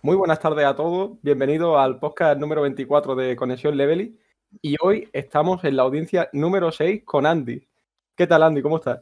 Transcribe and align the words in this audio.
Muy 0.00 0.14
buenas 0.14 0.38
tardes 0.38 0.64
a 0.64 0.76
todos. 0.76 1.20
Bienvenidos 1.22 1.76
al 1.76 1.98
podcast 1.98 2.38
número 2.38 2.62
24 2.62 3.16
de 3.16 3.34
Conexión 3.34 3.76
Levely. 3.76 4.16
Y 4.62 4.76
hoy 4.80 5.08
estamos 5.12 5.64
en 5.64 5.74
la 5.74 5.82
audiencia 5.82 6.30
número 6.32 6.70
6 6.70 7.02
con 7.04 7.26
Andy. 7.26 7.68
¿Qué 8.16 8.26
tal, 8.28 8.44
Andy? 8.44 8.62
¿Cómo 8.62 8.76
estás? 8.76 9.00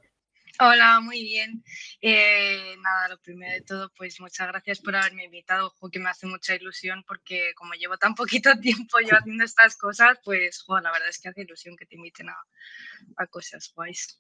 Hola, 0.59 1.01
muy 1.01 1.23
bien. 1.23 1.63
Eh, 2.01 2.77
nada, 2.81 3.09
lo 3.11 3.19
primero 3.19 3.53
de 3.53 3.61
todo, 3.61 3.93
pues 3.95 4.19
muchas 4.21 4.49
gracias 4.49 4.81
por 4.81 4.97
haberme 4.97 5.25
invitado, 5.25 5.67
ojo, 5.67 5.91
que 5.91 5.99
me 5.99 6.09
hace 6.09 6.27
mucha 6.27 6.55
ilusión 6.55 7.05
porque 7.07 7.53
como 7.57 7.75
llevo 7.75 7.99
tan 7.99 8.15
poquito 8.15 8.51
tiempo 8.61 8.99
yo 9.01 9.17
haciendo 9.19 9.45
estas 9.45 9.77
cosas, 9.77 10.19
pues 10.25 10.65
la 10.67 10.93
verdad 10.93 11.11
es 11.11 11.21
que 11.21 11.29
hace 11.29 11.43
ilusión 11.43 11.77
que 11.77 11.85
te 11.85 11.97
inviten 11.97 12.31
a, 12.31 12.39
a 13.19 13.27
cosas 13.27 13.71
guays. 13.75 14.19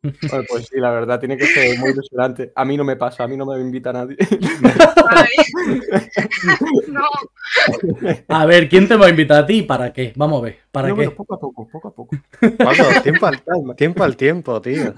Pues 0.00 0.66
sí, 0.66 0.78
la 0.78 0.90
verdad, 0.90 1.18
tiene 1.18 1.36
que 1.36 1.46
ser 1.46 1.78
muy 1.78 1.90
ilusionante. 1.90 2.52
A 2.54 2.64
mí 2.64 2.76
no 2.76 2.84
me 2.84 2.96
pasa, 2.96 3.24
a 3.24 3.28
mí 3.28 3.36
no 3.36 3.46
me 3.46 3.60
invita 3.60 3.92
nadie. 3.92 4.16
no. 6.88 7.08
A 8.28 8.46
ver, 8.46 8.68
¿quién 8.68 8.86
te 8.86 8.96
va 8.96 9.06
a 9.06 9.10
invitar 9.10 9.42
a 9.42 9.46
ti 9.46 9.58
y 9.58 9.62
para 9.62 9.92
qué? 9.92 10.12
Vamos 10.16 10.40
a 10.40 10.44
ver, 10.44 10.58
¿para 10.70 10.94
qué? 10.94 11.10
poco 11.10 11.34
a 11.34 11.40
poco, 11.40 11.68
poco 11.68 11.88
a 11.88 11.92
poco. 11.92 12.16
tiempo 13.02 13.26
al 13.26 13.42
tiempo, 13.76 14.04
al 14.04 14.16
tiempo 14.16 14.60
tío. 14.60 14.94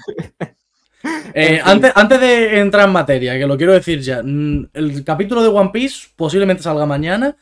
Eh, 1.32 1.60
antes, 1.64 1.92
antes 1.94 2.20
de 2.20 2.60
entrar 2.60 2.86
en 2.86 2.92
materia, 2.92 3.38
que 3.38 3.46
lo 3.46 3.56
quiero 3.56 3.72
decir 3.72 4.00
ya, 4.00 4.20
mm, 4.22 4.69
el 4.74 5.05
capítulo 5.05 5.42
de 5.42 5.48
One 5.48 5.70
Piece 5.72 6.08
posiblemente 6.14 6.62
salga 6.62 6.84
mañana. 6.84 7.36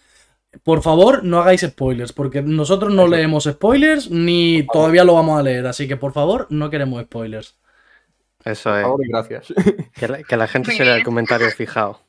Por 0.62 0.82
favor, 0.82 1.24
no 1.24 1.40
hagáis 1.40 1.60
spoilers, 1.62 2.12
porque 2.12 2.42
nosotros 2.42 2.92
no 2.92 3.06
leemos 3.06 3.44
spoilers 3.44 4.10
ni 4.10 4.66
todavía 4.72 5.04
lo 5.04 5.14
vamos 5.14 5.38
a 5.38 5.42
leer, 5.42 5.66
así 5.66 5.86
que 5.86 5.96
por 5.96 6.12
favor, 6.12 6.46
no 6.50 6.70
queremos 6.70 7.02
spoilers. 7.04 7.58
Eso 8.44 8.76
es. 8.78 8.86
gracias. 9.08 9.52
Que 9.94 10.36
la, 10.36 10.46
gente 10.46 10.72
se 10.72 10.84
lea 10.84 10.96
el 10.96 11.04
comentario 11.04 11.50
fijado. 11.50 12.00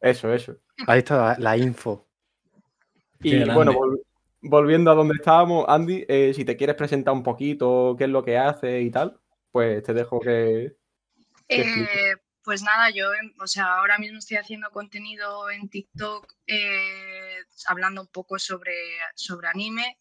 Eso, 0.00 0.32
eso. 0.32 0.56
Ahí 0.86 0.98
está 1.00 1.38
la, 1.38 1.56
info. 1.56 2.06
Y 3.20 3.44
bueno, 3.50 3.72
volviendo 4.40 4.90
a 4.90 4.94
donde 4.94 5.14
estábamos, 5.14 5.66
Andy, 5.68 6.04
eh, 6.08 6.32
si 6.34 6.44
te 6.44 6.56
quieres 6.56 6.76
presentar 6.76 7.14
un 7.14 7.22
poquito 7.22 7.96
qué 7.98 8.04
es 8.04 8.10
lo 8.10 8.24
que 8.24 8.38
hace 8.38 8.80
y 8.80 8.90
tal, 8.90 9.18
pues 9.50 9.82
te 9.82 9.92
dejo 9.94 10.20
que. 10.20 10.76
Eh, 11.48 12.14
pues 12.44 12.62
nada, 12.62 12.90
yo, 12.90 13.06
o 13.40 13.46
sea, 13.46 13.78
ahora 13.78 13.98
mismo 13.98 14.18
estoy 14.18 14.36
haciendo 14.36 14.70
contenido 14.70 15.50
en 15.50 15.68
TikTok 15.68 16.32
eh, 16.46 17.17
hablando 17.66 18.00
un 18.00 18.08
poco 18.08 18.38
sobre, 18.38 18.74
sobre 19.14 19.48
anime. 19.48 19.98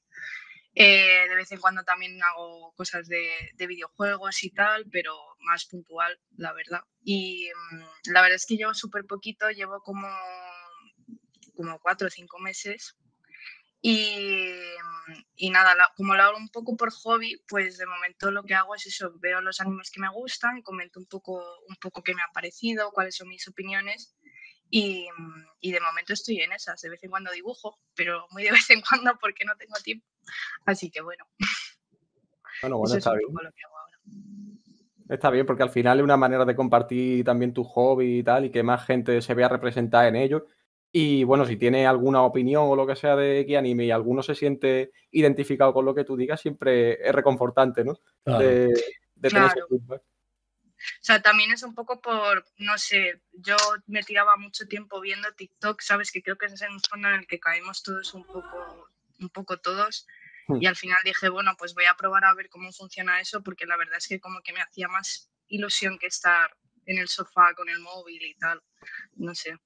Eh, 0.76 1.28
de 1.28 1.36
vez 1.36 1.52
en 1.52 1.60
cuando 1.60 1.84
también 1.84 2.22
hago 2.22 2.72
cosas 2.76 3.08
de, 3.08 3.32
videojuegos 3.58 4.44
y 4.44 4.52
tal, 4.52 4.86
pero 4.92 5.16
más 5.40 5.66
puntual, 5.66 6.20
la 6.36 6.54
verdad. 6.54 6.82
Y 7.04 7.50
mm, 7.72 8.12
la 8.12 8.22
verdad 8.22 8.36
es 8.36 8.46
que 8.46 8.58
llevo 8.58 8.76
súper 8.76 9.06
poquito, 9.06 9.50
llevo 9.50 9.82
como, 9.82 10.08
como 11.56 11.80
cuatro 11.80 12.08
o 12.08 12.12
cinco 12.12 12.38
meses 12.38 12.96
y, 13.82 15.50
nada, 15.52 15.94
como 15.96 16.16
lo 16.16 16.24
hago 16.24 16.38
un 16.38 16.50
poco 16.50 16.76
por 16.76 16.92
hobby, 16.92 17.42
pues 17.48 17.78
de 17.78 17.86
momento 17.86 18.32
lo 18.32 18.44
que 18.44 18.56
hago 18.56 18.76
es 18.76 18.86
eso, 18.88 19.14
veo 19.20 19.42
los 19.42 19.62
animes 19.62 19.92
que 19.92 20.02
me 20.02 20.10
gustan, 20.10 20.62
comento 20.62 21.00
un 21.00 21.06
poco, 21.06 21.42
un 21.70 21.76
poco 21.78 22.04
qué 22.04 22.14
me 22.16 22.22
ha 22.22 22.32
parecido, 22.34 22.92
cuáles 22.92 23.16
son 23.16 23.30
mis 23.30 23.48
opiniones 23.48 24.16
y, 24.70 25.08
de 25.62 25.80
momento 25.80 26.14
estoy 26.14 26.42
en 26.42 26.52
esas. 26.52 26.82
De 26.82 26.90
vez 26.90 27.04
en 27.04 27.10
cuando 27.10 27.32
dibujo, 27.32 27.80
pero 27.96 28.28
muy 28.32 28.44
de 28.44 28.52
vez 28.66 28.70
en 28.70 28.82
cuando 28.82 29.18
porque 29.20 29.46
no 29.46 29.56
tengo 29.58 29.76
tiempo. 29.84 30.06
Así 30.66 30.90
que 30.90 31.02
bueno. 31.02 31.26
Bueno, 32.62 32.78
bueno, 32.78 32.96
está 32.96 33.14
bien. 33.14 33.30
Está 35.10 35.30
bien, 35.30 35.46
porque 35.46 35.64
al 35.64 35.70
final 35.70 36.00
es 36.00 36.04
una 36.04 36.18
manera 36.18 36.44
de 36.44 36.56
compartir 36.56 37.24
también 37.24 37.54
tu 37.54 37.64
hobby 37.64 38.20
y 38.20 38.24
tal, 38.24 38.46
y 38.46 38.50
que 38.50 38.62
más 38.62 38.86
gente 38.86 39.22
se 39.22 39.34
vea 39.34 39.48
representada 39.48 40.08
en 40.08 40.18
ello. 40.18 40.48
Y 40.92 41.24
bueno, 41.24 41.46
si 41.46 41.56
tiene 41.58 41.86
alguna 41.86 42.24
opinión 42.24 42.64
o 42.68 42.76
lo 42.76 42.88
que 42.88 42.96
sea 42.96 43.16
de 43.16 43.46
qué 43.46 43.58
anime 43.58 43.86
y 43.86 43.92
alguno 43.92 44.24
se 44.24 44.36
siente 44.36 44.92
identificado 45.12 45.74
con 45.74 45.86
lo 45.86 45.94
que 45.94 46.04
tú 46.04 46.18
digas, 46.18 46.42
siempre 46.42 46.94
es 47.08 47.14
reconfortante, 47.14 47.86
¿no? 47.86 48.00
De, 48.26 48.74
tener 49.22 49.46
ese 49.46 49.62
feedback. 49.70 50.02
O 50.78 51.04
sea, 51.04 51.22
también 51.22 51.52
es 51.52 51.64
un 51.64 51.74
poco 51.74 52.02
por, 52.02 52.46
no 52.58 52.78
sé, 52.78 53.22
yo 53.34 53.56
me 53.88 54.04
tiraba 54.04 54.38
mucho 54.38 54.68
tiempo 54.68 55.02
viendo 55.02 55.34
TikTok, 55.34 55.82
sabes 55.82 56.12
que 56.12 56.22
creo 56.22 56.38
que 56.38 56.46
es 56.46 56.62
un 56.62 56.80
fondo 56.82 57.08
en 57.10 57.16
el 57.16 57.28
que 57.28 57.40
caemos 57.40 57.84
todos 57.84 58.14
un 58.14 58.26
poco, 58.26 58.90
un 59.20 59.30
poco 59.30 59.58
todos. 59.58 60.06
Hmm. 60.48 60.62
Y 60.62 60.66
al 60.68 60.76
final 60.76 60.98
dije, 61.04 61.30
bueno, 61.30 61.52
pues 61.58 61.74
voy 61.74 61.86
a 61.86 61.96
probar 61.96 62.26
a 62.26 62.34
ver 62.34 62.50
cómo 62.50 62.72
funciona 62.72 63.20
eso, 63.20 63.42
porque 63.42 63.66
la 63.66 63.78
verdad 63.78 63.98
es 63.98 64.08
que 64.08 64.20
como 64.20 64.42
que 64.42 64.54
me 64.54 64.62
hacía 64.62 64.88
más 64.88 65.30
ilusión 65.48 65.98
que 65.98 66.08
estar 66.08 66.56
en 66.86 67.00
el 67.00 67.08
sofá 67.08 67.54
con 67.56 67.70
el 67.70 67.80
móvil 67.80 68.22
y 68.22 68.36
tal. 68.36 68.62
No 69.16 69.34
sé. 69.36 69.58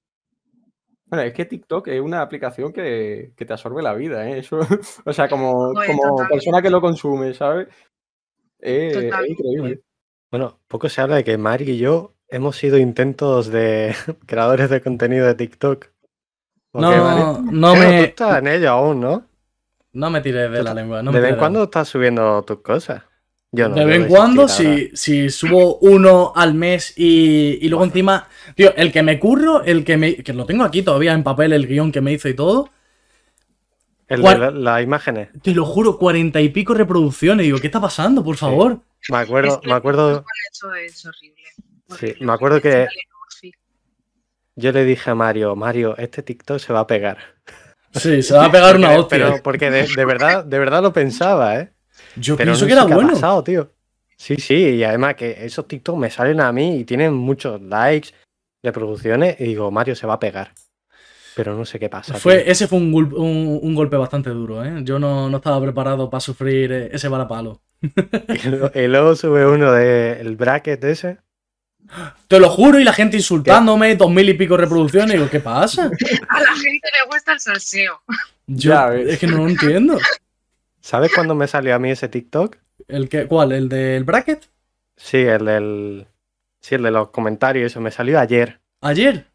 Bueno, 1.05 1.23
es 1.25 1.33
que 1.33 1.45
TikTok 1.45 1.89
es 1.89 1.99
una 1.99 2.21
aplicación 2.21 2.71
que, 2.71 3.33
te 3.35 3.53
absorbe 3.53 3.83
la 3.83 3.93
vida, 3.93 4.29
¿eh? 4.29 4.39
Eso, 4.39 4.59
o 5.05 5.13
sea, 5.13 5.27
como, 5.27 5.73
como 5.73 6.27
persona 6.29 6.61
que 6.61 6.69
lo 6.69 6.79
consume, 6.79 7.33
¿sabes? 7.33 7.67
es 8.59 8.95
increíble. 9.27 9.81
Bueno, 10.31 10.59
poco 10.69 10.87
se 10.87 11.01
habla 11.01 11.17
de 11.17 11.23
que 11.25 11.37
Mari 11.37 11.71
y 11.71 11.77
yo 11.77 12.13
hemos 12.29 12.55
sido 12.55 12.77
intentos 12.77 13.51
de 13.51 13.93
creadores 14.25 14.69
de 14.69 14.81
contenido 14.81 15.27
de 15.27 15.35
TikTok. 15.35 15.87
No, 16.73 17.41
no 17.41 17.75
me. 17.75 17.97
Tú 17.97 18.03
estás 18.03 18.39
en 18.39 18.47
ello 18.47 18.69
aún, 18.69 19.01
¿no? 19.01 19.25
No 19.91 20.09
me 20.09 20.21
tires 20.21 20.49
de 20.49 20.63
la 20.63 20.73
lengua. 20.73 21.03
¿De 21.03 21.19
vez 21.19 21.31
en 21.31 21.37
cuando 21.37 21.63
estás 21.63 21.89
subiendo 21.89 22.41
tus 22.43 22.61
cosas? 22.61 23.03
de 23.51 23.83
vez 23.83 23.97
en 23.97 24.07
cuando, 24.07 24.47
si, 24.47 24.91
si, 24.93 25.29
subo 25.29 25.75
uno 25.79 26.31
al 26.33 26.53
mes 26.53 26.93
y, 26.95 27.67
luego 27.67 27.83
encima, 27.83 28.29
tío, 28.55 28.73
el 28.77 28.93
que 28.93 29.03
me 29.03 29.19
curro, 29.19 29.61
el 29.65 29.83
que 29.83 29.97
me. 29.97 30.15
que 30.15 30.31
lo 30.31 30.45
tengo 30.45 30.63
aquí 30.63 30.81
todavía 30.81 31.11
en 31.11 31.23
papel, 31.23 31.51
el 31.51 31.67
guion 31.67 31.91
que 31.91 31.99
me 31.99 32.13
hizo 32.13 32.29
y 32.29 32.33
todo. 32.33 32.69
El 34.11 34.21
de 34.21 34.51
las 34.51 34.83
imágenes. 34.83 35.29
Te 35.41 35.53
lo 35.53 35.65
juro, 35.65 35.97
cuarenta 35.97 36.41
y 36.41 36.49
pico 36.49 36.73
reproducciones. 36.73 37.45
Digo, 37.45 37.59
¿qué 37.59 37.67
está 37.67 37.79
pasando, 37.79 38.21
por 38.23 38.35
favor? 38.35 38.81
Me 39.09 39.17
acuerdo, 39.17 39.61
me 39.63 39.71
acuerdo. 39.71 40.25
es 40.85 41.05
horrible. 41.05 41.41
Sí, 41.97 42.15
me 42.19 42.33
acuerdo 42.33 42.61
que. 42.61 42.87
Yo 44.57 44.73
le 44.73 44.83
dije 44.83 45.09
a 45.09 45.15
Mario, 45.15 45.55
Mario, 45.55 45.97
este 45.97 46.23
TikTok 46.23 46.59
se 46.59 46.73
va 46.73 46.81
a 46.81 46.87
pegar. 46.87 47.17
Sí, 47.93 48.21
se 48.21 48.33
va 48.33 48.45
a 48.45 48.51
pegar 48.51 48.75
una 48.75 48.91
hostia. 48.91 49.17
Pero 49.17 49.43
porque 49.43 49.71
de, 49.71 50.05
verdad, 50.05 50.43
de 50.43 50.59
verdad 50.59 50.81
lo 50.81 50.91
pensaba, 50.91 51.57
¿eh? 51.59 51.71
Yo 52.17 52.35
pienso 52.35 52.65
que 52.65 52.73
era 52.73 52.83
bueno. 52.83 53.13
pasado, 53.13 53.43
tío. 53.43 53.71
Sí, 54.17 54.35
sí, 54.35 54.55
y 54.55 54.83
además 54.83 55.15
que 55.15 55.45
esos 55.45 55.67
TikTok 55.67 55.97
me 55.97 56.09
salen 56.09 56.41
a 56.41 56.51
mí 56.51 56.77
y 56.79 56.83
tienen 56.83 57.13
muchos 57.13 57.61
likes, 57.61 58.09
reproducciones, 58.61 59.39
y 59.39 59.45
digo, 59.45 59.71
Mario 59.71 59.95
se 59.95 60.05
va 60.05 60.15
a 60.15 60.19
pegar. 60.19 60.53
Pero 61.41 61.57
no 61.57 61.65
sé 61.65 61.79
qué 61.79 61.89
pasa. 61.89 62.13
Fue, 62.19 62.51
ese 62.51 62.67
fue 62.67 62.77
un, 62.77 63.73
golpe 63.73 63.97
bastante 63.97 64.29
duro, 64.29 64.63
¿eh? 64.63 64.81
Yo 64.83 64.99
no, 64.99 65.35
estaba 65.35 65.59
preparado 65.59 66.07
para 66.07 66.21
sufrir 66.21 66.71
eh, 66.71 66.89
ese 66.93 67.07
balapalo. 67.07 67.63
y, 68.75 68.87
luego 68.87 69.15
sube 69.15 69.47
uno 69.47 69.71
del 69.71 70.35
bracket 70.35 70.83
ese. 70.83 71.17
Te 72.27 72.39
lo 72.39 72.47
juro, 72.47 72.79
y 72.79 72.83
la 72.83 72.93
gente 72.93 73.17
insultándome, 73.17 73.95
dos 73.95 74.11
mil 74.11 74.29
y 74.29 74.35
pico 74.35 74.55
reproducciones, 74.55 75.15
y 75.15 75.17
digo, 75.17 75.31
¿qué 75.31 75.39
pasa? 75.39 75.89
A 76.29 76.41
la 76.41 76.53
gente 76.53 76.87
le 76.93 77.11
gusta 77.11 77.33
el 77.33 77.39
salseo. 77.39 78.03
Ya, 78.45 78.93
es 78.93 79.17
que 79.17 79.25
no 79.25 79.37
lo 79.37 79.47
entiendo. 79.47 79.97
¿Sabes 80.79 81.11
cuándo 81.11 81.33
me 81.33 81.47
salió 81.47 81.73
a 81.73 81.79
mí 81.79 81.89
ese 81.89 82.07
TikTok? 82.07 82.57
¿El 82.87 83.09
que, 83.09 83.25
¿Cuál? 83.25 83.51
¿El 83.51 83.67
del 83.67 84.03
bracket? 84.03 84.47
Sí, 84.95 85.17
el 85.17 85.45
del. 85.45 86.07
Sí, 86.59 86.75
el 86.75 86.83
de 86.83 86.91
los 86.91 87.09
comentarios. 87.09 87.71
Eso 87.71 87.81
me 87.81 87.89
salió 87.89 88.19
ayer. 88.19 88.61
¿Ayer? 88.81 89.30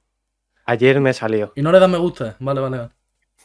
Ayer 0.67 1.01
me 1.01 1.13
salió. 1.13 1.53
¿Y 1.57 1.63
no 1.63 1.73
le 1.73 1.81
das 1.81 1.89
me 1.89 1.99
gusta? 1.99 2.37
Vale, 2.39 2.61
vale, 2.61 2.79
vale. 2.79 2.91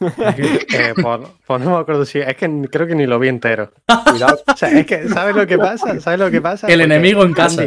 eh, 0.00 0.94
pues, 1.00 1.20
pues, 1.46 1.60
no 1.60 1.70
me 1.70 1.76
acuerdo 1.76 2.04
si. 2.04 2.18
Es 2.18 2.36
que 2.36 2.68
creo 2.70 2.86
que 2.86 2.94
ni 2.94 3.06
lo 3.06 3.18
vi 3.18 3.28
entero. 3.28 3.72
o 3.88 4.56
sea, 4.56 4.70
es 4.70 4.86
que, 4.86 5.08
¿sabes 5.08 5.36
lo 5.36 5.46
que 5.46 5.58
pasa? 5.58 6.00
¿Sabes 6.00 6.18
lo 6.18 6.30
que 6.30 6.40
pasa? 6.40 6.66
El 6.66 6.80
enemigo 6.80 7.22
en 7.22 7.34
casa. 7.34 7.64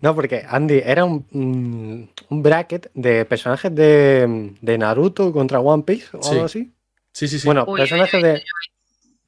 no, 0.00 0.14
porque 0.14 0.44
Andy 0.48 0.82
era 0.84 1.04
un, 1.04 2.10
un 2.30 2.42
bracket 2.42 2.90
de 2.94 3.24
personajes 3.24 3.74
de, 3.74 4.54
de, 4.60 4.78
Naruto 4.78 5.32
contra 5.32 5.60
One 5.60 5.84
Piece 5.84 6.16
o 6.16 6.30
algo 6.30 6.46
así. 6.46 6.72
Sí, 7.12 7.28
sí, 7.28 7.38
sí. 7.38 7.46
Bueno, 7.46 7.64
personajes 7.66 8.20
de 8.20 8.42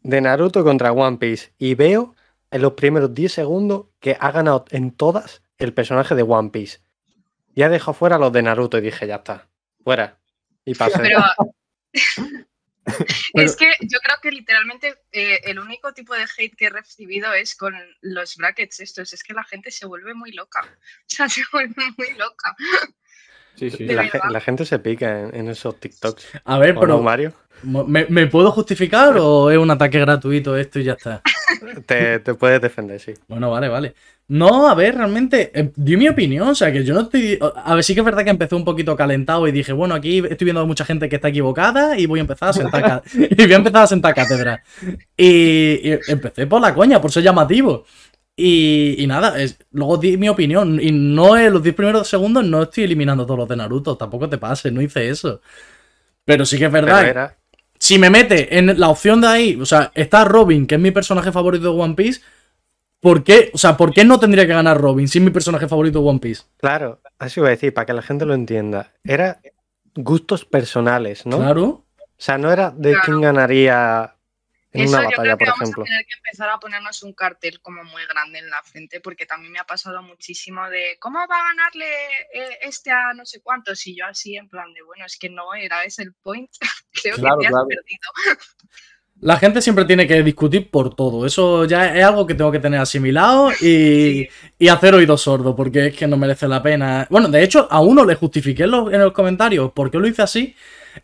de 0.02 0.20
Naruto 0.20 0.64
contra 0.64 0.92
One 0.92 1.18
Piece 1.18 1.52
y 1.58 1.74
veo 1.74 2.14
en 2.50 2.62
los 2.62 2.72
primeros 2.72 3.12
10 3.14 3.30
segundos 3.30 3.86
que 4.00 4.16
ha 4.18 4.30
ganado 4.30 4.64
en 4.70 4.90
todas 4.90 5.42
el 5.58 5.74
personaje 5.74 6.14
de 6.14 6.22
One 6.22 6.50
Piece. 6.50 6.78
Ya 7.58 7.68
dejado 7.68 7.92
fuera 7.92 8.18
los 8.18 8.32
de 8.32 8.40
Naruto 8.40 8.78
y 8.78 8.82
dije, 8.82 9.04
ya 9.08 9.16
está, 9.16 9.48
fuera. 9.82 10.16
Y 10.64 10.74
pasé. 10.76 11.00
Pero... 11.00 11.24
es 13.34 13.56
que 13.56 13.66
yo 13.80 13.98
creo 13.98 14.16
que 14.22 14.30
literalmente 14.30 14.94
eh, 15.10 15.40
el 15.42 15.58
único 15.58 15.92
tipo 15.92 16.14
de 16.14 16.22
hate 16.22 16.54
que 16.54 16.66
he 16.66 16.70
recibido 16.70 17.32
es 17.32 17.56
con 17.56 17.74
los 18.00 18.36
brackets 18.36 18.78
estos. 18.78 19.12
Es 19.12 19.24
que 19.24 19.34
la 19.34 19.42
gente 19.42 19.72
se 19.72 19.86
vuelve 19.86 20.14
muy 20.14 20.30
loca. 20.30 20.60
O 21.02 21.08
sea, 21.08 21.28
se 21.28 21.42
vuelve 21.52 21.82
muy 21.96 22.14
loca. 22.16 22.54
Sí, 23.56 23.70
sí. 23.70 23.86
La, 23.86 24.40
gente 24.40 24.64
se 24.64 24.78
pica 24.78 25.22
en, 25.22 25.48
esos 25.48 25.80
TikToks. 25.80 26.28
A 26.44 26.58
ver, 26.60 26.76
pero. 26.78 27.02
Mario? 27.02 27.34
¿me, 27.64 28.06
¿me, 28.08 28.28
puedo 28.28 28.52
justificar 28.52 29.16
o 29.18 29.50
es 29.50 29.58
un 29.58 29.72
ataque 29.72 29.98
gratuito 29.98 30.56
esto 30.56 30.78
y 30.78 30.84
ya 30.84 30.92
está? 30.92 31.22
te, 31.86 32.20
te 32.20 32.34
puedes 32.34 32.60
defender, 32.60 33.00
sí. 33.00 33.14
Bueno, 33.28 33.50
vale, 33.50 33.68
vale. 33.68 33.94
No, 34.28 34.68
a 34.68 34.74
ver, 34.74 34.94
realmente, 34.96 35.50
eh, 35.58 35.70
di 35.76 35.96
mi 35.96 36.08
opinión, 36.08 36.48
o 36.48 36.54
sea, 36.54 36.70
que 36.72 36.84
yo 36.84 36.92
no 36.94 37.00
estoy... 37.02 37.38
A 37.40 37.74
ver, 37.74 37.82
sí 37.84 37.94
que 37.94 38.00
es 38.00 38.04
verdad 38.06 38.24
que 38.24 38.30
empecé 38.30 38.54
un 38.54 38.64
poquito 38.64 38.94
calentado 38.96 39.46
y 39.48 39.52
dije, 39.52 39.72
bueno, 39.72 39.94
aquí 39.94 40.18
estoy 40.18 40.44
viendo 40.44 40.60
a 40.60 40.66
mucha 40.66 40.84
gente 40.84 41.08
que 41.08 41.16
está 41.16 41.28
equivocada 41.28 41.98
y 41.98 42.06
voy 42.06 42.18
a 42.20 42.22
empezar 42.22 42.50
a 42.50 42.52
sentar, 42.52 43.02
y 43.14 43.36
voy 43.44 43.52
a 43.52 43.56
empezar 43.56 43.82
a 43.84 43.86
sentar 43.86 44.14
cátedra. 44.14 44.62
Y, 45.16 45.90
y 45.90 46.00
empecé 46.08 46.46
por 46.46 46.60
la 46.60 46.74
coña, 46.74 47.00
por 47.00 47.12
ser 47.12 47.22
llamativo. 47.24 47.84
Y, 48.36 48.96
y 49.02 49.06
nada, 49.06 49.40
es- 49.42 49.58
luego 49.72 49.98
di 49.98 50.16
mi 50.18 50.28
opinión. 50.28 50.80
Y 50.82 50.92
no 50.92 51.36
en 51.38 51.52
los 51.52 51.62
10 51.62 51.74
primeros 51.74 52.08
segundos 52.08 52.44
no 52.44 52.62
estoy 52.64 52.84
eliminando 52.84 53.26
todos 53.26 53.38
los 53.40 53.48
de 53.48 53.56
Naruto, 53.56 53.96
tampoco 53.96 54.28
te 54.28 54.38
pases, 54.38 54.72
no 54.72 54.82
hice 54.82 55.08
eso. 55.10 55.40
Pero 56.24 56.44
sí 56.46 56.58
que 56.58 56.66
es 56.66 56.72
Pero 56.82 57.00
verdad 57.02 57.02
era, 57.02 57.37
si 57.88 57.98
me 57.98 58.10
mete 58.10 58.58
en 58.58 58.78
la 58.78 58.90
opción 58.90 59.22
de 59.22 59.28
ahí, 59.28 59.58
o 59.58 59.64
sea, 59.64 59.90
está 59.94 60.22
Robin, 60.26 60.66
que 60.66 60.74
es 60.74 60.80
mi 60.80 60.90
personaje 60.90 61.32
favorito 61.32 61.72
de 61.72 61.80
One 61.80 61.94
Piece, 61.94 62.20
¿por 63.00 63.24
qué? 63.24 63.50
O 63.54 63.58
sea, 63.58 63.78
¿por 63.78 63.94
qué 63.94 64.04
no 64.04 64.20
tendría 64.20 64.46
que 64.46 64.52
ganar 64.52 64.78
Robin 64.78 65.08
si 65.08 65.16
es 65.18 65.24
mi 65.24 65.30
personaje 65.30 65.66
favorito 65.68 66.02
de 66.02 66.08
One 66.10 66.18
Piece? 66.18 66.42
claro, 66.58 67.00
así 67.18 67.40
iba 67.40 67.46
a 67.48 67.52
decir, 67.52 67.72
para 67.72 67.86
que 67.86 67.94
la 67.94 68.02
gente 68.02 68.26
lo 68.26 68.34
entienda. 68.34 68.92
Era 69.04 69.40
gustos 69.94 70.44
personales, 70.44 71.24
¿no? 71.24 71.38
Claro. 71.38 71.64
O 71.64 72.20
sea, 72.20 72.36
no 72.36 72.52
era 72.52 72.70
de 72.76 72.90
Claro. 72.90 73.04
quién 73.06 73.20
ganaría 73.22 74.14
Eso 74.82 74.98
una 74.98 75.08
yo 75.08 75.18
creo 75.18 75.36
que 75.36 75.44
por 75.44 75.48
vamos 75.48 75.62
ejemplo. 75.62 75.82
a 75.82 75.84
tener 75.84 76.06
que 76.06 76.14
empezar 76.16 76.50
a 76.50 76.58
ponernos 76.60 77.02
un 77.02 77.12
cartel 77.14 77.60
como 77.60 77.84
muy 77.84 78.04
grande 78.06 78.38
en 78.40 78.50
la 78.50 78.62
frente, 78.62 79.00
porque 79.00 79.26
también 79.26 79.52
me 79.52 79.58
ha 79.60 79.64
pasado 79.66 80.02
muchísimo 80.02 80.68
de 80.70 80.96
cómo 81.00 81.18
va 81.18 81.24
a 81.36 81.44
ganarle 81.50 81.86
eh, 82.34 82.58
este 82.62 82.90
a 82.92 83.12
no 83.14 83.24
sé 83.26 83.40
cuántos, 83.42 83.86
y 83.86 83.96
yo 83.96 84.06
así 84.06 84.36
en 84.36 84.48
plan 84.48 84.72
de 84.74 84.82
bueno, 84.82 85.04
es 85.06 85.18
que 85.18 85.30
no 85.30 85.54
era 85.54 85.84
ese 85.84 86.02
el 86.02 86.14
point, 86.14 86.50
creo 86.92 87.16
Claro, 87.16 87.38
que 87.38 87.48
te 87.48 87.48
has 87.48 87.60
perdido. 87.66 88.12
La 89.20 89.36
gente 89.36 89.60
siempre 89.60 89.84
tiene 89.84 90.06
que 90.06 90.22
discutir 90.22 90.70
por 90.70 90.94
todo. 90.94 91.26
Eso 91.26 91.64
ya 91.64 91.92
es 91.96 92.04
algo 92.04 92.24
que 92.24 92.34
tengo 92.34 92.52
que 92.52 92.60
tener 92.60 92.78
asimilado 92.80 93.50
y, 93.60 94.28
y 94.58 94.68
hacer 94.68 94.94
oídos 94.94 95.22
sordos, 95.22 95.54
porque 95.56 95.88
es 95.88 95.96
que 95.96 96.06
no 96.06 96.16
merece 96.16 96.46
la 96.46 96.62
pena. 96.62 97.06
Bueno, 97.10 97.28
de 97.28 97.42
hecho, 97.42 97.66
a 97.70 97.80
uno 97.80 98.04
le 98.04 98.14
justifiqué 98.14 98.64
en 98.64 98.70
los, 98.70 98.92
en 98.92 99.00
los 99.00 99.12
comentarios 99.12 99.72
por 99.72 99.90
qué 99.90 99.98
lo 99.98 100.06
hice 100.06 100.22
así. 100.22 100.54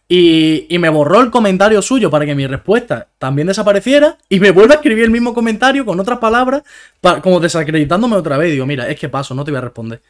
Y, 0.09 0.67
y 0.69 0.79
me 0.79 0.89
borró 0.89 1.21
el 1.21 1.31
comentario 1.31 1.83
suyo 1.83 2.11
para 2.11 2.27
que 2.27 2.35
mi 2.35 2.47
respuesta 2.47 3.09
también 3.19 3.49
desapareciera. 3.49 4.19
Y 4.29 4.41
me 4.41 4.51
vuelve 4.51 4.75
a 4.75 4.77
escribir 4.77 5.05
el 5.05 5.11
mismo 5.11 5.35
comentario 5.35 5.85
con 5.85 5.99
otras 6.01 6.19
palabras, 6.19 6.63
pa- 7.01 7.21
como 7.23 7.41
desacreditándome 7.41 8.17
otra 8.17 8.37
vez. 8.39 8.53
Digo, 8.53 8.67
mira, 8.67 8.89
es 8.89 8.99
que 8.99 9.09
paso, 9.09 9.35
no 9.35 9.45
te 9.45 9.51
voy 9.51 9.59
a 9.59 9.63
responder. 9.63 10.03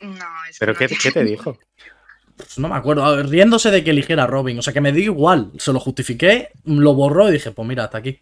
No, 0.00 0.26
es 0.50 0.60
¿Pero 0.60 0.76
que 0.76 0.76
qué, 0.76 0.88
no 0.90 0.98
qué 1.00 1.12
te 1.12 1.24
dijo? 1.24 1.58
Pues 2.36 2.58
no 2.58 2.68
me 2.68 2.76
acuerdo, 2.76 3.16
ver, 3.16 3.28
riéndose 3.28 3.70
de 3.70 3.84
que 3.84 3.90
eligiera 3.90 4.24
a 4.24 4.26
Robin. 4.26 4.58
O 4.58 4.62
sea, 4.62 4.72
que 4.72 4.80
me 4.80 4.92
dio 4.92 5.04
igual. 5.04 5.50
Se 5.58 5.72
lo 5.72 5.80
justifiqué, 5.80 6.48
lo 6.64 6.94
borró 6.94 7.28
y 7.28 7.32
dije, 7.32 7.50
pues 7.52 7.68
mira, 7.68 7.84
hasta 7.84 7.98
aquí. 7.98 8.20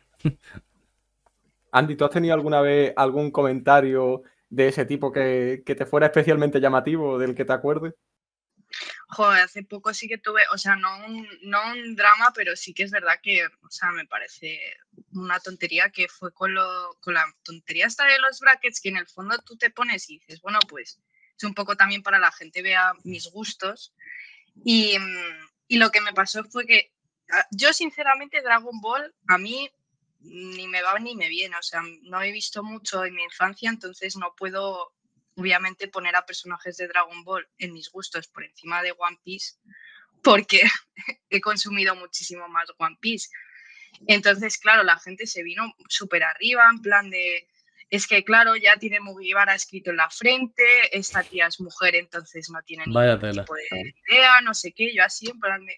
Andy, 1.72 1.96
¿tú 1.96 2.04
has 2.04 2.10
tenido 2.10 2.34
alguna 2.34 2.60
vez 2.60 2.92
algún 2.96 3.30
comentario 3.30 4.22
de 4.48 4.68
ese 4.68 4.84
tipo 4.86 5.12
que, 5.12 5.62
que 5.64 5.74
te 5.74 5.86
fuera 5.86 6.06
especialmente 6.06 6.60
llamativo, 6.60 7.18
del 7.18 7.34
que 7.34 7.44
te 7.44 7.52
acuerdes? 7.52 7.94
Joder, 9.12 9.42
hace 9.42 9.64
poco 9.64 9.92
sí 9.92 10.06
que 10.06 10.18
tuve, 10.18 10.42
o 10.52 10.58
sea, 10.58 10.76
no 10.76 11.04
un, 11.04 11.28
no 11.42 11.72
un 11.72 11.96
drama, 11.96 12.32
pero 12.32 12.54
sí 12.54 12.72
que 12.72 12.84
es 12.84 12.92
verdad 12.92 13.18
que, 13.20 13.44
o 13.44 13.70
sea, 13.70 13.90
me 13.90 14.06
parece 14.06 14.60
una 15.12 15.40
tontería 15.40 15.90
que 15.90 16.06
fue 16.08 16.32
con, 16.32 16.54
lo, 16.54 16.96
con 17.00 17.14
la 17.14 17.24
tontería 17.42 17.86
esta 17.86 18.04
de 18.04 18.20
los 18.20 18.38
brackets, 18.38 18.80
que 18.80 18.90
en 18.90 18.98
el 18.98 19.08
fondo 19.08 19.36
tú 19.38 19.56
te 19.56 19.70
pones 19.70 20.08
y 20.08 20.18
dices, 20.18 20.40
bueno, 20.40 20.60
pues 20.68 21.00
es 21.36 21.44
un 21.44 21.54
poco 21.54 21.76
también 21.76 22.04
para 22.04 22.20
la 22.20 22.30
gente 22.30 22.62
vea 22.62 22.92
mis 23.02 23.26
gustos. 23.30 23.92
Y, 24.64 24.96
y 25.66 25.78
lo 25.78 25.90
que 25.90 26.00
me 26.00 26.12
pasó 26.12 26.44
fue 26.44 26.64
que 26.64 26.92
ah, 27.32 27.46
yo, 27.50 27.72
sinceramente, 27.72 28.42
Dragon 28.42 28.80
Ball 28.80 29.12
a 29.26 29.38
mí 29.38 29.68
ni 30.20 30.68
me 30.68 30.82
va 30.82 30.98
ni 30.98 31.16
me 31.16 31.28
viene, 31.28 31.56
o 31.56 31.62
sea, 31.62 31.82
no 32.02 32.22
he 32.22 32.30
visto 32.30 32.62
mucho 32.62 33.04
en 33.04 33.14
mi 33.14 33.24
infancia, 33.24 33.70
entonces 33.70 34.16
no 34.16 34.34
puedo 34.36 34.92
obviamente 35.40 35.88
poner 35.88 36.14
a 36.16 36.26
personajes 36.26 36.76
de 36.76 36.88
Dragon 36.88 37.24
Ball 37.24 37.48
en 37.58 37.72
mis 37.72 37.90
gustos 37.90 38.28
por 38.28 38.44
encima 38.44 38.82
de 38.82 38.92
One 38.92 39.18
Piece, 39.24 39.54
porque 40.22 40.62
he 41.30 41.40
consumido 41.40 41.94
muchísimo 41.96 42.46
más 42.48 42.68
One 42.78 42.98
Piece. 43.00 43.28
Entonces, 44.06 44.58
claro, 44.58 44.82
la 44.82 44.98
gente 44.98 45.26
se 45.26 45.42
vino 45.42 45.74
súper 45.88 46.22
arriba, 46.22 46.68
en 46.70 46.80
plan 46.80 47.10
de, 47.10 47.48
es 47.90 48.06
que, 48.06 48.22
claro, 48.22 48.54
ya 48.56 48.76
tiene 48.76 49.00
Mugiwara 49.00 49.54
escrito 49.54 49.90
en 49.90 49.96
la 49.96 50.10
frente, 50.10 50.96
esta 50.96 51.22
tía 51.24 51.46
es 51.48 51.60
mujer, 51.60 51.96
entonces 51.96 52.48
no 52.50 52.62
tiene 52.62 52.84
Vaya 52.86 53.14
ningún 53.14 53.30
tela. 53.30 53.42
tipo 53.42 53.54
de 53.54 53.94
idea, 54.10 54.40
no 54.42 54.54
sé 54.54 54.72
qué, 54.72 54.94
yo 54.94 55.02
así, 55.04 55.28
en 55.28 55.40
plan 55.40 55.64
de... 55.66 55.74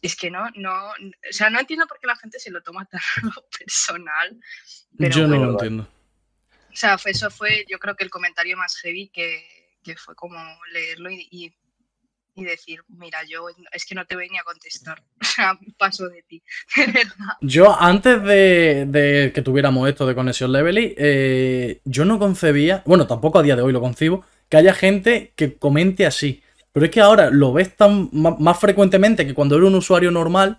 Es 0.00 0.14
que 0.14 0.30
no, 0.30 0.48
no, 0.54 0.90
o 0.90 0.94
sea, 1.32 1.50
no 1.50 1.58
entiendo 1.58 1.88
por 1.88 1.98
qué 1.98 2.06
la 2.06 2.14
gente 2.14 2.38
se 2.38 2.52
lo 2.52 2.62
toma 2.62 2.84
tan 2.86 3.00
personal. 3.58 4.38
Pero 4.96 5.16
Yo 5.16 5.26
no 5.26 5.36
lo 5.36 5.50
entiendo. 5.50 5.88
O 6.78 6.80
sea, 6.80 6.98
fue- 6.98 7.10
eso 7.12 7.30
fue 7.30 7.64
yo 7.68 7.78
creo 7.78 7.96
que 7.96 8.04
el 8.04 8.10
comentario 8.10 8.56
más 8.56 8.76
heavy 8.78 9.08
que, 9.08 9.44
que 9.82 9.96
fue 9.96 10.14
como 10.14 10.38
leerlo 10.72 11.10
y, 11.10 11.28
y- 11.30 11.54
decir, 12.44 12.80
mira, 12.88 13.20
yo 13.28 13.46
es 13.72 13.84
que 13.86 13.94
no 13.96 14.06
te 14.06 14.14
voy 14.16 14.28
ni 14.30 14.38
a 14.38 14.44
contestar. 14.44 15.02
O 15.22 15.24
sea, 15.24 15.58
paso 15.78 16.08
de 16.08 16.22
ti, 16.22 16.42
de 16.76 16.86
verdad. 16.92 17.36
Yo, 17.40 17.80
antes 17.80 18.20
de, 18.24 18.84
de 18.88 19.32
que 19.32 19.42
tuviéramos 19.42 19.88
esto 19.88 20.06
de 20.06 20.14
conexión 20.16 20.50
Levely, 20.50 20.94
eh, 20.98 21.80
yo 21.84 22.04
no 22.04 22.18
concebía, 22.18 22.82
bueno, 22.84 23.06
tampoco 23.06 23.38
a 23.38 23.42
día 23.44 23.54
de 23.54 23.62
hoy 23.62 23.72
lo 23.72 23.80
concibo, 23.80 24.24
que 24.48 24.56
haya 24.56 24.74
gente 24.74 25.32
que 25.36 25.54
comente 25.56 26.04
así. 26.04 26.42
Pero 26.72 26.86
es 26.86 26.90
que 26.92 27.00
ahora 27.00 27.30
lo 27.30 27.52
ves 27.52 27.76
tan 27.76 28.08
más 28.12 28.58
frecuentemente 28.58 29.24
que 29.26 29.34
cuando 29.34 29.56
eres 29.56 29.68
un 29.68 29.76
usuario 29.76 30.10
normal 30.10 30.58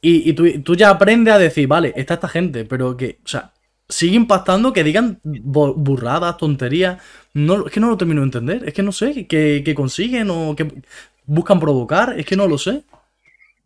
y, 0.00 0.28
y 0.30 0.34
tú, 0.34 0.46
tú 0.62 0.76
ya 0.76 0.90
aprendes 0.90 1.34
a 1.34 1.38
decir, 1.38 1.68
vale, 1.68 1.92
está 1.96 2.14
esta 2.14 2.28
gente, 2.28 2.64
pero 2.66 2.96
que, 2.96 3.20
o 3.24 3.28
sea, 3.28 3.52
sigue 3.94 4.16
impactando 4.16 4.72
que 4.72 4.82
digan 4.82 5.20
burradas, 5.22 6.36
tonterías. 6.36 7.00
No, 7.32 7.66
es 7.66 7.72
que 7.72 7.80
no 7.80 7.88
lo 7.88 7.96
termino 7.96 8.22
de 8.22 8.26
entender. 8.26 8.68
Es 8.68 8.74
que 8.74 8.82
no 8.82 8.90
sé 8.90 9.26
qué, 9.28 9.62
qué 9.64 9.74
consiguen 9.74 10.30
o 10.30 10.56
qué 10.56 10.66
buscan 11.26 11.60
provocar. 11.60 12.18
Es 12.18 12.26
que 12.26 12.36
no 12.36 12.48
lo 12.48 12.58
sé. 12.58 12.82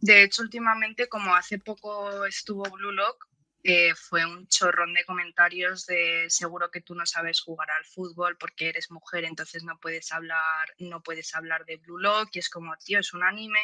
De 0.00 0.22
hecho, 0.22 0.42
últimamente, 0.42 1.08
como 1.08 1.34
hace 1.34 1.58
poco 1.58 2.26
estuvo 2.26 2.62
Blue 2.64 2.92
Lock, 2.92 3.26
eh, 3.64 3.94
fue 3.94 4.24
un 4.24 4.46
chorrón 4.48 4.92
de 4.92 5.04
comentarios 5.04 5.86
de 5.86 6.26
seguro 6.28 6.70
que 6.70 6.82
tú 6.82 6.94
no 6.94 7.06
sabes 7.06 7.40
jugar 7.40 7.70
al 7.70 7.84
fútbol 7.84 8.36
porque 8.38 8.68
eres 8.68 8.90
mujer, 8.90 9.24
entonces 9.24 9.64
no 9.64 9.78
puedes 9.80 10.12
hablar, 10.12 10.74
no 10.78 11.02
puedes 11.02 11.34
hablar 11.34 11.64
de 11.64 11.78
Blue 11.78 11.98
Lock, 11.98 12.28
y 12.34 12.38
es 12.38 12.48
como, 12.48 12.76
tío, 12.76 13.00
es 13.00 13.12
un 13.14 13.24
anime 13.24 13.60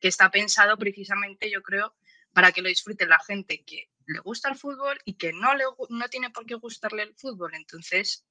que 0.00 0.08
está 0.08 0.30
pensado 0.30 0.78
precisamente, 0.78 1.50
yo 1.50 1.62
creo, 1.62 1.94
para 2.32 2.52
que 2.52 2.62
lo 2.62 2.68
disfrute 2.68 3.06
la 3.06 3.18
gente 3.18 3.62
que 3.62 3.90
le 4.06 4.20
gusta 4.20 4.48
el 4.48 4.56
fútbol 4.56 4.96
y 5.04 5.14
que 5.14 5.32
no, 5.32 5.54
le, 5.54 5.64
no 5.90 6.08
tiene 6.08 6.30
por 6.30 6.46
qué 6.46 6.54
gustarle 6.54 7.02
el 7.02 7.14
fútbol. 7.14 7.52
Entonces, 7.54 8.24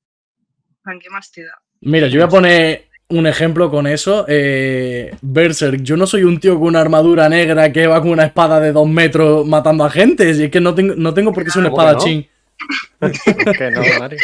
¿para 0.84 1.00
qué 1.00 1.10
más 1.10 1.32
te 1.32 1.44
da? 1.44 1.62
Mira, 1.82 2.08
yo 2.08 2.20
voy 2.20 2.28
a 2.28 2.30
poner 2.30 2.90
un 3.10 3.28
ejemplo 3.28 3.70
con 3.70 3.86
eso. 3.88 4.26
Eh, 4.28 5.16
Berserk, 5.22 5.82
yo 5.84 5.98
no 5.98 6.08
soy 6.08 6.24
un 6.24 6.40
tío 6.40 6.56
con 6.58 6.70
una 6.70 6.82
armadura 6.82 7.28
negra 7.30 7.72
que 7.72 7.88
va 7.88 8.02
con 8.02 8.12
una 8.12 8.26
espada 8.26 8.60
de 8.60 8.72
dos 8.72 8.88
metros 8.88 9.46
matando 9.46 9.84
a 9.84 9.90
gente. 9.90 10.32
Y 10.32 10.44
es 10.44 10.52
que 10.52 10.62
no 10.62 10.74
tengo, 10.74 10.96
no 10.96 11.14
tengo 11.14 11.32
por 11.34 11.44
qué 11.44 11.52
ser 11.52 11.64
un 11.64 11.70
¿Cómo 11.70 11.78
que 11.78 11.84
no? 11.84 11.90
espadachín. 11.92 12.30
Que 13.58 13.70
no, 13.70 13.82
Mario. 14.00 14.18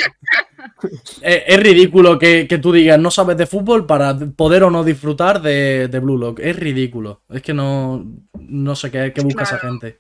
Eh, 1.22 1.44
es 1.48 1.60
ridículo 1.60 2.18
que, 2.18 2.48
que 2.48 2.58
tú 2.58 2.72
digas 2.72 2.98
no 3.00 3.12
sabes 3.12 3.38
de 3.38 3.46
fútbol 3.46 3.86
para 3.86 4.18
poder 4.18 4.64
o 4.64 4.72
no 4.72 4.84
disfrutar 4.84 5.42
de, 5.42 5.88
de 5.90 6.00
Blue 6.00 6.18
Lock. 6.18 6.40
Es 6.40 6.56
ridículo. 6.56 7.24
Es 7.30 7.42
que 7.42 7.54
no, 7.54 8.04
no 8.40 8.76
sé 8.76 8.90
qué, 8.90 9.12
qué 9.14 9.22
busca 9.22 9.44
esa 9.44 9.60
Claro. 9.60 9.74
gente. 9.74 10.00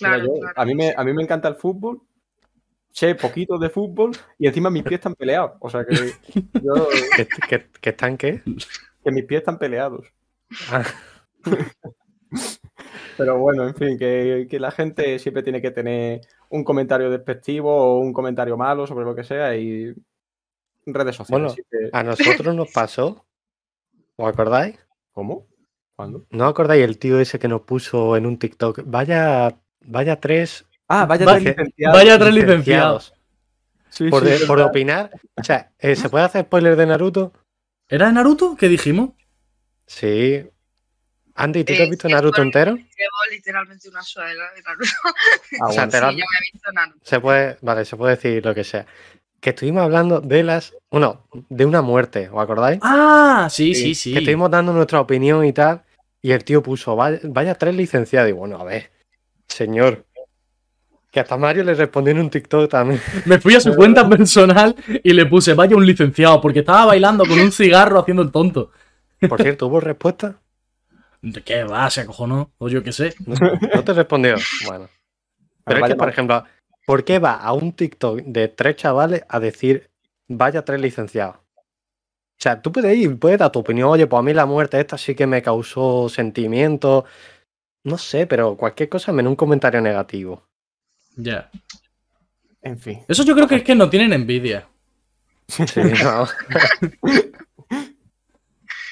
Mira, 0.00 0.14
Claro, 0.16 0.24
yo- 0.26 0.40
claro. 0.40 0.54
a, 0.56 0.64
mí 0.64 0.74
me, 0.74 0.94
a 0.96 1.04
mí 1.04 1.12
me 1.12 1.22
encanta 1.22 1.48
el 1.48 1.56
fútbol, 1.56 2.00
sé 2.90 3.14
poquito 3.14 3.58
de 3.58 3.70
fútbol 3.70 4.12
y 4.38 4.46
encima 4.46 4.70
mis 4.70 4.82
pies 4.82 4.98
están 4.98 5.14
peleados. 5.14 5.52
O 5.60 5.70
sea 5.70 5.84
que, 5.84 5.94
yo- 6.62 6.88
¿Que, 7.16 7.26
que, 7.48 7.66
que 7.80 7.90
están 7.90 8.16
qué? 8.16 8.42
que 9.04 9.10
mis 9.10 9.24
pies 9.24 9.40
están 9.40 9.58
peleados. 9.58 10.06
Ah, 10.70 10.84
Pero 13.16 13.38
bueno, 13.38 13.68
en 13.68 13.74
fin, 13.76 13.96
que, 13.98 14.46
que 14.50 14.58
la 14.58 14.70
gente 14.72 15.18
siempre 15.20 15.42
tiene 15.44 15.62
que 15.62 15.70
tener 15.70 16.20
un 16.48 16.64
comentario 16.64 17.10
despectivo 17.10 17.70
o 17.72 17.98
un 18.00 18.12
comentario 18.12 18.56
malo 18.56 18.86
sobre 18.86 19.04
lo 19.04 19.14
que 19.14 19.22
sea 19.22 19.56
y 19.56 19.94
redes 20.86 21.14
sociales. 21.16 21.54
Bueno, 21.70 21.88
a 21.92 22.02
nosotros 22.02 22.54
nos 22.56 22.72
pasó. 22.72 23.24
¿Os 24.16 24.28
acordáis? 24.28 24.78
¿Cómo? 25.12 25.46
¿Cuándo? 25.94 26.26
¿No 26.30 26.46
acordáis 26.46 26.82
el 26.84 26.98
tío 26.98 27.20
ese 27.20 27.38
que 27.38 27.46
nos 27.46 27.62
puso 27.62 28.16
en 28.16 28.26
un 28.26 28.36
TikTok? 28.38 28.80
Vaya, 28.84 29.56
vaya 29.86 30.20
tres 30.20 30.64
Ah, 30.88 31.06
vaya 31.06 31.24
tres 31.26 31.42
licenciados. 31.44 31.96
Vaya 31.98 32.18
tres 32.18 32.34
licenciados. 32.34 33.14
Sí, 33.88 34.08
por, 34.10 34.22
sí, 34.24 34.30
de- 34.30 34.46
por 34.46 34.60
opinar. 34.60 35.10
O 35.36 35.42
sea, 35.44 35.70
eh, 35.78 35.96
¿se 35.96 36.08
puede 36.08 36.24
hacer 36.24 36.44
spoiler 36.44 36.76
de 36.76 36.86
Naruto? 36.86 37.32
¿Era 37.88 38.06
de 38.08 38.12
Naruto? 38.12 38.56
¿Qué 38.56 38.68
dijimos? 38.68 39.10
Sí. 39.86 40.44
Andy, 41.36 41.64
¿tú 41.64 41.72
te 41.72 41.78
Eh, 41.80 41.82
has 41.84 41.90
visto 41.90 42.08
sí, 42.08 42.14
Naruto 42.14 42.36
bueno, 42.36 42.48
entero? 42.48 42.74
Llevo 42.76 43.18
literalmente 43.30 43.88
una 43.88 44.02
sudadera 44.02 44.52
de 44.54 44.62
Naruto. 44.62 44.90
Ah, 45.60 45.66
O 45.68 45.72
sea, 45.72 45.88
te 45.88 45.98
yo 46.00 46.06
me 46.06 46.12
he 46.12 46.52
visto 46.52 46.72
Naruto. 46.72 46.98
Se 47.02 47.20
puede, 47.20 47.56
vale, 47.62 47.84
se 47.84 47.96
puede 47.96 48.16
decir 48.16 48.44
lo 48.44 48.54
que 48.54 48.64
sea. 48.64 48.86
Que 49.40 49.50
estuvimos 49.50 49.82
hablando 49.82 50.20
de 50.20 50.42
las, 50.42 50.74
bueno, 50.90 51.26
de 51.48 51.64
una 51.64 51.82
muerte, 51.82 52.28
¿os 52.30 52.42
acordáis? 52.42 52.78
Ah, 52.82 53.48
sí, 53.50 53.74
Sí, 53.74 53.82
sí, 53.82 53.94
sí. 53.94 54.12
Que 54.12 54.18
estuvimos 54.20 54.50
dando 54.50 54.72
nuestra 54.72 55.00
opinión 55.00 55.44
y 55.44 55.52
tal, 55.52 55.82
y 56.22 56.32
el 56.32 56.44
tío 56.44 56.62
puso, 56.62 56.96
vaya, 56.96 57.20
vaya 57.24 57.54
tres 57.54 57.74
licenciados, 57.74 58.30
y 58.30 58.32
bueno, 58.32 58.58
a 58.58 58.64
ver, 58.64 58.90
señor, 59.48 60.04
Que 61.10 61.20
hasta 61.20 61.36
Mario 61.36 61.64
le 61.64 61.74
respondió 61.74 62.12
en 62.12 62.20
un 62.20 62.30
TikTok 62.30 62.70
también. 62.70 63.00
Me 63.26 63.38
fui 63.38 63.54
a 63.54 63.60
su 63.60 63.74
cuenta 63.74 64.08
personal 64.08 64.74
y 65.02 65.12
le 65.12 65.26
puse, 65.26 65.54
vaya 65.54 65.76
un 65.76 65.86
licenciado, 65.86 66.40
porque 66.40 66.60
estaba 66.60 66.86
bailando 66.86 67.24
con 67.24 67.38
un 67.38 67.52
cigarro 67.52 68.00
haciendo 68.00 68.22
el 68.22 68.32
tonto. 68.32 68.70
Por 69.28 69.40
cierto, 69.40 69.68
¿hubo 69.68 69.80
respuesta? 69.80 70.36
¿De 71.22 71.40
qué 71.42 71.64
va? 71.64 71.88
Se 71.88 72.02
acojonó. 72.02 72.50
O 72.58 72.68
yo 72.68 72.82
qué 72.82 72.92
sé. 72.92 73.14
No, 73.24 73.34
no 73.74 73.84
te 73.84 73.92
respondió. 73.94 74.36
Bueno. 74.66 74.88
Pero 75.64 75.80
es 75.80 75.90
que, 75.90 75.96
por 75.96 76.08
ejemplo, 76.08 76.44
¿por 76.86 77.04
qué 77.04 77.18
va 77.18 77.34
a 77.34 77.52
un 77.52 77.72
TikTok 77.72 78.20
de 78.20 78.48
tres 78.48 78.76
chavales 78.76 79.22
a 79.28 79.40
decir 79.40 79.90
vaya 80.28 80.64
tres 80.64 80.80
licenciados? 80.80 81.36
O 81.36 82.42
sea, 82.44 82.60
tú 82.60 82.72
puedes 82.72 82.94
ir, 82.96 83.18
puedes 83.18 83.38
dar 83.38 83.50
tu 83.50 83.60
opinión, 83.60 83.88
oye, 83.88 84.06
pues 84.06 84.18
a 84.18 84.22
mí 84.22 84.34
la 84.34 84.44
muerte 84.44 84.78
esta 84.78 84.98
sí 84.98 85.14
que 85.14 85.26
me 85.26 85.40
causó 85.40 86.08
sentimientos. 86.08 87.04
No 87.84 87.98
sé, 87.98 88.26
pero 88.26 88.56
cualquier 88.56 88.88
cosa 88.88 89.12
menos 89.12 89.30
un 89.30 89.36
comentario 89.36 89.80
negativo. 89.80 90.48
Ya. 91.16 91.50
En 92.62 92.78
fin. 92.78 93.04
Eso 93.08 93.24
yo 93.24 93.34
creo 93.34 93.46
que 93.46 93.56
es 93.56 93.62
que 93.62 93.74
no 93.74 93.88
tienen 93.90 94.12
envidia. 94.12 94.68
Sí, 95.48 95.64
no. 96.02 96.26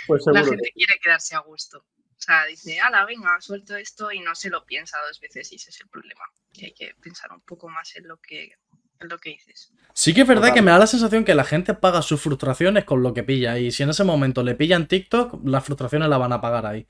Pues 0.07 0.23
La 0.27 0.41
seguro. 0.43 0.57
gente 0.59 0.73
quiere 0.75 0.95
quedarse 1.03 1.35
a 1.37 1.39
gusto. 1.41 1.79
O 1.79 2.25
sea, 2.25 2.45
dice, 2.47 2.81
ala, 2.81 3.05
venga, 3.05 3.41
suelto 3.41 3.77
esto 3.77 4.13
y 4.13 4.21
no 4.21 4.35
se 4.35 4.51
lo 4.51 4.65
piensa 4.65 4.99
dos 5.09 5.21
veces 5.21 5.51
y 5.53 5.57
ese 5.57 5.71
es 5.71 5.81
el 5.81 5.89
problema. 5.89 6.21
Que 6.53 6.67
hay 6.67 6.73
que 6.73 6.95
pensar 7.01 7.33
un 7.33 7.41
poco 7.41 7.69
más 7.69 7.95
en 7.97 8.07
lo 8.09 8.17
que, 8.19 8.53
en 9.01 9.09
lo 9.09 9.19
que 9.19 9.31
dices. 9.31 9.73
Sí 9.95 10.13
que 10.15 10.23
es 10.23 10.27
verdad 10.27 10.43
Total. 10.43 10.55
que 10.55 10.63
me 10.63 10.71
da 10.71 10.79
la 10.79 10.87
sensación 10.87 11.25
que 11.25 11.35
la 11.35 11.45
gente 11.45 11.75
paga 11.75 12.03
sus 12.03 12.21
frustraciones 12.21 12.85
con 12.85 13.03
lo 13.03 13.15
que 13.15 13.23
pilla. 13.23 13.59
Y 13.59 13.71
si 13.73 13.83
en 13.85 13.91
ese 13.91 14.05
momento 14.05 14.43
le 14.43 14.55
pillan 14.55 14.87
TikTok, 14.89 15.41
las 15.45 15.65
frustraciones 15.65 16.09
las 16.09 16.19
van 16.19 16.33
a 16.33 16.41
pagar 16.41 16.67
ahí. 16.67 16.87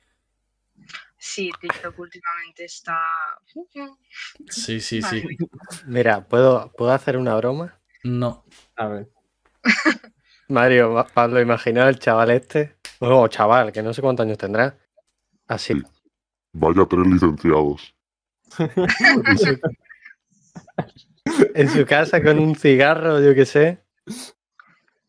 Sí, 1.25 1.53
TikTok 1.61 1.97
últimamente 2.01 2.65
está... 2.65 2.99
Sí, 4.49 4.81
sí, 4.81 5.01
sí. 5.01 5.23
Mira, 5.87 6.27
¿puedo, 6.27 6.73
¿puedo 6.73 6.91
hacer 6.91 7.17
una 7.17 7.37
broma? 7.37 7.79
No. 8.03 8.45
A 8.75 8.89
ver. 8.89 9.09
Mario, 10.49 10.91
Ma- 10.91 11.07
Pablo, 11.07 11.41
imagina 11.41 11.89
el 11.89 12.01
chaval 12.01 12.33
este, 12.33 12.75
o 12.99 13.29
chaval, 13.29 13.71
que 13.71 13.85
no 13.85 13.95
sé 13.95 14.03
cuántos 14.03 14.27
años 14.27 14.37
tendrá. 14.37 14.77
Así. 15.47 15.75
Sí. 15.75 15.83
Vaya 16.55 16.85
tres 16.87 17.07
licenciados. 17.07 17.95
En 21.55 21.69
su 21.69 21.87
casa 21.87 22.21
con 22.21 22.41
un 22.41 22.57
cigarro, 22.57 23.21
yo 23.21 23.33
qué 23.33 23.47
sé. 23.47 23.85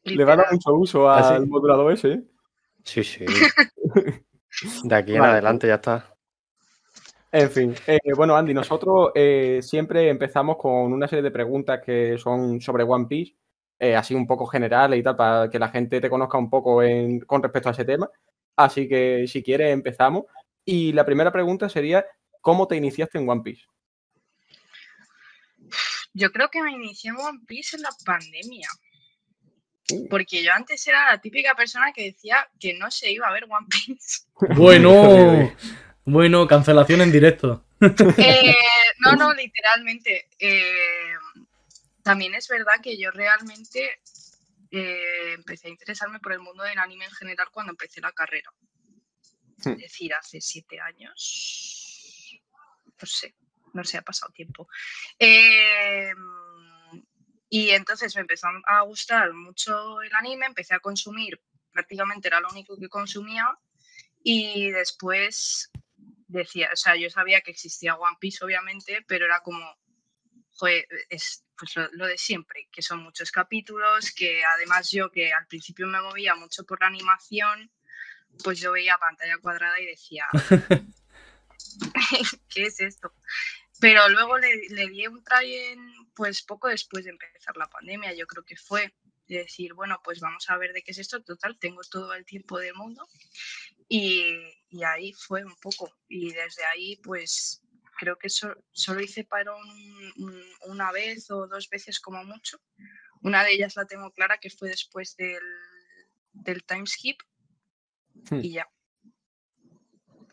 Le 0.04 0.24
va 0.24 0.34
a 0.34 0.52
mucho 0.52 0.74
uso 0.74 1.10
al 1.10 1.48
modulador 1.48 1.92
ese. 1.92 2.12
¿eh? 2.12 2.24
Sí, 2.84 3.04
sí. 3.04 3.26
De 4.84 4.96
aquí 4.96 5.14
en 5.16 5.22
Vale. 5.22 5.34
adelante 5.34 5.68
ya 5.68 5.76
está. 5.76 6.10
En 7.32 7.50
fin, 7.50 7.76
eh, 7.88 8.00
bueno, 8.16 8.36
Andy, 8.36 8.54
nosotros 8.54 9.10
eh, 9.16 9.60
siempre 9.64 10.08
empezamos 10.08 10.56
con 10.58 10.94
una 10.94 11.08
serie 11.08 11.24
de 11.24 11.32
preguntas 11.32 11.82
que 11.84 12.16
son 12.20 12.62
sobre 12.62 12.84
One 12.84 13.08
Piece, 13.08 13.36
eh, 13.80 13.96
así 13.96 14.14
un 14.14 14.28
poco 14.28 14.46
generales 14.46 15.00
y 15.00 15.04
tal, 15.04 15.16
para 15.16 15.50
que 15.50 15.58
la 15.58 15.70
gente 15.70 16.00
te 16.00 16.10
conozca 16.12 16.38
un 16.38 16.50
poco 16.50 16.84
en- 16.84 17.22
con 17.22 17.42
respecto 17.42 17.70
a 17.70 17.72
ese 17.72 17.86
tema. 17.86 18.08
Así 18.56 18.88
que 18.88 19.26
si 19.28 19.42
quieres 19.42 19.74
empezamos. 19.74 20.26
Y 20.64 20.94
la 20.94 21.04
primera 21.06 21.32
pregunta 21.32 21.68
sería, 21.70 22.06
¿cómo 22.40 22.68
te 22.68 22.76
iniciaste 22.76 23.18
en 23.18 23.28
One 23.28 23.42
Piece? 23.42 23.64
Yo 26.14 26.32
creo 26.32 26.50
que 26.50 26.62
me 26.62 26.72
inicié 26.72 27.10
en 27.10 27.18
One 27.18 27.40
Piece 27.48 27.76
en 27.76 27.82
la 27.82 27.90
pandemia. 28.06 28.68
Porque 30.10 30.44
yo 30.44 30.54
antes 30.54 30.86
era 30.88 31.12
la 31.12 31.20
típica 31.20 31.56
persona 31.56 31.92
que 31.92 32.04
decía 32.04 32.48
que 32.60 32.74
no 32.74 32.90
se 32.90 33.12
iba 33.12 33.28
a 33.28 33.34
ver 33.34 33.46
One 33.46 33.68
Piece. 33.70 34.24
Bueno. 34.56 35.56
Bueno, 36.06 36.48
cancelación 36.48 37.02
en 37.02 37.12
directo. 37.12 37.66
Eh, 37.80 38.54
no, 39.00 39.14
no, 39.14 39.34
literalmente. 39.34 40.28
Eh, 40.40 41.16
también 42.02 42.36
es 42.36 42.48
verdad 42.48 42.74
que 42.82 42.98
yo 42.98 43.12
realmente 43.12 44.02
eh, 44.72 45.34
empecé 45.34 45.68
a 45.68 45.72
interesarme 45.72 46.20
por 46.20 46.34
el 46.34 46.40
mundo 46.40 46.64
del 46.64 46.80
anime 46.80 47.06
en 47.06 47.12
general 47.12 47.48
cuando 47.52 47.72
empecé 47.72 48.02
la 48.02 48.12
carrera. 48.12 48.52
Hmm. 49.64 49.72
Es 49.72 49.78
decir, 49.78 50.14
hace 50.14 50.42
siete 50.42 50.80
años. 50.80 52.42
No 53.02 53.08
sé, 53.08 53.36
no 53.74 53.84
sé, 53.84 53.98
ha 53.98 54.02
pasado 54.02 54.32
tiempo. 54.34 54.68
Eh, 55.18 56.12
y 57.54 57.70
entonces 57.70 58.16
me 58.16 58.22
empezó 58.22 58.48
a 58.66 58.82
gustar 58.82 59.32
mucho 59.32 60.02
el 60.02 60.10
anime, 60.16 60.48
empecé 60.48 60.74
a 60.74 60.80
consumir, 60.80 61.40
prácticamente 61.72 62.28
era 62.28 62.40
lo 62.40 62.50
único 62.50 62.76
que 62.80 62.90
consumía. 62.90 63.48
Y 64.24 64.72
después 64.72 65.70
decía, 66.28 66.72
o 66.74 66.76
sea, 66.76 66.96
yo 66.96 67.12
sabía 67.12 67.42
que 67.42 67.52
existía 67.52 67.94
One 67.94 68.18
Piece, 68.20 68.44
obviamente, 68.44 69.06
pero 69.08 69.26
era 69.26 69.42
como, 69.42 69.64
joder, 70.54 70.88
es 71.10 71.46
pues 71.56 71.76
lo, 71.76 71.88
lo 71.92 72.08
de 72.08 72.18
siempre, 72.18 72.70
que 72.72 72.82
son 72.82 73.04
muchos 73.04 73.30
capítulos, 73.30 74.10
que 74.10 74.44
además 74.44 74.90
yo 74.90 75.12
que 75.12 75.32
al 75.32 75.46
principio 75.46 75.86
me 75.86 76.02
movía 76.02 76.34
mucho 76.34 76.64
por 76.64 76.82
la 76.82 76.88
animación, 76.88 77.72
pues 78.44 78.60
yo 78.60 78.72
veía 78.72 78.98
pantalla 78.98 79.38
cuadrada 79.38 79.80
y 79.80 79.86
decía, 79.86 80.26
¿qué 82.50 82.64
es 82.64 82.80
esto? 82.80 83.14
Pero 83.80 84.08
luego 84.10 84.38
le, 84.38 84.70
le 84.70 84.88
di 84.90 85.08
un 85.08 85.24
try 85.24 85.54
en, 85.56 85.80
pues 86.16 86.42
poco 86.44 86.68
después 86.68 87.04
de 87.06 87.12
empezar 87.12 87.58
la 87.58 87.68
pandemia, 87.70 88.14
yo 88.14 88.28
creo 88.28 88.44
que 88.46 88.56
fue 88.56 88.94
de 89.28 89.38
decir, 89.40 89.74
bueno, 89.74 90.00
pues 90.04 90.20
vamos 90.20 90.50
a 90.50 90.58
ver 90.58 90.74
de 90.74 90.84
qué 90.84 90.92
es 90.92 91.00
esto, 91.00 91.24
total, 91.24 91.58
tengo 91.58 91.82
todo 91.90 92.14
el 92.14 92.26
tiempo 92.26 92.60
del 92.60 92.76
mundo. 92.76 93.08
Y, 93.90 94.36
y 94.70 94.84
ahí 94.84 95.14
fue 95.14 95.44
un 95.44 95.56
poco. 95.58 95.92
Y 96.08 96.32
desde 96.34 96.64
ahí, 96.66 96.98
pues 96.98 97.62
creo 97.98 98.18
que 98.18 98.30
so- 98.30 98.56
solo 98.72 99.02
hice 99.02 99.28
un- 100.18 100.44
una 100.68 100.92
vez 100.92 101.30
o 101.32 101.48
dos 101.48 101.70
veces 101.70 102.00
como 102.00 102.24
mucho. 102.24 102.60
Una 103.22 103.44
de 103.44 103.54
ellas 103.54 103.76
la 103.76 103.86
tengo 103.86 104.12
clara, 104.12 104.38
que 104.40 104.50
fue 104.50 104.70
después 104.70 105.16
del, 105.16 105.44
del 106.34 106.64
time 106.64 106.86
skip. 106.86 107.22
Hmm. 108.30 108.40
Y 108.44 108.54
ya. 108.54 108.68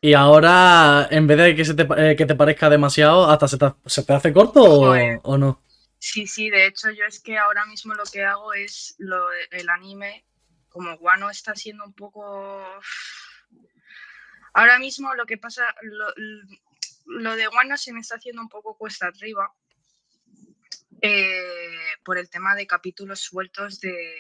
Y 0.01 0.15
ahora, 0.15 1.09
en 1.11 1.27
vez 1.27 1.37
de 1.37 1.55
que, 1.55 1.65
se 1.65 1.75
te, 1.75 1.87
eh, 1.97 2.17
que 2.17 2.25
te 2.25 2.35
parezca 2.35 2.71
demasiado, 2.71 3.29
¿hasta 3.29 3.49
se 3.49 3.59
te, 3.59 3.67
se 3.85 4.03
te 4.03 4.13
hace 4.15 4.33
corto 4.33 4.63
o, 4.63 5.39
no? 5.39 5.63
Sí, 5.99 6.27
sí, 6.27 6.49
de 6.49 6.67
hecho 6.67 6.91
yo 6.91 7.05
es 7.05 7.21
que 7.21 7.37
ahora 7.37 7.67
mismo 7.67 7.93
lo 7.93 8.05
que 8.05 8.25
hago 8.25 8.55
es 8.55 8.95
lo 8.99 9.31
el 9.51 9.69
anime, 9.69 10.25
como 10.71 10.97
Guano 10.97 11.29
está 11.29 11.55
siendo 11.55 11.85
un 11.85 11.93
poco... 11.93 12.65
Ahora 14.55 14.79
mismo 14.79 15.15
lo 15.15 15.27
que 15.27 15.37
pasa, 15.37 15.63
lo, 15.83 16.07
lo 17.05 17.37
de 17.37 17.47
Guano 17.49 17.77
se 17.77 17.93
me 17.93 18.01
está 18.01 18.17
haciendo 18.17 18.41
un 18.41 18.49
poco 18.49 18.77
cuesta 18.77 19.09
arriba 19.09 19.53
eh, 21.03 21.97
por 22.05 22.19
el 22.19 22.29
tema 22.29 22.55
de 22.55 22.67
capítulos 22.67 23.21
sueltos 23.21 23.81
de, 23.81 24.17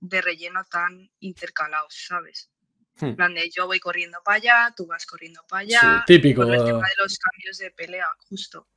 de 0.00 0.22
relleno 0.22 0.64
tan 0.64 1.10
intercalados, 1.20 2.06
¿sabes? 2.08 2.50
Hmm. 2.96 3.06
En 3.06 3.16
plan 3.16 3.34
de 3.34 3.50
yo 3.50 3.66
voy 3.66 3.80
corriendo 3.80 4.18
para 4.24 4.36
allá, 4.36 4.74
tú 4.76 4.86
vas 4.86 5.04
corriendo 5.06 5.44
para 5.48 5.62
allá. 5.62 6.04
Sí, 6.06 6.14
típico. 6.14 6.42
Por 6.42 6.54
el 6.54 6.64
tema 6.64 6.86
de 6.86 7.02
los 7.02 7.18
cambios 7.18 7.58
de 7.58 7.70
pelea, 7.70 8.06
justo. 8.28 8.68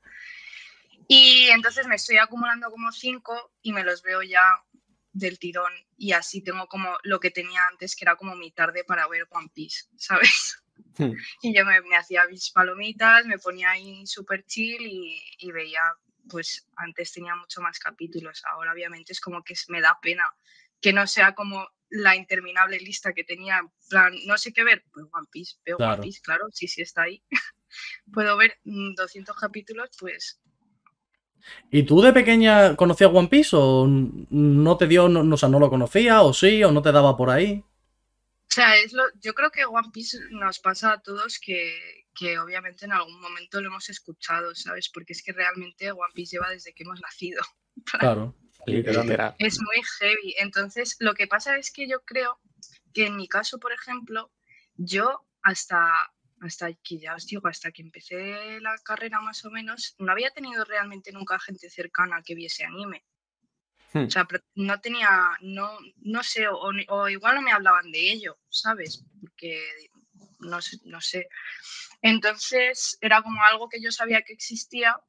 Y 1.07 1.47
entonces 1.49 1.87
me 1.87 1.95
estoy 1.95 2.17
acumulando 2.17 2.69
como 2.69 2.91
cinco 2.91 3.53
y 3.61 3.71
me 3.71 3.83
los 3.83 4.01
veo 4.01 4.21
ya 4.23 4.41
del 5.13 5.39
tirón. 5.39 5.71
Y 5.97 6.11
así 6.11 6.41
tengo 6.41 6.67
como 6.67 6.97
lo 7.03 7.19
que 7.19 7.31
tenía 7.31 7.61
antes, 7.71 7.95
que 7.95 8.05
era 8.05 8.15
como 8.15 8.35
mi 8.35 8.51
tarde 8.51 8.83
para 8.83 9.07
ver 9.07 9.27
One 9.29 9.49
Piece, 9.53 9.85
¿sabes? 9.97 10.61
Hmm. 10.97 11.13
Y 11.41 11.55
yo 11.55 11.65
me, 11.65 11.81
me 11.81 11.95
hacía 11.95 12.25
mis 12.27 12.51
palomitas, 12.51 13.25
me 13.25 13.37
ponía 13.37 13.71
ahí 13.71 14.05
súper 14.05 14.45
chill 14.45 14.81
y, 14.81 15.21
y 15.39 15.51
veía, 15.51 15.81
pues 16.29 16.67
antes 16.75 17.13
tenía 17.13 17.35
mucho 17.35 17.61
más 17.61 17.77
capítulos. 17.79 18.43
Ahora 18.51 18.73
obviamente 18.73 19.13
es 19.13 19.21
como 19.21 19.43
que 19.43 19.53
me 19.69 19.81
da 19.81 19.97
pena 20.01 20.23
que 20.81 20.93
no 20.93 21.07
sea 21.07 21.33
como 21.33 21.67
la 21.89 22.15
interminable 22.15 22.79
lista 22.79 23.13
que 23.13 23.23
tenía, 23.23 23.59
en 23.59 23.69
plan, 23.89 24.13
no 24.25 24.37
sé 24.37 24.53
qué 24.53 24.63
ver, 24.63 24.83
pues 24.91 25.05
One 25.11 25.27
Piece, 25.31 25.55
veo 25.65 25.77
Claro. 25.77 25.93
One 25.93 26.01
Piece, 26.03 26.21
claro, 26.21 26.45
sí, 26.51 26.67
sí 26.67 26.81
está 26.81 27.03
ahí. 27.03 27.23
Puedo 28.13 28.37
ver 28.37 28.57
mm, 28.63 28.93
200 28.95 29.35
capítulos, 29.37 29.89
pues 29.99 30.39
¿Y 31.71 31.83
tú 31.83 32.01
de 32.01 32.13
pequeña 32.13 32.75
conocías 32.75 33.11
One 33.13 33.27
Piece 33.29 33.55
o 33.55 33.87
no 33.87 34.77
te 34.77 34.87
dio, 34.87 35.07
no, 35.09 35.23
no- 35.23 35.35
o 35.35 35.37
sea, 35.37 35.49
no 35.49 35.59
lo 35.59 35.69
conocías 35.69 36.21
o 36.21 36.33
sí, 36.33 36.63
o 36.63 36.71
no 36.71 36.81
te 36.81 36.91
daba 36.91 37.15
por 37.15 37.29
ahí? 37.29 37.63
O 38.49 38.53
sea, 38.57 38.75
es 38.77 38.93
lo, 38.93 39.03
yo 39.21 39.33
creo 39.33 39.51
que 39.51 39.65
One 39.65 39.89
Piece 39.93 40.17
nos 40.31 40.59
pasa 40.59 40.93
a 40.93 41.01
todos 41.01 41.39
que, 41.39 42.05
que 42.15 42.39
obviamente 42.39 42.85
en 42.85 42.93
algún 42.93 43.19
momento 43.21 43.61
lo 43.61 43.67
hemos 43.69 43.89
escuchado, 43.89 44.55
¿sabes? 44.55 44.89
Porque 44.89 45.13
es 45.13 45.21
que 45.23 45.33
realmente 45.33 45.91
One 45.91 46.11
Piece 46.13 46.35
lleva 46.35 46.49
desde 46.49 46.73
que 46.73 46.83
hemos 46.83 46.99
nacido. 47.01 47.41
Claro. 47.85 48.33
Literal. 48.67 49.35
Es 49.39 49.59
muy 49.61 49.81
heavy. 49.99 50.35
Entonces, 50.39 50.95
lo 50.99 51.13
que 51.13 51.27
pasa 51.27 51.57
es 51.57 51.71
que 51.71 51.87
yo 51.87 52.01
creo 52.03 52.39
que 52.93 53.07
en 53.07 53.15
mi 53.15 53.27
caso, 53.27 53.59
por 53.59 53.71
ejemplo, 53.71 54.31
yo 54.75 55.25
hasta, 55.41 56.11
hasta 56.41 56.73
que 56.73 56.99
ya 56.99 57.15
os 57.15 57.25
digo, 57.25 57.47
hasta 57.47 57.71
que 57.71 57.81
empecé 57.81 58.59
la 58.61 58.75
carrera 58.83 59.21
más 59.21 59.43
o 59.45 59.49
menos, 59.51 59.95
no 59.99 60.11
había 60.11 60.31
tenido 60.31 60.63
realmente 60.65 61.11
nunca 61.11 61.39
gente 61.39 61.69
cercana 61.69 62.21
que 62.23 62.35
viese 62.35 62.65
anime. 62.65 63.03
Hmm. 63.93 64.05
O 64.05 64.09
sea, 64.11 64.27
no 64.55 64.79
tenía, 64.81 65.37
no, 65.41 65.77
no 65.97 66.21
sé, 66.23 66.47
o, 66.49 66.71
o 66.89 67.09
igual 67.09 67.35
no 67.35 67.41
me 67.41 67.51
hablaban 67.53 67.89
de 67.91 68.11
ello, 68.11 68.37
¿sabes? 68.49 69.05
Porque 69.21 69.63
no, 70.39 70.61
sé- 70.61 70.79
no 70.83 70.99
sé. 70.99 71.29
Entonces 72.01 72.97
era 73.01 73.21
como 73.21 73.41
algo 73.43 73.69
que 73.69 73.81
yo 73.81 73.91
sabía 73.91 74.21
que 74.23 74.33
existía, 74.33 74.99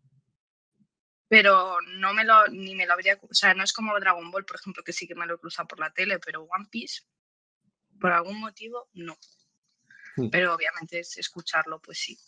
pero 1.28 1.76
no 1.98 2.14
me 2.14 2.24
lo, 2.24 2.46
ni 2.48 2.74
me 2.74 2.86
lo 2.86 2.94
habría, 2.94 3.18
o 3.28 3.34
sea, 3.34 3.54
no 3.54 3.62
es 3.62 3.72
como 3.72 3.98
Dragon 4.00 4.30
Ball, 4.30 4.44
por 4.44 4.56
ejemplo, 4.56 4.82
que 4.82 4.92
sí 4.92 5.06
que 5.06 5.14
me 5.14 5.26
lo 5.26 5.34
he 5.34 5.38
cruzado 5.38 5.68
por 5.68 5.78
la 5.78 5.92
tele, 5.92 6.18
pero 6.18 6.42
One 6.42 6.66
Piece, 6.70 7.02
por 8.00 8.12
algún 8.12 8.40
motivo, 8.40 8.88
no. 8.94 9.16
Hmm. 10.16 10.30
Pero 10.30 10.54
obviamente 10.54 11.00
es 11.00 11.18
escucharlo, 11.18 11.80
pues 11.80 11.98
sí. 11.98 12.18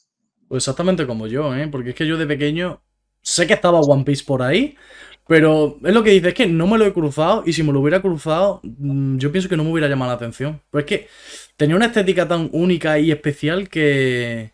Pues 0.49 0.65
exactamente 0.65 1.07
como 1.07 1.27
yo, 1.27 1.55
¿eh? 1.55 1.69
Porque 1.69 1.91
es 1.91 1.97
que 1.97 2.07
yo 2.07 2.17
de 2.19 2.27
pequeño 2.27 2.83
sé 3.23 3.47
que 3.47 3.55
estaba 3.55 3.81
One 3.81 4.05
Piece 4.05 4.25
por 4.25 4.43
ahí, 4.43 4.77
pero 5.27 5.79
es 5.85 5.95
lo 5.95 6.03
que 6.03 6.11
dice, 6.11 6.29
es 6.31 6.35
que 6.35 6.47
no 6.47 6.67
me 6.67 6.77
lo 6.77 6.85
he 6.85 6.93
cruzado 6.93 7.45
y 7.47 7.53
si 7.53 7.63
me 7.63 7.73
lo 7.73 7.81
hubiera 7.81 8.03
cruzado, 8.03 8.61
mm, 8.65 9.17
yo 9.19 9.31
pienso 9.31 9.49
que 9.49 9.57
no 9.57 9.65
me 9.65 9.71
hubiera 9.71 9.89
llamado 9.89 10.11
la 10.11 10.17
atención. 10.17 10.61
Pero 10.71 10.81
es 10.81 10.87
que 10.87 11.09
tenía 11.57 11.77
una 11.77 11.87
estética 11.87 12.27
tan 12.27 12.51
única 12.53 12.99
y 12.99 13.13
especial 13.13 13.69
que... 13.69 14.53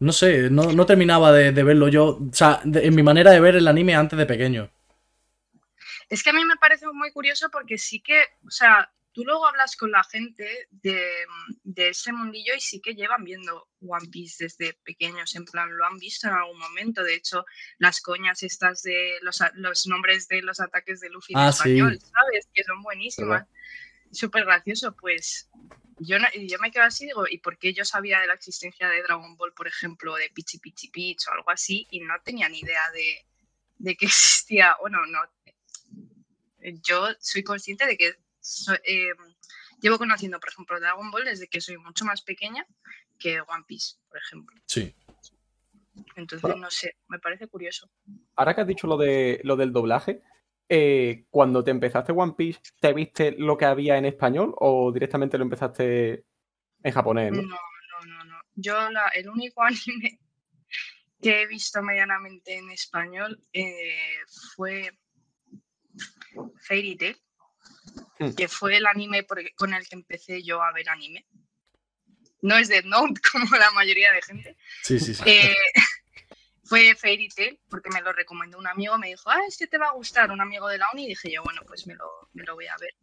No 0.00 0.12
sé, 0.12 0.50
no, 0.50 0.72
no 0.72 0.86
terminaba 0.86 1.32
de, 1.32 1.52
de 1.52 1.62
verlo 1.62 1.88
yo, 1.88 2.06
o 2.18 2.30
sea, 2.32 2.60
de- 2.64 2.86
en 2.86 2.94
mi 2.94 3.02
manera 3.02 3.30
de 3.32 3.40
ver 3.40 3.56
el 3.56 3.68
anime 3.68 3.94
antes 3.94 4.18
de 4.18 4.26
pequeño. 4.26 4.70
Es 6.08 6.22
que 6.22 6.30
a 6.30 6.32
mí 6.32 6.44
me 6.44 6.56
parece 6.56 6.86
muy 6.92 7.12
curioso 7.12 7.50
porque 7.50 7.78
sí 7.78 8.00
que, 8.00 8.22
o 8.46 8.50
sea, 8.50 8.90
tú 9.12 9.24
luego 9.24 9.46
hablas 9.46 9.76
con 9.76 9.90
la 9.90 10.04
gente 10.04 10.68
de, 10.70 11.02
de 11.64 11.88
ese 11.90 12.12
mundillo 12.12 12.54
y 12.56 12.60
sí 12.60 12.80
que 12.80 12.94
llevan 12.94 13.24
viendo 13.24 13.68
One 13.80 14.08
Piece 14.08 14.44
desde 14.44 14.74
pequeños, 14.84 15.34
en 15.34 15.44
plan, 15.44 15.76
lo 15.76 15.84
han 15.84 15.98
visto 15.98 16.28
en 16.28 16.34
algún 16.34 16.58
momento. 16.58 17.02
De 17.02 17.14
hecho, 17.14 17.44
las 17.78 18.00
coñas 18.00 18.42
estas 18.42 18.82
de 18.82 19.18
los, 19.22 19.42
los 19.54 19.86
nombres 19.86 20.28
de 20.28 20.42
los 20.42 20.60
ataques 20.60 21.00
de 21.00 21.10
Luffy 21.10 21.32
en 21.34 21.40
Ah, 21.40 21.52
sí. 21.52 21.70
español, 21.70 21.98
¿sabes? 22.00 22.48
Que 22.54 22.64
son 22.64 22.82
buenísimas. 22.82 23.46
Súper 24.10 24.44
gracioso, 24.46 24.94
pues 24.96 25.50
yo, 26.00 26.18
no- 26.18 26.28
yo 26.34 26.58
me 26.58 26.70
quedo 26.70 26.84
así, 26.84 27.06
digo, 27.06 27.24
¿y 27.28 27.38
por 27.38 27.58
qué 27.58 27.72
yo 27.72 27.84
sabía 27.84 28.20
de 28.20 28.26
la 28.26 28.34
existencia 28.34 28.88
de 28.88 29.02
Dragon 29.02 29.36
Ball, 29.36 29.52
por 29.54 29.66
ejemplo, 29.66 30.14
de 30.16 30.30
Pichi 30.30 30.58
Pichi 30.58 30.88
Pitch 30.88 31.28
o 31.28 31.32
algo 31.32 31.50
así, 31.50 31.86
y 31.90 32.00
no 32.00 32.14
tenía 32.24 32.48
ni 32.48 32.60
idea 32.60 32.82
de, 32.92 33.26
de 33.78 33.96
que 33.96 34.06
existía, 34.06 34.74
o 34.80 34.88
no, 34.88 35.04
no. 35.06 35.20
Yo 36.82 37.06
soy 37.20 37.42
consciente 37.42 37.86
de 37.86 37.96
que 37.96 38.14
so- 38.40 38.74
eh, 38.84 39.10
llevo 39.80 39.98
conociendo, 39.98 40.40
por 40.40 40.48
ejemplo, 40.50 40.80
Dragon 40.80 41.10
Ball 41.10 41.24
desde 41.24 41.48
que 41.48 41.60
soy 41.60 41.78
mucho 41.78 42.04
más 42.04 42.22
pequeña 42.22 42.66
que 43.18 43.40
One 43.40 43.64
Piece, 43.66 43.96
por 44.08 44.18
ejemplo. 44.18 44.56
Sí. 44.66 44.94
Entonces, 46.16 46.56
no 46.56 46.70
sé, 46.70 46.96
me 47.08 47.18
parece 47.18 47.48
curioso. 47.48 47.90
Ahora 48.36 48.54
que 48.54 48.60
has 48.60 48.66
dicho 48.66 48.86
lo, 48.86 48.96
de, 48.96 49.40
lo 49.44 49.56
del 49.56 49.72
doblaje, 49.72 50.22
eh, 50.68 51.24
cuando 51.30 51.62
te 51.64 51.70
empezaste 51.70 52.12
One 52.12 52.34
Piece, 52.36 52.60
¿te 52.80 52.92
viste 52.92 53.32
lo 53.38 53.56
que 53.56 53.64
había 53.64 53.96
en 53.96 54.04
español 54.06 54.54
o 54.58 54.92
directamente 54.92 55.38
lo 55.38 55.44
empezaste 55.44 56.24
en 56.82 56.92
japonés? 56.92 57.32
No, 57.32 57.42
¿no? 57.42 57.48
no, 57.48 58.06
no, 58.06 58.24
no. 58.24 58.40
Yo 58.54 58.90
la- 58.90 59.08
el 59.08 59.28
único 59.28 59.62
anime 59.62 60.20
que 61.20 61.42
he 61.42 61.46
visto 61.46 61.82
medianamente 61.82 62.56
en 62.56 62.70
español 62.70 63.42
eh, 63.52 64.16
fue 64.54 64.92
Fairy 66.66 66.96
Tail, 66.96 67.16
Hmm. 68.18 68.34
que 68.36 68.48
fue 68.48 68.76
el 68.76 68.86
anime 68.86 69.22
por 69.22 69.38
con 69.54 69.72
el 69.74 69.88
que 69.88 69.94
empecé 69.96 70.42
yo 70.42 70.62
a 70.62 70.72
ver 70.72 70.88
anime. 70.88 71.26
No 72.42 72.56
es 72.56 72.68
Death 72.68 72.84
Note 72.84 73.20
como 73.32 73.56
la 73.56 73.70
mayoría 73.72 74.12
de 74.12 74.22
gente. 74.22 74.56
Sí, 74.82 75.00
sí, 75.00 75.14
sí. 75.14 75.22
Eh, 75.26 75.54
fue 76.68 76.94
Fairy 76.94 77.28
Tail 77.28 77.58
porque 77.70 77.88
me 77.90 78.02
lo 78.02 78.12
recomendó 78.12 78.58
un 78.58 78.66
amigo, 78.66 78.98
me 78.98 79.08
dijo, 79.08 79.30
ah, 79.30 79.40
este 79.48 79.66
te 79.66 79.78
va 79.78 79.88
a 79.88 79.94
gustar, 79.94 80.30
un 80.30 80.40
amigo 80.40 80.68
de 80.68 80.78
la 80.78 80.86
uni, 80.92 81.06
y 81.06 81.08
dije 81.08 81.32
yo, 81.32 81.42
bueno, 81.42 81.62
pues 81.66 81.86
me 81.86 81.94
lo, 81.94 82.28
me 82.34 82.44
lo 82.44 82.54
voy 82.54 82.66
a 82.66 82.76
ver. 82.78 82.94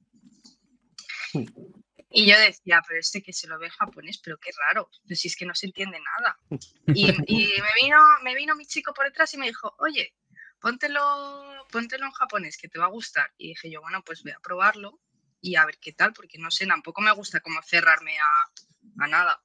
Y 2.17 2.27
yo 2.27 2.39
decía, 2.39 2.81
pero 2.88 3.00
este 3.00 3.22
que 3.22 3.34
se 3.34 3.48
lo 3.48 3.60
ve 3.60 3.65
en 3.65 3.72
japonés, 3.72 4.19
pero 4.24 4.38
qué 4.38 4.51
raro, 4.69 4.89
pues 5.05 5.19
si 5.19 5.27
es 5.27 5.36
que 5.36 5.45
no 5.45 5.55
se 5.55 5.65
entiende 5.65 6.00
nada. 6.00 6.39
Y, 6.88 7.10
y 7.10 7.48
me, 7.62 7.69
vino, 7.81 7.98
me 8.24 8.36
vino 8.36 8.55
mi 8.55 8.65
chico 8.65 8.93
por 8.93 9.05
detrás 9.05 9.34
y 9.34 9.38
me 9.38 9.48
dijo, 9.48 9.75
oye, 9.79 10.15
póntelo, 10.62 11.01
póntelo 11.72 12.05
en 12.05 12.12
japonés, 12.12 12.57
que 12.57 12.69
te 12.69 12.79
va 12.79 12.86
a 12.86 12.89
gustar. 12.89 13.34
Y 13.38 13.50
dije 13.50 13.69
yo, 13.69 13.81
bueno, 13.81 14.01
pues 14.05 14.24
voy 14.24 14.31
a 14.31 14.39
probarlo 14.39 15.01
y 15.41 15.55
a 15.55 15.65
ver 15.65 15.77
qué 15.79 15.91
tal, 15.91 16.13
porque 16.13 16.38
no 16.38 16.51
sé, 16.51 16.65
tampoco 16.67 17.01
me 17.01 17.12
gusta 17.12 17.41
como 17.41 17.62
cerrarme 17.63 18.17
a, 18.17 19.03
a 19.03 19.07
nada. 19.07 19.43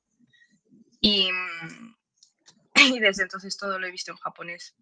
Y, 1.01 1.31
y 2.97 2.99
desde 3.01 3.23
entonces 3.25 3.57
todo 3.57 3.79
lo 3.79 3.87
he 3.87 3.91
visto 3.91 4.13
en 4.13 4.19
japonés. 4.19 4.75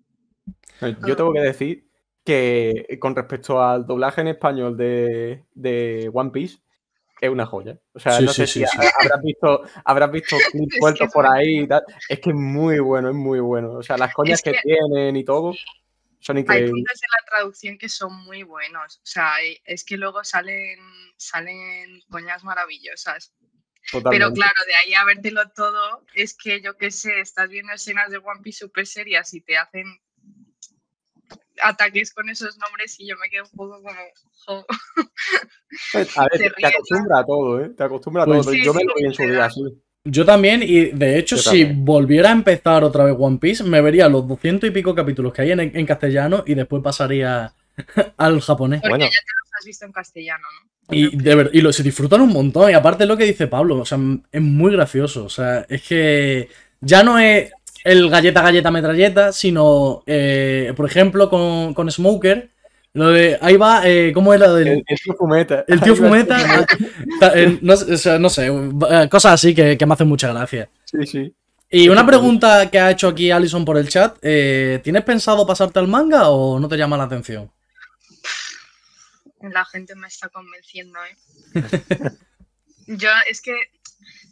Eh, 0.81 0.97
Yo 1.07 1.17
tengo 1.17 1.33
que 1.33 1.41
decir 1.41 1.89
que 2.25 2.87
eh, 2.89 2.99
con 2.99 3.17
respecto 3.17 3.63
al 3.63 3.87
doblaje 3.87 4.21
en 4.21 4.29
español 4.29 4.77
de, 4.77 5.45
de 5.55 6.11
One 6.13 6.31
Piece, 6.31 6.59
es 7.21 7.31
una 7.31 7.47
joya. 7.47 7.79
O 7.95 7.99
sea, 7.99 8.13
Sí, 8.19 8.25
no 8.25 8.33
sí, 8.33 8.43
sé 8.43 8.47
sí, 8.47 8.61
si 8.61 8.67
sí. 8.67 8.89
habrás 9.01 9.23
visto, 9.23 9.63
habrás 9.85 10.11
visto 10.13 10.37
clips 10.53 10.75
que 10.75 10.79
sueltos 10.81 11.07
es 11.09 11.13
por 11.13 11.27
ahí 11.27 11.61
y 11.61 11.67
tal. 11.67 11.83
Es 12.09 12.21
que 12.21 12.31
es 12.31 12.37
muy 12.37 12.79
bueno, 12.79 13.09
es 13.09 13.15
muy 13.15 13.41
bueno. 13.41 13.73
O 13.73 13.83
sea, 13.83 13.97
las 13.99 14.15
coñas 14.15 14.39
Es 14.39 14.43
que, 14.45 14.53
que- 14.53 14.61
tienen 14.63 15.17
y 15.17 15.25
todo 15.25 15.53
son 16.21 16.37
Hay 16.37 16.43
increíbles. 16.43 16.71
puntos 16.73 17.01
en 17.03 17.09
la 17.19 17.27
traducción 17.37 17.79
que 17.79 17.89
son 17.89 18.15
muy 18.25 18.43
buenos. 18.43 18.99
O 18.99 19.07
sea, 19.07 19.35
hay- 19.35 19.59
es 19.65 19.85
que 19.85 19.97
luego 19.97 20.23
salen, 20.23 20.79
salen 21.17 22.01
coñas 22.11 22.45
maravillosas. 22.45 23.33
Pero 23.93 24.33
claro, 24.33 24.55
de 24.67 24.75
ahí 24.77 24.95
a 24.95 25.05
vértelo 25.05 25.49
todo, 25.51 26.05
es 26.15 26.35
que 26.37 26.61
yo 26.61 26.77
qué 26.77 26.91
sé, 26.91 27.21
estás 27.21 27.49
viendo 27.49 27.73
escenas 27.73 28.11
de 28.11 28.19
One 28.19 28.41
Piece 28.43 28.59
super 28.67 28.87
serias 28.87 29.33
y 29.35 29.41
te 29.41 29.57
hacen 29.57 29.85
ataques 31.63 32.13
con 32.13 32.29
esos 32.29 32.57
nombres 32.59 32.99
y 33.01 33.09
yo 33.09 33.17
me 33.17 33.29
quedo 33.31 33.45
un 33.45 33.51
poco 33.57 33.83
como. 33.83 34.01
jo. 34.47 34.67
A 36.17 36.23
ver, 36.25 36.31
te 36.33 36.51
te, 36.51 36.67
acostumbra 36.67 37.19
a 37.21 37.25
todo, 37.27 37.65
¿eh? 37.65 37.71
Te 37.71 37.83
acostumbra 37.85 38.23
a 38.23 38.27
Pues 38.27 38.43
todo. 38.45 38.53
sí, 38.53 38.65
Yo 38.65 38.75
me 38.75 38.85
lo 38.85 38.95
vi 38.95 39.05
en 39.07 39.15
su 39.15 39.23
día. 39.23 39.49
Yo 40.05 40.25
también, 40.25 40.63
y 40.63 40.87
de 40.87 41.19
hecho, 41.19 41.37
Yo 41.37 41.43
si 41.43 41.65
también. 41.65 41.85
volviera 41.85 42.29
a 42.31 42.33
empezar 42.33 42.85
otra 42.85 43.05
vez 43.05 43.15
One 43.19 43.39
Piece, 43.39 43.65
me 43.65 43.81
vería 43.81 44.09
los 44.09 44.27
200 44.27 44.69
y 44.69 44.73
pico 44.73 44.95
capítulos 44.95 45.33
que 45.33 45.43
hay 45.43 45.53
en, 45.53 45.61
en 45.61 45.87
castellano 45.87 46.45
y 46.47 46.55
después 46.55 46.83
pasaría 46.83 47.53
al 48.17 48.41
japonés. 48.41 48.81
Porque 48.81 48.91
Bueno. 48.91 49.05
ya 49.05 49.11
te 49.11 49.33
los 49.43 49.51
has 49.59 49.65
visto 49.65 49.85
en 49.85 49.93
castellano, 49.93 50.47
¿no? 50.63 50.71
Y, 50.91 51.17
de 51.17 51.35
ver- 51.35 51.51
y 51.53 51.61
lo, 51.61 51.73
se 51.73 51.83
disfrutan 51.83 52.21
un 52.23 52.31
montón. 52.33 52.71
Y 52.71 52.75
aparte 52.75 53.07
lo 53.07 53.17
que 53.17 53.25
dice 53.25 53.47
Pablo, 53.47 53.77
o 53.79 53.85
sea, 53.85 53.99
es 54.33 54.41
muy 54.41 54.73
gracioso. 54.73 55.25
O 55.25 55.29
sea, 55.29 55.67
es 55.69 55.83
que 55.83 56.49
ya 56.81 57.03
no 57.03 57.19
es 57.19 57.51
el 57.85 58.09
galleta, 58.11 58.43
galleta, 58.43 58.71
metralleta, 58.71 59.33
sino, 59.33 60.03
eh, 60.07 60.73
por 60.77 60.87
ejemplo, 60.87 61.29
con, 61.31 61.75
con 61.75 61.91
Smoker, 61.91 62.51
lo 62.95 63.11
de, 63.11 63.39
ahí 63.43 63.57
va, 63.57 63.83
eh, 63.85 64.13
¿cómo 64.15 64.33
era? 64.35 64.53
Del, 64.53 64.69
El, 64.69 64.85
el 64.87 64.99
tío 65.01 65.15
Fumeta. 65.15 65.65
el 65.69 65.81
tío 65.81 65.95
Fumeta, 65.97 66.67
ta- 67.21 67.33
eh, 67.39 67.59
no, 67.61 67.77
sé, 67.77 67.93
o 67.95 67.99
sea, 67.99 68.19
no 68.19 68.29
sé, 68.31 68.51
cosas 69.11 69.35
así 69.35 69.55
que, 69.55 69.77
que 69.77 69.87
me 69.87 69.93
hacen 69.95 70.09
mucha 70.09 70.33
gracia. 70.33 70.69
Sí, 70.85 71.07
sí. 71.07 71.35
Y 71.71 71.91
una 71.91 72.05
pregunta 72.07 72.71
que 72.71 72.81
ha 72.81 72.91
hecho 72.91 73.09
aquí 73.09 73.31
Alison 73.31 73.65
por 73.65 73.77
el 73.77 73.89
chat, 73.91 74.17
eh, 74.23 74.81
¿tienes 74.83 75.03
pensado 75.05 75.47
pasarte 75.47 75.79
al 75.79 75.87
manga 75.87 76.31
o 76.31 76.59
no 76.59 76.67
te 76.67 76.79
llama 76.79 76.97
la 76.97 77.05
atención? 77.05 77.51
La 79.41 79.65
gente 79.65 79.95
me 79.95 80.09
está 80.09 80.29
convenciendo, 80.29 80.99
¿eh? 81.05 81.17
yo, 82.87 83.11
es 83.29 83.41
que, 83.41 83.71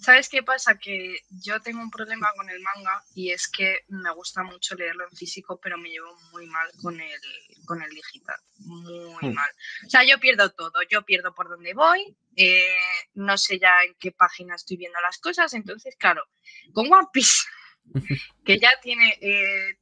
¿sabes 0.00 0.28
qué 0.28 0.42
pasa? 0.42 0.78
Que 0.78 1.18
yo 1.44 1.60
tengo 1.60 1.80
un 1.80 1.90
problema 1.90 2.28
con 2.36 2.48
el 2.48 2.60
manga 2.60 3.02
y 3.14 3.30
es 3.30 3.48
que 3.48 3.80
me 3.88 4.12
gusta 4.14 4.42
mucho 4.42 4.74
leerlo 4.74 5.04
en 5.08 5.16
físico, 5.16 5.60
pero 5.62 5.76
me 5.78 5.90
llevo 5.90 6.16
muy 6.32 6.46
mal 6.46 6.70
con 6.82 7.00
el, 7.00 7.20
con 7.66 7.82
el 7.82 7.90
digital. 7.90 8.36
Muy 8.58 9.30
Hmm. 9.30 9.34
mal. 9.34 9.50
O 9.86 9.90
sea, 9.90 10.04
yo 10.04 10.18
pierdo 10.18 10.50
todo. 10.50 10.72
Yo 10.90 11.02
pierdo 11.04 11.34
por 11.34 11.48
dónde 11.48 11.74
voy, 11.74 12.16
eh, 12.36 12.76
no 13.14 13.36
sé 13.38 13.58
ya 13.58 13.82
en 13.84 13.94
qué 13.98 14.12
página 14.12 14.54
estoy 14.54 14.76
viendo 14.76 15.00
las 15.00 15.18
cosas. 15.18 15.52
Entonces, 15.54 15.94
claro, 15.96 16.24
con 16.72 16.92
One 16.92 17.08
Piece, 17.12 17.44
que 18.44 18.58
ya 18.58 18.70
tiene. 18.80 19.16
eh, 19.20 19.78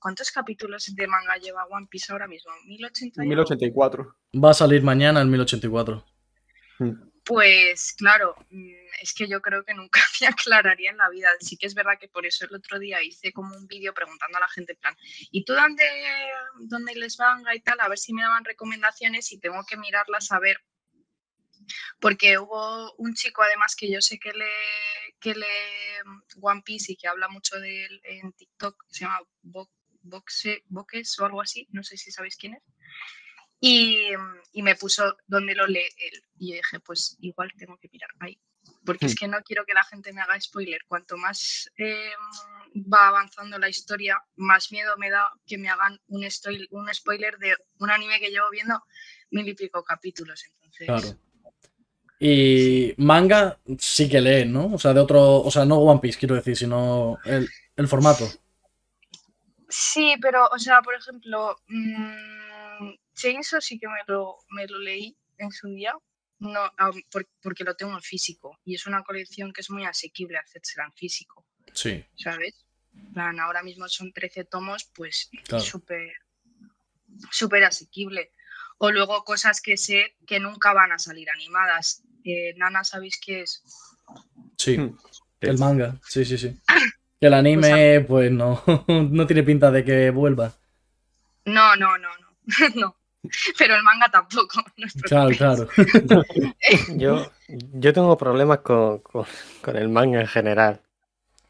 ¿Cuántos 0.00 0.30
capítulos 0.30 0.94
de 0.94 1.06
manga 1.06 1.36
lleva 1.36 1.66
One 1.66 1.86
Piece 1.88 2.10
ahora 2.10 2.26
mismo? 2.26 2.50
¿1080? 2.66 3.22
1084. 3.24 4.16
Va 4.42 4.50
a 4.50 4.54
salir 4.54 4.82
mañana 4.82 5.20
el 5.20 5.28
1084. 5.28 6.04
Pues 7.22 7.92
claro, 7.98 8.34
mm, 8.48 8.72
es 9.02 9.12
que 9.12 9.28
yo 9.28 9.42
creo 9.42 9.62
que 9.62 9.74
nunca 9.74 10.00
me 10.22 10.26
aclararía 10.26 10.90
en 10.90 10.96
la 10.96 11.10
vida. 11.10 11.28
Sí 11.40 11.56
que 11.58 11.66
es 11.66 11.74
verdad 11.74 11.98
que 12.00 12.08
por 12.08 12.24
eso 12.24 12.46
el 12.46 12.54
otro 12.54 12.78
día 12.78 13.02
hice 13.02 13.30
como 13.32 13.54
un 13.54 13.66
vídeo 13.66 13.92
preguntando 13.92 14.38
a 14.38 14.40
la 14.40 14.48
gente, 14.48 14.72
en 14.72 14.78
plan, 14.78 14.96
¿y 15.30 15.44
tú 15.44 15.52
dónde, 15.52 15.84
dónde 16.60 16.94
les 16.94 17.18
manga 17.18 17.54
y 17.54 17.60
tal? 17.60 17.78
A 17.80 17.88
ver 17.88 17.98
si 17.98 18.14
me 18.14 18.22
daban 18.22 18.44
recomendaciones 18.44 19.30
y 19.32 19.38
tengo 19.38 19.62
que 19.68 19.76
mirarlas 19.76 20.32
a 20.32 20.40
ver. 20.40 20.56
Porque 22.00 22.38
hubo 22.38 22.94
un 22.94 23.12
chico 23.14 23.42
además 23.42 23.76
que 23.76 23.92
yo 23.92 24.00
sé 24.00 24.18
que 24.18 24.32
lee, 24.32 25.14
que 25.20 25.34
lee 25.34 25.44
One 26.40 26.62
Piece 26.64 26.92
y 26.92 26.96
que 26.96 27.06
habla 27.06 27.28
mucho 27.28 27.60
de 27.60 27.84
él 27.84 28.00
en 28.04 28.32
TikTok, 28.32 28.74
que 28.88 28.94
se 28.94 29.04
llama 29.04 29.20
Bo- 29.42 29.70
Boxe, 30.02 30.62
Boques 30.68 31.18
o 31.18 31.24
algo 31.24 31.40
así, 31.42 31.66
no 31.70 31.82
sé 31.82 31.96
si 31.96 32.10
sabéis 32.10 32.36
quién 32.36 32.54
es. 32.54 32.62
Y, 33.60 34.08
y 34.52 34.62
me 34.62 34.74
puso 34.76 35.16
donde 35.26 35.54
lo 35.54 35.66
lee 35.66 35.88
él. 35.98 36.22
Y 36.38 36.50
yo 36.50 36.54
dije, 36.56 36.80
pues 36.80 37.16
igual 37.20 37.50
tengo 37.58 37.76
que 37.78 37.88
mirar 37.92 38.10
ahí. 38.20 38.40
Porque 38.84 39.06
es 39.06 39.12
Hmm. 39.12 39.16
que 39.20 39.28
no 39.28 39.42
quiero 39.42 39.64
que 39.66 39.74
la 39.74 39.84
gente 39.84 40.12
me 40.12 40.22
haga 40.22 40.40
spoiler. 40.40 40.80
Cuanto 40.88 41.16
más 41.18 41.70
eh, 41.76 42.10
va 42.74 43.08
avanzando 43.08 43.58
la 43.58 43.68
historia, 43.68 44.18
más 44.36 44.72
miedo 44.72 44.96
me 44.96 45.10
da 45.10 45.30
que 45.46 45.58
me 45.58 45.68
hagan 45.68 45.98
un, 46.08 46.26
spoiler 46.30 47.36
de 47.38 47.54
un 47.78 47.90
anime 47.90 48.18
que 48.18 48.30
llevo 48.30 48.48
viendo 48.50 48.82
mil 49.30 49.46
y 49.48 49.54
pico 49.54 49.82
capítulos. 49.84 50.42
Entonces, 50.46 50.86
Claro. 50.86 51.18
Y 52.18 52.92
manga 52.98 53.58
sí 53.78 54.08
que 54.08 54.20
lee, 54.20 54.44
¿no? 54.44 54.74
O 54.74 54.78
sea, 54.78 54.92
de 54.92 55.00
otro. 55.00 55.40
O 55.40 55.50
sea, 55.50 55.64
no 55.64 55.78
One 55.78 56.00
Piece, 56.00 56.18
quiero 56.18 56.34
decir, 56.34 56.54
sino 56.56 57.18
el, 57.24 57.48
el 57.76 57.88
formato. 57.88 58.30
Sí, 59.70 60.16
pero, 60.20 60.48
o 60.48 60.58
sea, 60.58 60.82
por 60.82 60.94
ejemplo, 60.94 61.56
mmm, 61.68 62.90
Chainsaw 63.14 63.60
sí 63.60 63.78
que 63.78 63.86
me 63.86 64.00
lo, 64.06 64.36
me 64.50 64.66
lo 64.66 64.78
leí 64.78 65.16
en 65.38 65.50
su 65.52 65.68
día, 65.68 65.94
no, 66.40 66.60
porque 67.42 67.64
lo 67.64 67.76
tengo 67.76 67.92
en 67.92 68.02
físico 68.02 68.58
y 68.64 68.74
es 68.74 68.86
una 68.86 69.02
colección 69.02 69.52
que 69.52 69.60
es 69.60 69.70
muy 69.70 69.84
asequible 69.84 70.38
hacérsela 70.38 70.86
en 70.86 70.92
físico. 70.92 71.46
Sí. 71.72 72.04
¿Sabes? 72.16 72.66
Plan, 73.14 73.38
ahora 73.38 73.62
mismo 73.62 73.88
son 73.88 74.12
13 74.12 74.44
tomos, 74.44 74.90
pues 74.94 75.30
súper 75.60 76.12
súper 77.30 77.64
asequible. 77.64 78.32
O 78.78 78.90
luego 78.90 79.24
cosas 79.24 79.60
que 79.60 79.76
sé 79.76 80.16
que 80.26 80.40
nunca 80.40 80.72
van 80.72 80.92
a 80.92 80.98
salir 80.98 81.28
animadas. 81.30 82.02
Eh, 82.24 82.54
Nana, 82.56 82.84
¿sabéis 82.84 83.20
qué 83.24 83.42
es? 83.42 83.62
Sí, 84.56 84.78
hmm. 84.78 84.96
el 85.40 85.58
manga, 85.58 86.00
sí, 86.08 86.24
sí, 86.24 86.38
sí. 86.38 86.58
El 87.20 87.34
anime, 87.34 88.00
pues, 88.00 88.32
no, 88.32 88.62
no 88.88 89.26
tiene 89.26 89.42
pinta 89.42 89.70
de 89.70 89.84
que 89.84 90.10
vuelva. 90.10 90.52
No, 91.44 91.76
no, 91.76 91.98
no, 91.98 92.08
no. 92.08 92.26
no. 92.76 92.96
Pero 93.58 93.76
el 93.76 93.82
manga 93.82 94.08
tampoco. 94.10 94.62
claro, 95.02 95.30
claro. 95.36 95.68
yo, 96.96 97.30
yo 97.74 97.92
tengo 97.92 98.16
problemas 98.16 98.60
con, 98.60 99.02
el 99.74 99.88
manga 99.90 100.20
en 100.20 100.26
general. 100.26 100.80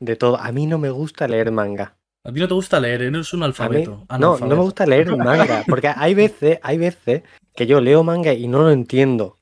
De 0.01 0.17
todo. 0.17 0.37
A 0.41 0.51
mí 0.51 0.67
no 0.67 0.79
me 0.79 0.91
gusta 0.91 1.29
leer 1.29 1.53
manga. 1.53 1.95
A 2.25 2.33
ti 2.33 2.41
no 2.41 2.49
te 2.49 2.55
gusta 2.55 2.81
leer, 2.81 3.03
eres 3.03 3.33
un 3.33 3.45
alfabeto. 3.45 4.07
no, 4.19 4.39
no 4.39 4.47
me 4.47 4.55
gusta 4.57 4.85
leer 4.87 5.17
manga. 5.17 5.63
Porque 5.69 5.93
hay 5.95 6.15
veces, 6.15 6.59
hay 6.63 6.79
veces 6.79 7.23
que 7.55 7.67
yo 7.67 7.81
leo 7.81 8.03
manga 8.03 8.33
y 8.33 8.49
no 8.49 8.63
lo 8.63 8.71
entiendo. 8.71 9.37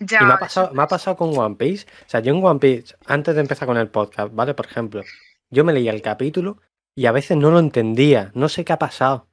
Ya, 0.00 0.20
y 0.22 0.24
me 0.26 0.34
ha, 0.34 0.38
pasado, 0.38 0.72
me 0.72 0.82
ha 0.82 0.86
pasado 0.86 1.16
con 1.16 1.36
One 1.36 1.56
Piece. 1.56 1.86
O 2.06 2.08
sea, 2.08 2.20
yo 2.20 2.32
en 2.32 2.44
One 2.44 2.60
Piece, 2.60 2.94
antes 3.06 3.34
de 3.34 3.40
empezar 3.40 3.66
con 3.66 3.76
el 3.76 3.88
podcast, 3.88 4.32
¿vale? 4.32 4.54
Por 4.54 4.66
ejemplo, 4.66 5.02
yo 5.50 5.64
me 5.64 5.72
leía 5.72 5.92
el 5.92 6.02
capítulo 6.02 6.58
y 6.94 7.06
a 7.06 7.12
veces 7.12 7.36
no 7.36 7.50
lo 7.50 7.58
entendía. 7.58 8.30
No 8.34 8.48
sé 8.48 8.64
qué 8.64 8.72
ha 8.72 8.78
pasado. 8.78 9.28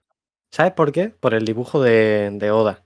¿Sabes 0.51 0.73
por 0.73 0.91
qué? 0.91 1.10
Por 1.10 1.34
el 1.34 1.45
dibujo 1.45 1.82
de, 1.82 2.49
Oda. 2.51 2.84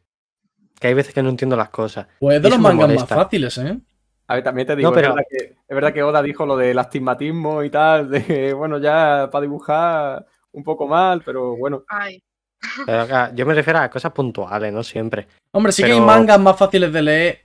Que 0.80 0.88
hay 0.88 0.94
veces 0.94 1.14
que 1.14 1.22
no 1.22 1.30
entiendo 1.30 1.56
las 1.56 1.70
cosas. 1.70 2.08
Pues 2.20 2.38
es 2.38 2.44
de 2.44 2.50
los 2.50 2.60
mangas 2.60 2.94
más 2.94 3.08
fáciles, 3.08 3.58
¿eh? 3.58 3.78
A 4.28 4.36
ver, 4.36 4.44
también 4.44 4.68
te 4.68 4.76
digo, 4.76 4.96
es, 4.96 5.14
verdad 5.68 5.92
que, 5.92 6.04
Oda 6.04 6.22
dijo 6.22 6.46
lo 6.46 6.56
del 6.56 6.78
astigmatismo 6.78 7.64
y 7.64 7.72
tal, 7.72 8.12
de 8.12 8.24
que, 8.24 8.54
bueno, 8.54 8.78
ya 8.78 9.28
para 9.32 9.42
dibujar 9.42 10.26
un 10.52 10.64
poco 10.64 10.88
mal, 10.88 11.24
pero 11.26 11.58
bueno. 11.58 11.84
Ay. 11.90 12.22
yo 13.34 13.46
me 13.48 13.56
refiero 13.56 13.80
a 13.80 13.90
cosas 13.90 14.12
puntuales, 14.12 14.72
no 14.72 14.84
siempre. 14.84 15.28
Hombre, 15.52 15.72
sí 15.72 15.84
que 15.84 15.94
hay 15.94 16.00
mangas 16.00 16.40
más 16.40 16.58
fáciles 16.58 16.94
de 16.94 17.02
leer, 17.02 17.40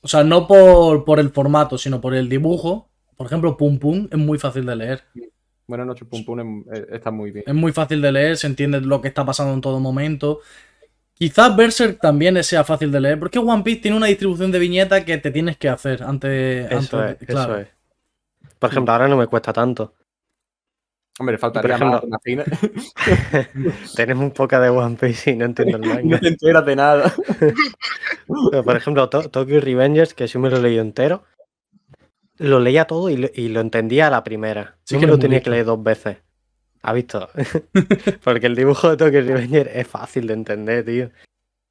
o 0.00 0.06
sea, 0.06 0.22
no 0.22 0.46
por, 0.46 1.04
por 1.04 1.18
el 1.18 1.30
formato, 1.30 1.76
sino 1.76 2.00
por 2.00 2.14
el 2.14 2.28
dibujo. 2.28 2.88
Por 3.18 3.26
ejemplo, 3.26 3.56
Pum 3.56 3.80
Pum 3.80 4.08
es 4.12 4.16
muy 4.16 4.38
fácil 4.38 4.64
de 4.64 4.76
leer. 4.76 5.02
Bueno, 5.66 5.84
Noche 5.84 6.04
Pum 6.04 6.24
Pum 6.24 6.64
eh, 6.72 6.86
está 6.92 7.10
muy 7.10 7.32
bien. 7.32 7.44
Es 7.48 7.54
muy 7.54 7.72
fácil 7.72 8.00
de 8.00 8.12
leer, 8.12 8.36
se 8.36 8.46
entiende 8.46 8.80
lo 8.80 9.00
que 9.00 9.08
está 9.08 9.26
pasando 9.26 9.52
en 9.52 9.60
todo 9.60 9.80
momento. 9.80 10.38
Quizás 11.14 11.56
Berserk 11.56 12.00
también 12.00 12.40
sea 12.44 12.62
fácil 12.62 12.92
de 12.92 13.00
leer, 13.00 13.18
porque 13.18 13.40
One 13.40 13.64
Piece 13.64 13.80
tiene 13.80 13.96
una 13.96 14.06
distribución 14.06 14.52
de 14.52 14.60
viñetas 14.60 15.02
que 15.02 15.18
te 15.18 15.32
tienes 15.32 15.56
que 15.56 15.68
hacer 15.68 16.04
antes. 16.04 16.70
Eso, 16.70 17.04
es, 17.04 17.16
claro. 17.16 17.54
eso 17.54 17.62
es. 17.62 17.68
Por 18.56 18.70
ejemplo, 18.70 18.92
ahora 18.92 19.08
no 19.08 19.16
me 19.16 19.26
cuesta 19.26 19.52
tanto. 19.52 19.94
Hombre, 21.18 21.38
faltaría 21.38 21.76
más, 21.78 22.02
Tenemos 23.96 24.22
un 24.22 24.30
poco 24.30 24.60
de 24.60 24.68
One 24.68 24.96
Piece 24.96 25.32
y 25.32 25.36
no 25.36 25.46
entiendo 25.46 25.78
el 25.78 25.88
manga. 25.88 26.02
no 26.04 26.20
te 26.20 26.28
enteras 26.28 26.64
de 26.64 26.76
nada. 26.76 27.12
por 28.64 28.76
ejemplo, 28.76 29.08
Tokyo 29.08 29.60
Revengers, 29.60 30.14
que 30.14 30.28
sí 30.28 30.38
me 30.38 30.50
lo 30.50 30.58
he 30.58 30.62
leído 30.62 30.82
entero, 30.82 31.24
lo 32.38 32.60
leía 32.60 32.86
todo 32.86 33.10
y 33.10 33.16
lo, 33.16 33.60
entendía 33.60 34.06
a 34.06 34.10
la 34.10 34.24
primera. 34.24 34.76
Sí 34.84 34.98
que 34.98 35.06
lo 35.06 35.18
tenía 35.18 35.42
que 35.42 35.50
leer 35.50 35.66
dos 35.66 35.82
veces. 35.82 36.18
¿Ha 36.82 36.92
visto? 36.92 37.28
Porque 38.24 38.46
el 38.46 38.56
dibujo 38.56 38.90
de 38.90 38.96
Tokyo 38.96 39.20
Revenger 39.20 39.68
es 39.74 39.86
fácil 39.86 40.26
de 40.26 40.34
entender, 40.34 40.84
tío. 40.84 41.10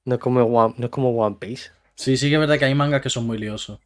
No 0.06 0.16
es 0.16 0.22
como 0.22 0.42
One, 0.44 0.76
no 0.78 0.86
es 0.86 0.92
como 0.92 1.10
One 1.10 1.38
Piece. 1.40 1.72
Sí, 1.96 2.16
sí 2.18 2.30
que 2.30 2.36
es 2.36 2.40
verdad 2.40 2.60
que 2.60 2.66
hay 2.66 2.76
mangas 2.76 3.02
que 3.02 3.10
son 3.10 3.26
muy 3.26 3.38
liosos. 3.38 3.80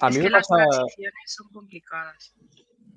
A 0.00 0.10
mí 0.10 0.18
me 0.18 0.30
pasa... 0.30 0.56
las 0.58 0.86
son 1.26 1.48
complicadas. 1.52 2.34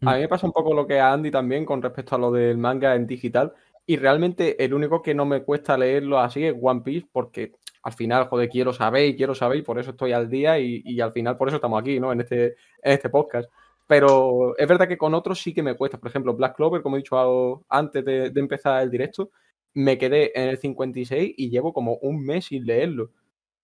A 0.01 0.15
mí 0.15 0.21
me 0.21 0.27
pasa 0.27 0.47
un 0.47 0.53
poco 0.53 0.73
lo 0.73 0.87
que 0.87 0.99
a 0.99 1.13
Andy 1.13 1.31
también 1.31 1.65
con 1.65 1.81
respecto 1.81 2.15
a 2.15 2.19
lo 2.19 2.31
del 2.31 2.57
manga 2.57 2.95
en 2.95 3.05
digital. 3.05 3.53
Y 3.85 3.97
realmente 3.97 4.63
el 4.63 4.73
único 4.73 5.01
que 5.01 5.13
no 5.13 5.25
me 5.25 5.43
cuesta 5.43 5.77
leerlo 5.77 6.19
así 6.19 6.43
es 6.45 6.55
One 6.59 6.81
Piece 6.81 7.07
porque 7.11 7.53
al 7.89 7.95
final, 7.95 8.27
joder, 8.27 8.49
quiero 8.49 8.73
saber 8.73 9.07
y 9.07 9.15
quiero 9.15 9.35
saber 9.35 9.59
y 9.59 9.61
por 9.63 9.79
eso 9.79 9.91
estoy 9.91 10.13
al 10.13 10.29
día 10.29 10.59
y, 10.59 11.01
al 11.01 11.11
final 11.11 11.37
por 11.37 11.47
eso 11.47 11.57
estamos 11.57 11.81
aquí, 11.81 11.99
¿no? 11.99 12.11
En 12.11 12.21
este, 12.21 12.45
en 12.81 12.93
este 12.93 13.09
podcast. 13.09 13.49
Pero 13.87 14.55
es 14.57 14.67
verdad 14.67 14.87
que 14.87 14.97
con 14.97 15.15
otros 15.15 15.41
sí 15.41 15.53
que 15.53 15.63
me 15.63 15.75
cuesta. 15.75 15.97
Por 15.99 16.09
ejemplo, 16.09 16.35
Black 16.35 16.55
Clover, 16.55 16.81
como 16.83 16.95
he 16.95 16.99
dicho 16.99 17.65
antes 17.69 18.05
de, 18.05 18.31
empezar 18.35 18.83
el 18.83 18.91
directo, 18.91 19.31
me 19.73 19.97
quedé 19.97 20.31
en 20.39 20.49
el 20.49 20.57
56 20.57 21.33
y 21.37 21.49
llevo 21.49 21.73
como 21.73 21.95
un 22.01 22.23
mes 22.23 22.45
sin 22.45 22.65
leerlo. 22.65 23.11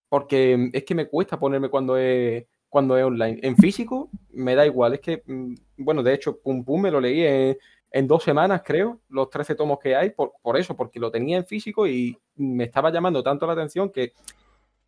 Porque 0.10 0.70
es 0.74 0.84
que 0.84 0.96
me 0.96 1.08
cuesta 1.08 1.40
ponerme 1.40 1.70
cuando 1.70 1.98
es, 1.98 2.46
cuando 2.70 2.98
es 2.98 3.04
online. 3.06 3.40
En 3.44 3.56
físico 3.56 4.10
me 4.32 4.56
da 4.56 4.66
igual. 4.66 4.96
Es 4.96 5.02
que, 5.02 5.22
mm, 5.26 5.54
bueno, 5.78 6.02
de 6.04 6.14
hecho, 6.14 6.40
Pum 6.42 6.66
Pum 6.66 6.82
me 6.82 6.92
lo 6.92 7.00
leí 7.00 7.22
en, 7.24 7.58
en 7.96 8.08
dos 8.08 8.24
semanas, 8.24 8.62
creo, 8.66 9.00
los 9.08 9.30
13 9.30 9.56
tomos 9.56 9.80
que 9.80 9.96
hay, 9.96 10.10
por, 10.10 10.58
eso, 10.58 10.76
porque 10.76 11.00
lo 11.00 11.10
tenía 11.10 11.38
en 11.38 11.46
físico 11.46 11.88
y 11.88 12.18
me 12.36 12.66
estaba 12.66 12.92
llamando 12.92 13.24
tanto 13.24 13.48
la 13.48 13.54
atención 13.54 13.90
que 13.90 14.12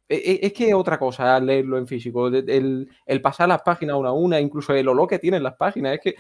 e, 0.10 0.16
e, 0.16 0.40
es 0.46 0.52
que 0.52 0.68
es 0.68 0.74
otra 0.74 1.00
cosa 1.00 1.40
leerlo 1.40 1.78
en 1.78 1.88
físico, 1.88 2.28
el, 2.28 2.90
pasar 3.24 3.48
las 3.48 3.62
páginas 3.62 3.96
una 3.96 4.10
a 4.10 4.12
una, 4.12 4.42
incluso 4.42 4.74
el 4.74 4.90
olor 4.90 5.08
que 5.08 5.20
tienen 5.20 5.42
las 5.42 5.56
páginas, 5.56 5.94
es 5.94 6.02
que 6.02 6.16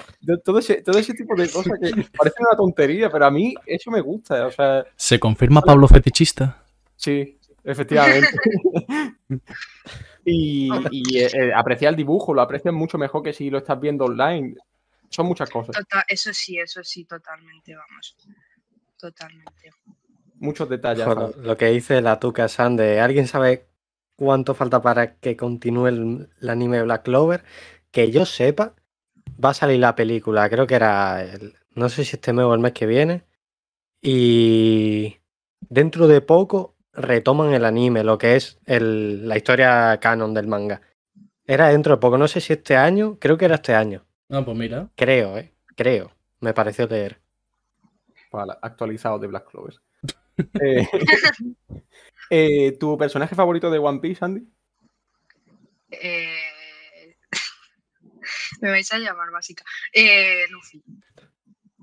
todo 0.45 0.59
ese, 0.59 0.81
todo 0.81 0.97
ese 0.97 1.13
tipo 1.13 1.35
de 1.35 1.49
cosas 1.49 1.73
que 1.77 1.89
parece 2.17 2.37
una 2.39 2.55
tontería, 2.55 3.09
pero 3.09 3.25
a 3.25 3.31
mí 3.31 3.53
eso 3.65 3.91
me 3.91 3.99
gusta. 3.99 4.47
O 4.47 4.51
sea, 4.51 4.85
¿Se 4.95 5.19
confirma 5.19 5.61
Pablo 5.61 5.89
fetichista? 5.89 6.63
Sí, 6.95 7.37
efectivamente. 7.65 8.29
y, 10.23 10.69
eh, 11.17 11.27
eh, 11.33 11.51
apreciar 11.53 11.89
el 11.89 11.97
dibujo, 11.97 12.33
lo 12.33 12.41
aprecias 12.41 12.73
mucho 12.73 12.97
mejor 12.97 13.23
que 13.23 13.33
si 13.33 13.49
lo 13.49 13.57
estás 13.57 13.77
viendo 13.77 14.05
online 14.05 14.55
son 15.09 15.25
muchas 15.25 15.49
cosas. 15.49 15.75
eso 16.07 16.33
sí, 16.33 16.59
eso 16.59 16.83
sí, 16.83 17.05
totalmente, 17.05 17.75
vamos. 17.75 18.15
Totalmente. 18.97 19.71
Muchos 20.35 20.69
detalles. 20.69 21.07
lo 21.37 21.57
que 21.57 21.67
dice 21.67 22.01
la 22.01 22.19
Tuca 22.19 22.47
Sande, 22.47 22.99
¿alguien 22.99 23.27
sabe 23.27 23.67
cuánto 24.15 24.53
falta 24.53 24.81
para 24.81 25.15
que 25.15 25.35
continúe 25.35 25.87
el, 25.87 26.29
anime 26.47 26.83
Black 26.83 27.03
Clover? 27.03 27.43
Que 27.91 28.11
yo 28.11 28.25
sepa, 28.25 28.75
va 29.43 29.51
a 29.51 29.53
salir 29.53 29.79
la 29.79 29.95
película, 29.95 30.49
creo 30.49 30.67
que 30.67 30.75
era, 30.75 31.23
el, 31.23 31.55
no 31.73 31.89
sé 31.89 32.05
si 32.05 32.15
este 32.15 32.33
mes 32.33 32.45
o 32.45 32.53
el 32.53 32.59
mes 32.59 32.73
que 32.73 32.85
viene. 32.85 33.23
Y 34.01 35.17
dentro 35.61 36.07
de 36.07 36.21
poco 36.21 36.75
retoman 36.93 37.53
el 37.53 37.65
anime, 37.65 38.03
lo 38.03 38.17
que 38.17 38.35
es 38.35 38.59
el, 38.65 39.27
la 39.27 39.37
historia 39.37 39.99
canon 39.99 40.33
del 40.33 40.47
manga. 40.47 40.81
Era 41.45 41.69
dentro 41.69 41.95
de 41.95 42.01
poco, 42.01 42.17
no 42.17 42.27
sé 42.27 42.41
si 42.41 42.53
este 42.53 42.75
año, 42.75 43.17
creo 43.19 43.37
que 43.37 43.45
era 43.45 43.55
este 43.55 43.73
año. 43.73 44.06
Ah, 44.29 44.43
pues 44.43 44.57
mira. 44.57 44.89
Creo, 44.95 45.37
¿eh? 45.37 45.53
Creo. 45.75 46.11
Me 46.39 46.53
pareció 46.53 46.87
leer. 46.87 47.19
Vale, 48.31 48.53
actualizado 48.61 49.19
de 49.19 49.27
Black 49.27 49.49
Clover. 49.49 49.75
Eh, 50.61 50.87
eh, 52.29 52.77
¿Tu 52.79 52.95
personaje 52.95 53.33
favorito 53.33 53.71
de 53.71 53.79
One 53.79 53.99
Piece, 53.99 54.23
Andy? 54.23 54.47
Eh, 55.89 57.15
me 58.61 58.69
vais 58.69 58.93
a 58.93 58.99
llamar 58.99 59.31
básica. 59.31 59.63
Eh, 59.91 60.45
Luffy. 60.51 60.83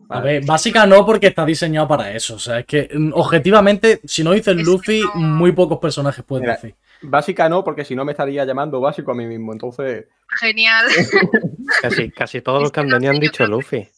A 0.09 0.20
ver, 0.20 0.44
básica 0.44 0.87
no 0.87 1.04
porque 1.04 1.28
está 1.28 1.44
diseñado 1.44 1.88
para 1.88 2.14
eso. 2.14 2.37
O 2.37 2.38
sea, 2.38 2.61
es 2.61 2.66
que 2.66 2.88
mm, 2.94 3.12
objetivamente, 3.14 4.00
si 4.04 4.22
no 4.22 4.30
dices 4.30 4.54
Luffy, 4.57 5.02
muy 5.14 5.50
pocos 5.50 5.78
personajes 5.78 6.24
pueden 6.24 6.46
decir. 6.46 6.76
Básica 7.02 7.48
no, 7.48 7.64
porque 7.64 7.85
si 7.85 7.94
no 7.94 8.04
me 8.04 8.12
estaría 8.12 8.44
llamando 8.44 8.80
básico 8.80 9.12
a 9.12 9.14
mí 9.14 9.26
mismo. 9.26 9.52
Entonces. 9.52 10.07
Genial. 10.40 10.87
casi, 11.83 12.11
casi 12.11 12.40
todos 12.40 12.62
los 12.62 12.72
que 12.72 12.80
han 12.80 12.88
venido 12.88 13.12
han 13.12 13.20
dicho 13.20 13.46
Luffy. 13.46 13.88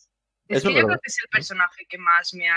Es 0.49 0.63
que 0.63 0.75
yo 0.75 0.87
creo 0.87 0.99
que 0.99 1.09
es 1.09 1.19
el 1.23 1.29
personaje 1.29 1.87
que 1.89 1.99
más 1.99 2.33
me 2.35 2.49
ha 2.49 2.57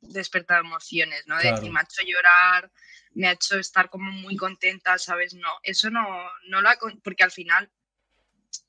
despertado 0.00 0.60
emociones, 0.60 1.26
¿no? 1.26 1.36
De 1.38 1.52
me 1.70 1.80
ha 1.80 1.82
hecho 1.82 2.02
llorar, 2.04 2.70
me 3.14 3.28
ha 3.28 3.32
hecho 3.32 3.58
estar 3.58 3.88
como 3.90 4.10
muy 4.10 4.36
contenta, 4.36 4.98
¿sabes? 4.98 5.34
No, 5.34 5.48
eso 5.62 5.90
no, 5.90 6.06
no 6.48 6.60
la. 6.60 6.76
Porque 7.02 7.24
al 7.24 7.30
final 7.30 7.70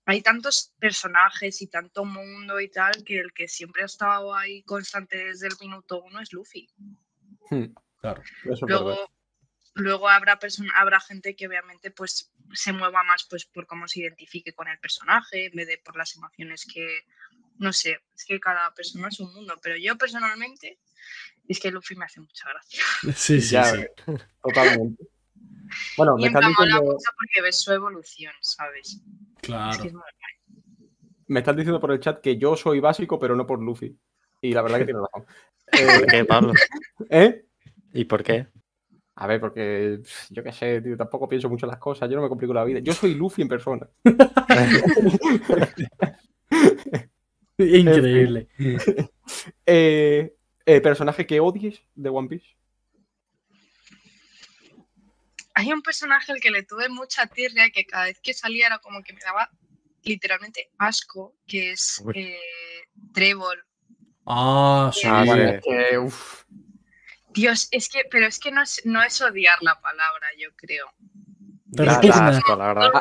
hay 0.06 0.22
tantos 0.22 0.74
personajes 0.80 1.62
y 1.62 1.68
tanto 1.68 2.06
mundo 2.06 2.60
y 2.60 2.70
tal 2.70 3.04
que 3.04 3.20
el 3.20 3.34
que 3.34 3.48
siempre 3.48 3.84
ha 3.84 3.86
estado 3.86 4.36
ahí 4.36 4.64
constante 4.64 5.18
desde 5.18 5.48
el 5.48 5.54
minuto 5.60 6.02
uno 6.04 6.20
es 6.20 6.34
Luffy. 6.34 6.70
Hmm, 7.50 7.74
claro, 8.00 8.22
eso 8.46 8.66
Luego, 8.68 9.10
luego 9.76 10.10
habrá, 10.10 10.40
habrá 10.76 11.00
gente 11.00 11.36
que 11.36 11.48
obviamente 11.48 11.92
pues 11.92 12.32
se 12.54 12.74
mueva 12.74 13.04
más 13.04 13.26
pues 13.30 13.46
por 13.46 13.66
cómo 13.66 13.88
se 13.88 14.02
identifique 14.02 14.54
con 14.54 14.68
el 14.68 14.80
personaje 14.80 15.48
en 15.48 15.54
vez 15.54 15.68
de 15.68 15.78
por 15.80 15.96
las 15.96 16.16
emociones 16.16 16.68
que, 16.72 17.06
no 17.58 17.74
sé, 17.74 18.00
es 18.16 18.26
que 18.26 18.40
cada 18.40 18.74
persona 18.74 19.08
es 19.08 19.20
un 19.20 19.34
mundo, 19.34 19.60
pero 19.62 19.76
yo 19.78 19.98
personalmente 19.98 20.80
es 21.48 21.60
que 21.60 21.72
Luffy 21.72 21.96
me 21.96 22.06
hace 22.06 22.20
mucha 22.20 22.50
gracia. 22.50 22.84
Sí, 23.16 23.42
sí, 23.42 23.58
sí. 23.64 24.14
Totalmente. 24.42 25.04
Bueno, 25.98 26.18
me 26.18 26.28
estás 26.28 26.46
diciendo... 26.48 26.84
mucho 26.84 27.10
porque 27.18 27.42
ves 27.42 27.60
su 27.60 27.72
evolución, 27.72 28.34
¿sabes? 28.42 29.02
Claro. 29.42 30.04
me 31.26 31.40
estás 31.40 31.56
diciendo 31.56 31.80
por 31.80 31.92
el 31.92 32.00
chat 32.00 32.22
que 32.22 32.38
yo 32.38 32.56
soy 32.56 32.80
básico, 32.80 33.18
pero 33.18 33.36
no 33.36 33.48
por 33.48 33.60
Luffy. 33.60 33.98
Y 34.42 34.54
la 34.54 34.62
verdad 34.62 34.80
que 34.80 34.86
tiene 34.86 35.00
razón. 35.00 35.26
¿Por 35.72 36.08
qué, 36.08 36.26
Pablo? 36.26 36.54
¿Eh? 37.10 37.46
¿Y 37.94 38.06
por 38.06 38.24
qué? 38.24 38.48
A 39.16 39.28
ver, 39.28 39.40
porque 39.40 40.00
yo 40.30 40.44
qué 40.44 40.52
sé, 40.52 40.82
tío, 40.82 40.98
tampoco 40.98 41.28
pienso 41.28 41.48
mucho 41.50 41.68
en 41.68 41.72
las 41.72 41.80
cosas, 41.80 42.10
yo 42.10 42.16
no 42.16 42.24
me 42.24 42.30
complico 42.30 42.54
la 42.54 42.64
vida. 42.64 42.80
Yo 42.80 42.94
soy 42.94 43.14
Luffy 43.14 43.44
en 43.44 43.48
persona. 43.48 43.88
Increíble. 47.58 48.48
Eh, 49.66 50.34
eh, 50.66 50.82
¿Personaje 50.82 51.28
que 51.28 51.40
odies 51.40 51.84
de 51.94 52.10
One 52.10 52.28
Piece? 52.28 52.56
Hay 55.54 55.72
un 55.72 55.84
personaje 55.84 56.32
al 56.32 56.40
que 56.40 56.50
le 56.50 56.64
tuve 56.64 56.90
mucha 56.90 57.28
tirria 57.28 57.70
que 57.70 57.86
cada 57.86 58.06
vez 58.06 58.20
que 58.20 58.34
salía 58.34 58.66
era 58.68 58.80
como 58.80 59.04
que 59.04 59.14
me 59.14 59.20
daba 59.20 59.52
literalmente 60.04 60.72
asco, 60.80 61.36
que 61.46 61.72
es 61.72 62.04
eh, 62.16 62.40
Trevor. 63.14 63.64
Ah, 64.26 64.92
sí. 64.94 65.08
Ah, 65.10 65.26
sí. 65.26 65.32
Que, 65.64 65.98
uf, 66.00 66.43
Dios, 67.34 67.68
es 67.72 67.90
que, 67.90 68.02
pero 68.10 68.26
es 68.28 68.40
que 68.40 68.52
no 68.52 68.62
es, 68.62 68.82
no 68.86 69.02
es 69.04 69.22
odiar 69.22 69.58
la 69.62 69.80
palabra, 69.82 70.28
yo 70.38 70.50
creo. 70.56 70.88
Repugna. 71.72 72.28
asco, 72.28 72.56
la 72.56 72.68
verdad. 72.68 72.92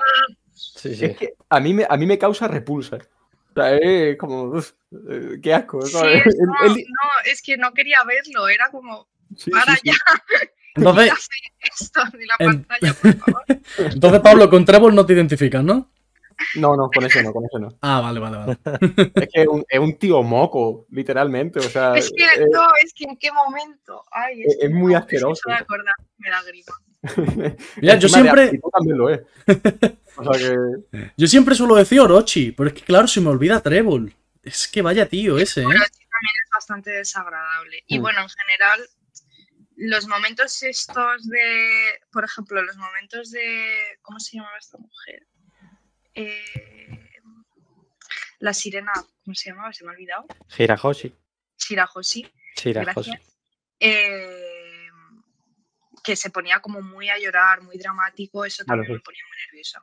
Sí, 0.55 0.95
sí. 0.95 1.05
es 1.05 1.17
que 1.17 1.35
a 1.49 1.61
mí, 1.61 1.75
me, 1.75 1.87
a 1.89 1.97
mí 1.97 2.07
me 2.07 2.19
causa 2.19 2.49
repulsa. 2.49 2.97
O 2.97 3.55
sea, 3.55 3.75
es 3.77 4.17
como, 4.17 4.45
uf, 4.45 4.73
eh, 5.11 5.39
qué 5.43 5.53
asco. 5.55 5.81
No, 5.93 6.05
el- 6.05 6.25
no, 6.25 7.09
es 7.27 7.43
que 7.43 7.57
no 7.57 7.73
quería 7.75 8.03
verlo, 8.05 8.49
era 8.49 8.71
como, 8.71 9.09
sí, 9.37 9.51
para 9.51 9.75
sí, 9.75 9.81
sí. 9.85 9.91
ya, 9.91 9.97
Entonces, 10.75 11.13
esto 11.61 12.01
de 12.15 12.27
la 12.27 12.35
En- 12.39 12.65
pantalla, 12.65 12.95
por 12.95 13.17
favor. 13.19 13.45
entonces, 13.79 14.21
Pablo, 14.21 14.49
con 14.49 14.65
Trevor 14.65 14.95
no 14.95 15.05
te 15.05 15.13
identificas, 15.13 15.63
¿no? 15.63 15.91
No, 16.57 16.77
no, 16.77 16.91
con 16.91 17.05
eso 17.05 17.23
no, 17.23 17.33
con 17.33 17.45
eso 17.45 17.59
no. 17.59 17.69
Ah, 17.83 18.01
vale, 18.01 18.21
vale, 18.21 18.37
vale. 18.39 18.59
Es 19.15 19.29
que 19.33 19.43
es 19.43 19.47
un, 19.49 19.65
es 19.69 19.79
un 19.81 19.97
tío 19.99 20.23
moco, 20.23 20.87
literalmente. 20.91 21.59
O 21.59 21.63
sea, 21.63 21.95
Es 21.95 22.11
que, 22.11 22.25
eh, 22.25 22.47
no, 22.53 22.67
es 22.85 22.93
que 22.95 23.05
en 23.05 23.17
qué 23.17 23.31
momento. 23.33 24.05
Ay, 24.11 24.43
Es- 24.43 24.57
que 24.61 24.67
es 24.67 24.73
muy 24.73 24.93
no, 24.93 24.99
asqueroso. 24.99 25.43
me 25.49 25.55
acordar, 25.55 25.95
me 26.19 26.29
grima. 26.47 26.73
Mira, 27.81 27.97
yo 27.97 28.09
siempre, 28.09 28.61
también 28.73 28.99
lo 28.99 29.11
es. 29.11 29.21
O 30.15 30.35
sea 30.35 30.39
que. 30.91 31.11
yo 31.17 31.27
siempre 31.27 31.55
suelo 31.55 31.75
decir 31.77 31.99
Orochi, 32.01 32.53
pero 32.53 32.69
es 32.69 32.75
que 32.75 32.83
claro, 32.83 33.09
se 33.09 33.21
me 33.23 33.31
olvida 33.31 33.61
Trevor. 33.63 34.13
Es 34.43 34.69
que 34.69 34.83
vaya 34.83 35.09
tío 35.09 35.39
ese, 35.39 35.63
¿eh? 35.63 35.65
Sí 35.65 35.69
también 35.71 36.37
es 36.45 36.51
bastante 36.55 36.91
desagradable. 36.91 37.83
Y 37.87 37.99
Mm. 37.99 38.03
bueno, 38.03 38.21
en 38.21 38.29
general, 38.29 38.81
los 39.77 40.07
momentos 40.07 40.63
estos 40.63 41.27
de, 41.29 41.95
por 42.13 42.25
ejemplo, 42.25 42.61
los 42.63 42.77
momentos 42.77 43.31
de, 43.31 43.65
¿cómo 44.03 44.21
se 44.21 44.37
llamaba 44.37 44.59
esta 44.59 44.77
mujer? 44.79 45.27
Eh, 46.15 47.09
la 48.41 48.53
sirena, 48.53 48.93
¿cómo 49.25 49.35
se 49.35 49.51
llamaba? 49.51 49.73
Se 49.73 49.85
me 49.85 49.91
ha 49.91 49.95
olvidado. 49.95 50.27
Hirahoshi. 50.59 51.15
Shirahoshi, 51.59 52.27
Shirahoshi. 52.57 53.11
gracias. 53.11 53.37
Eh, 53.79 54.89
que 56.05 56.17
se 56.17 56.31
ponía 56.31 56.61
como 56.61 56.83
muy 56.83 57.09
a 57.09 57.19
llorar, 57.19 57.63
muy 57.63 57.79
dramático, 57.79 58.45
eso 58.45 58.65
también 58.65 58.93
me 58.93 59.01
ponía 59.01 59.23
muy 59.29 59.37
nerviosa. 59.47 59.81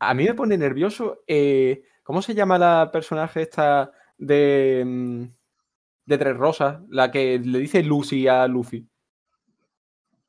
A 0.00 0.14
mí 0.14 0.24
me 0.24 0.34
pone 0.34 0.58
nervioso. 0.58 1.22
eh, 1.26 1.84
¿Cómo 2.02 2.20
se 2.22 2.34
llama 2.34 2.58
la 2.58 2.90
personaje 2.92 3.42
esta 3.42 3.92
de. 4.18 4.82
mm, 4.84 5.24
de 6.06 6.18
Tres 6.18 6.36
Rosas? 6.36 6.80
La 6.88 7.12
que 7.12 7.38
le 7.38 7.60
dice 7.60 7.82
Lucy 7.84 8.26
a 8.26 8.48
Luffy. 8.48 8.84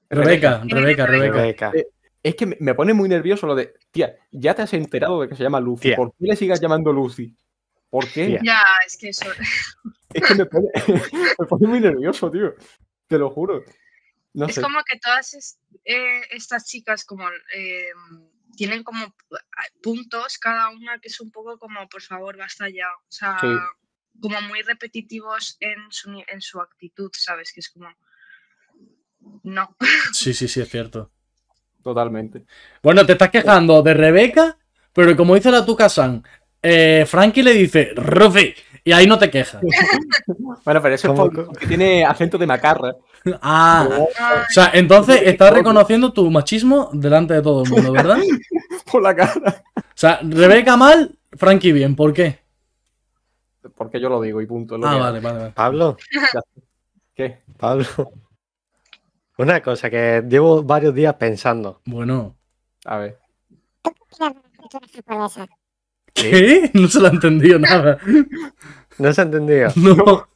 Rebeca, 0.09 0.61
Rebeca, 0.63 1.07
Rebeca. 1.07 1.35
Rebeca. 1.35 1.71
Eh, 1.73 1.87
Es 2.23 2.35
que 2.35 2.45
me- 2.59 2.73
pone 2.73 2.93
muy 2.93 3.09
nervioso 3.09 3.45
lo 3.45 3.53
de. 3.55 3.73
Tía, 3.91 4.15
ya 4.31 4.55
te 4.55 4.61
has 4.61 4.73
enterado 4.73 5.21
de 5.21 5.27
que 5.29 5.35
se 5.35 5.43
llama 5.43 5.59
Lucy. 5.59 5.89
Tía. 5.89 5.95
¿Por 5.97 6.11
qué 6.11 6.25
le 6.25 6.35
sigas 6.37 6.61
llamando 6.61 6.91
Lucy? 6.93 7.35
¿Por 7.89 8.09
qué? 8.09 8.27
Tía. 8.27 8.39
Ya, 8.43 8.63
es 8.87 8.97
que 8.97 9.09
eso. 9.09 9.25
Es 10.13 10.23
que 10.27 10.35
me 10.35 10.45
pone, 10.45 10.67
me 11.39 11.45
pone 11.47 11.67
muy 11.67 11.79
nervioso, 11.79 12.29
tío. 12.29 12.53
Te 13.07 13.17
lo 13.17 13.31
juro. 13.31 13.63
No 14.33 14.45
es 14.45 14.55
sé. 14.55 14.61
como 14.61 14.77
que 14.89 14.99
todas 14.99 15.33
es- 15.33 15.59
eh, 15.85 16.21
estas 16.31 16.65
chicas 16.65 17.03
como 17.03 17.27
eh, 17.55 17.87
tienen 18.55 18.83
como 18.83 19.07
pu- 19.07 19.39
puntos 19.81 20.37
cada 20.37 20.69
una 20.69 20.99
que 20.99 21.07
es 21.07 21.19
un 21.19 21.31
poco 21.31 21.57
como 21.57 21.87
por 21.89 22.01
favor 22.03 22.37
basta 22.37 22.69
ya 22.69 22.87
o 22.95 23.11
sea 23.11 23.37
Sí. 23.41 23.47
como 24.21 24.39
muy 24.41 24.61
repetitivos 24.61 25.57
en 25.59 25.77
su, 25.89 26.23
en 26.27 26.41
su 26.41 26.61
actitud 26.61 27.09
sabes 27.15 27.51
que 27.51 27.59
es 27.61 27.69
como 27.71 27.89
no 29.43 29.75
Sí, 30.13 30.33
sí, 30.33 30.47
sí, 30.47 30.61
es 30.61 30.69
cierto. 30.69 31.11
Totalmente. 31.83 32.43
Bueno, 32.81 33.05
te 33.05 33.11
estás 33.13 33.29
quejando 33.29 33.81
de 33.83 33.93
Rebeca, 33.93 34.57
pero 34.93 35.15
como 35.17 35.35
dice 35.35 35.51
la 35.51 35.65
Tuca-san, 35.65 36.23
eh, 36.61 37.03
Frankie 37.07 37.43
le 37.43 37.53
dice 37.53 37.91
Rufi, 37.95 38.53
y 38.85 38.91
ahí 38.91 39.05
no 39.07 39.17
te 39.17 39.29
quejas. 39.29 39.61
Bueno, 40.65 40.81
pero 40.81 40.95
eso 40.95 41.07
es 41.07 41.13
¿Cómo 41.13 41.25
por- 41.25 41.35
co- 41.35 41.45
porque 41.47 41.67
tiene 41.67 42.05
acento 42.05 42.37
de 42.37 42.47
macarra. 42.47 42.93
Ah, 43.41 43.87
o 43.89 44.07
sea, 44.49 44.71
entonces 44.73 45.21
estás 45.23 45.53
reconociendo 45.53 46.11
tu 46.11 46.29
machismo 46.29 46.89
delante 46.91 47.33
de 47.33 47.41
todo 47.41 47.63
el 47.63 47.69
mundo, 47.69 47.93
¿verdad? 47.93 48.17
Por 48.91 49.01
la 49.01 49.15
cara. 49.15 49.63
O 49.77 49.81
sea, 49.95 50.19
Rebeca 50.21 50.75
mal, 50.75 51.17
Frankie 51.31 51.71
bien, 51.71 51.95
¿por 51.95 52.13
qué? 52.13 52.39
Porque 53.75 54.01
yo 54.01 54.09
lo 54.09 54.19
digo 54.19 54.41
y 54.41 54.45
punto. 54.45 54.77
lo 54.77 54.85
Ah, 54.87 54.97
vale, 54.97 55.21
vale, 55.21 55.37
vale. 55.39 55.51
Pablo. 55.51 55.95
¿Qué? 57.15 57.39
Pablo. 57.57 57.85
Una 59.37 59.61
cosa 59.61 59.89
que 59.89 60.23
llevo 60.27 60.63
varios 60.63 60.93
días 60.93 61.15
pensando. 61.15 61.81
Bueno. 61.85 62.35
A 62.85 62.97
ver. 62.97 63.19
¿Qué? 66.13 66.69
No 66.73 66.87
se 66.87 66.99
lo 66.99 67.07
ha 67.07 67.11
entendido 67.11 67.59
nada. 67.59 67.97
¿No 68.97 69.13
se 69.13 69.21
ha 69.21 69.23
entendido? 69.23 69.69
No. 69.75 70.27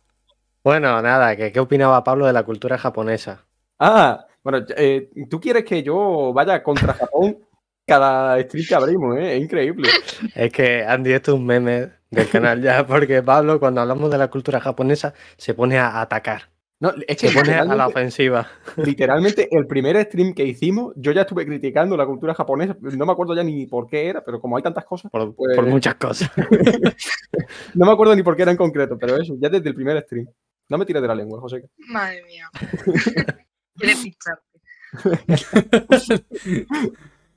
Bueno, 0.64 1.02
nada, 1.02 1.36
que 1.38 1.52
qué 1.54 1.60
opinaba 1.62 2.04
Pablo 2.04 2.26
de 2.26 2.34
la 2.34 2.44
cultura 2.44 2.78
japonesa. 2.78 3.46
Ah, 3.80 4.26
bueno, 4.44 4.66
eh, 4.76 5.10
tú 5.30 5.40
quieres 5.40 5.64
que 5.64 5.82
yo 5.82 6.34
vaya 6.34 6.62
contra 6.62 6.94
Japón 6.94 7.38
cada 7.86 8.38
stream 8.42 8.66
que 8.68 8.76
abrimos, 8.76 9.18
¿eh? 9.18 9.38
Es 9.38 9.44
increíble. 9.44 9.90
Es 10.36 10.52
que 10.52 10.84
Andy, 10.84 11.14
esto 11.14 11.32
es 11.32 11.38
un 11.38 11.46
meme 11.46 11.92
del 12.12 12.28
canal 12.30 12.62
ya, 12.62 12.86
porque 12.86 13.24
Pablo, 13.24 13.62
cuando 13.62 13.80
hablamos 13.80 14.12
de 14.12 14.18
la 14.18 14.30
cultura 14.30 14.60
japonesa, 14.60 15.14
se 15.38 15.54
pone 15.54 15.78
a 15.78 16.02
atacar. 16.02 16.50
No, 16.80 16.94
es 17.08 17.18
que 17.18 17.30
Se 17.30 17.34
pone 17.40 17.54
a 17.54 17.58
la 17.58 17.64
literalmente, 17.64 17.86
ofensiva. 18.00 18.48
literalmente 18.78 19.48
el 19.52 19.66
primer 19.66 20.00
stream 20.06 20.34
que 20.36 20.46
hicimos, 20.46 20.94
yo 20.96 21.12
ya 21.12 21.22
estuve 21.22 21.46
criticando 21.46 21.98
la 21.98 22.06
cultura 22.06 22.36
japonesa. 22.36 22.78
No 22.80 23.06
me 23.06 23.12
acuerdo 23.12 23.34
ya 23.36 23.44
ni 23.44 23.66
por 23.66 23.88
qué 23.88 24.08
era, 24.10 24.24
pero 24.24 24.40
como 24.40 24.58
hay 24.58 24.64
tantas 24.64 24.86
cosas, 24.86 25.10
Por, 25.12 25.34
Pues- 25.36 25.56
por 25.56 25.66
muchas 25.66 25.96
cosas. 25.96 26.30
no 27.74 27.86
me 27.86 27.92
acuerdo 27.92 28.16
ni 28.16 28.22
por 28.22 28.36
qué 28.36 28.44
era 28.44 28.52
en 28.52 28.58
concreto, 28.58 28.96
pero 29.00 29.16
eso, 29.18 29.36
ya 29.40 29.50
desde 29.50 29.70
el 29.70 29.76
primer 29.76 30.00
stream. 30.04 30.28
No 30.70 30.78
me 30.78 30.86
tires 30.86 31.02
de 31.02 31.08
la 31.08 31.16
lengua, 31.16 31.40
José. 31.42 31.64
madre 31.90 32.22
mía 32.26 32.50
quiere 33.78 33.94
pincharte 33.96 34.44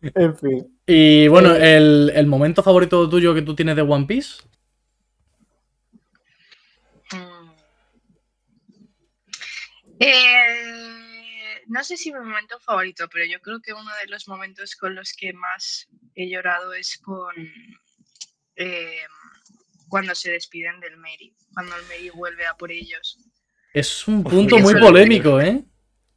En 0.03 0.37
fin. 0.37 0.79
Y 0.87 1.29
bueno, 1.29 1.55
el, 1.55 2.11
el 2.15 2.27
momento 2.27 2.63
favorito 2.63 3.09
tuyo 3.09 3.35
que 3.35 3.43
tú 3.43 3.55
tienes 3.55 3.77
de 3.77 3.83
One 3.83 4.07
Piece. 4.07 4.43
Mm. 7.13 7.51
Eh, 10.01 11.63
no 11.67 11.85
sé 11.85 11.97
si 11.99 12.11
mi 12.11 12.19
momento 12.19 12.59
favorito, 12.59 13.07
pero 13.13 13.27
yo 13.27 13.39
creo 13.41 13.61
que 13.61 13.75
uno 13.75 13.91
de 14.03 14.11
los 14.11 14.27
momentos 14.27 14.75
con 14.75 14.95
los 14.95 15.13
que 15.13 15.35
más 15.35 15.89
he 16.15 16.29
llorado 16.29 16.73
es 16.73 16.99
con 16.99 17.35
eh, 18.57 19.03
cuando 19.89 20.15
se 20.15 20.31
despiden 20.31 20.81
del 20.81 20.97
Mary, 20.97 21.35
cuando 21.53 21.77
el 21.77 21.83
Mary 21.83 22.11
vuelve 22.15 22.47
a 22.47 22.55
por 22.55 22.73
ellos. 22.73 23.19
Es 23.75 24.09
un 24.09 24.25
punto 24.25 24.59
muy 24.59 24.75
polémico, 24.75 25.39
¿eh? 25.39 25.63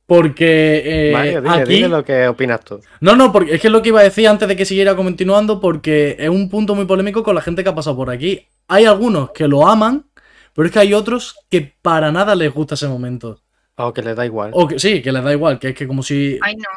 Porque 0.05 1.09
eh, 1.09 1.11
Mario, 1.11 1.41
dile, 1.41 1.55
aquí... 1.55 1.73
dile 1.73 1.87
lo 1.89 2.05
que 2.05 2.27
opinas 2.27 2.63
tú. 2.63 2.81
No, 3.01 3.15
no, 3.15 3.31
porque 3.31 3.55
es 3.55 3.61
que 3.61 3.67
es 3.67 3.73
lo 3.73 3.81
que 3.81 3.89
iba 3.89 3.99
a 3.99 4.03
decir 4.03 4.27
antes 4.27 4.47
de 4.47 4.55
que 4.55 4.65
siguiera 4.65 4.95
continuando, 4.95 5.59
porque 5.59 6.15
es 6.19 6.29
un 6.29 6.49
punto 6.49 6.73
muy 6.73 6.85
polémico 6.85 7.21
con 7.21 7.35
la 7.35 7.41
gente 7.41 7.63
que 7.63 7.69
ha 7.69 7.75
pasado 7.75 7.97
por 7.97 8.09
aquí. 8.09 8.47
Hay 8.67 8.85
algunos 8.85 9.31
que 9.31 9.47
lo 9.47 9.67
aman, 9.67 10.09
pero 10.53 10.67
es 10.67 10.71
que 10.71 10.79
hay 10.79 10.93
otros 10.93 11.35
que 11.49 11.75
para 11.81 12.11
nada 12.11 12.35
les 12.35 12.51
gusta 12.51 12.75
ese 12.75 12.87
momento. 12.87 13.42
O 13.75 13.93
que 13.93 14.01
le 14.01 14.13
da 14.13 14.25
igual. 14.25 14.51
O 14.53 14.67
que 14.67 14.79
sí, 14.79 15.01
que 15.01 15.11
les 15.11 15.23
da 15.23 15.31
igual, 15.31 15.59
que 15.59 15.69
es 15.69 15.75
que 15.75 15.87
como 15.87 16.03
si. 16.03 16.39
Ay, 16.41 16.55
no, 16.55 16.69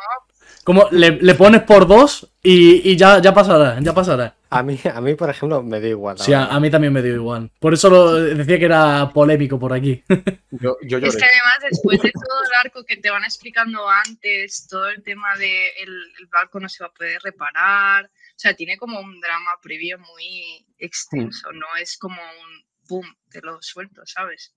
Como 0.64 0.88
le, 0.90 1.12
le 1.12 1.34
pones 1.34 1.62
por 1.62 1.86
dos 1.86 2.28
y, 2.42 2.90
y 2.90 2.96
ya, 2.96 3.20
ya 3.20 3.32
pasará, 3.34 3.78
ya 3.80 3.92
pasará. 3.92 4.34
A 4.48 4.62
mí, 4.62 4.78
a 4.92 5.00
mí, 5.00 5.14
por 5.14 5.28
ejemplo, 5.28 5.62
me 5.62 5.80
da 5.80 5.88
igual. 5.88 6.18
Sí, 6.18 6.32
a, 6.32 6.46
a 6.46 6.60
mí 6.60 6.70
también 6.70 6.92
me 6.92 7.02
dio 7.02 7.14
igual. 7.14 7.50
Por 7.58 7.74
eso 7.74 7.90
lo, 7.90 8.12
decía 8.14 8.58
que 8.58 8.64
era 8.64 9.10
polémico 9.12 9.58
por 9.58 9.72
aquí. 9.72 10.02
Yo, 10.50 10.78
yo 10.82 10.96
es 10.96 11.16
que 11.16 11.24
además 11.24 11.58
después 11.70 12.00
de 12.00 12.10
todo 12.12 12.42
el 12.42 12.64
arco 12.64 12.82
que 12.84 12.96
te 12.96 13.10
van 13.10 13.24
explicando 13.24 13.86
antes, 13.90 14.66
todo 14.68 14.88
el 14.88 15.02
tema 15.02 15.36
de 15.36 15.68
el, 15.82 15.90
el 16.18 16.26
barco 16.32 16.58
no 16.60 16.68
se 16.68 16.82
va 16.82 16.88
a 16.88 16.94
poder 16.94 17.20
reparar, 17.22 18.06
o 18.06 18.38
sea, 18.38 18.54
tiene 18.54 18.78
como 18.78 19.00
un 19.00 19.20
drama 19.20 19.50
previo 19.62 19.98
muy 19.98 20.66
extenso, 20.78 21.52
no 21.52 21.66
es 21.80 21.98
como 21.98 22.20
un 22.20 22.64
pum, 22.86 23.04
te 23.30 23.40
lo 23.40 23.60
suelto, 23.62 24.02
¿sabes? 24.04 24.54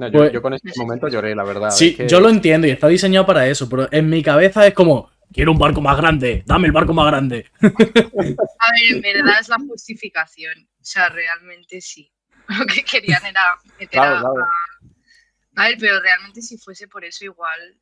No, 0.00 0.06
yo, 0.08 0.18
Pues- 0.18 0.32
yo 0.32 0.42
con 0.42 0.54
este 0.54 0.72
momento 0.76 1.08
lloré, 1.08 1.34
la 1.34 1.44
verdad. 1.44 1.70
Sí, 1.70 1.90
es 1.90 1.96
que- 1.96 2.08
yo 2.08 2.20
lo 2.20 2.28
entiendo 2.30 2.66
y 2.66 2.70
está 2.70 2.88
diseñado 2.88 3.26
para 3.26 3.46
eso, 3.46 3.68
pero 3.68 3.88
en 3.92 4.08
mi 4.08 4.22
cabeza 4.22 4.66
es 4.66 4.74
como, 4.74 5.10
quiero 5.32 5.52
un 5.52 5.58
barco 5.58 5.80
más 5.80 5.96
grande, 5.96 6.42
dame 6.46 6.66
el 6.66 6.72
barco 6.72 6.92
más 6.94 7.06
grande. 7.06 7.46
A 7.62 7.68
ver, 7.68 8.96
en 8.96 9.00
verdad 9.02 9.34
es 9.40 9.48
la 9.48 9.58
justificación, 9.58 10.66
o 10.80 10.84
sea, 10.84 11.08
realmente 11.08 11.80
sí. 11.80 12.10
Lo 12.48 12.66
que 12.66 12.82
querían 12.82 13.24
era 13.26 13.42
meter 13.78 13.88
Claro, 13.90 14.16
a, 14.16 14.20
claro. 14.20 14.40
a- 14.42 15.62
a 15.62 15.68
ver, 15.68 15.76
pero 15.78 16.00
realmente 16.00 16.40
si 16.42 16.56
fuese 16.58 16.88
por 16.88 17.04
eso, 17.04 17.24
igual 17.24 17.76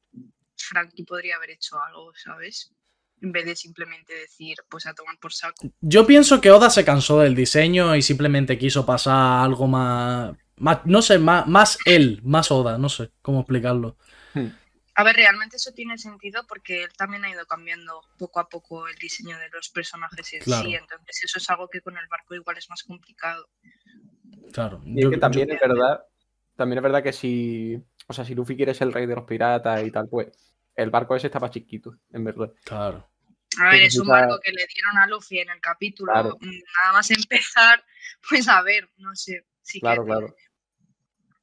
Frankie 0.56 1.04
podría 1.04 1.36
haber 1.36 1.50
hecho 1.50 1.76
algo, 1.80 2.12
¿sabes? 2.16 2.72
En 3.20 3.32
vez 3.32 3.44
de 3.46 3.56
simplemente 3.56 4.14
decir, 4.14 4.56
pues 4.68 4.86
a 4.86 4.94
tomar 4.94 5.16
por 5.18 5.32
saco. 5.32 5.68
Yo 5.80 6.06
pienso 6.06 6.40
que 6.40 6.50
Oda 6.50 6.70
se 6.70 6.84
cansó 6.84 7.20
del 7.20 7.34
diseño 7.34 7.94
y 7.96 8.02
simplemente 8.02 8.58
quiso 8.58 8.84
pasar 8.86 9.44
algo 9.44 9.66
más. 9.66 10.36
Más 10.60 10.84
no 10.84 11.02
sé, 11.02 11.18
más, 11.18 11.46
más 11.46 11.78
él, 11.84 12.20
más 12.24 12.50
Oda, 12.50 12.78
no 12.78 12.88
sé 12.88 13.10
cómo 13.22 13.40
explicarlo. 13.40 13.96
A 14.94 15.04
ver, 15.04 15.14
realmente 15.14 15.56
eso 15.56 15.72
tiene 15.72 15.96
sentido 15.96 16.44
porque 16.48 16.82
él 16.82 16.90
también 16.96 17.24
ha 17.24 17.30
ido 17.30 17.46
cambiando 17.46 18.02
poco 18.18 18.40
a 18.40 18.48
poco 18.48 18.88
el 18.88 18.96
diseño 18.96 19.38
de 19.38 19.48
los 19.50 19.68
personajes 19.68 20.32
en 20.32 20.40
Claro. 20.40 20.64
sí, 20.64 20.74
entonces 20.74 21.22
eso 21.24 21.38
es 21.38 21.48
algo 21.50 21.68
que 21.68 21.80
con 21.80 21.96
el 21.96 22.06
barco 22.08 22.34
igual 22.34 22.58
es 22.58 22.68
más 22.68 22.82
complicado. 22.82 23.48
Claro. 24.52 24.80
Y 24.84 24.98
es 24.98 25.04
yo- 25.04 25.10
que 25.10 25.16
yo- 25.16 25.20
también 25.20 25.50
es 25.50 25.60
verdad, 25.60 26.02
también 26.56 26.78
es 26.78 26.82
verdad 26.82 27.02
que 27.02 27.12
si, 27.12 27.80
o 28.08 28.12
sea, 28.12 28.24
si 28.24 28.34
Luffy 28.34 28.56
quiere 28.56 28.74
ser 28.74 28.88
el 28.88 28.94
rey 28.94 29.06
de 29.06 29.14
los 29.14 29.24
piratas 29.24 29.84
y 29.84 29.90
tal, 29.92 30.08
pues 30.08 30.28
el 30.74 30.90
barco 30.90 31.14
ese 31.14 31.28
estaba 31.28 31.50
chiquito, 31.50 31.96
en 32.12 32.24
verdad. 32.24 32.52
Claro. 32.64 33.08
A 33.60 33.70
ver, 33.70 33.82
es 33.82 33.98
un 33.98 34.06
barco 34.08 34.38
que 34.42 34.52
le 34.52 34.66
dieron 34.66 34.98
a 34.98 35.06
Luffy 35.06 35.38
en 35.38 35.50
el 35.50 35.60
capítulo, 35.60 36.12
Claro. 36.12 36.38
nada 36.40 36.92
más 36.92 37.10
empezar, 37.10 37.84
pues 38.28 38.48
a 38.48 38.62
ver, 38.62 38.88
no 38.98 39.14
sé. 39.14 39.44
Sí 39.62 39.78
que 39.78 39.82
Claro, 39.82 40.04
tiene- 40.04 40.18
claro. 40.20 40.36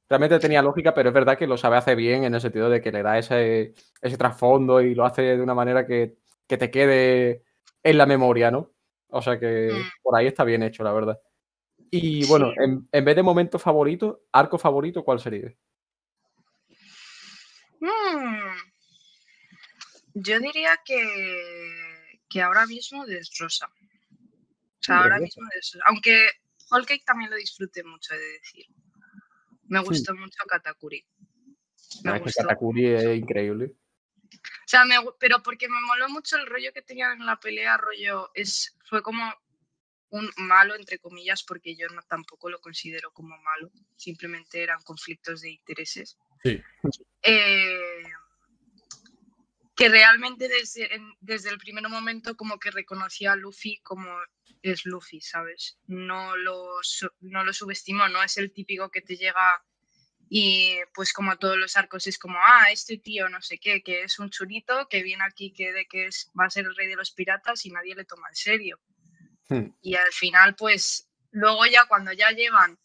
Realmente 0.08 0.38
tenía 0.38 0.62
lógica, 0.62 0.94
pero 0.94 1.08
es 1.08 1.14
verdad 1.14 1.36
que 1.36 1.46
lo 1.48 1.56
sabe 1.56 1.76
hacer 1.76 1.96
bien 1.96 2.24
en 2.24 2.34
el 2.34 2.40
sentido 2.40 2.70
de 2.70 2.80
que 2.80 2.92
le 2.92 3.02
da 3.02 3.18
ese, 3.18 3.74
ese 4.00 4.16
trasfondo 4.16 4.80
y 4.80 4.94
lo 4.94 5.04
hace 5.04 5.22
de 5.22 5.42
una 5.42 5.54
manera 5.54 5.84
que, 5.86 6.16
que 6.46 6.56
te 6.56 6.70
quede 6.70 7.42
en 7.82 7.98
la 7.98 8.06
memoria, 8.06 8.50
¿no? 8.50 8.72
O 9.08 9.20
sea 9.22 9.38
que 9.38 9.70
Mm. 9.72 10.02
por 10.02 10.16
ahí 10.16 10.26
está 10.28 10.44
bien 10.44 10.62
hecho, 10.62 10.84
la 10.84 10.92
verdad. 10.92 11.20
Y 11.90 12.24
bueno, 12.26 12.50
Sí. 12.50 12.54
en, 12.64 12.88
en 12.92 13.04
vez 13.04 13.16
de 13.16 13.22
momento 13.22 13.58
favorito, 13.58 14.26
arco 14.32 14.58
favorito, 14.58 15.04
¿cuál 15.04 15.18
sería? 15.20 15.52
Mm, 17.80 18.56
Yo 20.14 20.40
diría 20.40 20.70
que, 20.84 21.02
que 22.28 22.40
ahora 22.42 22.66
mismo 22.66 23.04
Desrosa. 23.06 23.66
O 23.66 24.82
sea, 24.82 25.02
ahora 25.02 25.18
mismo 25.18 25.46
Desrosa. 25.54 25.84
Aunque 25.88 26.28
Whole 26.70 26.86
Cake 26.86 27.04
también 27.04 27.30
lo 27.30 27.36
disfruté 27.36 27.84
mucho, 27.84 28.14
he 28.14 28.18
de 28.18 28.32
decir. 28.32 28.66
Me 29.68 29.80
gustó 29.80 30.14
mucho 30.14 30.38
Katakuri. 30.48 31.04
Me 32.04 32.12
Ah, 32.12 32.18
gustó. 32.18 32.42
Katakuri 32.42 32.86
es 32.86 33.16
increíble. 33.16 33.72
O 34.24 34.68
sea, 34.68 34.84
me 34.84 34.96
pero 35.18 35.42
porque 35.42 35.68
me 35.68 35.80
moló 35.80 36.08
mucho 36.08 36.36
el 36.36 36.46
rollo 36.46 36.72
que 36.72 36.82
tenían 36.82 37.20
en 37.20 37.26
la 37.26 37.38
pelea, 37.38 37.76
rollo, 37.76 38.30
es, 38.34 38.76
fue 38.88 39.02
como 39.02 39.22
un 40.10 40.30
malo, 40.36 40.74
entre 40.74 40.98
comillas, 40.98 41.42
porque 41.42 41.76
yo 41.76 41.88
no, 41.88 42.02
tampoco 42.02 42.48
lo 42.50 42.60
considero 42.60 43.10
como 43.12 43.36
malo, 43.38 43.70
simplemente 43.96 44.62
eran 44.62 44.82
conflictos 44.82 45.40
de 45.42 45.50
intereses. 45.50 46.16
Sí. 46.42 46.62
Eh, 47.22 48.02
que 49.74 49.88
realmente 49.88 50.48
desde, 50.48 50.88
desde 51.20 51.50
el 51.50 51.58
primer 51.58 51.88
momento 51.88 52.36
como 52.36 52.58
que 52.58 52.70
reconocía 52.70 53.32
a 53.32 53.36
Luffy 53.36 53.78
como 53.82 54.08
es 54.72 54.84
Luffy, 54.84 55.20
¿sabes? 55.20 55.78
No 55.86 56.36
lo, 56.36 56.80
no 57.20 57.44
lo 57.44 57.52
subestimó, 57.52 58.08
no 58.08 58.22
es 58.22 58.36
el 58.36 58.52
típico 58.52 58.90
que 58.90 59.00
te 59.00 59.16
llega 59.16 59.62
y 60.28 60.78
pues 60.92 61.12
como 61.12 61.36
todos 61.38 61.56
los 61.56 61.76
arcos 61.76 62.06
es 62.06 62.18
como, 62.18 62.38
ah, 62.38 62.70
este 62.72 62.98
tío 62.98 63.28
no 63.28 63.40
sé 63.42 63.58
qué, 63.58 63.82
que 63.82 64.02
es 64.02 64.18
un 64.18 64.30
churito, 64.30 64.88
que 64.88 65.02
viene 65.02 65.22
aquí 65.24 65.52
que 65.52 65.72
de 65.72 65.86
que 65.86 66.06
es, 66.06 66.30
va 66.38 66.46
a 66.46 66.50
ser 66.50 66.64
el 66.64 66.74
rey 66.74 66.88
de 66.88 66.96
los 66.96 67.12
piratas 67.12 67.64
y 67.64 67.70
nadie 67.70 67.94
le 67.94 68.04
toma 68.04 68.28
en 68.28 68.34
serio. 68.34 68.80
Hmm. 69.48 69.68
Y 69.82 69.94
al 69.94 70.12
final, 70.12 70.56
pues, 70.56 71.08
luego 71.30 71.64
ya 71.66 71.84
cuando 71.86 72.12
ya 72.12 72.30
llevan 72.32 72.76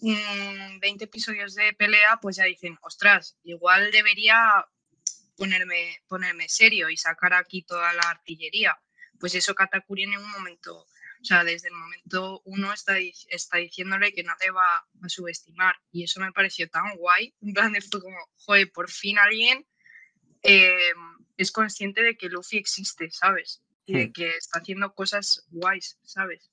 mm, 0.00 0.78
20 0.80 1.04
episodios 1.04 1.54
de 1.54 1.74
pelea, 1.74 2.18
pues 2.22 2.36
ya 2.36 2.44
dicen, 2.44 2.78
ostras, 2.80 3.36
igual 3.42 3.90
debería 3.90 4.64
ponerme, 5.36 5.98
ponerme 6.08 6.48
serio 6.48 6.88
y 6.88 6.96
sacar 6.96 7.34
aquí 7.34 7.62
toda 7.62 7.92
la 7.92 8.02
artillería. 8.08 8.78
Pues 9.20 9.34
eso 9.34 9.54
Katakuri 9.54 10.04
en 10.04 10.16
un 10.16 10.30
momento, 10.30 10.86
o 11.24 11.26
sea, 11.26 11.42
desde 11.44 11.68
el 11.70 11.74
momento 11.74 12.42
uno 12.44 12.72
está, 12.72 12.98
está 13.30 13.58
diciéndole 13.58 14.12
que 14.12 14.22
no 14.24 14.34
le 14.44 14.50
va 14.52 14.66
a 15.02 15.08
subestimar. 15.08 15.74
Y 15.90 16.04
eso 16.04 16.20
me 16.20 16.32
pareció 16.32 16.68
tan 16.68 16.96
guay. 16.98 17.34
En 17.40 17.54
plan, 17.54 17.72
de 17.72 17.80
fue 17.80 18.02
como, 18.02 18.18
joder, 18.36 18.70
por 18.72 18.90
fin 18.90 19.18
alguien 19.18 19.66
eh, 20.42 20.92
es 21.36 21.52
consciente 21.52 22.02
de 22.02 22.16
que 22.16 22.28
Luffy 22.28 22.58
existe, 22.58 23.10
¿sabes? 23.10 23.62
Y 23.86 23.94
de 23.94 24.08
Hmm. 24.08 24.12
que 24.12 24.30
está 24.36 24.60
haciendo 24.60 24.94
cosas 24.94 25.46
guays, 25.50 25.98
¿sabes? 26.04 26.50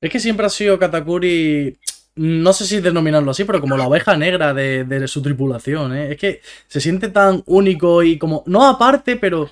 Es 0.00 0.10
que 0.10 0.20
siempre 0.20 0.46
ha 0.46 0.50
sido 0.50 0.78
Katakuri. 0.78 1.78
No 2.16 2.52
sé 2.54 2.66
si 2.66 2.80
denominarlo 2.80 3.30
así, 3.30 3.44
pero 3.44 3.60
como 3.60 3.76
la 3.76 3.86
oveja 3.86 4.16
negra 4.16 4.54
de, 4.54 4.84
de 4.84 5.06
su 5.08 5.20
tripulación, 5.22 5.94
¿eh? 5.94 6.12
Es 6.12 6.18
que 6.18 6.40
se 6.66 6.80
siente 6.80 7.08
tan 7.08 7.42
único 7.46 8.02
y 8.02 8.18
como. 8.18 8.42
No 8.46 8.66
aparte, 8.66 9.16
pero. 9.16 9.50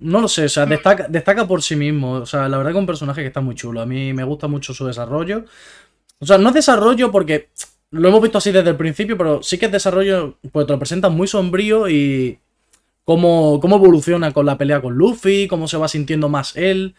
No 0.00 0.20
lo 0.20 0.28
sé, 0.28 0.44
o 0.44 0.48
sea, 0.48 0.66
destaca, 0.66 1.06
destaca 1.08 1.46
por 1.46 1.62
sí 1.62 1.76
mismo. 1.76 2.12
O 2.12 2.26
sea, 2.26 2.48
la 2.48 2.56
verdad 2.56 2.72
que 2.72 2.78
es 2.78 2.80
un 2.80 2.86
personaje 2.86 3.20
que 3.20 3.28
está 3.28 3.40
muy 3.40 3.54
chulo. 3.54 3.80
A 3.80 3.86
mí 3.86 4.12
me 4.12 4.24
gusta 4.24 4.48
mucho 4.48 4.74
su 4.74 4.86
desarrollo. 4.86 5.44
O 6.18 6.26
sea, 6.26 6.38
no 6.38 6.48
es 6.48 6.54
desarrollo 6.54 7.10
porque 7.10 7.50
lo 7.90 8.08
hemos 8.08 8.22
visto 8.22 8.38
así 8.38 8.52
desde 8.52 8.70
el 8.70 8.76
principio, 8.76 9.16
pero 9.16 9.42
sí 9.42 9.58
que 9.58 9.66
es 9.66 9.72
desarrollo, 9.72 10.38
pues 10.52 10.66
te 10.66 10.72
lo 10.72 10.78
presentan 10.78 11.14
muy 11.14 11.28
sombrío 11.28 11.88
y 11.88 12.38
cómo, 13.04 13.60
cómo 13.60 13.76
evoluciona 13.76 14.32
con 14.32 14.46
la 14.46 14.58
pelea 14.58 14.82
con 14.82 14.94
Luffy, 14.94 15.46
cómo 15.46 15.68
se 15.68 15.76
va 15.76 15.88
sintiendo 15.88 16.28
más 16.28 16.56
él. 16.56 16.94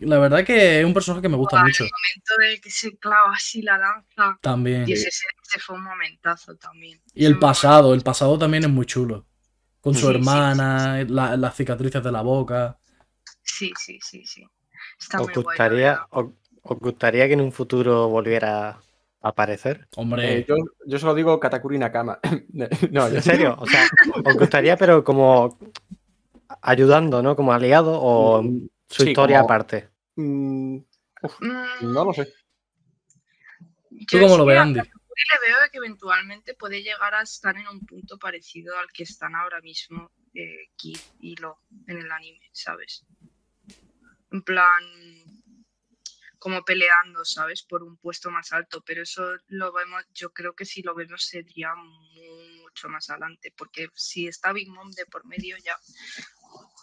La 0.00 0.18
verdad 0.18 0.44
que 0.44 0.80
es 0.80 0.84
un 0.84 0.92
personaje 0.92 1.22
que 1.22 1.28
me 1.28 1.36
gusta 1.36 1.56
Guau, 1.56 1.66
mucho. 1.66 1.84
El 1.84 1.90
momento 1.90 2.50
de 2.54 2.60
que 2.60 2.70
se 2.70 2.96
clava 2.98 3.32
así 3.34 3.62
la 3.62 3.78
lanza. 3.78 4.38
También. 4.42 4.84
Y 4.86 4.92
ese, 4.92 5.10
fue 5.60 5.76
un 5.76 5.84
momentazo 5.84 6.54
también. 6.56 7.00
Y 7.14 7.24
el 7.24 7.38
pasado, 7.38 7.94
el 7.94 8.02
pasado 8.02 8.38
también 8.38 8.64
es 8.64 8.70
muy 8.70 8.84
chulo. 8.84 9.24
Con 9.86 9.94
su 9.94 10.00
Sí, 10.00 10.06
sí, 10.06 10.18
hermana, 10.18 11.04
la- 11.08 11.36
las 11.36 11.54
cicatrices 11.54 12.02
de 12.02 12.10
la 12.10 12.20
boca. 12.22 12.76
Sí, 13.44 13.70
sí, 13.78 14.00
sí, 14.02 14.26
sí. 14.26 14.44
Está 14.98 15.20
¿Os 15.20 15.26
muy 15.26 15.32
gustaría, 15.34 15.90
verdad. 15.90 16.06
os, 16.10 16.26
os 16.62 16.78
gustaría 16.80 17.28
que 17.28 17.34
en 17.34 17.40
un 17.40 17.52
futuro 17.52 18.08
volviera 18.08 18.70
a 18.70 18.82
aparecer? 19.28 19.86
Hombre, 19.94 20.38
Eh, 20.38 20.44
yo, 20.48 20.56
yo 20.88 20.98
solo 20.98 21.14
digo 21.14 21.38
Katakuri 21.38 21.78
Nakama. 21.78 22.18
no, 22.90 23.08
yo- 23.08 23.14
¿En 23.14 23.22
serio? 23.22 23.56
O 23.60 23.66
sea, 23.68 23.86
¿os 24.24 24.36
gustaría, 24.36 24.76
pero 24.76 25.04
como 25.04 25.56
ayudando, 26.62 27.22
¿no? 27.22 27.36
Como 27.36 27.52
aliado 27.52 27.96
o 28.02 28.42
Mm, 28.42 28.66
su 28.88 29.04
sí, 29.04 29.10
historia 29.10 29.36
como- 29.38 29.44
aparte? 29.44 29.88
Mm, 30.16 30.78
uf, 31.22 31.40
Mm, 31.42 31.92
no 31.94 32.04
lo 32.06 32.12
sé. 32.12 32.26
¿tú 34.10 34.18
yo 34.18 34.22
cómo 34.22 34.36
lo 34.38 34.46
ves, 34.46 34.58
Andy? 34.58 34.80
Le 35.16 35.48
veo 35.48 35.56
que 35.70 35.78
eventualmente 35.78 36.54
puede 36.54 36.82
llegar 36.82 37.14
a 37.14 37.22
estar 37.22 37.56
en 37.56 37.66
un 37.68 37.86
punto 37.86 38.18
parecido 38.18 38.78
al 38.78 38.90
que 38.92 39.04
están 39.04 39.34
ahora 39.34 39.60
mismo 39.60 40.12
eh, 40.34 40.70
y 41.20 41.36
Lo 41.36 41.62
en 41.86 41.98
el 41.98 42.12
anime, 42.12 42.50
¿sabes? 42.52 43.06
En 44.30 44.42
plan, 44.42 44.84
como 46.38 46.64
peleando, 46.64 47.24
¿sabes? 47.24 47.62
Por 47.62 47.82
un 47.82 47.96
puesto 47.96 48.30
más 48.30 48.52
alto, 48.52 48.82
pero 48.84 49.02
eso 49.02 49.36
lo 49.48 49.72
vemos, 49.72 50.04
yo 50.12 50.32
creo 50.32 50.54
que 50.54 50.66
si 50.66 50.82
lo 50.82 50.94
vemos 50.94 51.24
sería 51.24 51.74
mucho 51.74 52.88
más 52.88 53.08
adelante, 53.08 53.54
porque 53.56 53.88
si 53.94 54.28
está 54.28 54.52
Big 54.52 54.68
Mom 54.68 54.90
de 54.90 55.06
por 55.06 55.24
medio 55.24 55.56
ya... 55.64 55.78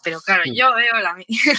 Pero 0.03 0.19
claro, 0.21 0.43
yo 0.45 0.73
veo 0.75 0.97
el, 0.97 1.05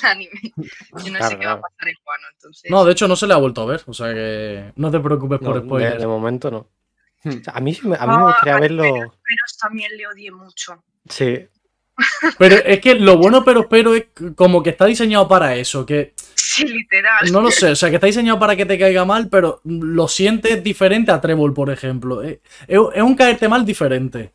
anime, 0.05 0.31
yo 0.57 1.13
no 1.13 1.19
Claro, 1.19 1.29
sé 1.31 1.39
qué 1.39 1.47
va 1.47 1.53
a 1.53 1.61
pasar 1.61 1.89
en 1.89 1.95
entonces... 2.35 2.71
No, 2.71 2.85
de 2.85 2.93
hecho 2.93 3.09
no 3.09 3.17
se 3.17 3.27
le 3.27 3.35
ha 3.35 3.39
vuelto 3.39 3.63
a 3.63 3.67
ver. 3.67 3.83
O 3.87 3.95
sea 3.95 4.13
que 4.13 4.73
no 4.77 4.91
te 4.91 5.01
preocupes 5.01 5.41
No, 5.41 5.47
por 5.49 5.61
de, 5.61 5.67
spoilers. 5.67 5.99
de 6.01 6.07
momento 6.07 6.51
no. 6.51 6.69
Hmm. 7.25 7.41
A 7.53 7.61
mí, 7.61 7.73
a 7.83 7.87
mí 7.87 7.89
me 7.89 7.97
Ah, 7.99 8.27
gustaría 8.27 8.59
verlo. 8.59 8.83
Pero 8.83 9.43
también 9.61 9.97
le 9.97 10.07
odié 10.07 10.31
mucho. 10.31 10.85
Sí, 11.09 11.47
Pero 12.39 12.57
es 12.57 12.81
que 12.81 12.95
lo 12.97 13.17
bueno, 13.17 13.45
pero 13.45 13.61
espero 13.63 13.95
es 13.95 14.07
como 14.37 14.63
que 14.63 14.71
está 14.71 14.85
diseñado 14.87 15.29
para 15.29 15.55
eso. 15.57 15.87
Que 15.87 16.15
Sí, 16.35 16.67
literal. 16.67 17.33
no 17.33 17.41
lo 17.41 17.51
sé, 17.51 17.71
o 17.71 17.77
sea, 17.77 17.89
que 17.89 17.97
está 17.97 18.07
diseñado 18.07 18.39
para 18.39 18.55
que 18.57 18.67
te 18.67 18.79
caiga 18.79 19.05
mal, 19.05 19.29
pero 19.29 19.61
lo 19.65 20.07
sientes 20.09 20.63
diferente 20.63 21.11
a 21.13 21.21
Trébol, 21.21 21.55
por 21.55 21.71
ejemplo. 21.71 22.23
Es, 22.23 22.39
es- 22.69 22.81
es 22.95 23.03
un 23.03 23.15
caerte 23.17 23.49
mal 23.49 23.65
diferente. 23.65 24.33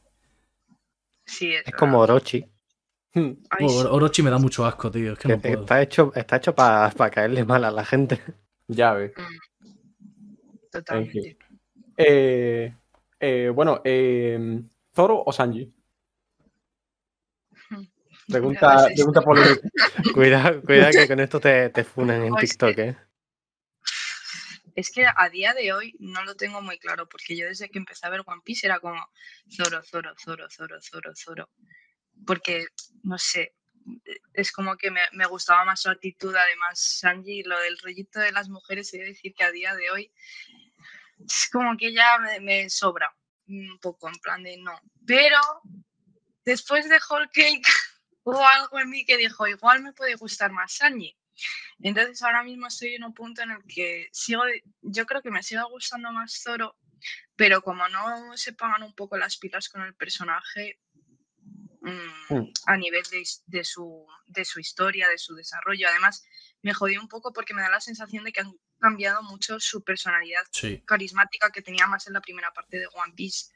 Sí, 1.26 1.54
es, 1.54 1.68
es 1.68 1.74
como 1.76 2.00
Orochi, 2.00 2.46
Hmm. 3.14 3.32
Orochi 3.60 4.22
me 4.22 4.30
da 4.30 4.38
mucho 4.38 4.66
asco, 4.66 4.92
tío. 4.92 5.14
Es 5.14 5.20
que 5.20 5.28
que 5.30 5.36
no 5.36 5.42
puedo. 5.42 5.62
está 5.62 5.82
hecho, 5.82 6.12
está 6.16 6.36
hecho 6.38 6.54
para 6.54 6.92
caerle 7.12 7.44
mal 7.44 7.64
a 7.64 7.72
la 7.72 7.84
gente. 7.86 8.22
Ya 8.68 8.94
ves. 8.94 9.14
Totalmente. 10.72 11.38
Eh, 11.98 12.74
eh, 13.20 13.52
bueno, 13.54 13.82
eh, 13.84 14.62
¿Zoro 14.96 15.24
o 15.26 15.34
Sanji? 15.34 15.74
Pregunta, 18.28 18.74
Pues 18.76 18.92
es- 18.92 18.94
pregunta 18.96 19.22
polémica. 19.22 19.70
Cuidado, 20.14 20.62
cuidado 20.62 20.92
que 20.92 21.08
con 21.08 21.20
esto 21.20 21.40
te, 21.40 21.70
te 21.70 21.84
funan 21.84 22.22
en 22.24 22.36
TikTok, 22.36 22.78
¿eh? 22.78 22.98
Es 24.76 24.92
que 24.92 25.06
a 25.14 25.30
día 25.30 25.54
de 25.56 25.74
hoy 25.74 25.96
no 26.00 26.24
lo 26.24 26.36
tengo 26.36 26.62
muy 26.62 26.78
claro, 26.78 27.10
porque 27.10 27.36
yo 27.36 27.48
desde 27.48 27.70
que 27.70 27.80
empecé 27.80 28.06
a 28.06 28.12
ver 28.12 28.22
One 28.26 28.42
Piece 28.46 28.68
era 28.68 28.80
como 28.80 29.04
Zoro, 29.52 29.82
Zoro, 29.84 30.14
Zoro, 30.24 30.48
Zoro, 30.50 30.80
Zoro, 30.82 31.12
Zoro. 31.16 31.50
Porque, 32.26 32.68
no 33.04 33.18
sé, 33.18 33.56
es 34.34 34.52
como 34.52 34.78
que 34.78 34.92
me, 34.92 35.02
me 35.14 35.26
gustaba 35.26 35.66
más 35.66 35.82
su 35.82 35.90
actitud. 35.90 36.36
Además, 36.36 36.80
Sanji, 36.80 37.44
lo 37.44 37.60
del 37.60 37.78
rollito 37.80 38.20
de 38.20 38.32
las 38.32 38.50
mujeres, 38.50 38.94
he 38.94 39.00
de 39.00 39.06
decir 39.06 39.34
que 39.34 39.44
a 39.44 39.52
día 39.52 39.76
de 39.76 39.90
hoy 39.92 40.12
es 41.26 41.50
como 41.52 41.76
que 41.78 41.94
ya 41.94 42.18
me, 42.42 42.70
sobra 42.70 43.14
un 43.48 43.80
poco, 43.80 44.08
en 44.08 44.20
plan 44.20 44.44
de 44.44 44.58
no. 44.58 44.80
Pero 45.06 45.40
después 46.46 46.88
de 46.88 47.00
Whole 47.10 47.30
Cake 47.34 47.64
hubo 48.24 48.46
algo 48.46 48.80
en 48.80 48.90
mí 48.90 49.06
que 49.06 49.18
dijo, 49.18 49.48
igual 49.48 49.82
me 49.82 49.94
puede 49.94 50.16
gustar 50.16 50.52
más 50.52 50.74
Sanji. 50.74 51.16
Entonces 51.82 52.22
ahora 52.22 52.44
mismo 52.44 52.68
estoy 52.68 52.96
en 52.96 53.06
un 53.06 53.14
punto 53.14 53.42
en 53.42 53.52
el 53.52 53.64
que 53.64 54.10
sigo, 54.12 54.44
yo 54.82 55.06
creo 55.06 55.22
que 55.22 55.32
me 55.32 55.42
sigue 55.42 55.62
gustando 55.70 56.12
más 56.12 56.42
Zoro, 56.44 56.78
pero 57.36 57.62
como 57.62 57.88
no 57.88 58.36
se 58.36 58.52
pagan 58.52 58.84
un 58.84 58.94
poco 58.94 59.18
las 59.18 59.38
pilas 59.38 59.70
con 59.70 59.84
el 59.84 59.96
personaje 59.96 60.80
mm, 61.82 62.34
Mm. 62.34 62.54
a 62.66 62.78
nivel 62.78 63.04
de, 63.12 63.24
de 63.48 63.64
su, 63.64 64.06
de 64.28 64.46
su 64.46 64.60
historia, 64.60 65.08
de 65.08 65.18
su 65.18 65.34
desarrollo, 65.36 65.88
además 65.90 66.24
me 66.62 66.74
jodió 66.74 67.00
un 67.02 67.08
poco 67.08 67.32
porque 67.34 67.54
me 67.54 67.62
da 67.62 67.70
la 67.70 67.80
sensación 67.82 68.24
de 68.24 68.32
que 68.32 68.42
han 68.42 68.54
cambiado 68.80 69.24
mucho 69.24 69.60
su 69.60 69.84
personalidad 69.84 70.44
Sí. 70.52 70.82
carismática 70.86 71.52
que 71.52 71.62
tenía 71.62 71.88
más 71.88 72.08
en 72.08 72.14
la 72.14 72.22
primera 72.22 72.52
parte 72.54 72.78
de 72.80 72.88
One 72.94 73.14
Piece. 73.16 73.52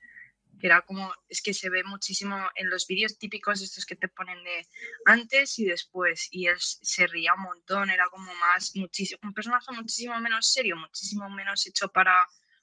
Que 0.60 0.68
era 0.68 0.82
como, 0.82 1.14
es 1.28 1.42
que 1.42 1.54
se 1.54 1.70
ve 1.70 1.84
muchísimo 1.84 2.38
en 2.56 2.70
los 2.70 2.86
vídeos 2.88 3.18
típicos 3.18 3.62
estos 3.62 3.86
que 3.86 3.96
te 3.96 4.08
ponen 4.08 4.42
de 4.44 4.68
antes 5.06 5.58
y 5.60 5.66
después. 5.66 6.28
Y 6.32 6.46
él 6.48 6.58
se 6.60 7.08
ría 7.08 7.34
un 7.34 7.42
montón, 7.42 7.90
era 7.90 8.06
como 8.10 8.34
más, 8.36 8.76
muchísimo, 8.76 9.20
un 9.24 9.34
personaje 9.34 9.72
muchísimo 9.74 10.18
menos 10.20 10.48
serio, 10.54 10.78
muchísimo 10.78 11.30
menos 11.30 11.66
hecho 11.68 11.90
para, 11.90 12.16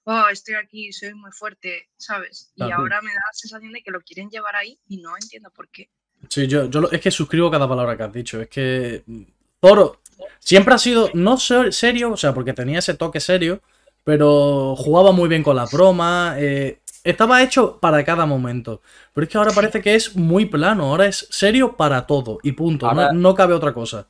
oh, 0.05 0.25
estoy 0.31 0.55
aquí, 0.55 0.93
soy 0.93 1.15
muy 1.15 1.31
fuerte, 1.33 1.89
¿sabes? 1.97 2.53
Y 2.57 2.63
Claro. 2.65 2.83
ahora 2.83 3.01
me 3.03 3.11
da 3.11 3.17
la 3.17 3.33
sensación 3.33 3.73
de 3.73 3.83
que 3.83 3.91
lo 3.91 4.01
quieren 4.01 4.29
llevar 4.31 4.57
ahí 4.57 4.79
y 4.89 4.99
no 4.99 5.11
entiendo 5.21 5.51
por 5.51 5.69
qué. 5.69 5.91
Sí, 6.29 6.47
yo, 6.47 6.67
yo 6.69 6.81
lo- 6.83 6.91
es 6.91 7.01
que 7.01 7.11
suscribo 7.11 7.51
cada 7.51 7.69
palabra 7.69 7.97
que 7.97 8.03
has 8.03 8.13
dicho. 8.13 8.41
Es 8.41 8.49
que 8.49 9.03
mm, 9.07 9.23
Zoro 9.65 10.01
siempre 10.39 10.75
ha 10.75 10.79
sido 10.79 11.11
no 11.15 11.37
ser- 11.39 11.73
serio, 11.73 12.13
o 12.13 12.17
sea, 12.17 12.35
porque 12.35 12.53
tenía 12.53 12.79
ese 12.81 12.95
toque 12.95 13.21
serio, 13.21 13.63
pero 14.05 14.75
jugaba 14.77 15.13
muy 15.13 15.29
bien 15.29 15.43
con 15.43 15.57
la 15.57 15.67
broma. 15.67 16.35
eh, 16.39 16.81
estaba 17.05 17.43
hecho 17.43 17.79
para 17.81 18.05
cada 18.05 18.27
momento. 18.27 18.83
Pero 19.15 19.25
es 19.25 19.31
que 19.31 19.39
ahora 19.39 19.53
parece 19.53 19.81
que 19.81 19.95
es 19.95 20.17
muy 20.17 20.45
plano. 20.47 20.85
Ahora 20.91 21.07
es 21.07 21.27
serio 21.31 21.75
para 21.77 22.07
todo 22.07 22.39
y 22.43 22.53
punto. 22.53 22.85
no- 22.87 22.93
Ahora- 23.01 23.13
no, 23.13 23.35
cabe 23.35 23.55
otra 23.55 23.73
cosa. 23.73 24.07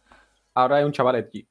Ahora 0.55 0.80
es 0.80 0.86
un 0.86 0.93
chaval 0.93 1.16
edgy. 1.16 1.47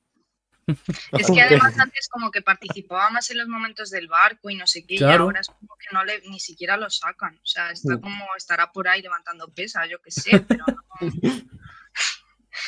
Es 1.12 1.28
que 1.32 1.42
además 1.42 1.78
antes 1.80 2.08
como 2.10 2.32
que 2.32 2.42
participaba 2.42 3.10
más 3.10 3.30
en 3.32 3.38
los 3.38 3.48
momentos 3.48 3.90
del 3.90 4.08
barco 4.08 4.50
y 4.50 4.56
no 4.56 4.68
sé 4.68 4.86
qué, 4.86 4.98
Claro. 4.98 5.24
y 5.24 5.28
ahora 5.28 5.40
es 5.42 5.48
como 5.48 5.76
que 5.80 5.88
no 5.94 6.04
le, 6.06 6.22
ni 6.30 6.40
siquiera 6.40 6.78
lo 6.78 6.90
sacan. 6.90 7.36
O 7.36 7.46
sea, 7.46 7.72
está 7.72 8.00
como 8.00 8.26
estará 8.38 8.72
por 8.72 8.88
ahí 8.88 9.02
levantando 9.02 9.48
pesas, 9.54 9.88
yo 9.90 10.02
qué 10.02 10.12
sé, 10.12 10.40
pero 10.48 10.66
no, 10.68 10.76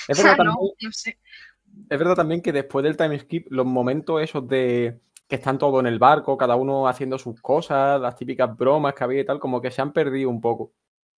Es 0.08 0.20
o 0.20 0.24
verdad, 0.24 0.36
sea, 0.36 0.44
no, 0.46 0.54
también, 0.56 0.74
no 0.82 0.92
sé. 0.92 1.20
es 1.90 2.00
verdad 2.00 2.16
también 2.16 2.42
que 2.42 2.52
después 2.52 2.84
del 2.84 2.98
time 2.98 3.20
skip, 3.20 3.48
los 3.50 3.66
momentos 3.66 4.22
esos 4.22 4.48
de 4.48 5.00
que 5.28 5.36
están 5.36 5.58
todos 5.58 5.80
en 5.80 5.88
el 5.88 6.00
barco, 6.00 6.38
cada 6.38 6.56
uno 6.56 6.88
haciendo 6.88 7.18
sus 7.18 7.40
cosas, 7.42 8.00
las 8.02 8.16
típicas 8.18 8.56
bromas 8.58 8.94
que 8.94 9.04
había 9.04 9.22
y 9.22 9.26
tal, 9.26 9.40
como 9.40 9.62
que 9.62 9.72
se 9.72 9.82
han 9.82 9.94
perdido 9.94 10.30
un 10.30 10.42
poco. 10.42 10.74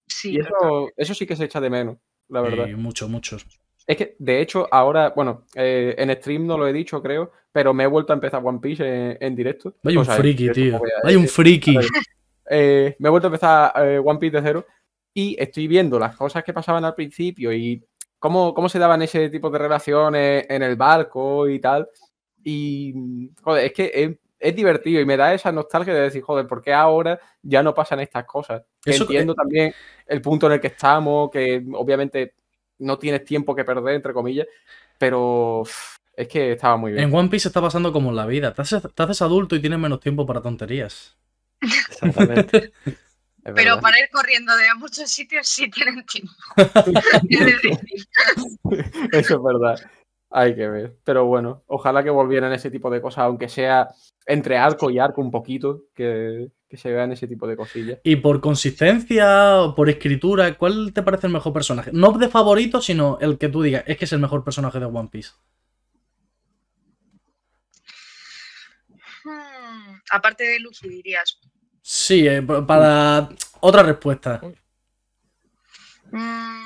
Sí, 0.08 0.34
Y 0.34 0.40
eso, 0.40 0.90
eso 0.96 1.14
sí 1.16 1.26
que 1.26 1.36
se 1.36 1.46
echa 1.46 1.60
de 1.60 1.70
menos, 1.72 1.98
la 2.28 2.42
verdad. 2.42 2.68
Y 2.68 2.76
mucho, 2.76 3.08
mucho. 3.10 3.38
Es 3.86 3.98
que, 3.98 4.16
de 4.18 4.40
hecho, 4.42 4.68
ahora, 4.72 5.12
bueno, 5.16 5.44
eh, 5.56 5.94
en 5.98 6.10
stream 6.16 6.48
no 6.48 6.58
lo 6.58 6.68
he 6.68 6.74
dicho, 6.74 7.02
creo, 7.02 7.32
pero 7.52 7.74
me 7.74 7.84
he 7.84 7.88
vuelto 7.88 8.14
a 8.14 8.16
empezar 8.16 8.42
One 8.44 8.60
Piece 8.60 8.84
en, 8.86 9.18
en 9.20 9.36
directo. 9.36 9.76
O 9.84 9.90
un 9.90 10.06
sea, 10.06 10.16
friki, 10.16 10.50
tío. 10.52 10.78
a 10.78 10.82
Vaya 11.04 11.18
un 11.18 11.28
friki. 11.28 11.78
Eh, 12.50 12.96
me 13.00 13.08
he 13.08 13.10
vuelto 13.10 13.28
a 13.28 13.30
empezar 13.30 13.74
eh, 13.78 14.02
One 14.04 14.20
Piece 14.20 14.38
de 14.38 14.42
cero 14.44 14.66
y 15.14 15.36
estoy 15.40 15.68
viendo 15.68 16.00
las 16.00 16.16
cosas 16.16 16.44
que 16.44 16.54
pasaban 16.54 16.84
al 16.86 16.96
principio 16.96 17.54
y 17.54 17.84
cómo, 18.20 18.54
cómo 18.54 18.70
se 18.70 18.80
daban 18.80 19.02
ese 19.02 19.30
tipo 19.30 19.50
de 19.50 19.60
relaciones 19.60 20.46
en 20.50 20.64
el 20.64 20.76
barco 20.76 21.48
y 21.48 21.60
tal. 21.60 21.88
Y, 22.44 23.30
joder, 23.42 23.66
es 23.66 23.74
que 23.74 23.92
es, 23.94 24.12
es 24.40 24.56
divertido 24.56 25.00
y 25.02 25.06
me 25.06 25.18
da 25.18 25.34
esa 25.34 25.52
nostalgia 25.52 25.94
de 25.94 26.02
decir, 26.02 26.22
joder, 26.22 26.48
¿por 26.48 26.62
qué 26.62 26.74
ahora 26.74 27.20
ya 27.42 27.64
no 27.64 27.74
pasan 27.74 28.00
estas 28.02 28.26
cosas? 28.26 28.64
Eso- 28.86 29.04
entiendo 29.04 29.34
también 29.36 29.74
el 30.08 30.22
punto 30.22 30.48
en 30.48 30.54
el 30.54 30.60
que 30.62 30.68
estamos, 30.68 31.30
que 31.32 31.64
obviamente 31.74 32.34
no 32.84 33.00
tienes 33.00 33.26
tiempo 33.26 33.56
que 33.56 33.64
perder, 33.64 33.96
entre 33.96 34.14
comillas, 34.14 34.48
pero 34.98 35.64
es 36.16 36.28
que 36.28 36.54
estaba 36.54 36.78
muy 36.78 36.92
bien. 36.92 37.06
En 37.06 37.16
One 37.16 37.30
Piece 37.30 37.48
está 37.48 37.62
pasando 37.62 37.92
como 37.92 38.10
en 38.10 38.16
la 38.16 38.26
vida. 38.26 38.54
Te 38.54 38.62
haces, 38.62 38.84
te 38.94 39.04
haces 39.04 39.22
adulto 39.22 39.56
y 39.56 39.62
tienes 39.62 39.80
menos 39.80 40.00
tiempo 40.00 40.26
para 40.26 40.42
tonterías. 40.42 41.18
Exactamente. 41.62 42.74
Pero 43.44 43.82
para 43.82 44.00
ir 44.00 44.10
corriendo 44.10 44.56
de 44.56 44.74
muchos 44.76 45.12
sitios 45.12 45.48
sí 45.48 45.70
tienen 45.70 46.06
tiempo. 46.06 46.32
Eso 49.12 49.36
es 49.36 49.44
verdad. 49.44 49.80
Hay 50.36 50.56
que 50.56 50.68
ver. 50.68 50.98
Pero 51.04 51.26
bueno, 51.26 51.62
ojalá 51.68 52.04
que 52.04 52.10
volvieran 52.10 52.52
ese 52.54 52.72
tipo 52.72 52.90
de 52.90 53.00
cosas, 53.02 53.26
aunque 53.26 53.48
sea 53.48 53.90
entre 54.26 54.58
arco 54.58 54.90
y 54.90 54.98
arco 54.98 55.22
un 55.22 55.30
poquito, 55.30 55.84
que, 55.94 56.50
que 56.68 56.76
se 56.76 56.92
vean 56.92 57.12
ese 57.12 57.28
tipo 57.28 57.46
de 57.46 57.56
cosillas. 57.56 58.00
Y 58.04 58.16
por 58.16 58.42
consistencia, 58.42 59.62
o 59.62 59.76
por 59.76 59.90
escritura, 59.92 60.58
¿cuál 60.58 60.92
te 60.92 61.04
parece 61.04 61.28
el 61.28 61.34
mejor 61.34 61.54
personaje? 61.54 61.92
No 61.94 62.12
de 62.14 62.30
favorito, 62.30 62.82
sino 62.82 63.20
el 63.22 63.38
que 63.38 63.50
tú 63.50 63.62
digas, 63.62 63.84
es 63.86 63.96
que 63.98 64.06
es 64.06 64.14
el 64.14 64.20
mejor 64.20 64.44
personaje 64.44 64.80
de 64.80 64.86
One 64.86 65.10
Piece. 65.12 65.34
hmm, 69.26 69.96
aparte 70.12 70.44
de 70.44 70.60
Luffy 70.60 70.90
dirías, 70.90 71.40
Sí, 71.86 72.26
eh, 72.28 72.42
pa- 72.42 72.66
para 72.66 73.30
otra 73.60 73.84
respuesta. 73.84 74.42
Mm. 76.12 76.63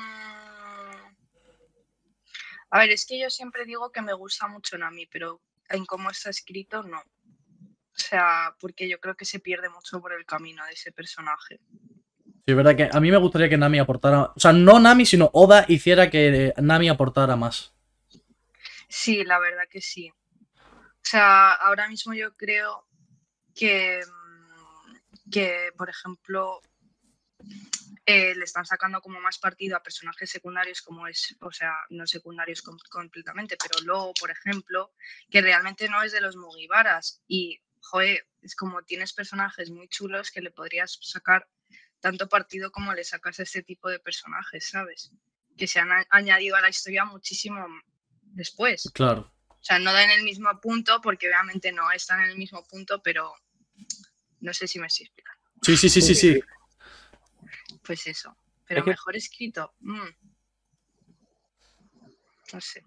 A 2.70 2.80
ver, 2.80 2.90
es 2.90 3.06
que 3.06 3.18
yo 3.18 3.30
siempre 3.30 3.64
digo 3.64 3.90
que 3.90 4.02
me 4.02 4.12
gusta 4.12 4.46
mucho 4.46 4.76
Nami, 4.76 5.06
pero 5.06 5.40
en 5.68 5.86
cómo 5.86 6.10
está 6.10 6.30
escrito, 6.30 6.82
no. 6.82 6.98
O 6.98 8.00
sea, 8.00 8.54
porque 8.60 8.88
yo 8.88 9.00
creo 9.00 9.16
que 9.16 9.24
se 9.24 9.40
pierde 9.40 9.68
mucho 9.68 10.00
por 10.00 10.12
el 10.12 10.24
camino 10.24 10.64
de 10.66 10.72
ese 10.72 10.92
personaje. 10.92 11.60
Sí, 12.22 12.52
es 12.52 12.56
verdad 12.56 12.76
que 12.76 12.88
a 12.90 13.00
mí 13.00 13.10
me 13.10 13.16
gustaría 13.16 13.48
que 13.48 13.58
Nami 13.58 13.78
aportara. 13.78 14.32
O 14.34 14.40
sea, 14.40 14.52
no 14.52 14.78
Nami, 14.78 15.04
sino 15.04 15.30
Oda 15.32 15.64
hiciera 15.68 16.10
que 16.10 16.54
Nami 16.58 16.88
aportara 16.88 17.36
más. 17.36 17.72
Sí, 18.88 19.24
la 19.24 19.38
verdad 19.38 19.64
que 19.70 19.80
sí. 19.80 20.12
O 20.60 21.10
sea, 21.10 21.52
ahora 21.52 21.88
mismo 21.88 22.14
yo 22.14 22.34
creo 22.36 22.86
que, 23.54 24.00
mm, 24.00 25.30
que 25.30 25.70
por 25.76 25.90
ejemplo, 25.90 26.60
eh, 28.10 28.34
le 28.34 28.44
están 28.44 28.64
sacando 28.64 29.02
como 29.02 29.20
más 29.20 29.36
partido 29.38 29.76
a 29.76 29.82
personajes 29.82 30.30
secundarios 30.30 30.80
como 30.80 31.06
es, 31.06 31.36
o 31.40 31.52
sea, 31.52 31.74
no 31.90 32.06
secundarios 32.06 32.62
com- 32.62 32.78
completamente, 32.88 33.58
pero 33.62 33.84
Lo, 33.84 34.14
por 34.18 34.30
ejemplo, 34.30 34.94
que 35.30 35.42
realmente 35.42 35.90
no 35.90 36.02
es 36.02 36.12
de 36.12 36.22
los 36.22 36.34
Mugiwaras. 36.34 37.22
Y, 37.28 37.60
joder, 37.82 38.26
es 38.40 38.56
como 38.56 38.82
tienes 38.82 39.12
personajes 39.12 39.70
muy 39.70 39.88
chulos 39.88 40.30
que 40.30 40.40
le 40.40 40.50
podrías 40.50 40.98
sacar 41.02 41.46
tanto 42.00 42.30
partido 42.30 42.70
como 42.70 42.94
le 42.94 43.04
sacas 43.04 43.40
a 43.40 43.42
este 43.42 43.62
tipo 43.62 43.90
de 43.90 43.98
personajes, 44.00 44.70
¿sabes? 44.70 45.12
Que 45.58 45.66
se 45.66 45.78
han 45.78 45.90
añadido 46.08 46.56
a 46.56 46.62
la 46.62 46.70
historia 46.70 47.04
muchísimo 47.04 47.62
después. 48.22 48.90
Claro. 48.94 49.30
O 49.48 49.62
sea, 49.64 49.78
no 49.78 49.92
dan 49.92 50.10
el 50.12 50.22
mismo 50.22 50.48
punto 50.62 51.02
porque 51.02 51.26
obviamente 51.26 51.72
no 51.72 51.92
están 51.92 52.22
en 52.22 52.30
el 52.30 52.38
mismo 52.38 52.64
punto, 52.64 53.02
pero 53.02 53.34
no 54.40 54.54
sé 54.54 54.66
si 54.66 54.78
me 54.78 54.86
estoy 54.86 55.04
explicando. 55.04 55.42
Sí, 55.60 55.76
sí, 55.76 55.90
sí, 55.90 56.00
sí, 56.00 56.14
sí. 56.14 56.40
Pues 57.88 58.06
eso. 58.06 58.36
Pero 58.68 58.80
Es 58.80 58.84
que- 58.84 58.90
mejor 58.90 59.16
escrito. 59.16 59.72
mm. 59.80 59.98
No 62.52 62.60
sé. 62.60 62.82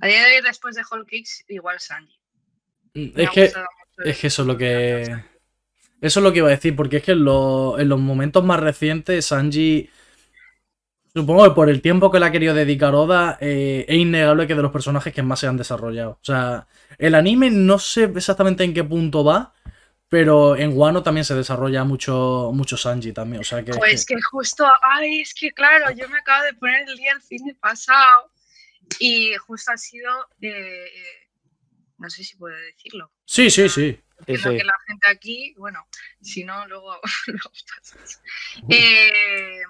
A 0.00 0.06
día 0.06 0.24
de 0.26 0.36
hoy, 0.36 0.42
después 0.42 0.74
de 0.76 0.82
Whole 0.90 1.04
Cakes, 1.04 1.44
igual 1.48 1.80
Sanji. 1.80 2.18
Me 2.94 3.12
Es 3.24 3.30
que, 3.30 3.52
es 4.04 4.18
que 4.18 4.26
eso 4.26 4.42
es 4.42 4.48
lo 4.48 4.56
que. 4.58 5.02
Eso 6.00 6.20
es 6.20 6.24
lo 6.24 6.32
que 6.32 6.38
iba 6.38 6.48
a 6.48 6.52
decir, 6.52 6.74
porque 6.74 6.98
es 6.98 7.02
que 7.04 7.12
en, 7.12 7.24
lo- 7.24 7.78
en 7.78 7.88
los 7.88 8.00
momentos 8.00 8.44
más 8.44 8.60
recientes, 8.60 9.26
Sanji. 9.26 9.88
Supongo 11.14 11.44
que 11.44 11.50
por 11.54 11.68
el 11.68 11.82
tiempo 11.82 12.10
que 12.10 12.20
le 12.20 12.26
ha 12.26 12.30
querido 12.32 12.54
dedicar 12.54 12.94
Oda, 12.94 13.36
eh, 13.40 13.84
es 13.88 13.96
innegable 13.96 14.46
que 14.46 14.54
de 14.54 14.62
los 14.62 14.70
personajes 14.72 15.12
que 15.12 15.22
más 15.24 15.40
se 15.40 15.48
han 15.48 15.56
desarrollado. 15.56 16.12
O 16.12 16.24
sea, 16.24 16.68
el 16.98 17.16
anime 17.16 17.50
no 17.50 17.78
sé 17.80 18.04
exactamente 18.14 18.62
en 18.62 18.72
qué 18.74 18.84
punto 18.84 19.24
va, 19.24 19.52
pero 20.10 20.56
en 20.56 20.76
Wano 20.76 21.04
también 21.04 21.24
se 21.24 21.36
desarrolla 21.36 21.84
mucho, 21.84 22.50
mucho 22.52 22.76
Sanji 22.76 23.12
también. 23.12 23.42
O 23.42 23.44
sea 23.44 23.64
que. 23.64 23.70
Pues 23.70 24.04
que 24.04 24.16
justo, 24.20 24.66
ay, 24.82 25.20
es 25.20 25.32
que 25.32 25.52
claro, 25.52 25.92
yo 25.92 26.08
me 26.08 26.18
acabo 26.18 26.42
de 26.44 26.54
poner 26.54 26.86
el 26.88 26.96
día 26.96 27.12
el 27.12 27.22
fin 27.22 27.46
de 27.46 27.54
pasado 27.54 28.32
y 28.98 29.36
justo 29.36 29.70
ha 29.70 29.76
sido, 29.76 30.10
eh, 30.40 30.90
no 31.98 32.10
sé 32.10 32.24
si 32.24 32.36
puedo 32.36 32.56
decirlo, 32.56 33.12
Sí, 33.24 33.48
sí, 33.50 33.68
sí. 33.68 33.92
Sí, 33.92 34.02
Entiendo 34.18 34.50
sí. 34.50 34.58
que 34.58 34.64
la 34.64 34.74
gente 34.88 35.08
aquí, 35.08 35.54
bueno, 35.56 35.86
si 36.20 36.42
no, 36.42 36.66
luego, 36.66 36.98
luego 37.28 37.52
pasas. 37.78 38.20
Eh, 38.68 39.62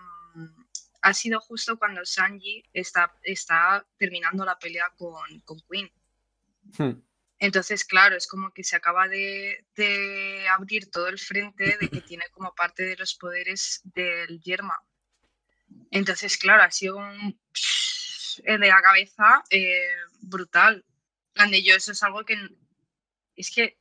ha 1.03 1.13
sido 1.13 1.39
justo 1.41 1.79
cuando 1.79 2.03
Sanji 2.07 2.65
está, 2.73 3.15
está 3.23 3.87
terminando 3.99 4.47
la 4.47 4.59
pelea 4.59 4.91
con, 4.97 5.41
con 5.41 5.59
Queen. 5.71 5.93
Hmm. 6.79 7.10
Entonces, 7.41 7.87
claro, 7.87 8.17
es 8.17 8.27
como 8.27 8.53
que 8.53 8.63
se 8.63 8.77
acaba 8.77 9.09
de, 9.09 9.65
de 9.75 10.47
abrir 10.49 10.91
todo 10.91 11.09
el 11.09 11.19
frente 11.19 11.79
de 11.81 11.89
que 11.89 12.01
tiene 12.09 12.25
como 12.33 12.55
parte 12.55 12.85
de 12.85 12.97
los 12.97 13.15
poderes 13.15 13.81
del 13.83 14.41
Yerma. 14.43 14.79
Entonces, 15.91 16.37
claro, 16.37 16.63
ha 16.63 16.71
sido 16.71 16.99
un 16.99 17.41
el 18.45 18.61
de 18.61 18.69
la 18.69 18.83
cabeza 18.83 19.43
eh, 19.49 19.97
brutal. 20.21 20.85
En 21.29 21.33
plan 21.33 21.51
de 21.51 21.63
yo, 21.63 21.75
eso 21.75 21.93
es 21.93 22.03
algo 22.03 22.25
que 22.25 22.37
es 23.37 23.51
que 23.51 23.79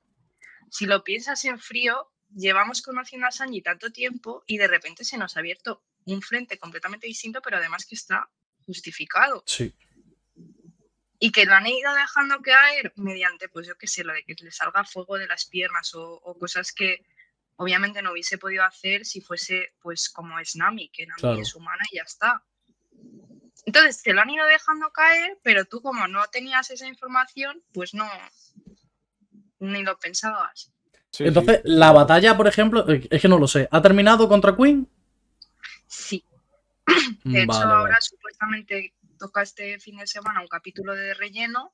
si 0.72 0.86
lo 0.86 1.04
piensas 1.04 1.44
en 1.44 1.60
frío, 1.60 2.10
llevamos 2.34 2.82
conociendo 2.82 3.28
a 3.28 3.32
Sanji 3.32 3.62
tanto 3.62 3.92
tiempo 3.92 4.44
y 4.48 4.58
de 4.58 4.68
repente 4.68 5.04
se 5.04 5.18
nos 5.18 5.36
ha 5.36 5.40
abierto 5.40 5.84
un 6.06 6.22
frente 6.22 6.58
completamente 6.58 7.08
distinto, 7.08 7.42
pero 7.42 7.58
además 7.58 7.86
que 7.86 7.96
está 7.96 8.30
justificado. 8.66 9.44
Sí. 9.46 9.76
Y 11.20 11.32
que 11.32 11.46
lo 11.46 11.54
han 11.54 11.68
ido 11.68 11.94
dejando 11.94 12.42
caer 12.42 12.94
mediante, 12.96 13.50
pues 13.50 13.68
yo 13.68 13.78
qué 13.78 13.88
sé, 13.88 14.04
lo 14.04 14.14
de 14.14 14.24
que 14.24 14.36
le 14.42 14.52
salga 14.52 14.86
fuego 14.86 15.18
de 15.18 15.28
las 15.28 15.46
piernas 15.46 15.94
o, 15.94 16.38
cosas 16.40 16.72
que 16.72 17.04
obviamente 17.58 18.02
no 18.02 18.14
hubiese 18.14 18.38
podido 18.38 18.64
hacer 18.64 19.06
si 19.06 19.20
fuese 19.20 19.74
pues 19.82 20.10
como 20.10 20.40
es 20.40 20.56
Nami, 20.56 20.90
que 20.90 21.06
Nami 21.06 21.42
es 21.42 21.56
humana 21.56 21.84
y 21.92 21.98
ya 21.98 22.04
está. 22.04 22.42
Entonces 23.66 24.02
te 24.02 24.14
lo 24.14 24.22
han 24.22 24.30
ido 24.30 24.46
dejando 24.46 24.92
caer, 24.92 25.38
pero 25.44 25.66
tú 25.66 25.82
como 25.82 26.08
no 26.08 26.26
tenías 26.28 26.72
esa 26.72 26.88
información, 26.88 27.62
pues 27.74 27.94
no, 27.94 28.10
ni 29.60 29.84
lo 29.84 30.00
pensabas. 30.00 30.72
Entonces, 31.18 31.62
la 31.64 31.92
batalla, 31.92 32.38
por 32.38 32.48
ejemplo, 32.48 32.90
eh, 32.90 33.08
es 33.10 33.22
que 33.22 33.28
no 33.28 33.40
lo 33.40 33.48
sé, 33.48 33.68
¿ha 33.72 33.82
terminado 33.82 34.30
contra 34.30 34.56
Queen? 34.56 34.88
Sí. 35.88 36.24
De 37.24 37.44
hecho, 37.44 37.54
ahora 37.54 38.00
supuestamente 38.00 38.94
toca 39.20 39.44
este 39.44 39.78
fin 39.80 39.98
de 39.98 40.08
semana 40.08 40.42
un 40.42 40.48
capítulo 40.48 40.96
de 40.96 41.14
relleno 41.14 41.74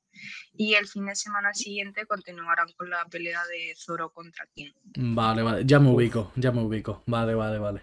y 0.53 0.73
el 0.73 0.87
fin 0.87 1.05
de 1.05 1.15
semana 1.15 1.53
siguiente 1.53 2.05
continuarán 2.05 2.67
con 2.75 2.89
la 2.89 3.05
pelea 3.05 3.41
de 3.45 3.73
Zoro 3.77 4.09
contra 4.09 4.45
King. 4.53 4.71
Vale, 4.97 5.43
vale, 5.43 5.63
ya 5.65 5.79
me 5.79 5.89
ubico, 5.89 6.31
ya 6.35 6.51
me 6.51 6.61
ubico. 6.61 7.03
Vale, 7.05 7.33
vale, 7.35 7.59
vale. 7.59 7.81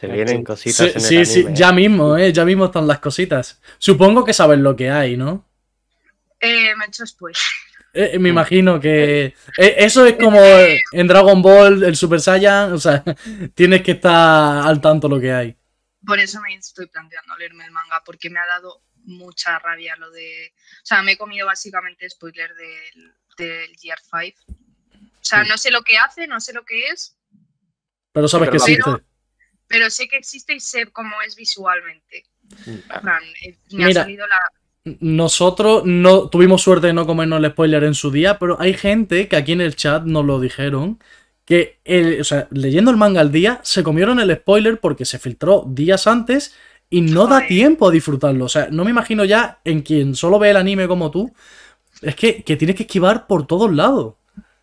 Se 0.00 0.06
vienen 0.06 0.42
cositas. 0.42 0.92
Sí, 0.96 1.14
en 1.14 1.20
el 1.20 1.26
sí, 1.26 1.46
ya 1.52 1.72
mismo, 1.72 2.16
¿eh? 2.16 2.32
ya 2.32 2.44
mismo 2.44 2.64
están 2.64 2.86
las 2.86 3.00
cositas. 3.00 3.60
Supongo 3.78 4.24
que 4.24 4.32
sabes 4.32 4.58
lo 4.58 4.74
que 4.74 4.90
hay, 4.90 5.16
¿no? 5.16 5.44
Eh, 6.40 6.74
me 6.76 6.86
he 6.86 6.88
hecho 6.88 7.02
después. 7.02 7.38
Eh, 7.92 8.18
me 8.18 8.28
imagino 8.28 8.78
que 8.78 9.34
eh, 9.58 9.74
eso 9.78 10.06
es 10.06 10.14
como 10.14 10.40
en 10.40 11.06
Dragon 11.06 11.42
Ball, 11.42 11.82
el 11.82 11.96
Super 11.96 12.20
Saiyan, 12.20 12.72
o 12.72 12.78
sea, 12.78 13.02
tienes 13.54 13.82
que 13.82 13.92
estar 13.92 14.66
al 14.66 14.80
tanto 14.80 15.08
lo 15.08 15.18
que 15.18 15.32
hay. 15.32 15.56
Por 16.06 16.18
eso 16.18 16.40
me 16.40 16.54
estoy 16.54 16.86
planteando 16.86 17.36
leerme 17.36 17.64
el 17.64 17.70
manga, 17.70 18.02
porque 18.04 18.30
me 18.30 18.40
ha 18.40 18.46
dado 18.46 18.82
mucha 19.04 19.58
rabia 19.58 19.96
lo 19.96 20.10
de... 20.10 20.52
O 20.82 20.86
sea, 20.86 21.02
me 21.02 21.12
he 21.12 21.18
comido 21.18 21.46
básicamente 21.46 22.08
spoiler 22.08 22.54
del, 22.54 23.14
del 23.36 23.76
GR5. 23.76 24.34
O 24.48 24.54
sea, 25.20 25.44
no 25.44 25.58
sé 25.58 25.70
lo 25.70 25.82
que 25.82 25.98
hace, 25.98 26.26
no 26.26 26.40
sé 26.40 26.52
lo 26.52 26.64
que 26.64 26.88
es. 26.88 27.16
Pero 28.12 28.28
sabes 28.28 28.50
que 28.50 28.56
existe. 28.56 28.90
Pero 29.68 29.90
sé 29.90 30.08
que 30.08 30.16
existe 30.16 30.54
y 30.54 30.60
sé 30.60 30.86
cómo 30.86 31.22
es 31.22 31.36
visualmente. 31.36 32.26
Eh, 32.66 33.56
me 33.70 33.84
ha 33.84 33.92
salido 33.92 34.26
la, 34.26 34.38
nosotros 34.84 35.82
no 35.84 36.28
tuvimos 36.28 36.62
suerte 36.62 36.88
de 36.88 36.92
no 36.94 37.06
comernos 37.06 37.42
el 37.42 37.50
spoiler 37.50 37.84
en 37.84 37.94
su 37.94 38.10
día, 38.10 38.38
pero 38.38 38.60
hay 38.60 38.74
gente 38.74 39.28
que 39.28 39.36
aquí 39.36 39.52
en 39.52 39.60
el 39.60 39.76
chat 39.76 40.04
nos 40.04 40.24
lo 40.24 40.40
dijeron. 40.40 40.98
Que, 41.50 41.80
o 42.20 42.22
sea, 42.22 42.46
leyendo 42.52 42.92
el 42.92 42.96
manga 42.96 43.20
al 43.20 43.32
día, 43.32 43.58
se 43.64 43.82
comieron 43.82 44.20
el 44.20 44.32
spoiler 44.36 44.78
porque 44.78 45.04
se 45.04 45.18
filtró 45.18 45.64
días 45.66 46.06
antes 46.06 46.54
y 46.88 47.00
no 47.00 47.26
da 47.26 47.44
tiempo 47.48 47.88
a 47.88 47.90
disfrutarlo. 47.90 48.44
O 48.44 48.48
sea, 48.48 48.68
no 48.70 48.84
me 48.84 48.92
imagino 48.92 49.24
ya 49.24 49.58
en 49.64 49.82
quien 49.82 50.14
solo 50.14 50.38
ve 50.38 50.50
el 50.50 50.56
anime 50.56 50.86
como 50.86 51.10
tú, 51.10 51.34
es 52.02 52.14
que, 52.14 52.44
que 52.44 52.54
tienes 52.54 52.76
que 52.76 52.84
esquivar 52.84 53.26
por 53.26 53.48
todos 53.48 53.74
lados. 53.74 54.14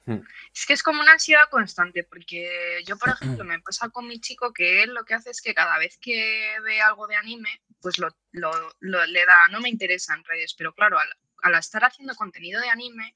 Hmm. 0.06 0.22
Es 0.56 0.66
que 0.66 0.72
es 0.72 0.82
como 0.82 1.02
una 1.02 1.12
ansiedad 1.12 1.50
constante, 1.52 2.06
porque 2.06 2.82
yo, 2.86 2.98
por 2.98 3.10
ejemplo, 3.22 3.44
me 3.44 3.60
pasa 3.60 3.90
con 3.90 4.08
mi 4.08 4.22
chico 4.22 4.54
que 4.54 4.84
él 4.84 4.94
lo 4.94 5.04
que 5.04 5.14
hace 5.14 5.32
es 5.32 5.42
que 5.42 5.54
cada 5.54 5.78
vez 5.80 5.98
que 5.98 6.56
ve 6.64 6.80
algo 6.80 7.06
de 7.08 7.18
anime, 7.18 7.62
pues 7.82 7.98
lo, 7.98 8.08
le 8.32 9.26
da, 9.26 9.36
no 9.52 9.60
me 9.60 9.68
interesa 9.68 10.14
en 10.16 10.24
redes, 10.24 10.56
pero 10.58 10.74
claro, 10.74 10.98
al, 11.00 11.56
estar 11.56 11.84
haciendo 11.84 12.16
contenido 12.16 12.62
de 12.62 12.70
anime, 12.70 13.14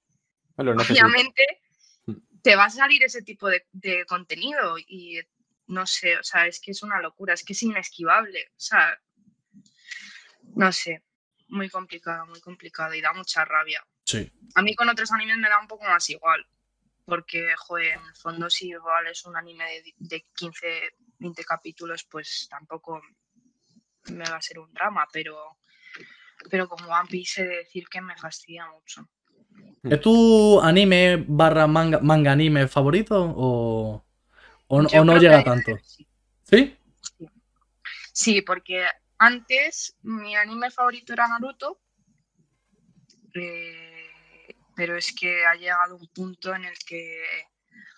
obviamente. 0.58 1.62
Te 2.42 2.56
va 2.56 2.66
a 2.66 2.70
salir 2.70 3.04
ese 3.04 3.22
tipo 3.22 3.48
de, 3.50 4.06
contenido 4.08 4.78
y 4.78 5.20
no 5.68 5.86
sé, 5.86 6.18
o 6.18 6.24
sea, 6.24 6.48
es 6.48 6.60
que 6.60 6.72
es 6.72 6.84
una 6.84 7.02
locura, 7.02 7.34
es 7.34 7.44
que 7.44 7.54
es 7.54 7.64
inesquivable, 7.64 8.48
o 8.50 8.60
sea, 8.60 9.00
no 10.56 10.72
sé, 10.72 11.04
muy 11.48 11.70
complicado, 11.70 12.26
muy 12.26 12.42
complicado 12.42 12.94
y 12.94 13.02
da 13.02 13.14
mucha 13.14 13.46
rabia. 13.46 13.86
Sí. 14.04 14.32
A 14.56 14.62
mí 14.62 14.76
con 14.76 14.90
otros 14.90 15.12
animes 15.12 15.38
me 15.38 15.50
da 15.50 15.60
un 15.60 15.68
poco 15.68 15.86
más 15.86 16.10
igual, 16.10 16.46
porque, 17.06 17.54
joder, 17.58 17.94
en 17.94 18.06
el 18.06 18.16
fondo 18.16 18.50
si 18.50 18.70
igual 18.70 19.08
es 19.08 19.24
un 19.26 19.38
anime 19.38 19.66
de, 19.66 19.94
de 19.98 20.26
15, 20.36 20.96
20 21.20 21.44
capítulos, 21.46 22.04
pues 22.06 22.48
tampoco 22.50 23.02
me 24.10 24.30
va 24.30 24.38
a 24.38 24.42
ser 24.42 24.60
un 24.60 24.74
drama, 24.74 25.08
pero, 25.12 25.60
pero 26.50 26.68
como 26.68 26.92
One 26.92 27.08
Piece 27.10 27.42
he 27.42 27.48
de 27.48 27.58
decir 27.58 27.88
que 27.88 28.02
me 28.02 28.18
fastidia 28.18 28.66
mucho. 28.68 29.08
¿Es 29.84 30.00
tu 30.02 30.62
anime 30.62 31.26
barra 31.28 31.66
manga, 31.66 32.00
manga 32.00 32.32
anime 32.32 32.68
favorito 32.68 33.34
o, 33.36 34.06
o, 34.68 34.82
no 34.82 35.18
llega 35.18 35.44
tanto? 35.44 35.78
Sí. 36.44 36.78
¿Sí? 38.14 38.42
porque 38.42 38.86
antes 39.18 39.96
mi 40.04 40.36
anime 40.36 40.70
favorito 40.70 41.14
era 41.14 41.28
Naruto, 41.28 41.80
eh, 43.34 44.56
pero 44.76 44.96
es 44.96 45.14
que 45.14 45.46
ha 45.46 45.56
llegado 45.56 45.96
un 45.96 46.08
punto 46.08 46.54
en 46.54 46.66
el 46.66 46.78
que 46.86 47.24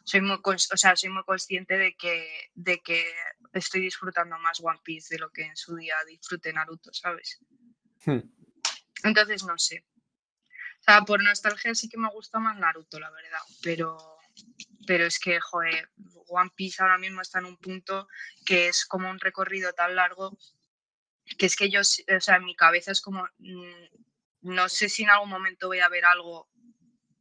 soy 0.04 0.22
muy, 0.22 0.38
o 0.46 0.78
sea, 0.78 0.96
soy 0.96 1.10
muy 1.10 1.24
consciente 1.24 1.78
de 1.78 1.96
que, 1.96 2.52
de 2.54 2.80
que 2.80 3.04
estoy 3.54 3.82
disfrutando 3.82 4.38
más 4.40 4.60
One 4.62 4.80
Piece 4.84 5.16
de 5.16 5.20
lo 5.20 5.32
que 5.32 5.44
en 5.44 5.56
su 5.56 5.76
día 5.76 5.96
disfruté 6.08 6.54
Naruto, 6.54 6.94
¿sabes? 6.94 7.40
Hmm. 8.06 8.20
Entonces, 9.04 9.44
no 9.44 9.58
sé. 9.58 9.86
O 10.84 10.86
sea, 10.86 11.02
por 11.02 11.24
nostalgia 11.24 11.74
sí 11.76 11.88
que 11.88 11.98
me 11.98 12.10
gusta 12.10 12.40
más 12.40 12.58
Naruto, 12.58 13.00
la 13.00 13.10
verdad, 13.10 13.40
pero, 13.62 13.98
pero 14.86 15.06
es 15.06 15.18
que, 15.18 15.40
joder, 15.40 15.90
One 16.28 16.52
Piece 16.54 16.84
ahora 16.84 16.98
mismo 16.98 17.22
está 17.22 17.40
en 17.40 17.46
un 17.46 17.58
punto 17.58 18.10
que 18.46 18.68
es 18.68 18.86
como 18.86 19.10
un 19.10 19.20
recorrido 19.20 19.72
tan 19.72 19.96
largo 19.96 20.38
que 21.38 21.46
es 21.46 21.56
que 21.56 21.70
yo, 21.70 21.80
o 21.82 22.20
sea, 22.20 22.36
en 22.36 22.44
mi 22.44 22.54
cabeza 22.54 22.92
es 22.92 23.00
como, 23.00 23.26
mm, 23.38 23.86
no 24.42 24.68
sé 24.68 24.90
si 24.90 25.04
en 25.04 25.10
algún 25.10 25.30
momento 25.30 25.68
voy 25.68 25.80
a 25.80 25.88
ver 25.88 26.04
algo 26.04 26.50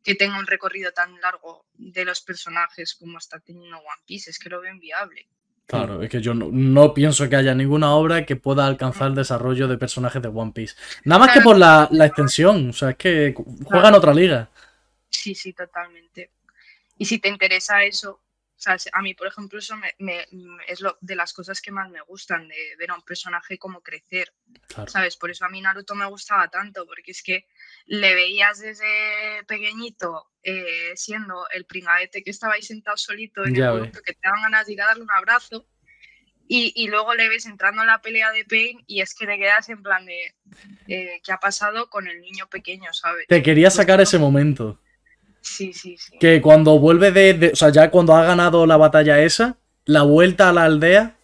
que 0.02 0.16
tenga 0.16 0.40
un 0.40 0.46
recorrido 0.48 0.92
tan 0.92 1.20
largo 1.20 1.66
de 1.74 2.04
los 2.04 2.20
personajes 2.20 2.96
como 2.96 3.18
está 3.18 3.38
teniendo 3.38 3.78
One 3.78 4.02
Piece, 4.06 4.30
es 4.30 4.40
que 4.40 4.48
lo 4.48 4.60
veo 4.60 4.72
inviable. 4.72 5.28
Claro, 5.66 6.02
es 6.02 6.10
que 6.10 6.20
yo 6.20 6.34
no, 6.34 6.92
pienso 6.92 7.28
que 7.28 7.36
haya 7.36 7.54
ninguna 7.54 7.94
obra 7.94 8.26
que 8.26 8.36
pueda 8.36 8.66
alcanzar 8.66 9.08
el 9.08 9.14
desarrollo 9.14 9.68
de 9.68 9.78
personajes 9.78 10.20
de 10.20 10.28
One 10.28 10.52
Piece. 10.52 10.74
Nada 11.04 11.18
más 11.20 11.32
que 11.32 11.40
por 11.40 11.56
la, 11.56 11.88
extensión, 12.04 12.70
o 12.70 12.72
sea, 12.72 12.90
es 12.90 12.96
que 12.96 13.34
juegan 13.64 13.94
otra 13.94 14.12
liga. 14.12 14.50
Sí, 15.08 15.34
sí, 15.34 15.52
totalmente. 15.52 16.30
Y 16.98 17.06
si 17.06 17.18
te 17.18 17.28
interesa 17.28 17.82
eso, 17.84 18.20
a 18.66 19.02
mí, 19.02 19.14
por 19.14 19.26
ejemplo, 19.26 19.58
eso 19.58 19.76
me, 19.98 20.26
es 20.66 20.80
lo, 20.80 20.96
de 21.00 21.16
las 21.16 21.32
cosas 21.32 21.60
que 21.60 21.70
más 21.70 21.90
me 21.90 22.00
gustan, 22.02 22.48
de 22.48 22.76
ver 22.78 22.90
a 22.90 22.94
un 22.94 23.02
personaje 23.02 23.58
como 23.58 23.82
crecer, 23.82 24.32
¿sabes? 24.86 25.16
Por 25.16 25.30
eso 25.30 25.44
a 25.44 25.48
mí 25.48 25.60
Naruto 25.60 25.94
me 25.94 26.06
gustaba 26.06 26.48
tanto, 26.48 26.86
porque 26.86 27.12
es 27.12 27.22
que 27.22 27.46
le 27.86 28.14
veías 28.14 28.60
desde 28.60 29.44
pequeñito 29.46 30.32
eh, 30.42 30.92
siendo 30.94 31.48
el 31.50 31.64
pringadete 31.64 32.22
que 32.22 32.30
estaba 32.30 32.54
ahí 32.54 32.62
sentado 32.62 32.96
solito 32.96 33.44
en 33.44 33.56
el 33.56 33.68
momento 33.68 34.02
que 34.02 34.14
te 34.14 34.20
daban 34.22 34.42
ganas 34.42 34.66
de 34.66 34.72
ir 34.72 34.82
a 34.82 34.86
darle 34.86 35.02
un 35.04 35.12
abrazo, 35.12 35.66
y, 36.54 36.86
luego 36.88 37.14
le 37.14 37.30
ves 37.30 37.46
entrando 37.46 37.80
en 37.80 37.86
la 37.86 38.02
pelea 38.02 38.30
de 38.30 38.44
Pain 38.44 38.84
y 38.86 39.00
es 39.00 39.14
que 39.14 39.26
te 39.26 39.38
quedas 39.38 39.70
en 39.70 39.82
plan 39.82 40.04
de 40.04 40.34
eh, 40.86 41.20
qué 41.24 41.32
ha 41.32 41.38
pasado 41.38 41.88
con 41.88 42.06
el 42.06 42.20
niño 42.20 42.46
pequeño, 42.48 42.92
¿sabes? 42.92 43.26
Te 43.26 43.42
quería 43.42 43.70
sacar 43.70 44.02
ese 44.02 44.18
momento. 44.18 44.78
Sí, 45.42 45.72
sí, 45.72 45.96
sí. 45.98 46.18
Que 46.18 46.40
cuando 46.40 46.78
vuelve 46.78 47.10
de, 47.10 47.50
O 47.52 47.56
sea, 47.56 47.70
ya 47.70 47.90
cuando 47.90 48.14
ha 48.14 48.24
ganado 48.24 48.66
la 48.66 48.76
batalla 48.76 49.20
esa, 49.20 49.58
la 49.84 50.02
vuelta 50.02 50.48
a 50.48 50.52
la 50.52 50.64
aldea, 50.64 51.16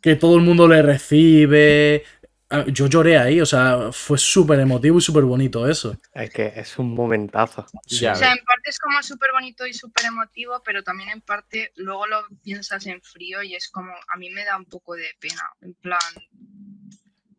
que 0.00 0.16
todo 0.16 0.36
el 0.36 0.42
mundo 0.42 0.68
le 0.68 0.82
recibe. 0.82 2.04
Ah, 2.50 2.64
yo 2.66 2.86
lloré 2.86 3.18
ahí, 3.18 3.42
o 3.42 3.46
sea, 3.46 3.92
fue 3.92 4.16
súper 4.16 4.58
emotivo 4.60 4.96
y 4.96 5.02
súper 5.02 5.24
bonito 5.24 5.68
eso. 5.68 5.98
Es 6.14 6.30
que 6.30 6.52
es 6.56 6.78
un 6.78 6.94
momentazo. 6.94 7.66
o 7.72 7.80
sea, 7.86 8.12
en 8.12 8.44
parte 8.44 8.70
es 8.70 8.78
como 8.78 9.02
súper 9.02 9.32
bonito 9.32 9.66
y 9.66 9.74
súper 9.74 10.06
emotivo, 10.06 10.62
pero 10.64 10.82
también 10.82 11.10
en 11.10 11.20
parte 11.20 11.72
luego 11.76 12.06
lo 12.06 12.24
piensas 12.42 12.86
en 12.86 13.02
frío 13.02 13.42
y 13.42 13.54
es 13.54 13.68
como, 13.68 13.92
a 13.92 14.16
mí 14.16 14.30
me 14.30 14.46
da 14.46 14.56
un 14.56 14.64
poco 14.64 14.94
de 14.94 15.10
pena, 15.20 15.42
en 15.60 15.74
plan, 15.74 15.98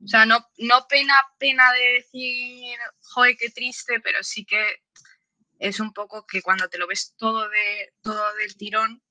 o 0.03 0.07
sea, 0.07 0.25
no, 0.25 0.45
no 0.59 0.87
pena, 0.87 1.13
pena 1.37 1.63
de 1.73 1.93
decir, 1.93 2.77
joder, 3.01 3.35
qué 3.37 3.49
triste, 3.49 3.99
pero 4.01 4.23
sí 4.23 4.45
que 4.45 4.63
es 5.59 5.79
un 5.79 5.93
poco 5.93 6.25
que 6.25 6.41
cuando 6.41 6.69
te 6.69 6.77
lo 6.77 6.87
ves 6.87 7.13
todo, 7.17 7.47
de, 7.49 7.93
todo 8.01 8.33
del 8.35 8.55
tirón, 8.55 9.03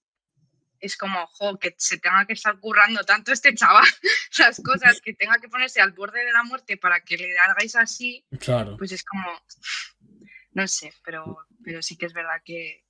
es 0.81 0.97
como, 0.97 1.27
jo, 1.27 1.59
que 1.59 1.75
se 1.77 1.99
tenga 1.99 2.27
que 2.27 2.33
estar 2.33 2.59
currando 2.59 3.03
tanto 3.05 3.33
este 3.33 3.55
chaval 3.55 3.85
las 4.39 4.61
cosas, 4.65 5.01
que 5.01 5.13
tenga 5.15 5.39
que 5.39 5.49
ponerse 5.49 5.81
al 5.81 5.93
borde 5.93 6.25
de 6.25 6.33
la 6.33 6.45
muerte 6.45 6.77
para 6.77 7.01
que 7.01 7.17
le 7.17 7.39
hagáis 7.39 7.77
así, 7.77 8.25
claro. 8.41 8.77
pues 8.77 8.93
es 8.93 9.05
como, 9.05 9.29
no 10.53 10.67
sé, 10.67 10.93
pero, 11.05 11.47
pero 11.63 11.83
sí 11.83 11.97
que 11.97 12.07
es 12.07 12.13
verdad 12.13 12.41
que, 12.45 12.85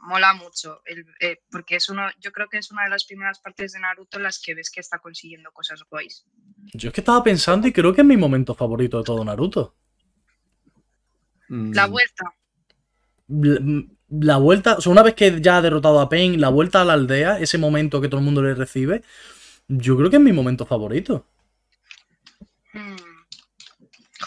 mola 0.00 0.34
mucho, 0.34 0.82
eh, 1.20 1.40
porque 1.50 1.76
es 1.76 1.88
uno, 1.88 2.08
yo 2.18 2.32
creo 2.32 2.48
que 2.48 2.58
es 2.58 2.72
una 2.72 2.84
de 2.84 2.90
las 2.90 3.04
primeras 3.04 3.38
partes 3.38 3.72
de 3.72 3.80
Naruto 3.80 4.16
en 4.16 4.24
las 4.24 4.40
que 4.40 4.54
ves 4.54 4.70
que 4.70 4.80
está 4.80 4.98
consiguiendo 4.98 5.52
cosas 5.52 5.84
guays. 5.88 6.26
Yo 6.74 6.88
es 6.88 6.94
que 6.94 7.00
estaba 7.00 7.22
pensando 7.22 7.68
y 7.68 7.72
creo 7.72 7.94
que 7.94 8.00
es 8.00 8.06
mi 8.06 8.16
momento 8.16 8.56
favorito 8.56 8.98
de 8.98 9.04
todo 9.04 9.24
Naruto. 9.24 9.76
La 11.48 11.86
mm. 11.86 11.90
vuelta. 11.90 12.34
La, 13.28 13.84
la 14.08 14.36
vuelta, 14.36 14.76
o 14.76 14.80
sea, 14.80 14.92
una 14.92 15.02
vez 15.02 15.14
que 15.14 15.40
ya 15.40 15.58
ha 15.58 15.62
derrotado 15.62 16.00
a 16.00 16.08
Pain, 16.08 16.40
la 16.40 16.48
vuelta 16.48 16.80
a 16.80 16.84
la 16.84 16.92
aldea, 16.94 17.38
ese 17.40 17.58
momento 17.58 18.00
que 18.00 18.08
todo 18.08 18.20
el 18.20 18.24
mundo 18.24 18.42
le 18.42 18.54
recibe, 18.54 19.02
yo 19.68 19.96
creo 19.96 20.10
que 20.10 20.16
es 20.16 20.22
mi 20.22 20.32
momento 20.32 20.64
favorito. 20.66 21.26
Mm. 22.72 22.96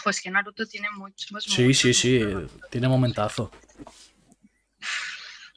Jo, 0.02 0.10
es 0.10 0.20
que 0.20 0.30
Naruto 0.30 0.66
tiene 0.66 0.88
muchos. 0.96 1.26
Sí, 1.44 1.62
muchos, 1.64 1.78
sí, 1.78 1.94
sí, 1.94 2.18
muchos 2.18 2.32
momentos. 2.34 2.70
tiene 2.70 2.88
momentazo. 2.88 3.50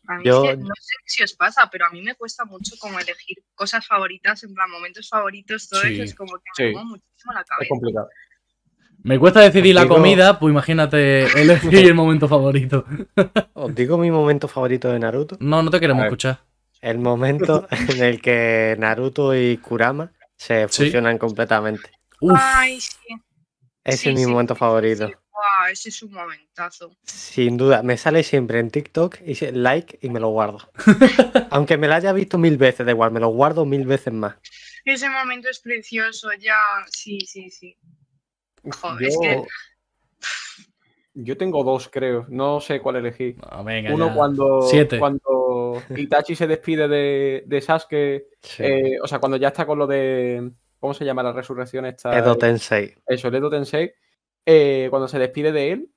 A 0.08 0.18
mí 0.18 0.24
Yo- 0.26 0.44
es 0.44 0.50
que 0.52 0.58
no 0.58 0.74
sé 0.80 0.96
si 1.06 1.24
os 1.24 1.34
pasa, 1.34 1.70
pero 1.72 1.86
a 1.86 1.90
mí 1.90 2.02
me 2.02 2.16
cuesta 2.16 2.44
mucho 2.46 2.76
como 2.80 3.00
elegir 3.00 3.38
cosas 3.56 3.86
favoritas, 3.88 4.44
en 4.44 4.54
plan 4.54 4.70
momentos 4.70 5.08
favoritos, 5.08 5.70
todo 5.70 5.82
Sí, 5.82 5.94
eso 5.94 6.04
es 6.04 6.16
como 6.16 6.34
que 6.38 6.44
sí. 6.56 6.64
me 6.76 6.84
muchísimo 6.84 7.34
la 7.34 7.42
Es 7.42 7.48
cabeza. 7.48 7.70
complicado. 7.70 8.10
Me 9.04 9.20
cuesta 9.20 9.42
decidir 9.42 9.76
la 9.76 9.88
comida, 9.88 10.40
pues 10.40 10.52
imagínate 10.52 11.24
elegir 11.42 11.86
el 11.88 11.94
momento 11.94 12.28
favorito. 12.28 12.86
Os 13.54 13.76
digo 13.76 13.98
mi 13.98 14.10
momento 14.12 14.48
favorito 14.48 14.90
de 14.92 15.00
Naruto. 15.00 15.36
No, 15.40 15.62
no 15.62 15.70
te 15.70 15.80
queremos 15.80 16.06
escuchar. 16.06 16.40
El 16.82 17.00
momento 17.00 17.68
en 17.90 18.02
el 18.04 18.22
que 18.22 18.76
Naruto 18.80 19.36
y 19.36 19.58
Kurama 19.58 20.12
se 20.38 20.68
Sí. 20.70 20.86
fusionan 20.86 21.18
completamente. 21.18 21.90
Uf, 22.22 22.40
Ay, 22.42 22.80
sí. 22.80 22.92
Ese 23.84 23.98
sí, 23.98 24.10
es 24.10 24.16
mi 24.16 24.24
sí, 24.24 24.28
momento 24.32 24.56
sí, 24.56 24.60
favorito. 24.60 25.08
sí. 25.08 25.14
Buah, 25.32 25.72
ese 25.72 25.90
es 25.90 26.02
un 26.04 26.14
momentazo. 26.14 26.96
Sin 27.04 27.58
duda, 27.58 27.84
me 27.84 27.98
sale 27.98 28.24
siempre 28.24 28.60
en 28.60 28.70
TikTok 28.72 29.18
y 29.26 29.36
se- 29.36 29.52
like 29.52 30.00
y 30.02 30.10
me 30.10 30.22
lo 30.22 30.30
guardo. 30.30 30.60
Aunque 31.52 31.78
me 31.78 31.88
lo 31.90 31.96
haya 31.96 32.14
visto 32.14 32.38
mil 32.38 32.58
veces, 32.58 32.86
da 32.86 32.92
igual, 32.94 33.12
me 33.12 33.20
lo 33.20 33.28
guardo 33.30 33.66
mil 33.66 33.86
veces 33.86 34.14
más. 34.14 34.36
Ese 34.86 35.10
momento 35.10 35.50
es 35.50 35.60
precioso, 35.60 36.30
ya. 36.40 36.56
Sí, 36.90 37.20
sí, 37.28 37.50
sí. 37.50 37.76
Joder, 38.72 39.08
es 39.08 39.16
Yo, 39.16 39.22
que 39.22 39.44
yo 41.16 41.38
tengo 41.38 41.64
dos, 41.64 41.90
creo. 41.90 42.26
No 42.30 42.60
sé 42.60 42.80
cuál 42.80 42.96
no, 43.04 43.64
venga, 43.64 43.94
Uno 43.94 44.08
ya. 44.08 44.14
cuando, 44.16 44.62
Siete. 44.64 44.98
cuando 45.00 45.82
Itachi 45.96 46.36
se 46.36 46.48
despide 46.48 46.88
de, 46.88 47.44
de 47.46 47.62
Sasuke, 47.62 48.28
Sí. 48.42 48.64
eh, 48.64 48.98
o 49.02 49.08
sea, 49.08 49.20
cuando 49.20 49.38
ya 49.38 49.50
está 49.50 49.66
con 49.66 49.78
lo 49.80 49.86
de. 49.88 50.52
¿Cómo 50.80 50.94
se 50.94 51.06
llama 51.06 51.24
la 51.24 51.32
resurrección 51.32 51.86
esta? 51.86 52.18
Edo 52.18 52.36
Tensei. 52.38 52.94
Eso, 53.06 53.28
el 53.30 53.36
Edo 53.36 53.50
Tensei. 53.50 53.94
eh, 54.46 54.88
cuando 54.90 55.08
se 55.08 55.20
despide 55.20 55.52
de 55.52 55.72
él. 55.72 55.90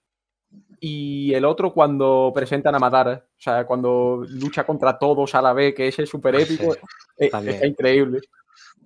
Y 0.79 1.33
el 1.35 1.45
otro 1.45 1.73
cuando 1.73 2.31
presentan 2.35 2.75
a 2.75 2.79
Madara. 2.79 3.25
O 3.31 3.41
sea, 3.41 3.65
cuando 3.67 4.25
lucha 4.29 4.65
contra 4.65 4.97
todos 4.99 5.35
a 5.35 5.43
la 5.43 5.53
vez, 5.53 5.75
que 5.75 5.89
ese 5.89 6.03
es 6.05 6.09
súper 6.11 6.37
épico. 6.37 6.73
Sí, 6.75 6.79
eh, 7.19 7.31
también. 7.31 7.55
está 7.55 7.67
increíble. 7.67 8.21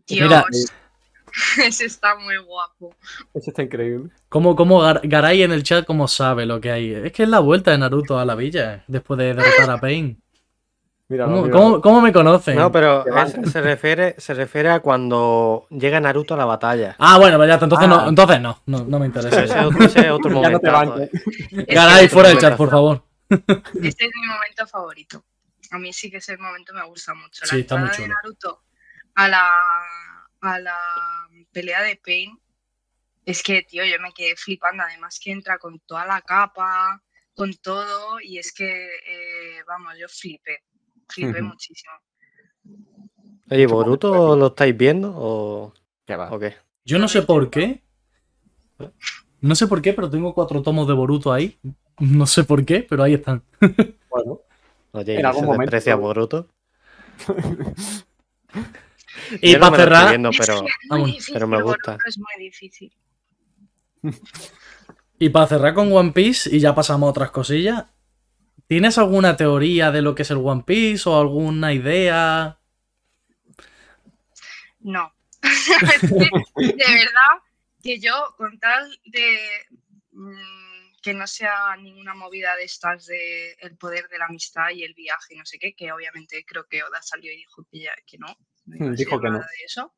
Dios, 0.07 0.29
Mira, 0.29 0.45
ese 1.65 1.85
está 1.87 2.17
muy 2.17 2.37
guapo. 2.39 2.95
Ese 3.35 3.51
está 3.51 3.63
increíble. 3.63 4.11
¿Cómo, 4.29 4.55
cómo 4.57 4.81
Gar- 4.83 5.01
Garay 5.03 5.43
en 5.43 5.53
el 5.53 5.63
chat 5.63 5.85
cómo 5.85 6.09
sabe 6.09 6.47
lo 6.47 6.61
que 6.61 6.71
hay? 6.71 6.93
Es 6.93 7.13
que 7.13 7.23
es 7.25 7.29
la 7.29 7.41
vuelta 7.41 7.71
de 7.71 7.79
Naruto 7.79 8.19
a 8.19 8.25
la 8.25 8.35
villa, 8.35 8.85
después 8.87 9.19
de 9.19 9.35
derrotar 9.35 9.71
a 9.71 9.79
Pain. 9.81 10.21
Mira, 11.09 11.25
¿Cómo, 11.25 11.51
cómo- 11.51 11.81
cómo 11.81 12.01
me 12.01 12.13
conocen? 12.13 12.55
No, 12.57 12.71
pero 12.71 13.05
es- 13.05 13.51
se, 13.51 13.61
refiere, 13.61 14.15
se 14.19 14.33
refiere 14.33 14.71
a 14.71 14.79
cuando 14.81 15.67
llega 15.71 15.99
Naruto 16.01 16.35
a 16.35 16.37
la 16.37 16.45
batalla. 16.45 16.95
Ah, 17.01 17.19
bueno, 17.19 17.37
pues 17.37 17.49
ya 17.49 17.55
entonces, 17.55 17.79
Ah. 17.85 17.89
no, 17.89 18.09
entonces 18.09 18.41
no, 18.41 18.63
no, 18.67 18.85
no 18.85 18.99
me 19.01 19.07
interesa. 19.07 19.43
es 19.43 19.51
otro, 19.51 19.85
ese 19.85 20.01
es 20.07 20.11
otro 20.13 20.31
Ya 20.43 20.51
no 20.51 20.61
te 20.61 20.71
momentazo, 20.71 20.73
banco. 20.73 20.99
eh. 21.01 21.67
Garay, 21.69 22.09
fuera 22.09 22.29
del 22.29 22.39
chat, 22.39 22.57
por 22.57 22.71
favor. 22.71 23.03
Este 23.29 24.05
es 24.07 24.11
mi 24.21 24.27
momento 24.29 24.67
favorito. 24.69 25.25
A 25.73 25.79
mí 25.79 25.93
sí 25.93 26.11
que 26.11 26.17
ese 26.19 26.37
momento 26.37 26.73
me 26.75 26.85
gusta 26.87 27.15
mucho. 27.15 27.41
La 27.43 27.47
Sí, 27.49 27.61
está 27.61 27.77
muy 27.77 27.89
de. 27.91 28.09
Naruto 28.09 28.63
a 29.17 29.29
la, 29.29 29.49
a 30.41 30.59
la 30.59 30.79
pelea 31.53 31.83
de 31.83 31.97
Pain. 32.05 32.39
Es 33.27 33.43
que, 33.43 33.63
tío, 33.63 33.85
yo 33.85 34.01
me 34.01 34.13
quedé 34.13 34.37
flipando. 34.37 34.83
Además 34.83 35.19
que 35.23 35.31
entra 35.33 35.59
con 35.59 35.79
toda 35.81 36.07
la 36.07 36.21
capa, 36.23 37.03
con 37.35 37.53
todo. 37.55 38.21
Y 38.21 38.39
es 38.39 38.53
que, 38.53 38.67
eh, 38.87 39.63
vamos, 39.67 39.95
yo 39.99 40.09
flipé. 40.09 40.59
Flipé 41.09 41.43
muchísimo. 41.43 41.93
Oye, 43.51 43.67
¿Boruto 43.67 44.37
lo 44.37 44.47
estáis 44.49 44.77
viendo 44.77 45.13
o, 45.15 45.75
Que 46.07 46.17
va. 46.17 46.31
o 46.33 46.39
qué? 46.39 46.57
Yo 46.85 46.99
no 46.99 47.09
sé 47.09 47.23
por 47.23 47.51
qué. 47.51 47.83
No 49.41 49.55
sé 49.55 49.67
por 49.67 49.83
qué, 49.83 49.93
pero 49.93 50.09
tengo 50.09 50.35
cuatro 50.35 50.63
tomos 50.63 50.87
de 50.87 50.95
Boruto 50.95 51.33
ahí. 51.33 51.59
No 51.99 52.27
sé 52.27 52.45
por 52.45 52.65
qué, 52.65 52.87
pero 52.89 53.03
ahí 53.03 53.15
están. 53.15 53.43
Bueno, 54.09 54.41
Oye, 54.93 55.15
En 55.15 55.21
¿y 55.21 55.25
algún 55.25 55.41
se 55.43 55.47
momento- 55.47 55.99
Boruto? 55.99 56.49
Y 59.41 59.53
Yo 59.53 59.59
no 59.59 59.71
para 59.71 59.71
me 59.71 59.77
lo 59.77 59.83
estoy 59.83 59.97
cerrar, 59.97 60.09
viendo, 60.11 60.31
pero 60.39 60.55
es 60.55 60.61
muy 60.63 60.71
vamos, 60.89 61.07
difícil, 61.07 61.35
pero 61.35 61.47
me 61.49 61.63
gusta. 61.63 61.99
Es 62.07 62.19
muy 62.19 62.45
difícil. 62.45 62.93
y 65.19 65.29
para 65.29 65.47
cerrar 65.47 65.75
con 65.75 65.93
One 65.93 66.13
Piece, 66.13 66.55
y 66.55 66.61
ya 66.61 66.75
pasamos 66.75 67.09
a 67.09 67.11
otras 67.11 67.31
cosillas. 67.31 67.87
¿Tienes 68.67 68.99
alguna 68.99 69.37
teoría 69.37 69.91
de 69.91 70.01
lo 70.01 70.15
que 70.15 70.23
es 70.23 70.31
el 70.31 70.37
One 70.37 70.63
Piece 70.65 71.09
o 71.09 71.19
alguna 71.19 71.73
idea? 71.73 72.61
No. 74.81 75.13
De 75.43 76.75
verdad 76.77 77.43
que 77.83 77.99
yo, 77.99 78.35
con 78.37 78.59
tal 78.59 78.97
de 79.07 79.39
mm, 80.13 81.01
que 81.03 81.15
no 81.15 81.27
sea 81.27 81.77
ninguna 81.77 82.15
movida 82.15 82.55
de 82.57 82.65
estas 82.65 83.07
de 83.07 83.53
el 83.61 83.77
poder 83.77 84.09
de 84.09 84.19
la 84.19 84.27
amistad 84.27 84.71
y 84.71 84.85
el 84.85 84.95
viaje 84.95 85.35
y 85.35 85.39
no 85.39 85.47
sé 85.47 85.59
qué, 85.59 85.75
que 85.75 85.93
obviamente 85.93 86.45
creo 86.47 86.67
que 86.69 86.83
Oda 86.83 87.01
salió 87.03 87.33
y 87.33 87.39
dijo 87.39 87.67
que, 87.71 87.81
ya, 87.81 87.93
que 88.07 88.19
no. 88.19 88.37
No 88.79 88.95
dijo 88.97 89.21
que 89.21 89.27
no. 89.29 89.35
nada 89.35 89.47
de 89.59 89.65
eso, 89.65 89.95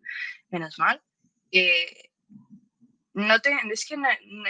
menos 0.50 0.78
mal. 0.78 1.02
Eh, 1.50 2.10
no 3.14 3.40
te, 3.40 3.54
es 3.70 3.84
que 3.86 3.96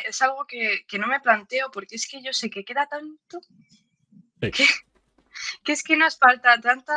es 0.06 0.22
algo 0.22 0.46
que, 0.46 0.84
que 0.86 0.98
no 0.98 1.08
me 1.08 1.20
planteo 1.20 1.70
porque 1.72 1.96
es 1.96 2.06
que 2.06 2.22
yo 2.22 2.32
sé 2.32 2.48
que 2.50 2.64
queda 2.64 2.86
tanto 2.86 3.40
Sí. 4.40 4.50
que, 4.50 4.64
que 5.64 5.72
es 5.72 5.82
que 5.82 5.96
nos 5.96 6.18
falta 6.18 6.60
tanta, 6.60 6.94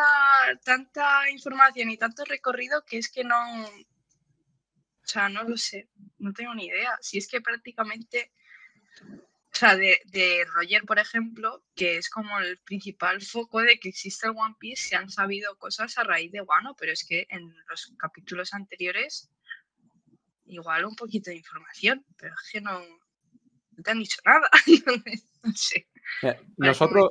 tanta 0.64 1.30
información 1.30 1.90
y 1.92 1.98
tanto 1.98 2.26
recorrido 2.26 2.84
que 2.86 2.98
es 2.98 3.10
que 3.10 3.24
no, 3.24 3.66
o 3.66 5.08
sea, 5.08 5.30
no 5.30 5.44
lo 5.44 5.56
sé, 5.58 5.90
no 6.18 6.34
tengo 6.34 6.54
ni 6.56 6.66
idea. 6.66 6.98
Si 7.02 7.18
es 7.20 7.28
que 7.28 7.42
prácticamente, 7.42 8.32
o 9.56 9.58
sea, 9.58 9.78
de, 9.78 10.02
de 10.08 10.46
Roger, 10.54 10.84
por 10.84 11.00
ejemplo, 11.00 11.64
que 11.76 11.96
es 11.96 12.10
como 12.10 12.38
el 12.40 12.58
principal 12.58 13.22
foco 13.22 13.62
de 13.62 13.80
que 13.80 13.88
existe 13.88 14.28
el 14.28 14.34
One 14.36 14.56
Piece, 14.60 14.90
se 14.90 14.96
han 14.98 15.10
sabido 15.10 15.58
cosas 15.58 15.98
a 15.98 16.04
raíz 16.04 16.30
de 16.34 16.42
Wano, 16.42 16.76
pero 16.78 16.92
es 16.92 17.06
que 17.08 17.26
en 17.30 17.56
los 17.70 17.94
capítulos 17.98 18.54
anteriores, 18.54 19.32
igual 20.46 20.84
un 20.84 20.98
poquito 20.98 21.30
de 21.30 21.38
información, 21.38 22.06
pero 22.18 22.34
es 22.34 22.52
que 22.52 22.60
no, 22.60 22.82
no 22.82 23.84
te 23.84 23.92
han 23.92 24.00
dicho 24.00 24.20
nada. 24.26 24.50
No 25.44 25.52
sé. 25.54 25.88
Mira, 26.24 26.34
parece 26.58 26.58
muy 26.58 26.68
nosotros, 26.68 27.10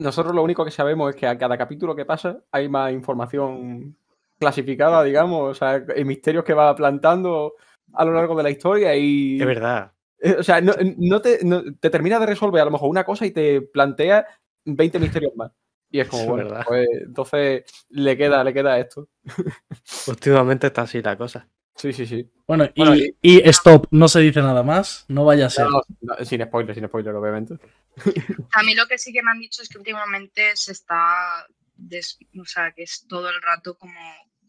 nosotros 0.00 0.34
lo 0.34 0.42
único 0.42 0.64
que 0.64 0.72
sabemos 0.72 1.14
es 1.14 1.16
que 1.16 1.28
a 1.28 1.38
cada 1.38 1.56
capítulo 1.56 1.94
que 1.94 2.04
pasa 2.04 2.42
hay 2.50 2.68
más 2.68 2.92
información 2.92 3.96
clasificada, 4.40 5.04
digamos, 5.04 5.52
o 5.52 5.54
sea, 5.54 5.82
hay 5.94 6.04
misterios 6.04 6.44
que 6.44 6.52
va 6.52 6.74
plantando 6.74 7.54
a 7.92 8.04
lo 8.04 8.12
largo 8.12 8.34
de 8.34 8.42
la 8.42 8.50
historia 8.50 8.96
y... 8.96 9.40
Es 9.40 9.46
verdad. 9.46 9.93
Eh, 10.20 10.36
O 10.38 10.42
sea, 10.42 10.60
no, 10.60 10.72
no 10.98 11.20
te, 11.20 11.40
no- 11.44 11.62
te 11.80 11.90
termina 11.90 12.18
de 12.18 12.26
resolver 12.26 12.62
a 12.62 12.64
lo 12.66 12.70
mejor 12.70 12.88
una 12.90 13.04
cosa 13.04 13.26
y 13.26 13.30
te 13.30 13.60
plantea 13.62 14.26
20 14.64 14.98
misterios 14.98 15.34
más. 15.36 15.52
Y 15.90 16.00
es 16.00 16.08
como, 16.08 16.22
Es 16.22 16.28
bueno, 16.28 16.44
verdad. 16.48 16.64
pues 16.66 16.88
entonces 17.06 17.64
le 17.90 18.16
queda, 18.16 18.42
le 18.42 18.52
queda 18.54 18.78
esto. 18.78 19.08
Últimamente 20.06 20.66
está 20.68 20.82
así 20.82 21.00
la 21.02 21.16
cosa. 21.16 21.48
Sí, 21.76 21.92
sí, 21.92 22.06
sí. 22.06 22.30
Bueno, 22.46 22.64
y, 22.74 22.84
Bueno, 22.84 22.96
y 23.20 23.48
stop, 23.48 23.86
no 23.90 24.06
se 24.08 24.20
dice 24.20 24.40
nada 24.40 24.62
más, 24.62 25.04
no 25.08 25.24
vaya 25.24 25.46
a 25.46 25.50
ser. 25.50 25.66
No, 25.68 25.82
no, 26.02 26.24
sin 26.24 26.42
spoiler, 26.44 26.74
sin 26.74 26.86
spoiler, 26.86 27.14
obviamente. 27.14 27.58
A 28.52 28.62
mí 28.62 28.74
lo 28.74 28.86
que 28.86 28.96
sí 28.98 29.12
que 29.12 29.22
me 29.22 29.30
han 29.32 29.40
dicho 29.40 29.62
es 29.62 29.68
que 29.68 29.78
últimamente 29.78 30.50
se 30.54 30.72
está, 30.72 31.46
des- 31.76 32.18
o 32.40 32.44
sea, 32.44 32.70
que 32.72 32.84
es 32.84 33.06
todo 33.08 33.28
el 33.28 33.42
rato 33.42 33.76
como 33.76 33.98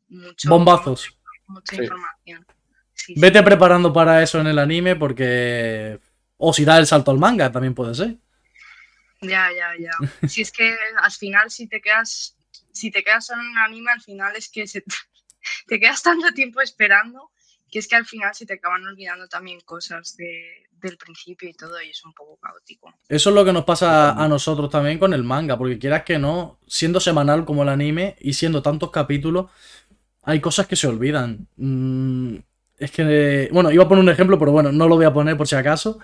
mucho... 0.10 0.50
Bombazos. 0.50 1.18
Mucha 1.48 1.76
Sí. 1.76 1.82
información. 1.84 2.46
Sí, 2.96 3.14
sí. 3.14 3.20
Vete 3.20 3.44
preparando 3.44 3.94
para 3.94 4.24
eso 4.24 4.40
en 4.40 4.48
el 4.48 4.58
anime 4.60 4.96
porque... 4.96 6.00
O 6.38 6.52
si 6.54 6.66
da 6.66 6.78
el 6.78 6.88
salto 6.88 7.12
al 7.12 7.18
manga, 7.20 7.52
también 7.52 7.74
puede 7.76 7.94
ser. 7.96 8.18
Ya, 9.22 9.50
ya, 9.52 9.70
ya. 9.80 9.92
Si 10.28 10.42
es 10.42 10.52
que 10.52 10.76
al 11.02 11.12
final 11.12 11.50
si 11.50 11.68
te 11.68 11.82
quedas, 11.82 12.38
si 12.72 12.92
te 12.92 13.04
quedas 13.04 13.30
en 13.30 13.40
un 13.40 13.58
anime, 13.58 13.92
al 13.92 14.02
final 14.02 14.36
es 14.36 14.50
que 14.50 14.68
se- 14.68 14.84
te 15.68 15.80
quedas 15.80 16.04
tanto 16.04 16.32
tiempo 16.34 16.62
esperando 16.62 17.32
que 17.72 17.80
es 17.80 17.88
que 17.88 17.96
al 17.96 18.06
final 18.06 18.34
se 18.36 18.46
te 18.46 18.54
acaban 18.54 18.86
olvidando 18.86 19.28
también 19.28 19.60
cosas 19.62 20.16
de- 20.18 20.64
del 20.72 20.98
principio 20.98 21.50
y 21.50 21.54
todo 21.54 21.82
y 21.82 21.90
es 21.90 22.04
un 22.06 22.14
poco 22.14 22.38
caótico. 22.38 22.94
Eso 23.10 23.30
es 23.30 23.36
lo 23.36 23.44
que 23.46 23.54
nos 23.54 23.64
pasa 23.66 24.12
a 24.12 24.28
nosotros 24.28 24.70
también 24.70 25.00
con 25.00 25.14
el 25.14 25.24
manga, 25.24 25.58
porque 25.58 25.80
quieras 25.80 26.04
que 26.04 26.20
no, 26.20 26.60
siendo 26.68 27.00
semanal 27.00 27.44
como 27.46 27.64
el 27.64 27.70
anime 27.70 28.16
y 28.20 28.34
siendo 28.34 28.62
tantos 28.62 28.92
capítulos, 28.92 29.50
hay 30.24 30.40
cosas 30.42 30.68
que 30.68 30.76
se 30.76 30.88
olvidan. 30.88 31.48
Es 32.78 32.92
que, 32.92 33.50
bueno, 33.52 33.72
iba 33.72 33.84
a 33.84 33.88
poner 33.88 34.04
un 34.04 34.10
ejemplo, 34.10 34.38
pero 34.38 34.52
bueno, 34.52 34.72
no 34.72 34.88
lo 34.88 34.96
voy 34.96 35.06
a 35.06 35.14
poner 35.14 35.38
por 35.38 35.48
si 35.48 35.56
acaso. 35.56 36.00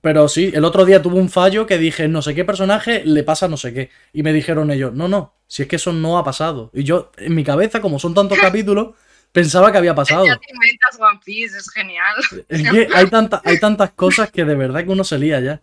Pero 0.00 0.28
sí, 0.28 0.50
el 0.54 0.64
otro 0.64 0.84
día 0.84 1.02
tuve 1.02 1.16
un 1.16 1.28
fallo 1.28 1.66
que 1.66 1.76
dije, 1.76 2.08
no 2.08 2.22
sé 2.22 2.34
qué 2.34 2.44
personaje 2.44 3.02
le 3.04 3.22
pasa 3.22 3.48
no 3.48 3.56
sé 3.56 3.74
qué. 3.74 3.90
Y 4.12 4.22
me 4.22 4.32
dijeron 4.32 4.70
ellos, 4.70 4.94
no, 4.94 5.08
no, 5.08 5.34
si 5.46 5.62
es 5.62 5.68
que 5.68 5.76
eso 5.76 5.92
no 5.92 6.16
ha 6.16 6.24
pasado. 6.24 6.70
Y 6.72 6.84
yo, 6.84 7.12
en 7.18 7.34
mi 7.34 7.44
cabeza, 7.44 7.80
como 7.80 7.98
son 7.98 8.14
tantos 8.14 8.38
capítulos, 8.40 8.94
pensaba 9.30 9.70
que 9.70 9.78
había 9.78 9.94
pasado. 9.94 10.24
Ya 10.24 10.36
te 10.38 10.52
inventas 10.52 10.98
One 10.98 11.20
Piece, 11.24 11.56
es 11.58 11.70
genial. 11.70 12.16
Es 12.48 12.68
que 12.70 12.88
hay, 12.94 13.06
tanta, 13.08 13.42
hay 13.44 13.60
tantas 13.60 13.90
cosas 13.92 14.30
que 14.30 14.44
de 14.44 14.54
verdad 14.54 14.84
que 14.84 14.90
uno 14.90 15.04
se 15.04 15.18
lía 15.18 15.38
ya. 15.40 15.62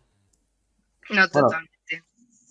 No, 1.09 1.15
Bueno. 1.15 1.29
totalmente. 1.29 1.73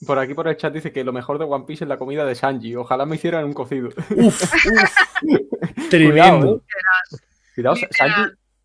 Por 0.06 0.18
aquí 0.18 0.34
por 0.34 0.46
el 0.48 0.56
chat 0.56 0.74
dice 0.74 0.92
que 0.92 1.04
lo 1.04 1.12
mejor 1.12 1.38
de 1.38 1.44
One 1.46 1.64
Piece 1.66 1.84
es 1.84 1.88
la 1.88 1.96
comida 1.98 2.24
de 2.24 2.34
Sanji. 2.34 2.74
Ojalá 2.76 3.06
me 3.06 3.16
hicieran 3.16 3.44
un 3.44 3.54
cocido. 3.54 3.88
Uf, 4.10 4.42
uf. 4.66 5.88
Tremendo. 5.88 6.12
Cuidado, 6.12 6.56
¿eh? 6.56 7.16
Cuidado, 7.56 7.76
Sanji, 7.90 8.22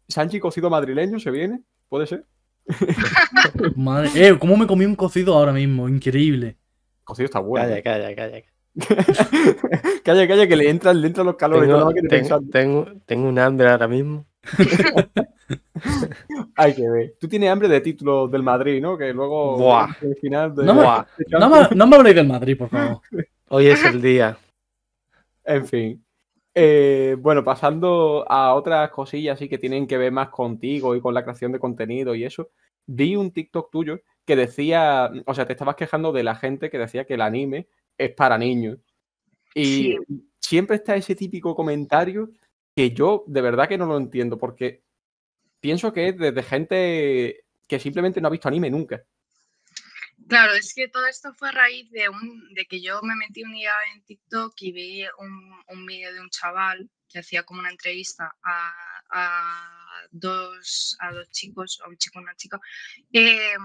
Sanji 0.07 0.39
cocido 0.39 0.69
madrileño 0.69 1.19
se 1.19 1.31
viene. 1.31 1.61
¿Puede 1.89 2.05
ser? 2.05 2.25
Madre, 3.75 4.09
eh, 4.15 4.37
¿cómo 4.37 4.55
me 4.57 4.67
comí 4.67 4.85
un 4.85 4.95
cocido 4.95 5.33
ahora 5.33 5.51
mismo? 5.53 5.89
Increíble. 5.89 6.57
Cocido 7.03 7.25
está 7.25 7.39
bueno. 7.39 7.67
Calla, 7.67 7.81
calla, 7.81 8.15
calla. 8.15 8.43
calla, 10.03 10.27
calla, 10.27 10.47
que 10.47 10.55
le 10.55 10.69
entran, 10.69 11.01
le 11.01 11.07
entran 11.07 11.25
los 11.25 11.35
calores. 11.35 11.67
Tengo, 11.67 11.79
no, 11.79 11.91
tengo, 12.07 12.39
tengo, 12.51 12.87
tengo 13.05 13.27
un 13.29 13.39
hambre 13.39 13.67
ahora 13.69 13.87
mismo. 13.87 14.25
Hay 16.55 16.73
que 16.75 16.87
ver. 16.89 17.15
Tú 17.19 17.27
tienes 17.27 17.49
hambre 17.49 17.67
de 17.67 17.81
títulos 17.81 18.31
del 18.31 18.43
Madrid, 18.43 18.81
¿no? 18.81 18.97
Que 18.97 19.13
luego 19.13 19.57
Buah. 19.57 19.85
al 20.01 20.15
final 20.21 20.55
de... 20.55 20.63
No 20.63 20.73
me, 20.75 20.81
Buah. 20.83 21.05
no 21.39 21.49
me- 21.49 21.67
no 21.75 21.87
me 21.87 21.95
habléis 21.95 22.15
del 22.15 22.27
Madrid, 22.27 22.57
por 22.57 22.69
favor. 22.69 23.01
Hoy 23.49 23.67
es 23.67 23.83
el 23.83 24.01
día. 24.01 24.37
En 25.43 25.65
fin. 25.67 26.05
Eh, 26.55 27.15
bueno, 27.19 27.43
pasando 27.45 28.25
a 28.29 28.53
otras 28.55 28.89
cosillas 28.91 29.35
así 29.35 29.47
que 29.47 29.57
tienen 29.57 29.87
que 29.87 29.97
ver 29.97 30.11
más 30.11 30.29
contigo 30.29 30.95
y 30.95 31.01
con 31.01 31.13
la 31.13 31.23
creación 31.23 31.51
de 31.53 31.59
contenido 31.59 32.13
y 32.13 32.25
eso. 32.25 32.49
Vi 32.85 33.15
un 33.15 33.31
TikTok 33.31 33.71
tuyo 33.71 33.99
que 34.25 34.35
decía, 34.35 35.09
o 35.25 35.33
sea, 35.33 35.45
te 35.47 35.53
estabas 35.53 35.75
quejando 35.75 36.11
de 36.11 36.23
la 36.23 36.35
gente 36.35 36.69
que 36.69 36.77
decía 36.77 37.05
que 37.05 37.13
el 37.13 37.21
anime 37.21 37.67
es 37.97 38.11
para 38.13 38.37
niños. 38.37 38.79
Y 39.55 39.93
Sí. 39.97 39.97
siempre 40.39 40.77
está 40.77 40.95
ese 40.95 41.15
típico 41.15 41.55
comentario 41.55 42.31
que 42.75 42.91
yo 42.91 43.23
de 43.27 43.41
verdad 43.41 43.69
que 43.69 43.77
no 43.77 43.85
lo 43.87 43.97
entiendo, 43.97 44.37
porque 44.37 44.83
pienso 45.61 45.93
que 45.93 46.09
es 46.09 46.17
desde 46.17 46.43
gente 46.43 47.45
que 47.67 47.79
simplemente 47.79 48.21
no 48.21 48.27
ha 48.29 48.31
visto 48.31 48.49
anime 48.49 48.69
nunca. 48.71 49.03
Claro, 50.27 50.53
es 50.53 50.73
que 50.73 50.87
todo 50.87 51.05
esto 51.07 51.33
fue 51.33 51.49
a 51.49 51.51
raíz 51.53 51.89
de, 51.91 52.07
un, 52.09 52.53
de 52.53 52.65
que 52.65 52.81
yo 52.81 53.01
me 53.01 53.15
metí 53.15 53.43
un 53.43 53.53
día 53.53 53.73
en 53.93 54.03
TikTok 54.03 54.53
y 54.61 54.71
vi 54.71 55.03
un, 55.17 55.63
un 55.67 55.85
vídeo 55.85 56.13
de 56.13 56.21
un 56.21 56.29
chaval 56.29 56.89
que 57.09 57.19
hacía 57.19 57.43
como 57.43 57.59
una 57.59 57.69
entrevista 57.71 58.33
a, 58.43 58.73
a 59.09 60.07
dos, 60.11 60.95
a 60.99 61.11
dos 61.11 61.29
chicos, 61.31 61.81
a 61.83 61.89
un 61.89 61.97
chico 61.97 62.19
y 62.19 62.23
una 62.23 62.35
chica, 62.35 62.59
eh, 63.11 63.55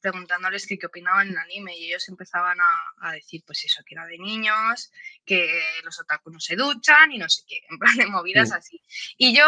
preguntándoles 0.00 0.66
que 0.66 0.78
qué 0.78 0.86
opinaban 0.86 1.28
del 1.28 1.38
anime 1.38 1.76
y 1.76 1.86
ellos 1.88 2.08
empezaban 2.08 2.58
a, 2.60 3.08
a 3.08 3.12
decir 3.12 3.42
pues 3.46 3.64
eso, 3.64 3.82
que 3.86 3.94
era 3.94 4.06
de 4.06 4.18
niños, 4.18 4.90
que 5.24 5.62
los 5.84 6.00
otakus 6.00 6.32
no 6.32 6.40
se 6.40 6.56
duchan 6.56 7.12
y 7.12 7.18
no 7.18 7.28
sé 7.28 7.42
qué, 7.46 7.60
en 7.70 7.78
plan 7.78 7.96
de 7.96 8.06
movidas 8.06 8.48
Sí. 8.48 8.54
así. 8.54 8.82
Y 9.16 9.36
yo, 9.36 9.44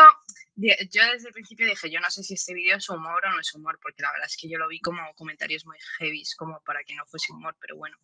yo 0.61 1.03
desde 1.13 1.29
el 1.29 1.33
principio 1.33 1.67
dije, 1.67 1.91
yo 1.91 2.01
no 2.01 2.11
sé 2.11 2.23
si 2.23 2.35
este 2.35 2.55
vídeo 2.55 2.77
es 2.77 2.89
humor 2.89 3.25
o 3.25 3.31
no 3.31 3.41
es 3.41 3.55
humor, 3.55 3.79
porque 3.81 4.03
la 4.03 4.13
verdad 4.13 4.27
es 4.27 4.37
que 4.37 4.49
yo 4.49 4.59
lo 4.59 4.69
vi 4.69 4.81
como 4.81 5.15
comentarios 5.15 5.65
muy 5.65 5.79
heavy, 5.99 6.23
como 6.37 6.61
para 6.63 6.85
que 6.85 6.95
no 6.95 7.07
fuese 7.07 7.33
humor, 7.33 7.57
pero 7.61 7.77
bueno. 7.77 7.97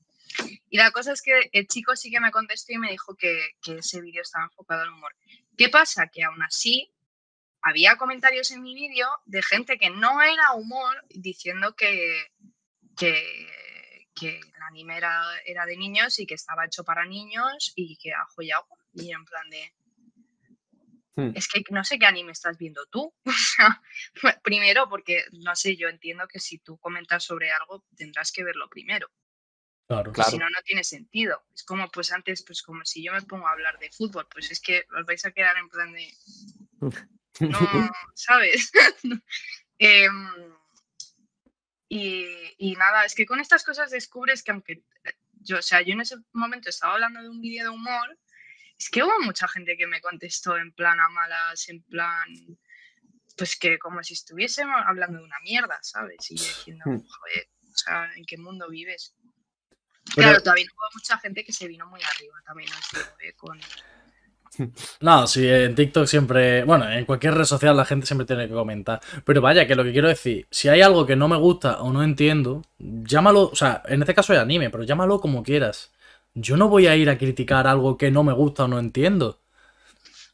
Y 0.69 0.79
la 0.79 0.91
cosa 0.91 1.13
es 1.13 1.23
que 1.23 1.51
el 1.53 1.67
chico 1.67 1.95
sí 1.97 2.11
que 2.11 2.21
me 2.21 2.31
contestó 2.31 2.73
y 2.73 2.79
me 2.79 2.91
dijo 2.91 3.15
que, 3.15 3.57
que 3.63 3.79
ese 3.79 4.01
vídeo 4.01 4.23
estaba 4.23 4.45
enfocado 4.47 4.83
al 4.83 4.91
humor. 4.91 5.15
¿Qué 5.57 5.69
pasa? 5.69 6.09
Que 6.09 6.25
aún 6.25 6.43
así 6.43 6.93
había 7.63 7.97
comentarios 7.97 8.51
en 8.51 8.63
mi 8.63 8.75
vídeo 8.75 9.09
de 9.25 9.43
gente 9.43 9.79
que 9.79 9.91
no 9.91 10.23
era 10.23 10.53
humor 10.53 11.05
diciendo 11.11 11.75
que, 11.75 12.27
que, 12.97 13.49
que 14.15 14.39
el 14.39 14.63
anime 14.69 14.97
era, 14.97 15.21
era 15.45 15.67
de 15.67 15.77
niños 15.77 16.19
y 16.19 16.27
que 16.27 16.35
estaba 16.35 16.67
hecho 16.67 16.85
para 16.85 17.05
niños 17.05 17.73
y 17.75 17.97
que 17.97 18.13
ajo 18.13 18.43
y 18.43 18.51
agua. 18.51 18.79
Y 18.95 19.13
en 19.13 19.25
plan 19.25 19.49
de, 19.51 19.73
Hmm. 21.17 21.33
es 21.35 21.49
que 21.49 21.65
no 21.71 21.83
sé 21.83 21.99
qué 21.99 22.05
anime 22.05 22.33
estás 22.33 22.59
viendo 22.59 22.85
tú. 22.87 23.13
O 23.27 23.33
sea, 23.33 23.83
primero, 24.45 24.89
porque 24.89 25.25
no 25.33 25.57
sé, 25.57 25.77
yo 25.77 25.89
entiendo 25.89 26.29
que 26.29 26.41
si 26.41 26.59
tú 26.59 26.79
comentas 26.79 27.25
sobre 27.25 27.51
algo 27.51 27.85
tendrás 27.97 28.33
que 28.33 28.45
verlo 28.45 28.69
primero. 28.69 29.11
Claro. 29.89 30.13
Claro. 30.13 30.31
Si 30.31 30.39
no, 30.39 30.51
no 30.51 30.59
tiene 30.65 30.85
sentido. 30.85 31.45
Es 31.55 31.65
como, 31.65 31.89
pues 31.89 32.13
antes, 32.13 32.45
pues 32.45 32.63
como 32.63 32.85
si 32.85 33.05
yo 33.05 33.13
me 33.13 33.23
pongo 33.23 33.47
a 33.47 33.53
hablar 33.53 33.79
de 33.79 33.91
fútbol, 33.91 34.27
pues 34.31 34.51
es 34.51 34.61
que 34.61 34.85
os 34.99 35.07
vais 35.07 35.25
a 35.25 35.31
quedar 35.31 35.57
en 35.57 35.69
plan 35.69 35.93
de. 35.93 36.13
No, 37.39 37.59
¿sabes? 38.15 38.73
Em, 39.79 40.31
y, 41.87 42.25
y 42.57 42.75
nada, 42.77 43.05
es 43.05 43.15
que 43.15 43.27
con 43.27 43.41
estas 43.41 43.63
cosas 43.63 43.91
descubres 43.91 44.43
que 44.43 44.53
aunque 44.53 44.85
yo, 45.43 45.59
o 45.59 45.63
sea, 45.63 45.83
yo 45.83 45.93
en 45.93 46.01
ese 46.01 46.17
momento 46.33 46.71
estaba 46.71 46.95
hablando 46.95 47.23
de 47.23 47.29
un 47.29 47.43
vídeo 47.43 47.65
de 47.65 47.71
humor, 47.71 48.19
es 48.79 48.91
que 48.91 49.03
hubo 49.03 49.13
mucha 49.25 49.49
gente 49.49 49.77
que 49.77 49.87
me 49.87 50.01
contestó 50.01 50.57
en 50.57 50.73
plan 50.73 50.99
a 51.01 51.09
malas, 51.09 51.69
en 51.69 51.83
plan, 51.83 52.29
pues 53.37 53.57
que 53.57 53.79
como 53.79 54.03
si 54.03 54.15
estuviésemos 54.15 54.77
hablando 54.87 55.19
de 55.19 55.25
una 55.25 55.39
mierda, 55.43 55.79
¿sabes? 55.83 56.31
Y 56.31 56.37
yo 56.37 56.45
diciendo, 56.45 56.85
Hmm. 56.87 57.01
joder, 57.07 57.49
o 57.73 57.77
sea, 57.79 58.11
¿en 58.17 58.25
qué 58.25 58.37
mundo 58.39 58.69
vives? 58.69 59.15
Pero- 60.15 60.29
Claro, 60.29 60.43
también 60.43 60.69
hubo 60.73 60.87
mucha 60.95 61.19
gente 61.19 61.45
que 61.45 61.53
se 61.53 61.67
vino 61.69 61.87
muy 61.87 62.01
arriba, 62.03 62.35
también 62.47 62.71
digo, 62.93 63.05
eh, 63.21 63.33
con... 63.37 63.59
No, 65.01 65.27
sí, 65.27 65.47
en 65.47 65.75
TikTok 65.75 66.07
siempre. 66.07 66.65
Bueno, 66.65 66.91
en 66.91 67.05
cualquier 67.05 67.35
red 67.35 67.45
social 67.45 67.77
la 67.77 67.85
gente 67.85 68.07
siempre 68.07 68.27
tiene 68.27 68.49
que 68.49 68.55
comentar. 68.55 69.01
Pero 69.25 69.43
vaya, 69.43 69.67
que 69.67 69.75
lo 69.75 69.85
que 69.85 69.93
quiero 69.93 70.09
decir, 70.09 70.47
si 70.51 70.69
hay 70.69 70.81
algo 70.81 71.05
que 71.05 71.15
no 71.17 71.29
me 71.29 71.37
gusta 71.37 71.83
o 71.83 71.93
no 71.93 72.03
entiendo, 72.03 72.63
llámalo. 72.79 73.51
O 73.51 73.55
sea, 73.57 73.83
en 73.87 74.01
este 74.01 74.15
caso 74.15 74.33
es 74.33 74.39
anime, 74.39 74.71
pero 74.71 74.85
llámalo 74.85 75.21
como 75.21 75.43
quieras. 75.43 75.93
Yo 76.39 76.59
no 76.59 76.69
voy 76.69 76.87
a 76.87 76.95
ir 76.95 77.09
a 77.09 77.17
criticar 77.17 77.67
algo 77.67 77.97
que 77.97 78.11
no 78.11 78.23
me 78.23 78.35
gusta 78.35 78.65
o 78.65 78.69
no 78.69 78.79
entiendo. 78.79 79.43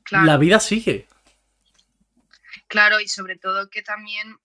Claro. 0.03 0.27
La 0.27 0.37
vida 0.37 0.59
sigue. 0.59 1.07
Claro, 2.67 2.99
y 2.99 3.07
sobre 3.07 3.39
todo 3.39 3.71
que 3.71 3.83
también 3.83 4.37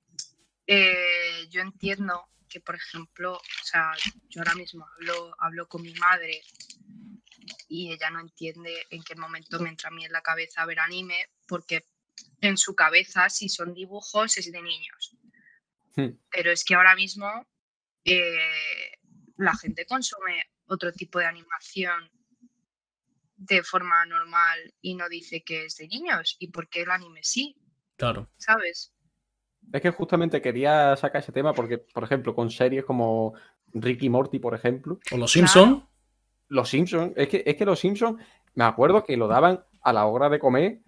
eh, 0.68 1.47
yo 1.49 1.62
entiendo 1.62 2.30
que, 2.47 2.62
por 2.62 2.76
ejemplo, 2.76 3.34
o 3.34 3.64
sea, 3.64 3.91
yo 4.30 4.41
ahora 4.41 4.53
mismo 4.53 4.86
hablo, 4.86 5.36
hablo 5.39 5.68
con 5.68 5.82
mi 5.82 5.95
madre 5.95 6.43
y 7.68 7.91
ella 7.91 8.12
no 8.12 8.20
entiende 8.20 8.86
en 8.91 9.01
qué 9.01 9.16
momento 9.16 9.60
me 9.60 9.70
entra 9.70 9.89
a 9.89 9.91
mí 9.91 10.05
en 10.05 10.12
la 10.12 10.22
cabeza 10.22 10.64
ver 10.64 10.80
anime, 10.80 11.28
porque 11.47 11.88
en 12.39 12.55
su 12.58 12.76
cabeza, 12.76 13.30
si 13.30 13.49
son 13.49 13.74
dibujos, 13.74 14.38
es 14.38 14.51
de 14.51 14.62
niños. 14.62 15.16
Hmm. 15.95 16.20
Pero 16.30 16.51
es 16.51 16.64
que 16.64 16.76
ahora 16.76 16.95
mismo 16.95 17.47
eh, 18.05 18.91
la 19.38 19.58
gente 19.58 19.88
consume 19.88 20.43
otro 20.68 20.91
tipo 20.91 21.20
de 21.20 21.26
animación 21.26 22.09
de 23.38 23.63
forma 23.63 24.05
normal 24.05 24.74
y 24.82 24.95
no 24.95 25.07
dice 25.09 25.43
que 25.43 25.65
es 25.65 25.78
de 25.78 25.88
niños. 25.88 26.36
¿Y 26.39 26.47
por 26.47 26.70
qué 26.70 26.82
el 26.82 26.91
anime 26.91 27.20
sí? 27.24 27.55
Claro. 27.95 28.30
¿Sabes? 28.38 28.93
Es 29.72 29.82
que 29.82 29.91
justamente 29.91 30.41
quería 30.41 30.95
sacar 30.95 31.22
ese 31.22 31.32
tema 31.32 31.53
porque, 31.53 31.78
por 31.78 32.03
ejemplo, 32.03 32.34
con 32.34 32.49
series 32.49 32.86
como 32.86 33.34
Ricky 33.74 34.09
Morty, 34.09 34.39
por 34.39 34.55
ejemplo, 34.55 34.99
O 35.11 35.18
los 35.18 35.32
Simpsons. 35.32 35.84
Los 36.49 36.70
Simpsons, 36.70 37.11
es 37.15 37.28
que, 37.28 37.43
es 37.45 37.55
que 37.57 37.65
Los 37.65 37.80
Simpsons, 37.80 38.22
me 38.55 38.63
acuerdo 38.63 39.03
que 39.03 39.18
lo 39.18 39.28
daban 39.28 39.63
a 39.82 39.93
la 39.93 40.05
hora 40.05 40.30
de 40.30 40.39
comer 40.39 40.80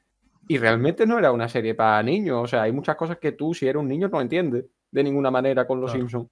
y 0.48 0.58
realmente 0.58 1.06
no 1.06 1.20
era 1.20 1.32
una 1.32 1.50
serie 1.50 1.76
para 1.76 2.02
niños. 2.02 2.42
O 2.42 2.48
sea, 2.48 2.64
hay 2.64 2.72
muchas 2.72 2.96
cosas 2.96 3.18
que 3.18 3.34
tú, 3.34 3.54
si 3.54 3.68
eres 3.68 3.82
un 3.82 3.88
niño, 3.90 4.08
no 4.08 4.22
entiendes 4.22 4.66
de 4.90 5.04
ninguna 5.04 5.30
manera 5.30 5.68
con 5.68 5.82
Los 5.82 5.92
Claro. 5.92 6.00
Simpsons. 6.00 6.30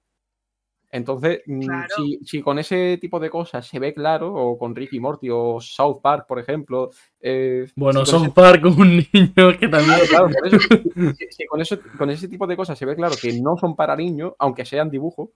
Entonces, 0.90 1.42
mm, 1.46 1.60
Claro. 1.66 1.88
si, 1.94 2.18
si 2.24 2.42
con 2.42 2.58
ese 2.58 2.98
tipo 2.98 3.20
de 3.20 3.28
cosas 3.30 3.66
se 3.66 3.78
ve 3.78 3.92
claro, 3.92 4.32
o 4.34 4.58
con 4.58 4.74
Ricky 4.74 5.00
Morty 5.00 5.28
o 5.30 5.60
South 5.60 6.00
Park, 6.02 6.26
por 6.26 6.38
ejemplo. 6.38 6.90
eh, 7.20 7.66
Bueno, 7.76 8.04
si 8.06 8.10
South 8.10 8.32
Park 8.34 8.62
con 8.62 8.72
un 8.80 8.96
niño 8.96 9.58
que 9.58 9.68
también. 9.68 10.00
Claro, 10.08 10.28
por 10.30 10.46
eso, 10.46 10.56
si- 11.18 11.26
si 11.30 11.46
con, 11.46 11.60
eso, 11.60 11.78
con 11.98 12.10
ese 12.10 12.28
tipo 12.28 12.46
de 12.46 12.56
cosas 12.56 12.78
se 12.78 12.86
ve 12.86 12.96
claro 12.96 13.16
que 13.20 13.32
no 13.32 13.56
son 13.58 13.76
para 13.76 13.96
niños, 13.96 14.32
aunque 14.38 14.64
sean 14.64 14.90
dibujos, 14.90 15.30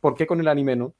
¿por 0.00 0.14
qué 0.14 0.26
con 0.26 0.40
el 0.40 0.48
anime 0.48 0.76
no? 0.76 0.94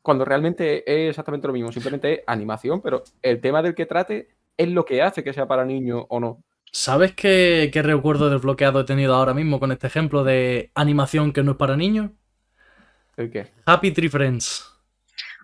Cuando 0.00 0.24
realmente 0.24 0.78
es 0.90 1.10
exactamente 1.10 1.46
lo 1.48 1.52
mismo, 1.52 1.70
simplemente 1.70 2.12
es 2.14 2.20
animación, 2.26 2.80
pero 2.80 3.02
el 3.20 3.40
tema 3.40 3.60
del 3.62 3.74
que 3.74 3.84
trate 3.86 4.28
es 4.56 4.68
lo 4.68 4.84
que 4.84 5.02
hace 5.02 5.22
que 5.22 5.34
sea 5.34 5.46
para 5.46 5.64
niños 5.66 6.04
o 6.08 6.18
no. 6.18 6.42
¿Sabes 6.72 7.14
qué, 7.14 7.70
qué 7.72 7.82
recuerdo 7.82 8.30
desbloqueado 8.30 8.80
he 8.80 8.84
tenido 8.84 9.14
ahora 9.14 9.34
mismo 9.34 9.58
con 9.60 9.72
este 9.72 9.86
ejemplo 9.86 10.24
de 10.24 10.70
animación 10.74 11.32
que 11.32 11.42
no 11.42 11.52
es 11.52 11.56
para 11.58 11.76
niños? 11.76 12.10
¿El 13.18 13.30
qué? 13.30 13.50
Happy 13.66 13.90
Tree 13.90 14.08
Friends. 14.08 14.64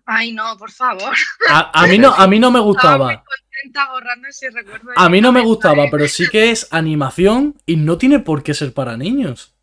Ay, 0.06 0.32
no, 0.32 0.56
por 0.56 0.70
favor. 0.70 1.12
A, 1.50 1.82
a 1.82 1.86
mí, 1.86 1.98
no, 1.98 2.12
a 2.12 2.26
mí 2.26 2.38
no 2.38 2.50
me 2.50 2.60
muy 2.60 2.68
gustaba. 2.68 3.24
contenta 3.24 3.90
borrando 3.90 4.28
ese 4.28 4.50
recuerdo. 4.50 4.88
de 4.90 4.94
A 4.96 5.08
mí 5.08 5.20
no 5.20 5.32
me 5.32 5.40
gustaba, 5.42 5.86
pero 5.90 6.06
sí 6.08 6.28
que 6.30 6.50
es 6.50 6.68
animación 6.70 7.56
y 7.66 7.76
no 7.76 7.98
tiene 7.98 8.20
por 8.20 8.42
qué 8.42 8.54
ser 8.54 8.72
para 8.72 8.96
niños. 8.96 9.54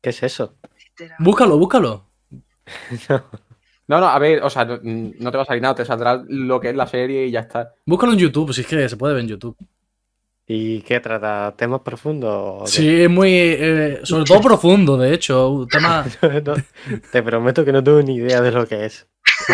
¿Qué 0.00 0.10
es 0.10 0.22
eso? 0.22 0.56
Búscalo, 1.18 1.56
búscalo. 1.58 2.10
No, 3.88 3.98
no, 4.00 4.06
a 4.06 4.18
ver, 4.20 4.42
o 4.42 4.48
sea, 4.48 4.64
no, 4.64 4.78
no 4.82 5.30
te 5.30 5.36
va 5.36 5.42
a 5.42 5.46
salir 5.46 5.60
nada, 5.60 5.74
te 5.74 5.84
saldrá 5.84 6.22
lo 6.26 6.60
que 6.60 6.70
es 6.70 6.76
la 6.76 6.86
serie 6.86 7.26
y 7.26 7.32
ya 7.32 7.40
está. 7.40 7.74
Búscalo 7.84 8.12
en 8.12 8.20
YouTube, 8.20 8.54
si 8.54 8.60
es 8.62 8.66
que 8.66 8.88
se 8.88 8.96
puede 8.96 9.12
ver 9.12 9.24
en 9.24 9.28
YouTube. 9.28 9.56
¿Y 10.54 10.82
qué 10.82 11.00
trata? 11.00 11.54
¿Temas 11.56 11.80
profundos? 11.80 12.68
Sí, 12.70 13.02
es 13.02 13.08
muy. 13.08 13.30
eh, 13.32 14.00
sobre 14.02 14.24
todo 14.24 14.40
profundo, 14.42 14.98
de 14.98 15.14
hecho. 15.14 15.66
Tema. 15.70 16.04
No, 16.44 16.54
te 17.10 17.22
prometo 17.22 17.64
que 17.64 17.72
no 17.72 17.82
tengo 17.82 18.02
ni 18.02 18.16
idea 18.16 18.42
de 18.42 18.52
lo 18.52 18.66
que 18.66 18.84
es. 18.84 19.06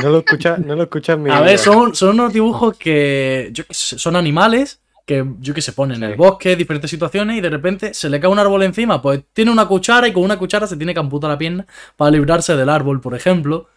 No 0.02 0.10
lo 0.10 0.18
escuchas, 0.18 0.58
no 0.58 0.74
lo 0.74 0.88
en 0.92 1.22
mi 1.22 1.30
A 1.30 1.34
vida. 1.34 1.40
ver, 1.42 1.58
son, 1.58 1.94
son 1.94 2.10
unos 2.10 2.32
dibujos 2.32 2.76
que. 2.76 3.50
Yo 3.52 3.64
qué 3.64 3.74
sé, 3.74 3.96
son 3.98 4.16
animales 4.16 4.80
que 5.06 5.24
yo 5.40 5.54
que 5.54 5.62
se 5.62 5.72
ponen 5.72 6.02
en 6.02 6.10
el 6.10 6.16
bosque, 6.16 6.56
diferentes 6.56 6.90
situaciones, 6.90 7.38
y 7.38 7.40
de 7.40 7.48
repente 7.48 7.94
se 7.94 8.10
le 8.10 8.18
cae 8.18 8.30
un 8.30 8.38
árbol 8.40 8.64
encima. 8.64 9.00
Pues 9.00 9.20
tiene 9.32 9.52
una 9.52 9.66
cuchara 9.66 10.08
y 10.08 10.12
con 10.12 10.24
una 10.24 10.36
cuchara 10.38 10.66
se 10.66 10.76
tiene 10.76 10.92
que 10.94 11.00
amputar 11.00 11.30
la 11.30 11.38
pierna 11.38 11.64
para 11.96 12.10
librarse 12.10 12.56
del 12.56 12.68
árbol, 12.68 13.00
por 13.00 13.14
ejemplo. 13.14 13.68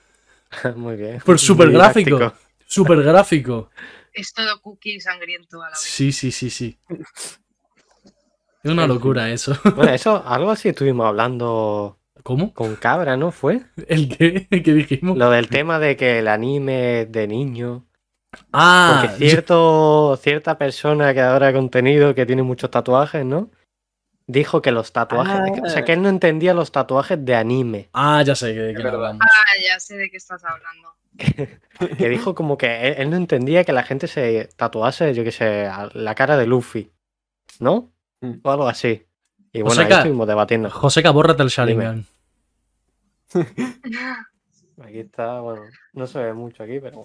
Muy 0.76 0.95
bien. 0.95 1.19
Pues 1.24 1.41
súper 1.41 1.72
gráfico. 1.72 2.34
Súper 2.65 3.03
gráfico. 3.03 3.69
Es 4.14 4.34
todo 4.34 4.62
cookie 4.62 4.95
y 4.95 4.99
sangriento 4.99 5.62
a 5.62 5.66
la 5.70 5.72
vez. 5.72 5.80
Sí, 5.80 6.12
sí, 6.12 6.32
sí, 6.32 6.49
sí. 6.49 6.78
Es 8.64 8.70
una 8.72 8.86
locura 8.86 9.30
eso. 9.32 9.57
Bueno, 9.76 9.91
eso, 9.93 10.24
algo 10.28 10.51
así 10.51 10.70
estuvimos 10.70 11.07
hablando 11.07 11.97
¿Cómo? 12.24 12.53
con 12.53 12.76
Cabra, 12.76 13.18
¿no? 13.18 13.32
¿Fue? 13.32 13.62
¿El 13.88 14.16
qué? 14.16 14.47
¿El 14.51 14.62
qué 14.62 14.74
dijimos? 14.74 15.18
Lo 15.18 15.32
del 15.32 15.49
tema 15.49 15.80
de 15.80 15.97
que 15.97 16.20
el 16.20 16.28
anime 16.28 17.01
es 17.01 17.12
de 17.12 17.28
niño. 17.28 17.88
Ah, 18.53 19.01
Porque 19.09 19.18
cierto, 19.18 20.16
cierta 20.22 20.57
persona 20.59 21.12
creadora 21.12 21.47
de 21.47 21.53
contenido 21.53 22.14
que 22.14 22.26
tiene 22.28 22.43
muchos 22.43 22.70
tatuajes, 22.70 23.26
¿no? 23.26 23.49
Dijo 24.28 24.62
que 24.62 24.72
los 24.72 24.93
tatuajes. 24.93 25.59
O 25.66 25.70
sea, 25.70 25.84
que 25.84 25.93
él 25.93 26.01
no 26.01 26.07
entendía 26.09 26.53
los 26.53 26.72
tatuajes 26.72 27.18
de 27.26 27.36
anime. 27.36 27.89
ah, 27.93 28.22
ya 28.24 28.36
sé 28.36 28.53
de 28.53 28.74
verdad. 28.74 28.93
hablamos. 28.93 29.22
Ah, 29.24 29.51
ya 29.68 29.80
sé 29.80 29.97
de 29.97 30.09
qué 30.12 30.18
estás 30.18 30.43
hablando. 30.45 30.95
Que 31.97 32.09
dijo 32.09 32.36
como 32.36 32.57
que 32.59 32.88
él, 32.89 32.95
él 32.99 33.09
no 33.09 33.16
entendía 33.18 33.64
que 33.64 33.74
la 33.74 33.82
gente 33.84 34.07
se 34.07 34.49
tatuase, 34.55 35.14
yo 35.16 35.24
qué 35.24 35.32
sé, 35.32 35.68
la 35.93 36.14
cara 36.16 36.38
de 36.38 36.45
Luffy. 36.45 36.91
¿No? 37.59 37.91
Mm. 38.22 38.34
O 38.43 38.51
algo 38.51 38.68
así. 38.68 39.05
Y 39.51 39.62
bueno, 39.62 39.72
ahí 39.82 39.86
Joseca. 39.86 39.97
estuvimos 39.97 40.28
debatiendo. 40.28 40.70
Joseca, 40.70 41.09
bórrate 41.12 41.41
el 41.43 41.49
Sharingan. 41.49 42.05
Aquí 44.84 44.99
está, 44.99 45.39
bueno, 45.41 45.64
no 45.93 46.07
se 46.07 46.20
ve 46.20 46.34
mucho 46.34 46.64
aquí, 46.64 46.80
pero. 46.80 47.03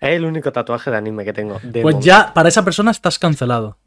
Es 0.00 0.10
el 0.16 0.24
único 0.24 0.52
tatuaje 0.52 0.90
de 0.90 0.96
anime 0.96 1.24
que 1.24 1.32
tengo. 1.32 1.58
Pues 1.60 1.74
momento. 1.82 2.00
ya, 2.00 2.32
para 2.32 2.48
esa 2.48 2.64
persona 2.64 2.90
estás 2.92 3.18
cancelado. 3.18 3.78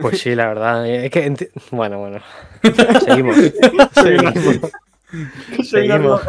Pues 0.00 0.20
sí, 0.20 0.34
la 0.34 0.46
verdad. 0.46 0.86
Es 0.88 1.10
que. 1.10 1.26
enti- 1.28 1.50
Bueno, 1.70 1.98
bueno. 1.98 2.20
Seguimos. 3.04 3.36
Seguimos. 3.94 4.34
Seguimos. 5.64 6.22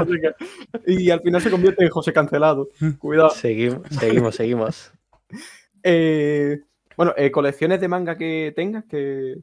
Y 0.85 1.09
al 1.09 1.21
final 1.21 1.41
se 1.41 1.51
convierte 1.51 1.83
en 1.83 1.89
José 1.89 2.13
Cancelado. 2.13 2.69
Cuidado. 2.97 3.29
Seguimos, 3.31 3.87
seguimos, 3.89 4.35
seguimos. 4.35 4.91
Eh, 5.81 6.59
bueno, 6.97 7.13
eh, 7.15 7.31
colecciones 7.31 7.79
de 7.79 7.87
manga 7.87 8.17
que 8.17 8.51
tengas, 8.53 8.83
que, 8.83 9.35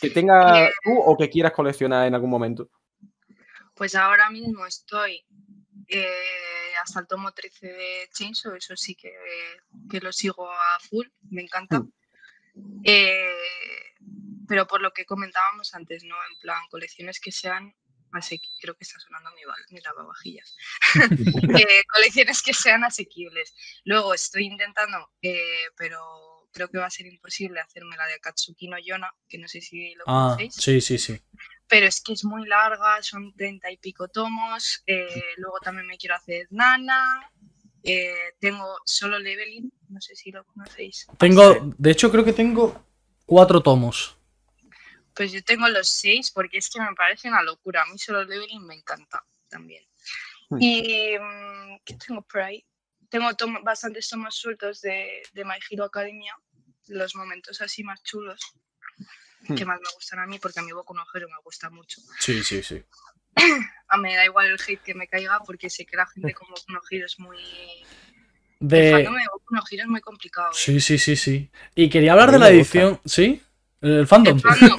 que 0.00 0.08
tengas 0.08 0.70
tú 0.82 0.98
o 0.98 1.14
que 1.14 1.28
quieras 1.28 1.52
coleccionar 1.52 2.06
en 2.06 2.14
algún 2.14 2.30
momento. 2.30 2.70
Pues 3.74 3.94
ahora 3.94 4.30
mismo 4.30 4.64
estoy 4.64 5.22
eh, 5.88 6.72
hasta 6.82 7.00
el 7.00 7.06
tomo 7.06 7.32
13 7.32 7.66
de 7.66 8.08
Chainsaw, 8.12 8.54
eso 8.54 8.74
sí 8.76 8.94
que, 8.94 9.12
que 9.90 10.00
lo 10.00 10.12
sigo 10.12 10.48
a 10.50 10.78
full, 10.88 11.06
me 11.30 11.42
encanta. 11.42 11.82
Eh, 12.84 13.34
pero 14.48 14.66
por 14.66 14.80
lo 14.80 14.92
que 14.92 15.04
comentábamos 15.04 15.74
antes, 15.74 16.04
¿no? 16.04 16.14
En 16.32 16.40
plan, 16.40 16.62
colecciones 16.70 17.20
que 17.20 17.32
sean 17.32 17.74
asequibles. 18.12 18.58
Creo 18.60 18.74
que 18.76 18.84
está 18.84 18.98
sonando 19.00 19.30
mi, 19.32 19.42
mi 19.70 19.80
lavavajillas. 19.80 20.54
Eh, 21.60 21.82
colecciones 21.92 22.42
que 22.42 22.52
sean 22.54 22.84
asequibles. 22.84 23.54
Luego 23.84 24.14
estoy 24.14 24.44
intentando, 24.46 25.10
eh, 25.22 25.64
pero 25.76 26.48
creo 26.52 26.68
que 26.68 26.78
va 26.78 26.86
a 26.86 26.90
ser 26.90 27.06
imposible 27.06 27.60
hacerme 27.60 27.96
la 27.96 28.06
de 28.06 28.14
Akatsuki 28.14 28.68
no 28.68 28.76
Yona, 28.78 29.12
que 29.28 29.38
no 29.38 29.46
sé 29.48 29.60
si 29.60 29.94
lo 29.94 30.04
Ah, 30.06 30.34
conocéis 30.36 30.54
sí, 30.54 30.80
sí, 30.80 30.98
sí. 30.98 31.20
pero 31.68 31.86
es 31.86 32.00
que 32.00 32.12
es 32.14 32.24
muy 32.24 32.44
larga, 32.48 33.00
son 33.02 33.32
treinta 33.36 33.70
y 33.70 33.76
pico 33.76 34.08
tomos. 34.08 34.82
eh, 34.86 35.22
luego 35.36 35.58
también 35.60 35.86
me 35.86 35.96
quiero 35.96 36.16
hacer 36.16 36.48
Nana. 36.50 37.30
eh, 37.84 38.34
tengo 38.40 38.78
solo 38.84 39.18
leveling, 39.18 39.72
no 39.88 40.00
sé 40.00 40.14
si 40.16 40.30
lo 40.32 40.44
conocéis. 40.44 41.06
Tengo, 41.18 41.72
de 41.78 41.90
hecho, 41.92 42.10
creo 42.10 42.24
que 42.24 42.32
tengo 42.32 42.84
cuatro 43.26 43.62
tomos. 43.62 44.16
Pues 45.14 45.32
yo 45.32 45.42
tengo 45.42 45.68
los 45.68 45.88
seis 45.88 46.30
porque 46.30 46.58
es 46.58 46.70
que 46.70 46.80
me 46.80 46.94
parece 46.94 47.28
una 47.28 47.42
locura. 47.42 47.82
A 47.82 47.86
mí 47.86 47.98
solo 47.98 48.24
leveling 48.24 48.64
me 48.66 48.74
encanta 48.74 49.24
también. 49.48 49.84
Hmm. 50.48 50.58
Y 50.60 51.16
mm, 51.18 51.80
¿qué 51.84 51.94
tengo 51.94 52.22
por 52.22 52.40
ahí? 52.42 52.64
Tengo 53.08 53.28
tomo- 53.34 53.60
bastantes 53.62 54.08
tomos 54.08 54.34
sueltos 54.36 54.80
de, 54.80 55.22
de 55.32 55.44
My 55.44 55.56
Hero 55.68 55.84
Academia, 55.84 56.34
los 56.88 57.14
momentos 57.16 57.60
así 57.60 57.82
más 57.84 58.02
chulos 58.02 58.40
que 59.56 59.64
Hmm. 59.64 59.68
más 59.68 59.80
me 59.80 59.88
gustan 59.94 60.18
a 60.20 60.26
mí 60.26 60.38
porque 60.38 60.60
a 60.60 60.62
mi 60.62 60.70
Boku 60.72 60.94
no 60.94 61.02
Hero 61.14 61.26
me 61.28 61.36
gusta 61.42 61.70
mucho. 61.70 62.00
Sí, 62.18 62.44
sí, 62.44 62.62
sí. 62.62 62.82
A 63.88 63.96
mí 63.96 64.02
me 64.10 64.14
da 64.16 64.24
igual 64.26 64.46
el 64.48 64.60
hate 64.60 64.82
que 64.82 64.94
me 64.94 65.08
caiga 65.08 65.40
porque 65.46 65.70
sé 65.70 65.86
que 65.86 65.96
la 65.96 66.06
gente 66.06 66.34
como 66.34 66.50
Boku 66.50 66.72
no 66.72 66.80
Hero 66.90 67.06
es 67.06 67.18
muy... 67.18 67.38
El 68.60 68.68
De... 68.68 68.90
fandom 68.92 69.14
de 69.14 69.22
Boku 69.32 69.54
no 69.54 69.62
Hero 69.70 69.82
es 69.84 69.88
muy 69.88 70.00
complicado. 70.02 70.50
¿eh? 70.50 70.54
Sí, 70.54 70.80
sí, 70.80 70.98
sí, 70.98 71.16
sí. 71.16 71.50
Y 71.74 71.88
quería 71.88 72.12
hablar 72.12 72.30
de 72.30 72.38
la 72.38 72.50
me 72.50 72.58
gusta. 72.58 72.78
edición. 72.78 73.00
¿Sí? 73.06 73.42
El 73.80 74.06
fandom. 74.06 74.36
El 74.36 74.42
fandom, 74.42 74.76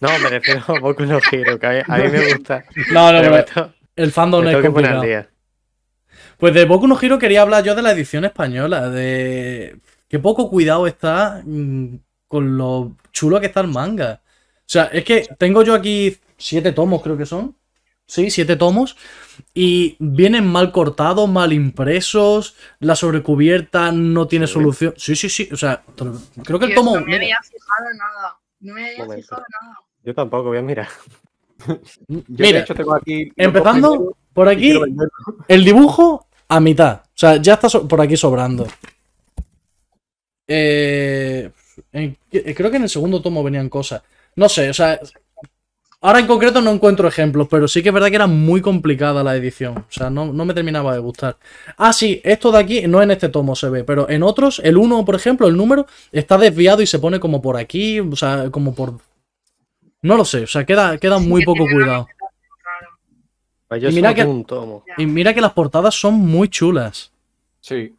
No, 0.00 0.18
me 0.18 0.28
refiero 0.28 0.62
a 0.68 0.78
Boku 0.80 1.04
no 1.04 1.18
Hero, 1.30 1.58
que 1.58 1.66
a 1.66 1.70
mí, 1.70 1.78
a 1.86 1.98
mí 1.98 2.08
me 2.08 2.34
gusta. 2.34 2.64
No, 2.92 3.12
no, 3.12 3.18
Pero 3.20 3.30
me, 3.32 3.42
pero 3.42 3.66
to- 3.66 3.74
el 3.96 4.12
fandom 4.12 4.42
es 4.44 4.50
tengo 4.50 4.62
que 4.62 4.70
poner 4.70 4.90
al 4.90 4.96
complicado. 4.98 5.28
Pues 6.38 6.54
de 6.54 6.64
Boku 6.64 6.86
no 6.88 6.98
Hero 7.00 7.18
quería 7.18 7.42
hablar 7.42 7.62
yo 7.64 7.74
de 7.74 7.82
la 7.82 7.92
edición 7.92 8.24
española, 8.24 8.88
de 8.90 9.76
qué 10.08 10.18
poco 10.18 10.48
cuidado 10.50 10.86
está 10.86 11.40
mm, 11.44 11.96
con 12.26 12.56
lo 12.56 12.96
chulo 13.12 13.40
que 13.40 13.46
está 13.46 13.60
el 13.60 13.68
manga. 13.68 14.20
O 14.24 14.64
sea, 14.72 14.84
es 14.86 15.04
que 15.04 15.26
tengo 15.38 15.62
yo 15.62 15.74
aquí 15.74 16.16
siete 16.36 16.72
tomos, 16.72 17.02
creo 17.02 17.16
que 17.16 17.26
son. 17.26 17.54
Sí, 18.12 18.30
siete 18.30 18.56
tomos. 18.56 18.94
Y 19.54 19.96
vienen 19.98 20.46
mal 20.46 20.70
cortados, 20.70 21.26
mal 21.30 21.50
impresos. 21.54 22.54
La 22.78 22.94
sobrecubierta 22.94 23.90
no 23.90 24.26
tiene 24.26 24.46
Sí. 24.46 24.52
solución. 24.52 24.92
Sí, 24.98 25.16
sí, 25.16 25.30
sí. 25.30 25.48
O 25.50 25.56
sea, 25.56 25.82
creo 26.44 26.58
que 26.58 26.66
el 26.66 26.74
tomo. 26.74 26.94
no 27.00 27.06
me 27.06 27.16
había 27.16 27.38
fijado 27.42 27.90
en 27.90 27.96
nada. 27.96 28.36
No 28.60 28.74
me 28.74 28.84
había 28.84 28.98
Momento. 29.04 29.22
fijado 29.22 29.42
en 29.42 29.66
nada. 29.66 29.78
Yo 30.04 30.14
tampoco, 30.14 30.44
voy 30.50 30.58
a 30.58 30.62
mirar. 30.62 30.88
Yo, 31.66 32.18
mira, 32.26 32.58
de 32.58 32.58
hecho, 32.58 32.74
tengo 32.74 32.94
aquí. 32.94 33.32
empezando 33.34 34.14
por 34.34 34.46
aquí, 34.48 34.74
el 35.48 35.64
dibujo 35.64 36.26
a 36.48 36.60
mitad. 36.60 37.00
O 37.06 37.10
sea, 37.14 37.36
ya 37.36 37.54
está 37.54 37.70
so- 37.70 37.88
por 37.88 37.98
aquí 38.02 38.16
sobrando. 38.18 38.66
Eh, 40.46 41.50
en- 41.92 42.18
eh, 42.30 42.54
creo 42.54 42.70
que 42.70 42.76
en 42.76 42.82
el 42.82 42.88
segundo 42.90 43.22
tomo 43.22 43.42
venían 43.42 43.70
cosas. 43.70 44.02
No 44.36 44.48
sé, 44.50 44.68
o 44.70 44.74
sea. 44.74 45.00
Ahora 46.04 46.18
en 46.18 46.26
concreto 46.26 46.60
no 46.60 46.72
encuentro 46.72 47.06
ejemplos, 47.06 47.46
pero 47.48 47.68
sí 47.68 47.80
que 47.80 47.90
es 47.90 47.94
verdad 47.94 48.08
que 48.08 48.16
era 48.16 48.26
muy 48.26 48.60
complicada 48.60 49.22
la 49.22 49.36
edición. 49.36 49.78
O 49.78 49.86
sea, 49.88 50.10
no, 50.10 50.32
no 50.32 50.44
me 50.44 50.52
terminaba 50.52 50.92
de 50.92 50.98
gustar. 50.98 51.36
Ah, 51.76 51.92
sí, 51.92 52.20
esto 52.24 52.50
de 52.50 52.58
aquí 52.58 52.88
no 52.88 53.00
en 53.00 53.12
este 53.12 53.28
tomo 53.28 53.54
se 53.54 53.70
ve, 53.70 53.84
pero 53.84 54.10
en 54.10 54.24
otros, 54.24 54.60
el 54.64 54.78
1, 54.78 55.04
por 55.04 55.14
ejemplo, 55.14 55.46
el 55.46 55.56
número, 55.56 55.86
está 56.10 56.38
desviado 56.38 56.82
y 56.82 56.88
se 56.88 56.98
pone 56.98 57.20
como 57.20 57.40
por 57.40 57.56
aquí, 57.56 58.00
o 58.00 58.16
sea, 58.16 58.50
como 58.50 58.74
por. 58.74 58.98
No 60.02 60.16
lo 60.16 60.24
sé, 60.24 60.42
o 60.42 60.46
sea, 60.48 60.66
queda, 60.66 60.98
queda 60.98 61.20
muy 61.20 61.44
poco 61.44 61.64
cuidado. 61.70 62.08
Pues 63.68 63.80
yo 63.80 63.88
Y 63.88 63.92
mira 63.94 64.12
que-. 64.12 64.42
Y 64.98 65.06
mira 65.06 65.32
que 65.32 65.40
las 65.40 65.52
portadas 65.52 65.94
son 65.94 66.14
muy 66.14 66.48
chulas. 66.48 67.12
Sí. 67.60 67.94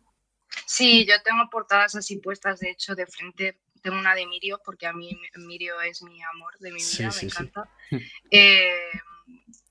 Sí, 0.66 1.06
yo 1.06 1.14
tengo 1.24 1.50
portadas 1.50 1.96
así 1.96 2.18
puestas, 2.18 2.60
de 2.60 2.70
hecho, 2.70 2.96
de 2.96 3.08
frente. 3.08 3.58
Tengo 3.84 4.00
una 4.00 4.16
de 4.16 4.26
Mirio, 4.26 4.60
porque 4.66 4.88
a 4.88 4.94
mí 4.94 5.10
Mirio 5.36 5.80
es 5.82 6.02
mi 6.04 6.20
amor 6.24 6.58
de 6.60 6.72
mi 6.72 6.78
vida, 6.78 6.88
Sí, 6.88 7.04
me 7.04 7.12
sí, 7.12 7.20
sí. 7.20 7.26
encanta. 7.26 7.70
Eh, 8.32 8.90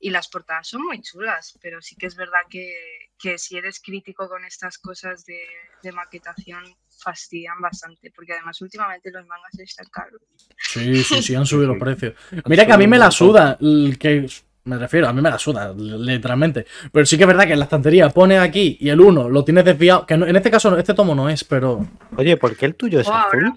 y 0.00 0.10
las 0.10 0.28
portadas 0.28 0.68
son 0.68 0.82
muy 0.82 1.00
chulas, 1.02 1.58
pero 1.60 1.82
sí 1.82 1.96
que 1.96 2.06
es 2.06 2.14
verdad 2.16 2.40
que, 2.48 2.72
que 3.18 3.36
si 3.38 3.56
eres 3.56 3.80
crítico 3.80 4.28
con 4.28 4.44
estas 4.44 4.78
cosas 4.78 5.24
de, 5.26 5.40
de 5.82 5.92
maquetación, 5.92 6.62
fastidian 6.98 7.60
bastante, 7.60 8.10
porque 8.14 8.32
además 8.34 8.60
últimamente 8.62 9.10
los 9.10 9.26
mangas 9.26 9.58
están 9.58 9.86
caros. 9.92 10.22
Sí, 10.58 11.02
sí, 11.04 11.22
sí, 11.22 11.34
han 11.34 11.44
subido 11.46 11.68
los 11.68 11.78
precios. 11.80 12.14
Mira 12.46 12.64
que 12.66 12.72
a 12.72 12.78
mí 12.78 12.86
me 12.86 12.98
la 12.98 13.10
suda, 13.10 13.58
el 13.60 13.98
que 13.98 14.26
me 14.64 14.78
refiero, 14.78 15.08
a 15.08 15.12
mí 15.12 15.20
me 15.20 15.30
la 15.30 15.38
suda, 15.38 15.72
literalmente. 15.74 16.66
Pero 16.92 17.04
sí 17.04 17.16
que 17.16 17.24
es 17.24 17.28
verdad 17.28 17.46
que 17.46 17.52
en 17.54 17.58
la 17.58 17.64
estantería 17.64 18.08
pone 18.10 18.38
aquí 18.38 18.76
y 18.80 18.88
el 18.88 19.00
1 19.00 19.28
lo 19.28 19.44
tienes 19.44 19.64
desviado, 19.64 20.06
que 20.06 20.16
no- 20.16 20.26
en 20.26 20.36
este 20.36 20.50
caso 20.50 20.70
no- 20.70 20.78
este 20.78 20.94
tomo 20.94 21.14
no 21.14 21.28
es, 21.28 21.42
pero 21.44 21.84
Oye, 22.16 22.36
¿por 22.36 22.56
qué 22.56 22.66
el 22.66 22.74
tuyo 22.76 23.00
es 23.00 23.08
Oh, 23.08 23.12
azul? 23.14 23.52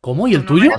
¿Cómo? 0.00 0.28
¿Y 0.28 0.34
el 0.34 0.42
Tu 0.42 0.54
tuyo? 0.58 0.70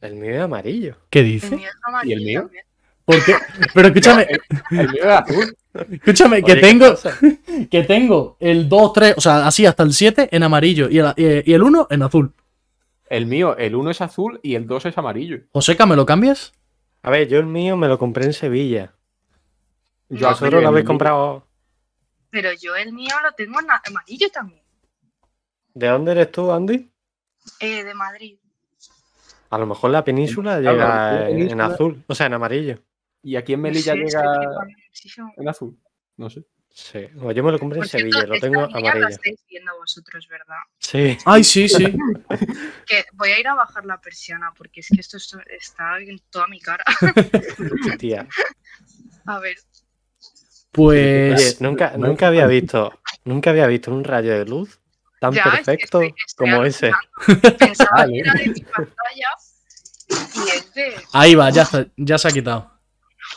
El 0.00 0.14
mío 0.16 0.34
es 0.34 0.40
amarillo. 0.40 0.96
¿Qué 1.10 1.20
el 1.20 1.24
dice? 1.26 1.56
mío 1.56 1.68
es 1.68 1.76
amarillo 1.82 2.14
¿Y 2.14 2.18
el 2.18 2.24
mío? 2.24 2.40
también. 2.42 2.64
¿Por 3.04 3.24
qué? 3.24 3.34
Pero 3.72 3.88
escúchame, 3.88 4.26
El 4.70 4.90
mío 4.90 5.02
es 5.02 5.06
azul. 5.06 5.56
escúchame, 5.92 6.42
que 6.42 6.52
Oye, 6.52 6.60
¿qué 6.60 6.66
tengo, 6.66 6.94
que 7.70 7.82
tengo 7.84 8.36
el 8.40 8.68
2, 8.68 8.92
3, 8.92 9.14
o 9.16 9.20
sea, 9.20 9.46
así 9.46 9.64
hasta 9.64 9.82
el 9.84 9.92
7 9.92 10.28
en 10.32 10.42
amarillo 10.42 10.88
y 10.90 10.98
el, 10.98 11.12
y 11.16 11.52
el 11.52 11.62
1 11.62 11.86
en 11.90 12.02
azul. 12.02 12.32
El 13.08 13.26
mío, 13.26 13.56
el 13.56 13.76
1 13.76 13.90
es 13.92 14.00
azul 14.00 14.40
y 14.42 14.56
el 14.56 14.66
2 14.66 14.86
es 14.86 14.98
amarillo. 14.98 15.38
Joseca, 15.52 15.86
¿me 15.86 15.94
lo 15.96 16.04
cambias? 16.04 16.52
A 17.02 17.10
ver, 17.10 17.28
yo 17.28 17.38
el 17.38 17.46
mío 17.46 17.76
me 17.76 17.86
lo 17.86 17.98
compré 17.98 18.24
en 18.24 18.32
Sevilla. 18.32 18.92
Yo 20.08 20.20
No, 20.22 20.28
azul 20.28 20.46
¿Vosotros 20.48 20.52
y 20.52 20.54
lo 20.54 20.58
el 20.60 20.66
habéis 20.66 20.84
mío- 20.84 20.88
comprado? 20.88 21.46
Pero 22.30 22.50
yo 22.60 22.74
el 22.74 22.92
mío 22.92 23.14
lo 23.22 23.32
tengo 23.32 23.60
en 23.60 23.66
amarillo 23.70 24.28
también, 24.30 24.60
¿De 25.74 25.86
dónde 25.88 26.12
eres 26.12 26.32
tú, 26.32 26.50
Andy? 26.50 26.90
Eh, 27.60 27.84
de 27.84 27.94
Madrid. 27.94 28.38
A 29.50 29.58
lo 29.58 29.66
mejor 29.66 29.90
la 29.90 30.04
península 30.04 30.58
Claro, 30.60 30.72
llega 30.76 30.88
la 30.88 31.30
en, 31.30 31.60
azul, 31.60 32.04
o 32.06 32.14
sea, 32.14 32.26
en 32.26 32.34
amarillo. 32.34 32.82
Y 33.22 33.36
aquí 33.36 33.52
en 33.54 33.60
No 33.60 33.62
Melilla 33.64 33.92
sé, 33.92 33.98
llega 33.98 34.34
en 35.36 35.48
azul. 35.48 35.78
No 36.16 36.30
sé. 36.30 36.44
Sí, 36.70 37.06
bueno, 37.14 37.32
yo 37.32 37.42
me 37.42 37.52
lo 37.52 37.58
compré 37.58 37.78
en 37.80 37.88
Sevilla, 37.88 38.26
lo 38.26 38.38
tengo 38.38 38.64
amarillo. 38.64 39.08
estáis 39.08 39.40
viendo 39.48 39.74
vosotros, 39.78 40.28
¿verdad? 40.28 40.56
Sí, 40.78 41.16
Ay, 41.24 41.42
sí, 41.42 41.68
sí. 41.68 41.84
Que 42.86 43.04
voy 43.14 43.30
a 43.30 43.40
ir 43.40 43.48
a 43.48 43.54
bajar 43.54 43.84
la 43.86 43.98
persiana 44.00 44.52
porque 44.56 44.80
es 44.80 44.88
que 44.88 45.00
esto 45.00 45.16
es- 45.16 45.36
está 45.48 45.98
en 45.98 46.20
toda 46.30 46.46
mi 46.48 46.60
cara. 46.60 46.84
tía. 47.98 48.28
A 49.26 49.38
ver, 49.40 49.56
Pues. 50.70 51.34
Oye, 51.34 51.56
nunca, 51.60 51.96
nunca 51.96 52.28
había 52.28 52.46
visto, 52.46 52.92
nunca 53.24 53.50
había 53.50 53.66
visto 53.66 53.90
un 53.92 54.04
rayo 54.04 54.32
de 54.38 54.44
luz 54.44 54.78
tan 55.20 55.32
Ya, 55.32 55.44
perfecto 55.44 56.00
estoy- 56.02 56.14
estoy 56.26 56.50
como 56.50 56.64
ese. 56.64 56.92
Pensaba 57.58 57.90
Vale. 57.96 58.12
que 58.12 58.18
era 58.20 58.32
de 58.34 58.46
mi 58.48 58.60
pantalla 58.60 59.28
y 60.08 60.50
es 60.50 60.74
de. 60.74 60.94
Ahí 61.12 61.34
va, 61.34 61.50
ya, 61.50 61.66
ya 61.96 62.18
se 62.18 62.28
ha 62.28 62.30
quitado. 62.30 62.70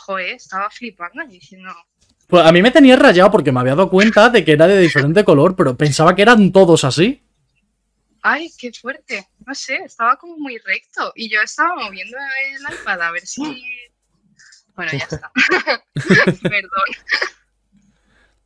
Joder, 0.06 0.34
estaba 0.34 0.70
flipando 0.70 1.22
y 1.24 1.28
diciendo. 1.28 1.72
Pues 2.28 2.46
a 2.46 2.52
mí 2.52 2.62
me 2.62 2.70
tenía 2.70 2.94
rayado 2.94 3.30
porque 3.30 3.50
me 3.50 3.58
había 3.60 3.74
dado 3.74 3.90
cuenta 3.90 4.28
de 4.30 4.44
que 4.44 4.52
era 4.52 4.68
de 4.68 4.78
diferente 4.78 5.24
color, 5.24 5.56
pero 5.56 5.76
pensaba 5.76 6.14
que 6.14 6.22
eran 6.22 6.52
todos 6.52 6.84
así. 6.84 7.22
Ay, 8.22 8.52
qué 8.56 8.70
fuerte. 8.72 9.26
No 9.46 9.54
sé, 9.54 9.76
estaba 9.76 10.16
como 10.16 10.36
muy 10.36 10.58
recto. 10.58 11.12
Y 11.16 11.28
yo 11.28 11.40
estaba 11.42 11.74
moviendo 11.74 12.16
el 12.18 12.74
iPad 12.74 13.02
a 13.02 13.10
ver 13.10 13.26
si. 13.26 13.42
Bueno, 14.76 14.92
ya 14.92 14.98
está. 14.98 15.32
Perdón. 16.42 16.86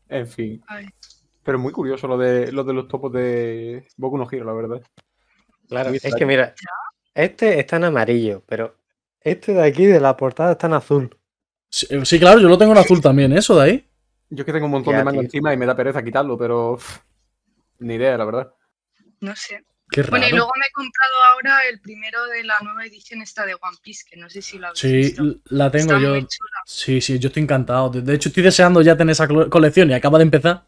En 0.08 0.26
fin. 0.28 0.62
Ay. 0.66 0.86
Pero 1.44 1.58
muy 1.58 1.72
curioso 1.72 2.06
lo 2.08 2.16
de, 2.18 2.50
lo 2.52 2.64
de 2.64 2.72
los 2.72 2.88
topos 2.88 3.12
de 3.12 3.86
Boku 3.96 4.16
no 4.18 4.26
Hero, 4.30 4.44
la 4.46 4.52
verdad. 4.54 4.82
Claro, 5.68 5.90
Muy 5.90 6.00
es 6.02 6.14
que 6.14 6.26
mira, 6.26 6.54
este 7.14 7.58
está 7.60 7.76
en 7.76 7.84
amarillo, 7.84 8.42
pero 8.46 8.76
este 9.20 9.52
de 9.54 9.62
aquí 9.62 9.86
de 9.86 10.00
la 10.00 10.16
portada 10.16 10.52
está 10.52 10.66
en 10.66 10.74
azul. 10.74 11.16
Sí, 11.68 11.86
eh, 11.90 12.04
sí, 12.04 12.18
claro, 12.18 12.40
yo 12.40 12.48
lo 12.48 12.58
tengo 12.58 12.72
en 12.72 12.78
azul 12.78 13.00
también, 13.00 13.32
eso 13.32 13.56
de 13.58 13.62
ahí. 13.64 13.88
Yo 14.30 14.42
es 14.42 14.46
que 14.46 14.52
tengo 14.52 14.66
un 14.66 14.72
montón 14.72 14.92
Ya, 14.92 14.98
de 14.98 15.04
manga 15.04 15.20
tío. 15.20 15.26
encima 15.26 15.52
y 15.52 15.56
me 15.56 15.66
da 15.66 15.76
pereza 15.76 16.02
quitarlo, 16.02 16.36
pero 16.38 16.76
pff, 16.76 16.98
ni 17.80 17.94
idea, 17.94 18.16
la 18.16 18.24
verdad. 18.24 18.52
No 19.20 19.34
sé. 19.36 19.64
Qué 19.90 20.02
raro. 20.02 20.12
Bueno, 20.12 20.26
y 20.28 20.30
luego 20.30 20.50
me 20.58 20.66
he 20.66 20.72
comprado 20.72 21.14
ahora 21.32 21.68
el 21.68 21.78
primero 21.80 22.24
de 22.26 22.42
la 22.44 22.58
nueva 22.62 22.86
edición 22.86 23.20
esta 23.22 23.44
de 23.44 23.54
One 23.54 23.76
Piece, 23.82 24.04
que 24.10 24.16
no 24.16 24.30
sé 24.30 24.40
si 24.42 24.58
lo 24.58 24.68
habéis 24.68 24.80
Sí, 24.80 24.92
visto. 24.96 25.22
la 25.46 25.70
tengo 25.70 25.92
Está 25.92 26.02
yo. 26.02 26.10
muy 26.10 26.20
chula. 26.26 26.50
Sí, 26.66 27.00
sí, 27.00 27.18
yo 27.18 27.28
estoy 27.28 27.42
encantado. 27.42 27.90
De 27.90 28.14
hecho, 28.14 28.28
estoy 28.30 28.42
deseando 28.42 28.80
ya 28.80 28.96
tener 28.96 29.12
esa 29.12 29.28
colección 29.28 29.90
y 29.90 29.94
acaba 29.94 30.18
de 30.18 30.24
empezar. 30.24 30.66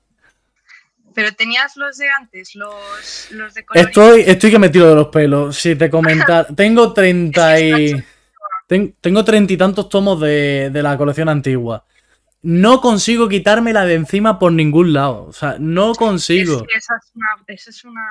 Pero 1.17 1.33
tenías 1.35 1.77
los 1.79 1.97
de 1.97 2.11
antes, 2.11 2.55
los, 2.55 3.31
los 3.31 3.55
de 3.55 3.65
color. 3.65 3.87
Estoy, 3.87 4.21
estoy 4.27 4.51
que 4.51 4.59
me 4.59 4.69
tiro 4.69 4.91
de 4.91 4.95
los 4.95 5.09
pelos. 5.09 5.57
Si 5.57 5.75
te 5.75 5.89
comentar, 5.89 6.47
tengo 6.55 6.93
30 6.93 7.61
y. 7.61 8.05
ten- 8.67 8.95
tengo 9.01 9.25
treinta 9.25 9.51
y 9.55 9.57
tantos 9.57 9.89
tomos 9.89 10.21
de, 10.21 10.69
de 10.71 10.83
la 10.83 10.99
colección 10.99 11.31
antigua. 11.31 11.87
No 12.43 12.83
consigo 12.83 13.31
quitármela 13.31 13.87
de 13.87 13.95
encima 13.95 14.39
por 14.39 14.53
ningún 14.53 14.93
lado. 14.93 15.25
O 15.25 15.33
sea, 15.33 15.57
no 15.59 15.95
consigo. 15.95 16.57
Es 16.59 16.63
que 16.63 16.79
esa, 16.79 16.97
es 17.03 17.11
una, 17.15 17.29
esa 17.47 17.71
es 17.71 17.85
una 17.85 18.07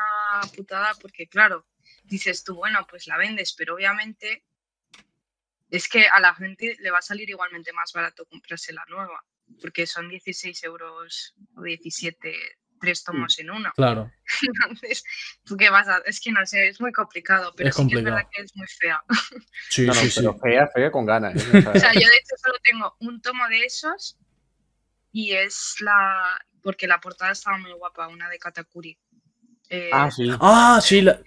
putada 0.56 0.92
porque, 1.00 1.28
claro, 1.28 1.68
dices 2.06 2.44
tú, 2.44 2.56
bueno, 2.56 2.88
pues 2.90 3.06
la 3.06 3.18
vendes, 3.18 3.54
pero 3.54 3.76
obviamente 3.76 4.44
es 5.70 5.88
que 5.88 6.08
a 6.08 6.20
la 6.20 6.34
gente 6.34 6.76
le 6.80 6.90
va 6.90 6.98
a 6.98 7.04
salir 7.04 7.30
igualmente 7.30 7.72
más 7.72 7.94
barato 7.94 8.26
comprarse 8.26 8.74
la 8.74 8.84
nueva, 8.90 9.24
porque 9.62 9.86
son 9.86 10.10
16 10.10 10.64
euros 10.64 11.36
o 11.56 11.62
17, 11.62 12.34
tres 12.80 13.04
tomos 13.04 13.38
en 13.40 13.50
uno. 13.52 13.72
Claro. 13.76 14.12
Entonces, 14.66 15.04
¿tú 15.44 15.56
qué 15.58 15.70
vas 15.70 15.88
a...? 15.88 15.98
Es 16.06 16.20
que 16.20 16.32
no 16.32 16.46
sé, 16.46 16.68
es 16.68 16.80
muy 16.82 16.92
complicado, 16.92 17.54
pero 17.56 17.70
Es 17.70 17.76
sí 17.76 17.88
que 17.88 17.96
es 17.98 18.04
verdad 18.04 18.20
complicado. 18.24 18.32
que 18.36 18.42
es 18.44 18.56
muy 18.56 18.68
fea. 18.68 19.04
Sí, 19.70 19.82
No, 19.86 19.94
no, 19.94 20.00
sí, 20.02 20.10
sí. 20.10 20.20
pero 20.20 20.38
fea, 20.40 20.68
fea 20.68 20.92
con 20.92 21.06
ganas. 21.06 21.36
¿eh? 21.36 21.40
O 21.76 21.80
sea, 21.80 21.94
yo 21.94 22.00
de 22.08 22.16
hecho 22.16 22.36
solo 22.44 22.58
tengo 22.64 22.96
un 23.00 23.22
tomo 23.22 23.48
de 23.50 23.62
esos 23.66 24.18
y 25.12 25.32
es 25.34 25.76
la... 25.80 26.40
porque 26.62 26.88
la 26.88 27.00
portada 27.00 27.32
estaba 27.32 27.58
muy 27.58 27.72
guapa, 27.74 28.08
una 28.08 28.30
de 28.30 28.38
Katakuri. 28.40 28.98
Eh, 29.70 29.90
ah, 29.92 30.12
sí. 30.12 30.30
Ah, 30.40 30.80
sí. 30.82 31.02
la- 31.02 31.20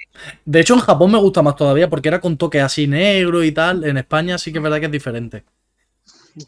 De 0.45 0.61
hecho, 0.61 0.75
en 0.75 0.81
Japón 0.81 1.11
me 1.11 1.19
gusta 1.19 1.43
más 1.43 1.57
todavía 1.57 1.89
porque 1.91 2.09
era 2.09 2.21
con 2.21 2.37
toque 2.39 2.61
así 2.61 2.87
negro 2.87 3.43
y 3.43 3.51
tal. 3.53 3.85
En 3.85 3.97
España 3.99 4.39
sí 4.39 4.53
que 4.53 4.59
es 4.59 4.63
verdad 4.63 4.79
que 4.81 4.87
es 4.87 4.93
diferente. 4.93 5.45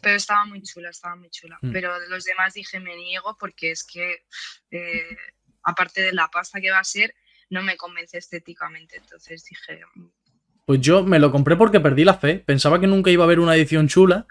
Pero 0.01 0.15
estaba 0.15 0.45
muy 0.45 0.61
chula, 0.61 0.89
estaba 0.89 1.15
muy 1.15 1.29
chula. 1.29 1.57
Mm. 1.61 1.71
Pero 1.71 1.99
los 2.09 2.23
demás 2.23 2.53
dije 2.53 2.79
me 2.79 2.95
niego 2.95 3.35
porque 3.39 3.71
es 3.71 3.83
que, 3.83 4.23
eh, 4.71 5.17
aparte 5.63 6.01
de 6.01 6.13
la 6.13 6.27
pasta 6.29 6.61
que 6.61 6.71
va 6.71 6.79
a 6.79 6.83
ser, 6.83 7.13
no 7.49 7.63
me 7.63 7.77
convence 7.77 8.17
estéticamente. 8.17 8.97
Entonces 8.97 9.43
dije, 9.49 9.81
mm, 9.95 10.05
Pues 10.65 10.81
yo 10.81 11.03
me 11.03 11.19
lo 11.19 11.31
compré 11.31 11.55
porque 11.55 11.79
perdí 11.79 12.03
la 12.03 12.15
fe. 12.15 12.35
Pensaba 12.39 12.79
que 12.79 12.87
nunca 12.87 13.11
iba 13.11 13.23
a 13.23 13.25
haber 13.25 13.39
una 13.39 13.55
edición 13.55 13.87
chula. 13.87 14.25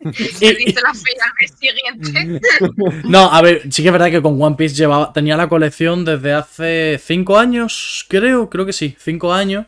perdiste 0.40 0.80
la 0.80 0.94
fe 0.94 1.12
al 1.22 1.32
mes 1.40 1.54
siguiente. 1.58 2.40
No, 3.08 3.30
a 3.30 3.42
ver, 3.42 3.70
sí 3.70 3.82
que 3.82 3.88
es 3.88 3.92
verdad 3.92 4.10
que 4.10 4.22
con 4.22 4.40
One 4.40 4.56
Piece 4.56 4.74
llevaba, 4.74 5.12
tenía 5.12 5.36
la 5.36 5.48
colección 5.48 6.04
desde 6.04 6.32
hace 6.32 7.00
cinco 7.02 7.38
años, 7.38 8.06
creo, 8.08 8.48
creo 8.48 8.64
que 8.64 8.72
sí, 8.72 8.96
cinco 8.98 9.32
años. 9.32 9.66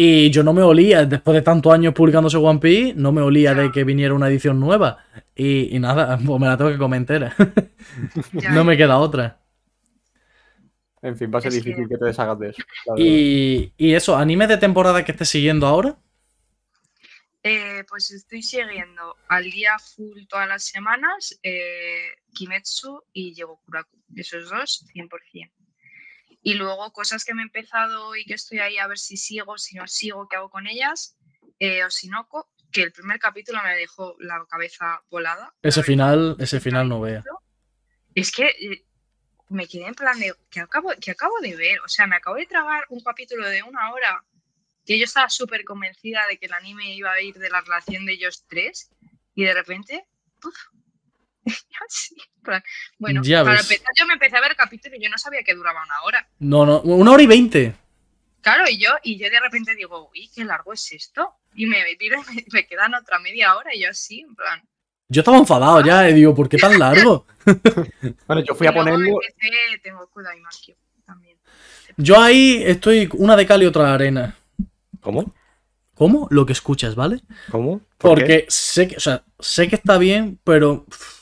Y 0.00 0.30
yo 0.30 0.44
no 0.44 0.52
me 0.52 0.62
olía, 0.62 1.04
después 1.06 1.34
de 1.34 1.42
tantos 1.42 1.72
años 1.74 1.92
publicándose 1.92 2.36
One 2.36 2.60
Piece, 2.60 2.94
no 2.94 3.10
me 3.10 3.20
olía 3.20 3.52
de 3.52 3.72
que 3.72 3.82
viniera 3.82 4.14
una 4.14 4.28
edición 4.28 4.60
nueva. 4.60 5.04
Y, 5.34 5.74
y 5.74 5.80
nada, 5.80 6.16
pues 6.24 6.40
me 6.40 6.46
la 6.46 6.56
tengo 6.56 6.70
que 6.70 6.78
comer 6.78 6.98
entera. 6.98 7.34
Ya, 8.32 8.50
no 8.52 8.62
me 8.62 8.76
queda 8.76 8.98
otra. 8.98 9.40
En 11.02 11.16
fin, 11.16 11.32
va 11.34 11.40
a 11.40 11.42
ser 11.42 11.48
Es 11.48 11.64
difícil 11.64 11.88
que 11.88 11.98
te 11.98 12.04
deshagas 12.04 12.38
de 12.38 12.50
eso. 12.50 12.62
Y, 12.96 13.72
y 13.76 13.94
eso, 13.94 14.16
anime 14.16 14.46
de 14.46 14.58
temporada 14.58 15.04
que 15.04 15.10
estés 15.10 15.30
siguiendo 15.30 15.66
ahora. 15.66 15.98
Eh, 17.42 17.82
pues 17.88 18.12
estoy 18.12 18.40
siguiendo 18.40 19.16
al 19.28 19.50
día 19.50 19.76
full 19.80 20.26
todas 20.28 20.46
las 20.46 20.64
semanas 20.64 21.36
eh, 21.42 22.06
Kimetsu 22.34 23.02
y 23.12 23.34
Yegokuraku, 23.34 23.96
esos 24.14 24.48
dos, 24.48 24.86
100%. 24.94 25.50
Y 26.42 26.54
luego 26.54 26.92
cosas 26.92 27.24
que 27.24 27.34
me 27.34 27.42
he 27.42 27.44
empezado 27.44 28.14
y 28.16 28.24
que 28.24 28.34
estoy 28.34 28.58
ahí 28.58 28.78
a 28.78 28.86
ver 28.86 28.98
si 28.98 29.16
sigo, 29.16 29.58
si 29.58 29.76
no 29.76 29.86
sigo, 29.86 30.28
qué 30.28 30.36
hago 30.36 30.50
con 30.50 30.66
ellas. 30.66 31.16
Eh, 31.58 31.84
Oshinoko, 31.84 32.48
que 32.70 32.82
el 32.82 32.92
primer 32.92 33.18
capítulo 33.18 33.60
me 33.64 33.74
dejó 33.76 34.14
la 34.20 34.44
cabeza 34.48 35.02
volada. 35.10 35.54
Ese 35.62 35.82
final, 35.82 36.36
ese 36.38 36.60
final 36.60 36.88
no 36.88 37.00
vea. 37.00 37.24
es 38.14 38.30
que 38.30 38.46
eh, 38.46 38.84
me 39.48 39.66
quedé 39.66 39.86
en 39.86 39.94
plan 39.94 40.18
de, 40.18 40.34
¿qué 40.50 40.60
acabo, 40.60 40.90
qué 41.00 41.10
acabo 41.10 41.38
de 41.40 41.56
ver? 41.56 41.80
O 41.80 41.88
sea, 41.88 42.06
me 42.06 42.16
acabo 42.16 42.36
de 42.36 42.46
tragar 42.46 42.84
un 42.90 43.00
capítulo 43.00 43.48
de 43.48 43.62
una 43.62 43.92
hora 43.92 44.24
que 44.84 44.98
yo 44.98 45.04
estaba 45.04 45.28
súper 45.28 45.64
convencida 45.64 46.26
de 46.28 46.38
que 46.38 46.46
el 46.46 46.52
anime 46.52 46.94
iba 46.94 47.12
a 47.12 47.20
ir 47.20 47.34
de 47.38 47.50
la 47.50 47.60
relación 47.60 48.06
de 48.06 48.14
ellos 48.14 48.44
tres 48.48 48.90
y 49.34 49.44
de 49.44 49.54
repente. 49.54 50.06
Así, 51.88 52.14
en 52.36 52.42
plan, 52.42 52.62
bueno, 52.98 53.22
Ya 53.22 53.42
para 53.44 53.56
ves. 53.56 53.70
empezar 53.70 53.92
yo 53.96 54.06
me 54.06 54.14
empecé 54.14 54.36
a 54.36 54.40
ver 54.40 54.50
el 54.52 54.56
capítulo 54.56 54.96
y 54.96 55.02
yo 55.02 55.10
no 55.10 55.18
sabía 55.18 55.42
que 55.42 55.54
duraba 55.54 55.82
una 55.84 56.02
hora. 56.04 56.28
No, 56.40 56.64
no, 56.66 56.80
una 56.82 57.12
hora 57.12 57.22
y 57.22 57.26
veinte. 57.26 57.74
Claro, 58.40 58.64
y 58.68 58.78
yo, 58.78 58.90
y 59.02 59.18
yo 59.18 59.28
de 59.30 59.40
repente 59.40 59.74
digo, 59.74 60.08
uy, 60.12 60.30
qué 60.34 60.44
largo 60.44 60.72
es 60.72 60.92
esto. 60.92 61.34
Y 61.54 61.66
me 61.66 61.78
miro 62.00 62.20
y 62.30 62.34
me, 62.34 62.44
me 62.52 62.66
quedan 62.66 62.94
otra 62.94 63.18
media 63.18 63.56
hora 63.56 63.74
y 63.74 63.82
yo 63.82 63.90
así, 63.90 64.20
en 64.20 64.34
plan. 64.34 64.62
Yo 65.10 65.20
estaba 65.22 65.38
enfadado 65.38 65.80
ya, 65.82 66.08
y 66.10 66.14
digo, 66.14 66.34
¿por 66.34 66.48
qué 66.48 66.58
tan 66.58 66.78
largo? 66.78 67.26
Bueno, 68.26 68.42
yo 68.44 68.54
fui 68.54 68.66
a 68.66 68.70
Y 68.70 68.74
ponerlo. 68.74 69.06
empecé, 69.22 69.78
tengo 69.82 70.06
Kudai 70.10 70.38
Makio 70.40 70.76
también. 71.06 71.38
Yo 71.96 72.20
ahí 72.20 72.62
estoy 72.64 73.08
una 73.14 73.34
de 73.36 73.46
cal 73.46 73.62
y 73.62 73.66
otra 73.66 73.84
de 73.86 73.90
arena. 73.92 74.36
¿Cómo? 75.00 75.34
¿Cómo? 75.94 76.28
Lo 76.30 76.44
que 76.46 76.52
escuchas, 76.52 76.94
¿vale? 76.94 77.22
¿Cómo? 77.50 77.80
¿Por 77.96 78.18
qué? 78.22 78.44
Porque 78.44 78.46
sé 78.48 78.86
que, 78.88 78.96
o 78.96 79.00
sea, 79.00 79.24
sé 79.40 79.68
que 79.68 79.76
está 79.76 79.96
bien, 79.98 80.38
pero 80.44 80.84
pff, 80.84 81.17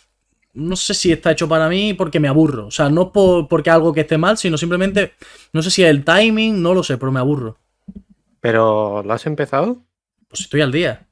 no 0.56 0.74
sé 0.76 0.94
si 0.94 1.12
está 1.12 1.30
hecho 1.32 1.48
para 1.48 1.68
mí 1.68 1.94
porque 1.94 2.18
me 2.20 2.28
aburro. 2.28 2.66
O 2.66 2.70
sea, 2.70 2.88
no 2.90 3.12
por, 3.12 3.46
porque 3.48 3.70
algo 3.70 3.92
que 3.92 4.00
esté 4.00 4.18
mal, 4.18 4.36
sino 4.38 4.56
simplemente, 4.58 5.12
no 5.52 5.62
sé 5.62 5.70
si 5.70 5.84
es 5.84 5.90
el 5.90 6.04
timing, 6.04 6.60
no 6.62 6.74
lo 6.74 6.82
sé, 6.82 6.98
pero 6.98 7.12
me 7.12 7.20
aburro. 7.20 7.58
¿Pero 8.40 9.02
lo 9.02 9.12
has 9.12 9.26
empezado? 9.26 9.82
Pues 10.28 10.40
estoy 10.42 10.60
al 10.62 10.72
día. 10.72 11.06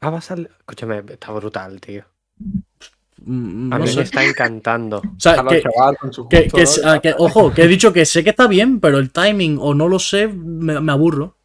Ah, 0.00 0.10
vas 0.10 0.30
al... 0.30 0.50
Escúchame, 0.58 1.02
está 1.08 1.30
brutal, 1.32 1.80
tío. 1.80 2.04
Mm, 3.24 3.72
A 3.72 3.78
No 3.78 3.84
mí 3.84 3.90
sé. 3.90 3.96
me 3.98 4.02
está 4.02 4.24
encantando. 4.24 4.98
O 4.98 5.20
sea, 5.20 5.42
que, 5.48 5.62
que- 6.28 6.48
que- 6.48 6.64
ah, 6.84 7.00
que- 7.00 7.14
ojo, 7.16 7.52
que 7.54 7.62
he 7.62 7.68
dicho 7.68 7.92
que 7.92 8.04
sé 8.04 8.22
que 8.24 8.30
está 8.30 8.46
bien, 8.46 8.80
pero 8.80 8.98
el 8.98 9.10
timing 9.10 9.58
o 9.60 9.72
no 9.74 9.88
lo 9.88 9.98
sé, 9.98 10.26
me, 10.28 10.80
me 10.80 10.92
aburro. 10.92 11.36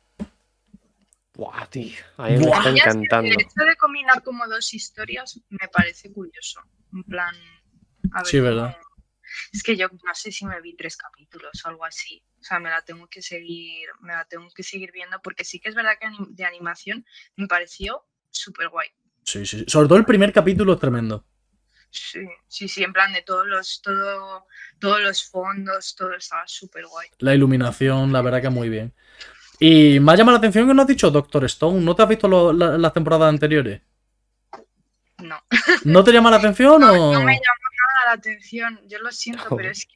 Buah, 1.36 1.68
tío. 1.70 1.96
A 2.18 2.28
mí 2.30 2.38
me 2.38 2.46
está 2.52 2.70
encantando. 2.70 3.30
El 3.32 3.40
hecho 3.42 3.64
de 3.66 3.76
combinar 3.78 4.22
como 4.24 4.46
dos 4.48 4.74
historias 4.74 5.40
me 5.50 5.68
parece 5.72 6.12
curioso. 6.12 6.60
En 6.94 7.04
plan. 7.04 7.36
A 8.14 8.20
ver 8.24 8.26
Sí, 8.26 8.40
verdad. 8.40 8.78
Es 9.54 9.62
que 9.62 9.76
yo 9.78 9.88
no 9.90 10.16
sé 10.16 10.32
si 10.32 10.46
me 10.46 10.60
vi 10.62 10.76
tres 10.76 10.98
capítulos 10.98 11.64
o 11.64 11.68
algo 11.70 11.86
así. 11.86 12.24
O 12.40 12.44
sea, 12.44 12.60
me 12.60 12.70
la 12.70 12.82
tengo 12.82 13.08
que 13.08 13.22
seguir, 13.22 13.88
me 14.00 14.14
la 14.14 14.26
tengo 14.26 14.48
que 14.56 14.64
seguir 14.64 14.92
viendo 14.92 15.22
porque 15.22 15.44
sí 15.44 15.60
que 15.60 15.70
es 15.70 15.76
verdad 15.76 15.94
que 16.00 16.08
de 16.30 16.46
animación 16.46 17.06
me 17.36 17.48
pareció 17.48 18.04
súper 18.32 18.70
guay. 18.70 18.90
Sí, 19.24 19.46
sí. 19.46 19.66
Sobre 19.68 19.88
todo 19.88 19.98
el 20.00 20.06
primer 20.06 20.34
capítulo 20.34 20.74
es 20.74 20.80
tremendo. 20.80 21.26
Sí, 21.92 22.20
sí, 22.48 22.68
sí, 22.68 22.84
en 22.84 22.94
plan 22.94 23.14
de 23.14 23.22
todos 23.24 23.48
los, 23.48 23.82
todo, 23.82 24.46
todos 24.80 25.02
los 25.02 25.28
fondos, 25.30 25.96
todo 25.96 26.14
estaba 26.14 26.48
súper 26.48 26.86
guay. 26.88 27.08
La 27.20 27.34
iluminación, 27.36 28.12
la 28.12 28.22
verdad 28.22 28.42
que 28.42 28.50
muy 28.50 28.70
bien. 28.70 28.94
Y 29.60 30.00
me 30.00 30.12
ha 30.12 30.16
llamado 30.16 30.34
la 30.34 30.40
atención 30.40 30.68
que 30.68 30.74
no 30.74 30.84
has 30.84 30.88
dicho 30.88 31.12
Doctor 31.12 31.46
Stone. 31.46 31.82
¿No 31.82 31.96
te 31.96 32.04
has 32.04 32.10
visto 32.10 32.28
lo- 32.28 32.54
la- 32.54 32.78
las 32.78 32.94
temporadas 32.94 33.30
anteriores? 33.30 33.82
No, 35.18 35.38
¿No 35.86 36.04
te 36.04 36.12
llama 36.12 36.32
la 36.32 36.38
atención 36.38 36.82
no, 36.82 36.92
o...? 36.92 37.14
no 37.14 37.20
me 37.20 37.34
llamó 37.34 37.34
nada 37.34 38.08
la 38.08 38.12
atención, 38.14 38.80
yo 38.88 39.00
lo 39.00 39.12
siento, 39.12 39.56
pero 39.56 39.70
es 39.70 39.86
que 39.86 39.96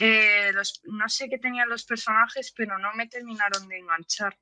eh, 0.00 0.52
los, 0.52 0.80
no 0.84 1.08
sé 1.08 1.28
qué 1.28 1.38
tenían 1.38 1.68
los 1.68 1.84
personajes, 1.84 2.52
pero 2.56 2.78
no 2.78 2.92
me 2.94 3.06
terminaron 3.06 3.68
de 3.68 3.78
enganchar. 3.78 4.36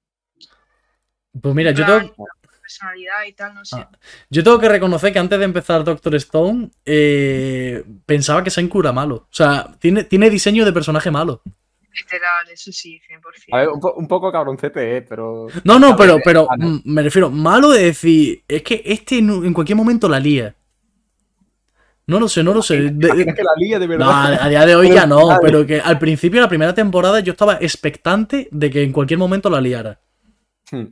Pues 1.41 1.55
mira, 1.55 1.73
yo 1.73 1.85
tengo, 1.85 2.27
personalidad 2.69 3.25
y 3.27 3.33
tal, 3.33 3.55
no 3.55 3.65
sé. 3.65 3.77
Ah, 3.77 3.91
Yo 4.29 4.45
tengo 4.45 4.59
que 4.59 4.69
reconocer 4.69 5.13
que 5.13 5.19
antes 5.19 5.39
de 5.39 5.45
empezar 5.45 5.85
Doctor 5.85 6.15
Stone, 6.17 6.71
eh, 6.85 7.83
pensaba 8.05 8.45
que 8.45 8.51
Saint 8.51 8.73
era 8.75 8.93
malo. 8.93 9.15
O 9.17 9.35
sea, 9.35 9.75
tiene, 9.79 10.05
tiene 10.05 10.29
diseño 10.29 10.65
de 10.65 10.73
personaje 10.73 11.11
malo. 11.11 11.43
Literal, 12.03 12.49
eso 12.53 12.71
sí, 12.73 13.01
100%. 13.09 13.21
A 13.53 13.59
ver, 13.59 13.69
un, 13.71 13.81
po- 13.81 13.95
un 13.95 14.07
poco 14.09 14.31
cabroncete, 14.31 14.97
¿eh? 14.99 15.03
Pero. 15.03 15.47
No, 15.65 15.79
no, 15.79 15.97
pero, 15.97 16.19
pero 16.25 16.47
ah, 16.51 16.57
no. 16.57 16.69
mm, 16.69 16.83
me 16.85 17.03
refiero, 17.03 17.31
malo 17.31 17.71
de 17.71 17.85
decir, 17.85 18.43
es 18.47 18.63
que 18.63 18.83
este 18.85 19.19
en, 19.19 19.31
en 19.31 19.53
cualquier 19.53 19.77
momento 19.77 20.09
la 20.09 20.21
lía. 20.21 20.55
No 22.07 22.19
lo 22.19 22.27
sé, 22.29 22.43
no 22.43 22.55
lo 22.55 22.63
sé. 22.63 22.81
De- 22.91 23.07
Imaginas 23.09 23.35
que 23.35 23.43
la 23.43 23.51
lía 23.57 23.79
de 23.79 23.87
no, 23.99 24.09
a, 24.11 24.45
a 24.45 24.49
día 24.49 24.65
de 24.65 24.75
hoy 24.75 24.91
ya 24.93 25.07
no, 25.07 25.39
pero 25.43 25.67
que 25.67 25.79
al 25.81 25.99
principio 25.99 26.41
de 26.41 26.43
la 26.47 26.49
primera 26.49 26.73
temporada 26.75 27.21
yo 27.21 27.33
estaba 27.33 27.55
expectante 27.61 28.49
de 28.51 28.71
que 28.71 28.83
en 28.83 28.93
cualquier 28.93 29.19
momento 29.19 29.51
la 29.51 29.61
liara. 29.61 30.01
Hmm. 30.71 30.87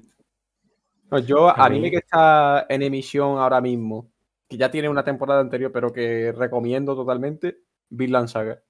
No, 1.11 1.19
yo, 1.21 1.49
A 1.49 1.65
anime 1.67 1.85
mí- 1.87 1.91
que 1.93 1.97
está 1.99 2.67
en 2.69 2.83
emisión 2.83 3.39
ahora 3.39 3.61
mismo, 3.63 4.11
que 4.49 4.57
ya 4.59 4.71
tiene 4.71 4.89
una 4.89 5.05
temporada 5.05 5.41
anterior, 5.41 5.71
pero 5.73 5.91
que 5.93 6.33
recomiendo 6.33 6.95
totalmente, 6.95 7.59
Vinland 7.89 8.29
Saga. 8.29 8.61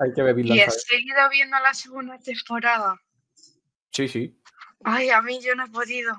Hay 0.00 0.12
que 0.14 0.22
ver 0.22 0.38
Y 0.38 0.60
he 0.60 0.70
seguido 0.70 1.28
viendo 1.30 1.58
la 1.60 1.74
segunda 1.74 2.18
temporada. 2.18 3.00
Sí, 3.92 4.08
sí. 4.08 4.40
Ay, 4.84 5.10
a 5.10 5.20
mí 5.22 5.40
yo 5.42 5.54
no 5.54 5.64
he 5.66 5.70
podido. 5.70 6.16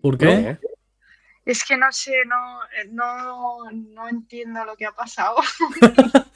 ¿Por 0.00 0.16
qué? 0.16 0.58
Es 1.44 1.64
que 1.64 1.76
no 1.78 1.90
sé, 1.90 2.24
no, 2.26 2.62
eh, 2.64 2.88
no, 2.90 3.70
no 3.70 4.08
entiendo 4.08 4.64
lo 4.64 4.76
que 4.76 4.84
ha 4.84 4.92
pasado. 4.92 5.36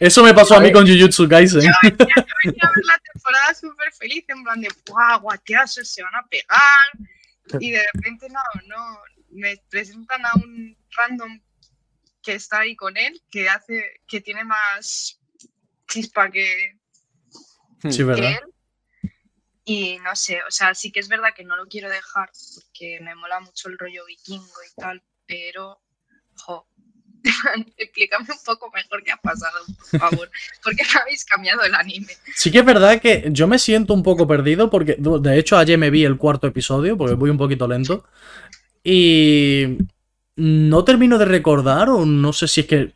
Eso 0.00 0.24
me 0.24 0.34
pasó 0.34 0.56
a 0.56 0.60
mí 0.60 0.72
con 0.72 0.86
Jujutsu 0.86 1.28
Kaisen. 1.28 1.60
Venía 1.60 2.14
a 2.16 2.70
ver 2.74 2.84
la 2.84 2.98
temporada 3.12 3.54
súper 3.54 3.92
feliz, 3.92 4.24
en 4.26 4.42
plan 4.42 4.60
de, 4.60 4.68
¡guau, 4.88 5.20
guatiazos, 5.20 5.88
se 5.88 6.02
van 6.02 6.16
a 6.16 6.26
pegar! 6.26 7.60
Y 7.60 7.70
de 7.70 7.82
repente, 7.94 8.28
no, 8.28 8.40
no, 8.66 8.98
me 9.30 9.56
presentan 9.68 10.26
a 10.26 10.34
un 10.34 10.76
random 10.96 11.40
que 12.22 12.34
está 12.34 12.60
ahí 12.60 12.76
con 12.76 12.96
él, 12.96 13.20
que 13.30 13.48
hace, 13.48 14.00
que 14.06 14.20
tiene 14.20 14.44
más 14.44 15.18
chispa 15.88 16.30
que, 16.30 16.78
Sí, 17.90 18.04
que 18.04 18.28
él. 18.28 18.40
Y 19.64 19.98
no 19.98 20.14
sé, 20.16 20.40
o 20.46 20.50
sea, 20.50 20.74
sí 20.74 20.90
que 20.90 21.00
es 21.00 21.08
verdad 21.08 21.34
que 21.36 21.44
no 21.44 21.56
lo 21.56 21.66
quiero 21.66 21.88
dejar 21.88 22.30
porque 22.54 22.98
me 23.00 23.14
mola 23.14 23.40
mucho 23.40 23.68
el 23.68 23.78
rollo 23.78 24.04
vikingo 24.06 24.44
y 24.44 24.80
tal, 24.80 25.02
pero, 25.26 25.80
jo, 26.34 26.66
explícame 27.76 28.26
un 28.28 28.44
poco 28.44 28.70
mejor 28.72 29.04
qué 29.04 29.12
ha 29.12 29.16
pasado, 29.16 29.56
por 29.90 30.00
favor, 30.00 30.30
porque 30.64 30.82
me 30.82 31.00
habéis 31.00 31.24
cambiado 31.24 31.62
el 31.62 31.74
anime. 31.74 32.12
Sí 32.34 32.50
que 32.50 32.58
es 32.58 32.64
verdad 32.64 33.00
que 33.00 33.28
yo 33.30 33.46
me 33.46 33.58
siento 33.58 33.94
un 33.94 34.02
poco 34.02 34.26
perdido 34.26 34.68
porque 34.68 34.96
de 34.98 35.38
hecho 35.38 35.56
ayer 35.56 35.78
me 35.78 35.90
vi 35.90 36.04
el 36.04 36.18
cuarto 36.18 36.48
episodio 36.48 36.96
porque 36.96 37.14
voy 37.14 37.30
un 37.30 37.38
poquito 37.38 37.68
lento 37.68 38.04
y 38.82 39.78
no 40.36 40.84
termino 40.84 41.18
de 41.18 41.24
recordar 41.26 41.88
o 41.90 42.04
no 42.06 42.32
sé 42.32 42.48
si 42.48 42.62
es 42.62 42.66
que 42.66 42.92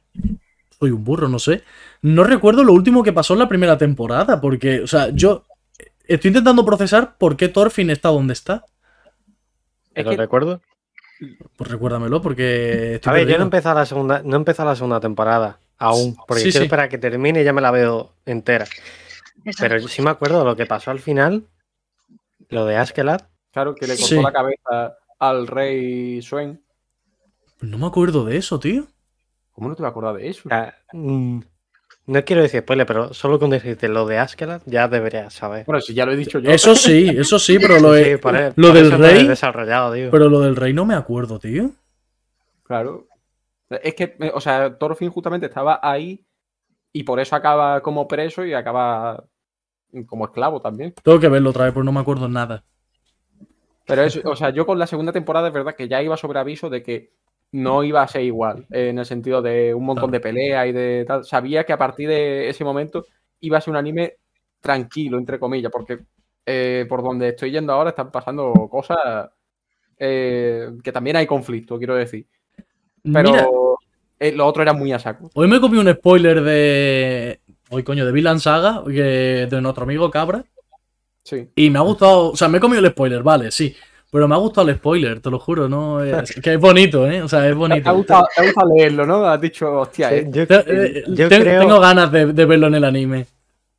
soy 0.79 0.91
un 0.91 1.05
burro, 1.05 1.29
no 1.29 1.39
sé. 1.39 1.63
No 2.03 2.25
recuerdo 2.25 2.65
lo 2.65 2.73
último 2.73 3.03
que 3.03 3.13
pasó 3.13 3.33
en 3.35 3.41
la 3.41 3.49
primera 3.49 3.79
temporada 3.79 4.41
porque, 4.41 4.81
o 4.81 4.87
sea, 4.87 5.09
yo 5.11 5.45
estoy 6.07 6.29
intentando 6.29 6.65
procesar 6.65 7.17
por 7.19 7.37
qué 7.37 7.49
Thorfinn 7.49 7.91
está 7.91 8.09
donde 8.11 8.33
está. 8.35 8.65
Es 9.95 10.05
¿Lo 10.05 10.11
que- 10.13 10.17
recuerdo? 10.17 10.61
Pues 11.57 11.71
recuérdamelo 11.71 12.21
porque 12.21 12.97
estoy 12.97 13.11
A 13.11 13.15
ver, 13.15 13.27
yo 13.27 13.37
no 13.39 13.45
he 13.45 13.47
empezado 13.47 13.79
la 13.79 13.87
segunda, 13.87 14.21
no 14.23 14.37
he 14.37 14.39
empezado 14.39 14.69
la 14.69 14.77
segunda 14.77 15.01
temporada 15.01 15.59
aún, 15.79 16.15
porque 16.27 16.43
Sí, 16.43 16.51
quiero 16.51 16.61
sí. 16.61 16.65
esperar 16.67 16.85
a 16.87 16.89
que 16.91 16.99
termine 16.99 17.41
y 17.41 17.45
ya 17.45 17.55
me 17.55 17.63
la 17.63 17.71
veo 17.71 18.13
entera. 18.27 18.67
Pero 19.59 19.79
yo 19.79 19.89
sí 19.89 20.03
me 20.03 20.11
acuerdo 20.11 20.41
de 20.41 20.45
lo 20.45 20.57
que 20.57 20.67
pasó 20.67 20.91
al 20.91 20.99
final, 21.01 21.45
lo 22.51 22.67
de 22.67 22.77
Askeladd. 22.77 23.23
Claro, 23.51 23.75
que 23.75 23.87
le 23.87 23.95
cortó 23.97 24.07
Sí. 24.17 24.23
la 24.23 24.33
cabeza 24.33 24.97
al 25.19 25.47
rey 25.47 26.21
Swen. 26.21 26.61
No 27.61 27.79
me 27.79 27.87
acuerdo 27.87 28.25
de 28.25 28.37
eso, 28.37 28.59
tío. 28.59 28.87
¿Cómo 29.53 29.69
no 29.69 29.75
te 29.75 29.83
vas 29.83 29.89
a 29.89 29.91
acordar 29.91 30.17
de 30.17 30.29
eso? 30.29 30.49
Sea, 30.49 30.75
mm, 30.93 31.41
no 32.07 32.25
quiero 32.25 32.43
decir 32.43 32.61
spoiler, 32.61 32.87
pero 32.87 33.15
solo 33.15 33.39
con 33.39 33.51
decirte 33.51 33.89
lo 33.89 34.07
de 34.07 34.19
Askeladd 34.19 34.63
ya 34.67 34.87
deberías 34.89 35.33
saber. 35.33 35.65
Bueno, 35.67 35.81
si 35.81 35.95
ya 35.95 36.05
lo 36.07 36.13
he 36.13 36.17
dicho 36.17 36.39
yo. 36.39 36.51
Eso 36.51 36.75
sí, 36.75 37.09
eso 37.17 37.39
sí, 37.39 37.59
pero 37.59 37.81
lo, 37.81 37.95
Sí, 37.95 38.03
he- 38.03 38.19
por 38.19 38.35
lo 38.35 38.53
por 38.55 38.73
del 38.75 38.93
rey, 38.93 39.27
desarrollado, 39.27 39.93
pero 40.11 40.29
lo 40.29 40.41
del 40.41 40.57
rey 40.57 40.73
no 40.73 40.85
me 40.85 40.95
acuerdo, 40.95 41.39
tío. 41.39 41.71
Claro. 42.65 43.07
Es 43.71 43.95
que, 43.95 44.17
eh, 44.21 44.31
o 44.33 44.41
sea, 44.41 44.77
Thorfinn 44.79 45.11
justamente 45.11 45.47
estaba 45.47 45.81
ahí 45.83 46.25
y 46.93 47.03
por 47.03 47.19
eso 47.19 47.35
acaba 47.35 47.81
como 47.81 48.07
preso 48.07 48.45
y 48.45 48.55
acaba 48.55 49.25
como 50.07 50.27
esclavo 50.27 50.61
también. 50.61 50.95
Tengo 51.03 51.19
que 51.19 51.29
verlo 51.29 51.51
otra 51.51 51.65
vez, 51.65 51.75
porque 51.75 51.87
no 51.87 51.93
me 51.93 52.01
acuerdo 52.01 52.29
nada. 52.29 52.65
Pero 53.87 54.03
es, 54.03 54.21
o 54.25 54.37
sea, 54.37 54.51
yo 54.51 54.67
con 54.67 54.79
la 54.79 54.87
segunda 54.87 55.13
temporada 55.13 55.49
es 55.49 55.55
verdad 55.55 55.75
que 55.77 55.89
ya 55.89 56.03
iba 56.03 56.17
sobre 56.17 56.39
aviso 56.41 56.69
de 56.71 56.83
que 56.83 57.13
no 57.53 57.85
iba 57.85 58.03
a 58.03 58.09
ser 58.09 58.23
igual, 58.23 58.67
en 58.71 58.99
el 58.99 59.07
sentido 59.07 59.41
de 59.41 59.73
un 59.75 59.85
montón 59.85 60.11
de 60.11 60.21
peleas 60.21 60.67
y 60.67 60.73
de 60.73 61.05
tal. 61.07 61.25
Sabía 61.25 61.65
que 61.65 61.73
a 61.73 61.79
partir 61.79 62.09
de 62.09 62.49
ese 62.49 62.65
momento 62.65 63.07
iba 63.41 63.59
a 63.59 63.61
ser 63.61 63.71
un 63.71 63.77
anime 63.77 64.17
tranquilo, 64.61 65.19
entre 65.19 65.39
comillas, 65.39 65.71
porque 65.73 66.01
eh, 66.45 66.87
por 66.89 67.03
donde 67.03 67.29
estoy 67.29 67.51
yendo 67.51 67.73
ahora 67.73 67.91
están 67.91 68.11
pasando 68.11 68.53
cosas 68.71 69.31
eh, 69.99 70.71
que 70.83 70.93
también 70.93 71.17
hay 71.17 71.27
conflicto, 71.27 71.79
quiero 71.79 71.95
decir. 71.95 72.27
Pero 73.03 73.31
Mira, 73.31 73.49
eh, 74.19 74.33
lo 74.33 74.47
otro 74.47 74.63
era 74.63 74.73
muy 74.73 74.93
a 74.93 74.99
saco. 74.99 75.31
hoy 75.35 75.49
me 75.49 75.61
comí 75.61 75.79
un 75.79 75.93
spoiler 75.93 76.43
de. 76.43 77.41
Hoy, 77.69 77.83
coño, 77.83 78.07
de 78.07 78.13
Vinland 78.13 78.41
Saga, 78.41 78.83
de 78.83 79.49
nuestro 79.61 79.85
amigo 79.85 80.11
Cabra. 80.11 80.45
Sí. 81.25 81.49
Y 81.57 81.71
me 81.71 81.79
ha 81.79 81.83
gustado. 81.83 82.31
O 82.31 82.37
sea, 82.37 82.49
me 82.49 82.59
he 82.59 82.61
comido 82.61 82.81
el 82.81 82.91
spoiler, 82.93 83.23
vale, 83.23 83.51
sí. 83.51 83.75
Pero 84.11 84.29
me 84.29 84.35
ha 84.35 84.39
gustado 84.39 84.69
el 84.69 84.77
spoiler, 84.77 85.21
te 85.21 85.31
lo 85.31 85.39
juro, 85.39 85.69
¿no? 85.69 86.03
Es, 86.03 86.33
que 86.41 86.55
es 86.55 86.61
bonito, 86.61 87.09
¿eh? 87.11 87.23
O 87.23 87.29
sea, 87.29 87.41
es 87.41 87.47
Te 87.47 87.51
ha 87.53 87.55
bonito. 87.55 87.95
gustado, 87.95 88.27
te 88.35 88.41
ha 88.41 88.45
gustado 88.45 88.75
leerlo, 88.75 89.05
¿no? 89.07 89.25
Has 89.27 89.41
dicho, 89.41 89.73
hostia, 89.81 90.09
Sí, 90.11 90.15
eh. 90.17 90.27
yo, 90.31 90.47
Te- 90.47 90.55
eh, 90.99 91.05
yo 91.09 91.29
te- 91.29 91.41
creo, 91.41 91.61
Tengo 91.63 91.81
ganas 91.81 92.11
de, 92.13 92.33
de 92.33 92.45
verlo 92.45 92.69
en 92.69 92.75
el 92.77 92.85
anime. 92.85 93.27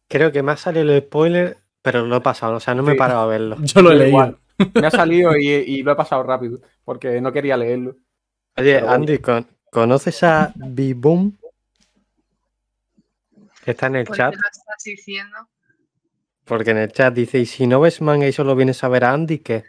creo 0.10 0.32
que 0.32 0.44
me 0.44 0.52
ha 0.52 0.58
salido 0.58 0.84
el 0.94 1.02
spoiler, 1.02 1.58
pero 1.82 2.06
lo 2.06 2.18
he 2.18 2.22
pasado, 2.22 2.56
o 2.56 2.60
sea, 2.60 2.76
no 2.76 2.84
me 2.84 2.92
he 2.92 2.96
Sí. 2.96 3.00
parado 3.00 3.22
a 3.22 3.28
verlo. 3.28 3.56
Yo 3.64 3.82
lo 3.82 3.92
he 3.92 3.96
leído. 3.96 4.10
igual. 4.10 4.38
Me 4.74 4.88
ha 4.88 4.92
salido 4.92 5.36
y, 5.38 5.48
y 5.48 5.84
lo 5.84 5.92
he 5.94 5.96
pasado 5.96 6.24
rápido, 6.24 6.60
porque 6.84 7.22
no 7.22 7.32
quería 7.32 7.56
leerlo. 7.58 7.96
Oye, 8.58 8.74
Pero 8.76 8.86
bueno. 8.88 8.94
Andy, 8.94 9.18
¿con- 9.20 9.48
¿conoces 9.72 10.24
a 10.24 10.52
B-Boom? 10.56 11.38
Que 13.64 13.72
está 13.72 13.88
en 13.88 13.96
el 13.98 14.06
¿Por 14.06 14.16
qué 14.16 14.24
chat, 14.24 14.34
lo 14.34 14.40
estás 14.50 14.84
diciendo? 14.84 15.38
porque 16.46 16.72
en 16.72 16.78
el 16.78 16.92
chat 16.92 17.14
dice, 17.14 17.40
y 17.40 17.46
si 17.46 17.68
no 17.68 17.80
ves 17.82 18.02
manga 18.02 18.28
y 18.28 18.32
solo 18.32 18.56
vienes 18.56 18.84
a 18.84 18.88
ver 18.88 19.04
a 19.04 19.12
Andy, 19.14 19.40
¿qué? 19.40 19.66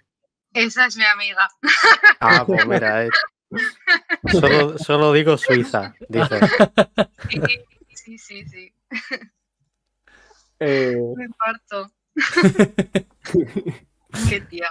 Esa 0.59 0.87
es 0.87 0.97
mi 0.97 1.05
amiga. 1.05 1.49
Ah, 2.21 2.45
pues 2.45 2.67
mira, 2.67 3.05
eh, 3.05 3.11
solo, 4.33 4.77
solo 4.77 5.13
digo 5.13 5.39
Suiza, 5.39 5.95
dice. 6.09 6.41
Sí, 7.31 7.41
sí, 7.95 8.19
sí, 8.19 8.45
sí. 8.49 8.73
Eh, 10.59 10.97
Me 11.17 11.29
parto. 11.29 11.93
Qué 14.29 14.41
tía. 14.51 14.69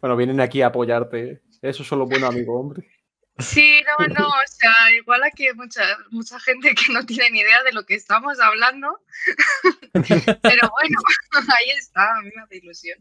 bueno, 0.00 0.16
vienen 0.16 0.40
aquí 0.40 0.62
a 0.62 0.66
apoyarte. 0.66 1.40
Esos 1.62 1.86
son 1.86 2.00
los 2.00 2.08
buenos 2.08 2.28
amigos, 2.28 2.56
hombre. 2.58 2.90
Sí, 3.38 3.80
no, 3.86 4.08
no, 4.08 4.26
o 4.26 4.46
sea, 4.46 4.90
igual 4.96 5.22
aquí 5.22 5.46
hay 5.46 5.54
mucha, 5.54 5.84
mucha 6.10 6.40
gente 6.40 6.74
que 6.74 6.92
no 6.92 7.06
tiene 7.06 7.30
ni 7.30 7.38
idea 7.40 7.62
de 7.62 7.72
lo 7.72 7.86
que 7.86 7.94
estamos 7.94 8.40
hablando. 8.40 9.00
Pero 9.92 10.02
bueno, 10.02 10.98
ahí 11.32 11.70
está, 11.78 12.16
a 12.16 12.22
mí 12.22 12.30
me 12.34 12.42
hace 12.42 12.56
ilusión. 12.56 12.98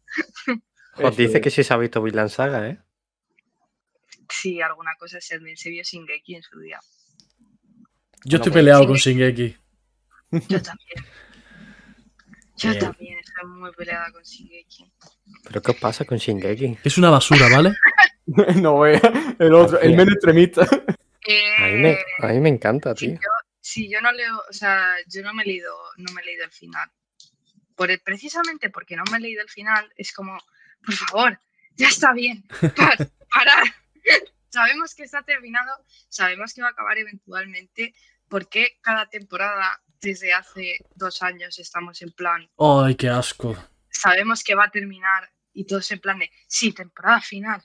Os 1.04 1.18
dice 1.18 1.38
es. 1.38 1.44
que 1.44 1.50
sí 1.52 1.64
se 1.64 1.74
ha 1.74 1.78
visto 1.78 2.02
Vinland 2.02 2.30
Saga, 2.30 2.68
¿eh? 2.70 2.80
Sí, 4.30 4.62
alguna 4.62 4.92
cosa 4.98 5.20
se, 5.22 5.40
se 5.56 5.70
vio 5.70 5.84
Shingeki 5.84 6.36
en 6.36 6.44
su 6.44 6.60
día. 6.60 6.80
Yo 8.24 8.38
estoy 8.38 8.52
peleado 8.52 8.82
sí. 8.82 8.88
con 8.88 8.96
Shingeki. 8.98 9.58
Yo 10.50 10.62
también. 10.62 11.06
Yo 12.58 12.70
Bien. 12.72 12.80
también 12.80 13.20
estoy 13.20 13.50
muy 13.50 13.72
peleada 13.74 14.12
con 14.12 14.24
Shingeki. 14.24 14.92
¿Pero 15.44 15.62
qué 15.62 15.72
os 15.72 15.78
pasa 15.78 16.06
con 16.06 16.18
Shingeki? 16.18 16.80
Es 16.84 16.98
una 16.98 17.10
basura, 17.10 17.48
¿vale? 17.50 17.74
no 18.62 18.80
vea. 18.80 19.02
El 19.38 19.54
otro, 19.54 19.80
el 19.80 19.96
menos 19.96 20.14
extremista. 20.16 20.64
A 20.64 21.68
mí 21.68 21.74
me, 21.80 21.92
Eh, 21.92 21.98
a 22.22 22.28
mí 22.28 22.40
me 22.40 22.50
encanta, 22.50 22.96
si 22.96 23.08
tío. 23.08 23.16
yo, 23.16 23.30
si 23.62 23.90
yo 23.90 24.02
no 24.02 24.12
leo, 24.12 24.42
o 24.50 24.54
sea, 24.54 24.96
yo 25.08 25.22
no 25.22 25.34
me 25.34 25.44
he 25.44 25.46
leído, 25.48 25.76
no 25.98 26.12
me 26.14 26.22
he 26.22 26.26
leído 26.26 26.46
el 26.46 26.52
final. 26.52 26.90
Por 27.76 27.92
el- 27.92 28.00
precisamente 28.00 28.70
porque 28.70 28.96
no 28.96 29.04
me 29.12 29.18
he 29.18 29.22
leído 29.22 29.42
el 29.44 29.50
final, 29.50 29.92
es 29.98 30.12
como, 30.14 30.38
por 30.86 30.95
favor, 30.95 31.40
ya 31.76 31.88
está 31.88 32.14
bien, 32.14 32.44
par, 32.76 33.10
parar. 33.32 33.64
sabemos 34.49 34.95
que 34.95 35.03
está 35.03 35.22
terminado, 35.24 35.72
sabemos 36.10 36.53
que 36.53 36.62
va 36.62 36.68
a 36.70 36.72
acabar 36.72 36.98
eventualmente. 36.98 37.94
¿Por 38.30 38.49
qué 38.49 38.78
cada 38.82 39.07
temporada 39.07 39.82
desde 40.02 40.34
hace 40.34 40.78
dos 40.95 41.22
años 41.22 41.60
estamos 41.60 42.02
en 42.02 42.12
plan, 42.12 42.49
Ay, 42.57 42.95
qué 42.95 43.07
asco. 43.10 43.56
sabemos 43.90 44.44
que 44.44 44.56
va 44.56 44.66
a 44.66 44.72
terminar 44.72 45.32
y 45.53 45.66
todos 45.66 45.90
en 45.91 45.99
plan 45.99 46.20
de, 46.20 46.30
sí, 46.48 46.72
temporada 46.74 47.22
final? 47.22 47.62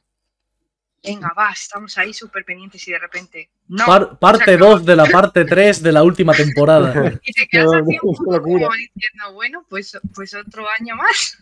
Venga, 1.02 1.32
va, 1.36 1.50
estamos 1.50 1.96
ahí 1.96 2.12
súper 2.12 2.44
pendientes 2.44 2.86
y 2.86 2.92
de 2.92 2.98
repente, 2.98 3.50
no. 3.68 3.86
Par- 3.86 4.18
parte 4.18 4.44
se 4.44 4.54
acabó. 4.54 4.72
2 4.72 4.84
de 4.84 4.96
la 4.96 5.06
parte 5.06 5.44
3 5.46 5.82
de 5.82 5.92
la 5.92 6.02
última 6.02 6.34
temporada. 6.34 6.92
Y 7.24 7.32
te 7.32 7.48
quedas 7.48 7.72
así 7.72 7.98
un 8.02 8.14
poco 8.16 8.42
como 8.42 8.70
diciendo, 8.74 9.32
bueno, 9.32 9.64
pues, 9.68 9.98
pues 10.14 10.34
otro 10.34 10.66
año 10.78 10.96
más, 10.96 11.38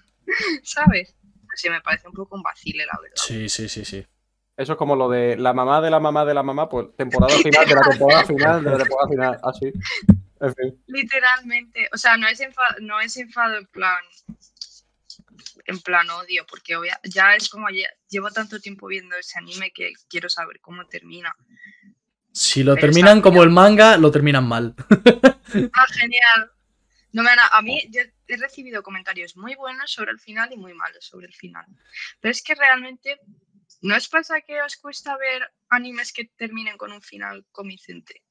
¿sabes? 0.62 1.12
Sé, 1.58 1.70
me 1.70 1.80
parece 1.80 2.08
un 2.08 2.14
poco 2.14 2.36
un 2.36 2.42
vacile, 2.42 2.86
la 2.86 2.98
verdad. 3.00 3.16
Sí, 3.16 3.48
sí, 3.48 3.68
sí, 3.68 3.84
sí. 3.84 4.06
Eso 4.56 4.72
es 4.72 4.78
como 4.78 4.96
lo 4.96 5.08
de 5.08 5.36
la 5.36 5.52
mamá 5.52 5.80
de 5.80 5.90
la 5.90 6.00
mamá 6.00 6.24
de 6.24 6.34
la 6.34 6.42
mamá, 6.42 6.68
pues 6.68 6.88
temporada 6.96 7.36
final 7.38 7.66
de 7.68 7.74
la 7.74 7.82
temporada 7.82 8.24
final 8.24 8.64
de 8.64 8.70
la 8.70 8.78
temporada 8.78 9.08
final, 9.08 9.38
así. 9.44 9.72
En 10.40 10.54
fin. 10.54 10.82
Literalmente, 10.86 11.88
o 11.92 11.96
sea, 11.96 12.16
no 12.16 12.26
es 12.28 12.40
enfado, 12.40 12.76
no 12.80 13.00
es 13.00 13.16
enfado 13.16 13.56
en 13.56 13.66
plan 13.66 14.00
en 15.66 15.80
plan 15.80 16.08
odio, 16.10 16.46
porque 16.48 16.76
obvia- 16.76 16.98
ya 17.04 17.34
es 17.34 17.48
como 17.48 17.68
ya- 17.70 17.90
llevo 18.08 18.30
tanto 18.30 18.58
tiempo 18.60 18.86
viendo 18.86 19.14
ese 19.16 19.38
anime 19.38 19.70
que 19.72 19.92
quiero 20.08 20.28
saber 20.28 20.60
cómo 20.60 20.86
termina. 20.86 21.34
Si 22.32 22.62
lo 22.62 22.74
Pero 22.74 22.86
terminan 22.86 23.20
como 23.20 23.42
el 23.42 23.50
manga, 23.50 23.96
lo 23.96 24.10
terminan 24.10 24.46
mal. 24.48 24.74
Ah, 25.72 25.86
genial. 25.92 26.50
No 27.12 27.22
me 27.22 27.30
han- 27.30 27.38
a 27.52 27.62
mí 27.62 27.82
yo 27.90 28.02
he 28.28 28.36
recibido 28.36 28.82
comentarios 28.82 29.36
muy 29.36 29.54
buenos 29.54 29.90
sobre 29.92 30.12
el 30.12 30.20
final 30.20 30.52
y 30.52 30.56
muy 30.56 30.74
malos 30.74 31.04
sobre 31.04 31.26
el 31.26 31.34
final. 31.34 31.66
Pero 32.20 32.32
es 32.32 32.42
que 32.42 32.54
realmente, 32.54 33.18
¿no 33.82 33.96
os 33.96 34.08
pasa 34.08 34.40
que 34.42 34.60
os 34.62 34.76
cuesta 34.76 35.16
ver 35.16 35.42
animes 35.68 36.12
que 36.12 36.26
terminen 36.36 36.76
con 36.76 36.92
un 36.92 37.02
final 37.02 37.44
convincente? 37.52 38.22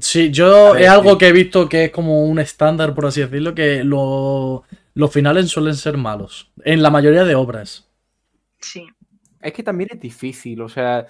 Sí, 0.00 0.30
yo 0.32 0.72
ver, 0.72 0.82
es 0.82 0.88
algo 0.88 1.12
sí. 1.12 1.18
que 1.18 1.28
he 1.28 1.32
visto 1.32 1.68
que 1.68 1.84
es 1.84 1.90
como 1.92 2.24
un 2.24 2.38
estándar, 2.40 2.94
por 2.94 3.06
así 3.06 3.20
decirlo, 3.20 3.54
que 3.54 3.84
lo- 3.84 4.64
los 4.94 5.12
finales 5.12 5.48
suelen 5.48 5.74
ser 5.76 5.96
malos. 5.96 6.52
En 6.64 6.82
la 6.82 6.90
mayoría 6.90 7.24
de 7.24 7.34
obras. 7.36 7.88
Sí. 8.60 8.86
Es 9.40 9.52
que 9.52 9.62
también 9.62 9.90
es 9.92 10.00
difícil, 10.00 10.60
o 10.62 10.68
sea, 10.68 11.06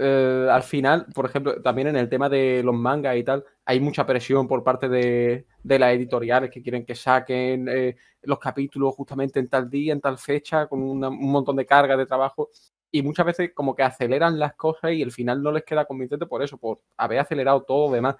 eh, 0.00 0.48
al 0.50 0.62
final, 0.62 1.06
por 1.14 1.26
ejemplo, 1.26 1.60
también 1.62 1.88
en 1.88 1.96
el 1.96 2.08
tema 2.08 2.28
de 2.28 2.62
los 2.64 2.74
mangas 2.74 3.16
y 3.16 3.24
tal, 3.24 3.44
hay 3.64 3.80
mucha 3.80 4.06
presión 4.06 4.48
por 4.48 4.64
parte 4.64 4.88
de, 4.88 5.46
de 5.62 5.78
las 5.78 5.92
editoriales 5.94 6.50
que 6.50 6.62
quieren 6.62 6.84
que 6.84 6.94
saquen 6.94 7.68
eh, 7.68 7.96
los 8.22 8.38
capítulos 8.38 8.94
justamente 8.96 9.38
en 9.40 9.48
tal 9.48 9.68
día, 9.70 9.92
en 9.92 10.00
tal 10.00 10.18
fecha, 10.18 10.66
con 10.66 10.82
una- 10.82 11.08
un 11.10 11.30
montón 11.30 11.56
de 11.56 11.66
carga 11.66 11.96
de 11.96 12.06
trabajo. 12.06 12.48
Y 12.90 13.02
muchas 13.02 13.26
veces 13.26 13.52
como 13.54 13.74
que 13.76 13.82
aceleran 13.84 14.38
las 14.38 14.54
cosas 14.54 14.92
y 14.92 15.02
el 15.02 15.12
final 15.12 15.42
no 15.42 15.52
les 15.52 15.62
queda 15.64 15.84
convincente 15.84 16.26
por 16.26 16.42
eso, 16.42 16.58
por 16.58 16.80
haber 16.96 17.20
acelerado 17.20 17.62
todo 17.62 17.88
lo 17.88 17.94
demás. 17.94 18.16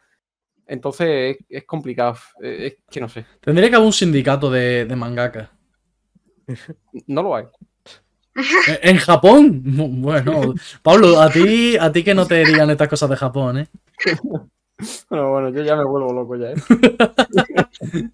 Entonces 0.67 1.37
es, 1.41 1.47
es 1.49 1.65
complicado, 1.65 2.17
eh, 2.43 2.67
es 2.79 2.85
que 2.89 3.01
no 3.01 3.09
sé, 3.09 3.25
Tendría 3.41 3.69
que 3.69 3.75
haber 3.77 3.87
un 3.87 3.93
sindicato 3.93 4.51
de, 4.51 4.85
de 4.85 4.97
mangaka. 4.97 5.51
no 7.07 7.23
lo 7.23 7.35
hay. 7.37 7.45
¿En 8.83 8.91
en 8.91 8.97
Japón? 8.99 9.63
Bueno, 9.65 10.55
Pablo, 10.83 11.21
a 11.21 11.31
ti, 11.31 11.77
a 11.77 11.91
ti 11.93 12.05
que 12.05 12.15
no 12.15 12.27
te 12.27 12.45
digan 12.45 12.71
estas 12.71 12.89
cosas 12.89 13.11
de 13.11 13.17
Japón, 13.17 13.59
¿eh? 13.59 13.69
Bueno, 15.11 15.31
bueno, 15.31 15.51
yo 15.51 15.63
ya 15.63 15.77
me 15.77 15.85
vuelvo 15.85 16.13
loco 16.13 16.37
ya, 16.37 16.53
¿eh? 16.53 16.55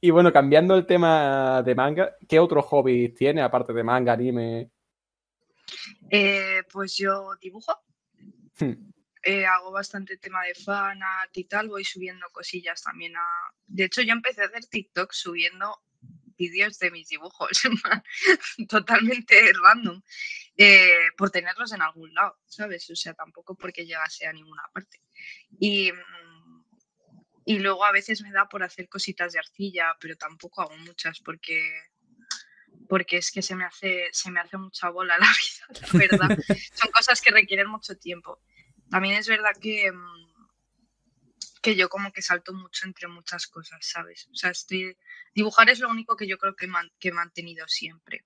Y 0.00 0.10
bueno, 0.10 0.32
cambiando 0.32 0.76
el 0.76 0.86
tema 0.86 1.62
de 1.62 1.74
manga, 1.74 2.16
¿qué 2.28 2.38
otros 2.38 2.64
hobbies 2.66 3.14
tiene 3.14 3.42
aparte 3.42 3.72
de 3.72 3.82
manga, 3.82 4.12
anime? 4.12 4.70
eh, 6.10 6.62
pues 6.72 6.96
yo 6.96 7.30
dibujo. 7.40 7.72
Hmm. 8.60 8.90
eh, 9.22 9.46
hago 9.46 9.70
bastante 9.70 10.16
tema 10.16 10.42
de 10.42 10.54
fanart 10.54 11.36
y 11.36 11.44
tal, 11.44 11.68
voy 11.68 11.84
subiendo 11.84 12.26
cosillas 12.32 12.82
también 12.82 13.16
a... 13.16 13.26
De 13.66 13.84
hecho, 13.84 14.02
yo 14.02 14.12
empecé 14.12 14.42
a 14.42 14.46
hacer 14.46 14.64
TikTok 14.64 15.12
subiendo 15.12 15.80
vídeos 16.38 16.78
de 16.78 16.90
mis 16.90 17.08
dibujos, 17.08 17.50
totalmente 18.68 19.52
random, 19.52 20.00
eh, 20.56 21.08
por 21.16 21.30
tenerlos 21.30 21.72
en 21.72 21.82
algún 21.82 22.14
lado, 22.14 22.38
¿sabes? 22.46 22.88
O 22.90 22.96
sea, 22.96 23.12
tampoco 23.14 23.54
porque 23.54 23.84
llegase 23.84 24.26
a 24.26 24.32
ninguna 24.32 24.62
parte. 24.72 25.02
Y, 25.60 25.92
mm, 25.92 26.64
y 27.44 27.58
luego 27.58 27.84
a 27.84 27.92
veces 27.92 28.22
me 28.22 28.32
da 28.32 28.48
por 28.48 28.62
hacer 28.62 28.88
cositas 28.88 29.32
de 29.32 29.38
arcilla, 29.40 29.96
pero 30.00 30.16
tampoco 30.16 30.62
hago 30.62 30.76
muchas 30.78 31.20
porque 31.20 31.70
porque 32.88 33.18
es 33.18 33.30
que 33.30 33.42
se 33.42 33.54
me 33.54 33.64
hace 33.64 34.08
se 34.12 34.30
me 34.30 34.40
hace 34.40 34.56
mucha 34.56 34.90
bola 34.90 35.16
la 35.18 35.26
vida, 35.26 35.80
la 35.80 35.98
verdad. 35.98 36.38
Son 36.74 36.90
cosas 36.90 37.20
que 37.20 37.30
requieren 37.30 37.68
mucho 37.68 37.96
tiempo. 37.96 38.40
También 38.90 39.16
es 39.16 39.28
verdad 39.28 39.52
que, 39.60 39.92
mm, 39.92 40.27
que 41.68 41.76
yo 41.76 41.88
como 41.90 42.12
que 42.14 42.22
salto 42.22 42.54
mucho 42.54 42.86
entre 42.86 43.08
muchas 43.08 43.46
cosas, 43.46 43.78
¿sabes? 43.82 44.26
O 44.32 44.34
sea, 44.34 44.50
estoy... 44.50 44.96
Dibujar 45.34 45.68
es 45.68 45.80
lo 45.80 45.90
único 45.90 46.16
que 46.16 46.26
yo 46.26 46.38
creo 46.38 46.56
que, 46.56 46.66
man- 46.66 46.90
que 46.98 47.08
he 47.08 47.12
mantenido 47.12 47.68
siempre. 47.68 48.24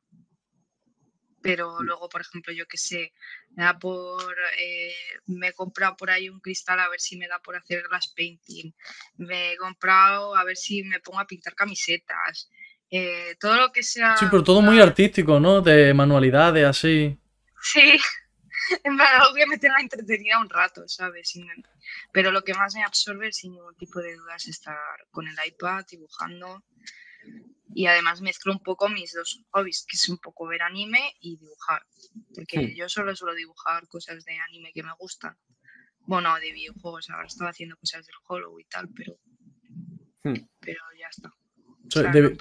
Pero 1.42 1.82
luego, 1.82 2.08
por 2.08 2.20
ejemplo, 2.20 2.52
yo 2.52 2.66
que 2.68 2.76
sé, 2.78 3.12
me 3.56 3.64
da 3.64 3.76
por... 3.76 4.36
eh, 4.58 4.94
me 5.26 5.48
he 5.48 5.52
comprado 5.52 5.96
por 5.96 6.08
ahí 6.08 6.28
un 6.28 6.38
cristal 6.38 6.78
a 6.78 6.88
ver 6.88 7.00
si 7.00 7.16
me 7.16 7.26
da 7.26 7.40
por 7.40 7.56
hacer 7.56 7.82
glass 7.88 8.06
painting. 8.14 8.70
Me 9.16 9.52
he 9.52 9.56
comprado 9.56 10.36
a 10.36 10.44
ver 10.44 10.56
si 10.56 10.84
me 10.84 11.00
pongo 11.00 11.18
a 11.18 11.26
pintar 11.26 11.54
camisetas. 11.56 12.48
eh, 12.90 13.34
todo 13.40 13.56
lo 13.56 13.72
que 13.72 13.82
sea... 13.82 14.14
Sí, 14.16 14.26
pero 14.30 14.44
todo 14.44 14.62
muy 14.62 14.78
artístico, 14.80 15.40
¿no? 15.40 15.60
De 15.60 15.92
manualidades, 15.92 16.64
así. 16.64 17.18
Sí, 17.60 17.98
en 18.84 18.96
plan, 18.96 19.20
algo 19.20 19.34
que 19.34 19.46
me 19.46 19.58
tenga 19.58 19.80
entretenida 19.80 20.38
un 20.40 20.48
rato, 20.50 20.86
¿sabes? 20.88 21.28
Sin- 21.30 21.48
Pero 22.12 22.30
lo 22.30 22.42
que 22.44 22.54
más 22.54 22.74
me 22.74 22.82
absorbe, 22.84 23.32
sin 23.32 23.52
ningún 23.52 23.74
tipo 23.76 24.00
de 24.00 24.14
duda, 24.16 24.36
es 24.36 24.48
estar 24.48 24.76
con 25.10 25.26
el 25.26 25.36
iPad 25.46 25.84
dibujando. 25.90 26.64
Y 27.74 27.86
además 27.86 28.20
mezclo 28.20 28.52
un 28.52 28.62
poco 28.62 28.88
mis 28.88 29.12
dos 29.14 29.42
hobbies, 29.50 29.86
que 29.88 29.96
es 29.96 30.08
un 30.08 30.18
poco 30.18 30.46
ver 30.46 30.62
anime 30.62 31.14
y 31.20 31.38
dibujar. 31.38 31.82
Porque 32.34 32.58
Hmm. 32.58 32.74
yo 32.74 32.88
solo 32.88 33.16
suelo 33.16 33.34
dibujar 33.34 33.88
cosas 33.88 34.24
de 34.24 34.38
anime 34.38 34.72
que 34.74 34.82
me 34.82 34.92
gustan. 34.98 35.38
Bueno, 36.00 36.34
de 36.38 36.52
videojuegos, 36.52 37.08
ahora 37.10 37.26
estaba 37.28 37.50
haciendo 37.50 37.76
cosas 37.76 38.04
del 38.04 38.16
Hollow 38.26 38.58
y 38.60 38.64
tal, 38.64 38.88
pero, 38.94 39.16
Hmm. 40.24 40.46
pero 40.60 40.80
ya 40.98 41.06
está. 41.08 41.30
O 41.30 41.90
sea, 41.90 42.10
de, 42.10 42.36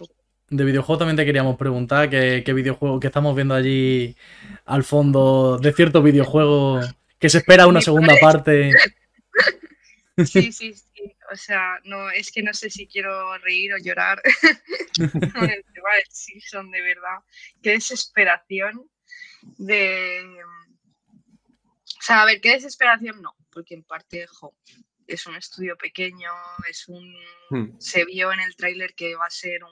de 0.52 0.66
videojuego 0.66 1.00
también 1.00 1.16
te 1.16 1.26
queríamos 1.26 1.58
preguntar 1.58 2.10
qué, 2.10 2.44
qué 2.46 2.54
videojuego 2.54 3.00
que 3.00 3.08
estamos 3.08 3.36
viendo 3.36 3.56
allí 3.56 4.16
al 4.66 4.84
fondo 4.84 5.58
de 5.58 5.74
cierto 5.74 6.04
videojuego 6.04 6.82
que 7.18 7.30
se 7.30 7.40
espera 7.40 7.68
una 7.68 7.82
segunda 7.82 8.16
parte. 8.20 8.72
Sí, 10.18 10.52
sí, 10.52 10.74
sí. 10.74 11.16
O 11.32 11.36
sea, 11.36 11.80
no, 11.86 12.12
es 12.12 12.32
que 12.32 12.44
no 12.44 12.54
sé 12.54 12.70
si 12.70 12.86
quiero 12.86 13.38
reír 13.40 13.74
o 13.74 13.78
llorar 13.78 14.22
con 14.98 15.50
el 15.50 15.64
tema 15.74 15.96
del 15.96 16.06
Simpson, 16.10 16.70
de 16.70 16.82
verdad. 16.82 17.20
Qué 17.64 17.72
desesperación 17.72 18.90
de. 19.58 20.22
O 21.98 22.04
sea, 22.04 22.24
a 22.24 22.26
ver, 22.26 22.42
qué 22.42 22.52
desesperación 22.52 23.22
no, 23.22 23.36
porque 23.50 23.76
en 23.76 23.84
parte, 23.84 24.28
jo, 24.28 24.54
es 25.08 25.26
un 25.26 25.36
estudio 25.36 25.78
pequeño, 25.78 26.32
es 26.70 26.88
un. 26.90 27.16
Hmm. 27.50 27.80
Se 27.80 28.04
vio 28.04 28.34
en 28.34 28.42
el 28.42 28.56
tráiler 28.56 28.94
que 28.94 29.16
va 29.16 29.28
a 29.28 29.32
ser 29.32 29.64
un, 29.64 29.72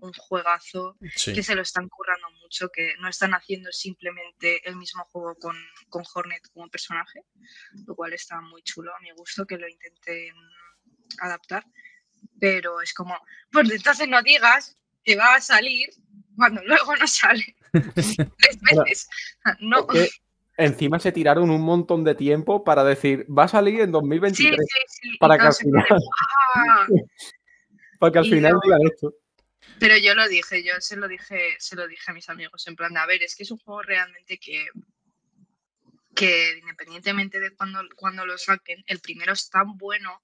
un 0.00 0.12
juegazo 0.12 0.96
Sí. 1.14 1.32
que 1.32 1.42
se 1.42 1.54
lo 1.54 1.62
están 1.62 1.88
currando 1.88 2.28
mucho, 2.42 2.68
que 2.70 2.94
no 3.00 3.08
están 3.08 3.32
haciendo 3.34 3.70
simplemente 3.72 4.60
el 4.68 4.76
mismo 4.76 5.04
juego 5.04 5.34
con, 5.36 5.56
con 5.88 6.04
Hornet 6.14 6.42
como 6.52 6.68
personaje, 6.68 7.22
lo 7.86 7.94
cual 7.94 8.12
está 8.12 8.40
muy 8.40 8.62
chulo 8.62 8.94
a 8.94 9.00
mi 9.00 9.10
gusto 9.12 9.46
que 9.46 9.56
lo 9.58 9.68
intenten 9.68 10.34
adaptar. 11.20 11.64
Pero 12.40 12.80
es 12.82 12.92
como, 12.92 13.16
pues 13.52 13.70
entonces 13.70 14.08
no 14.08 14.22
digas 14.22 14.76
que 15.04 15.16
va 15.16 15.36
a 15.36 15.40
salir 15.40 15.88
cuando 16.36 16.62
luego 16.64 16.94
no 16.96 17.06
sale. 17.06 17.56
Tres 17.94 18.58
veces. 18.62 19.08
No. 19.60 19.86
Es 19.94 20.10
que 20.56 20.64
encima 20.64 20.98
se 20.98 21.12
tiraron 21.12 21.50
un 21.50 21.60
montón 21.62 22.02
de 22.04 22.14
tiempo 22.14 22.64
para 22.64 22.82
decir, 22.84 23.26
va 23.30 23.44
a 23.44 23.48
salir 23.48 23.80
en 23.80 23.86
Sí, 23.86 23.92
2023, 23.92 24.56
sí, 24.58 24.78
sí. 24.88 25.10
y 25.14 25.18
para 25.18 25.36
que 25.38 25.46
al 25.46 25.54
plan 25.54 25.72
de, 25.72 25.82
final, 25.84 26.00
"Ah". 26.54 26.86
para 28.00 28.12
que 28.12 28.18
al 28.18 28.26
y 28.26 28.30
final 28.30 28.52
no. 28.54 28.60
digan 28.64 28.80
esto. 28.92 29.14
Pero 29.78 29.96
yo 29.98 30.14
lo 30.14 30.26
dije, 30.28 30.62
yo 30.64 30.72
se 30.80 30.96
lo 30.96 31.06
dije, 31.08 31.56
se 31.58 31.76
lo 31.76 31.86
dije 31.86 32.10
a 32.10 32.14
mis 32.14 32.28
amigos, 32.28 32.66
en 32.66 32.76
plan 32.76 32.92
de, 32.94 33.00
a 33.00 33.06
ver, 33.06 33.22
es 33.22 33.36
que 33.36 33.42
es 33.42 33.50
un 33.50 33.58
juego 33.58 33.82
realmente 33.82 34.38
que, 34.38 34.66
que 36.14 36.58
independientemente 36.58 37.40
de 37.40 37.54
cuando, 37.54 37.80
cuando 37.94 38.24
lo 38.26 38.38
saquen, 38.38 38.82
el 38.86 39.00
primero 39.00 39.32
es 39.32 39.50
tan 39.50 39.76
bueno 39.76 40.22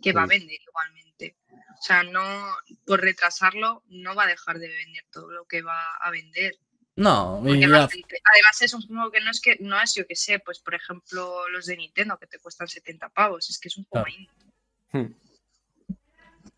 que 0.00 0.12
va 0.12 0.22
a 0.22 0.26
vender 0.26 0.58
igualmente. 0.60 1.36
O 1.50 1.82
sea, 1.82 2.02
no, 2.04 2.54
por 2.86 3.00
retrasarlo, 3.00 3.82
no 3.88 4.14
va 4.14 4.24
a 4.24 4.28
dejar 4.28 4.58
de 4.58 4.68
vender 4.68 5.04
todo 5.10 5.30
lo 5.30 5.44
que 5.46 5.62
va 5.62 5.96
a 6.00 6.10
vender. 6.10 6.56
No, 6.94 7.40
Porque 7.44 7.66
la 7.66 7.80
ya- 7.80 7.88
gente- 7.88 8.20
además 8.32 8.62
es 8.62 8.74
un 8.74 8.82
juego 8.86 9.10
que 9.10 9.20
no 9.20 9.30
es 9.30 9.40
que, 9.40 9.56
no 9.60 9.80
es 9.80 9.94
yo 9.94 10.06
que 10.06 10.14
sé, 10.14 10.38
pues 10.40 10.58
por 10.60 10.74
ejemplo 10.74 11.48
los 11.48 11.66
de 11.66 11.76
Nintendo 11.76 12.18
que 12.18 12.26
te 12.26 12.38
cuestan 12.38 12.68
70 12.68 13.08
pavos, 13.08 13.48
es 13.50 13.58
que 13.58 13.68
es 13.68 13.76
un 13.78 13.84
juego 13.84 14.04
Claro. 14.04 14.18
indie. 14.20 14.52
Hmm. 14.92 15.14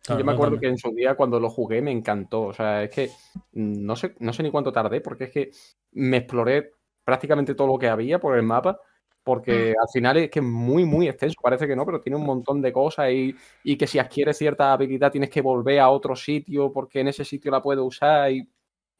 Claro, 0.05 0.19
Yo 0.19 0.25
me 0.25 0.31
acuerdo 0.33 0.59
que 0.59 0.67
en 0.67 0.77
su 0.77 0.91
día 0.91 1.15
cuando 1.15 1.39
lo 1.39 1.49
jugué 1.49 1.81
me 1.81 1.91
encantó. 1.91 2.43
O 2.43 2.53
sea, 2.53 2.83
es 2.83 2.89
que 2.89 3.09
mm, 3.53 3.85
no 3.85 3.95
sé, 3.95 4.15
no 4.19 4.33
sé 4.33 4.43
ni 4.43 4.51
cuánto 4.51 4.71
tardé, 4.71 5.01
porque 5.01 5.25
es 5.25 5.31
que 5.31 5.51
me 5.91 6.17
exploré 6.17 6.71
prácticamente 7.03 7.55
todo 7.55 7.67
lo 7.67 7.77
que 7.77 7.87
había 7.87 8.19
por 8.19 8.35
el 8.35 8.43
mapa, 8.43 8.79
porque 9.23 9.69
al 9.69 9.87
final 9.91 10.17
es 10.17 10.29
que 10.29 10.39
es 10.39 10.45
muy, 10.45 10.85
muy 10.85 11.07
extenso. 11.07 11.39
Parece 11.41 11.67
que 11.67 11.75
no, 11.75 11.85
pero 11.85 12.01
tiene 12.01 12.17
un 12.17 12.25
montón 12.25 12.61
de 12.61 12.71
cosas 12.71 13.11
y, 13.11 13.35
y 13.63 13.77
que 13.77 13.87
si 13.87 13.99
adquieres 13.99 14.37
cierta 14.37 14.71
habilidad 14.71 15.11
tienes 15.11 15.29
que 15.29 15.41
volver 15.41 15.79
a 15.79 15.89
otro 15.89 16.15
sitio 16.15 16.71
porque 16.71 16.99
en 16.99 17.07
ese 17.07 17.25
sitio 17.25 17.51
la 17.51 17.61
puedes 17.61 17.83
usar 17.83 18.31
y, 18.31 18.47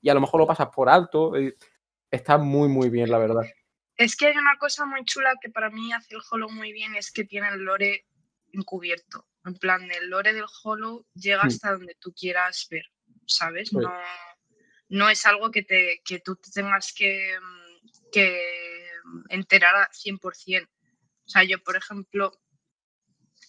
y 0.02 0.10
a 0.10 0.14
lo 0.14 0.22
mejor 0.22 0.40
lo 0.40 0.48
pasas 0.48 0.69
por 0.69 0.90
alto. 0.90 1.40
y 1.40 1.53
está 2.10 2.38
muy, 2.38 2.68
muy 2.69 2.90
bien, 2.90 3.10
la 3.10 3.18
verdad. 3.18 3.44
Es 3.98 4.15
que 4.15 4.27
hay 4.27 4.38
una 4.38 4.57
cosa 4.57 4.86
muy 4.86 5.03
chula 5.06 5.36
que 5.41 5.49
para 5.49 5.69
mí 5.69 5.94
hace 5.94 6.15
el 6.15 6.22
Hollow 6.30 6.49
muy 6.49 6.73
bien, 6.73 6.95
es 6.95 7.11
que 7.11 7.23
tiene 7.23 7.48
el 7.49 7.61
lore 7.61 8.06
encubierto. 8.52 9.26
En 9.45 9.55
plan, 9.55 9.89
el 9.91 10.09
lore 10.09 10.34
del 10.34 10.45
Hollow 10.63 11.05
llega 11.13 11.43
Hmm. 11.43 11.47
hasta 11.47 11.72
donde 11.72 11.95
tú 11.99 12.13
quieras 12.13 12.67
ver, 12.69 12.85
¿sabes? 13.26 13.72
No, 13.73 13.93
no 14.89 15.09
es 15.09 15.26
algo 15.26 15.51
que, 15.51 15.63
te, 15.63 16.01
que 16.03 16.19
tú 16.19 16.35
te 16.35 16.51
tengas 16.51 16.93
que, 16.93 17.38
que 18.11 18.91
enterar 19.30 19.76
al 19.76 19.88
100%. 19.91 20.67
O 20.67 21.30
sea, 21.30 21.43
yo, 21.43 21.61
por 21.63 21.76
ejemplo, 21.76 22.31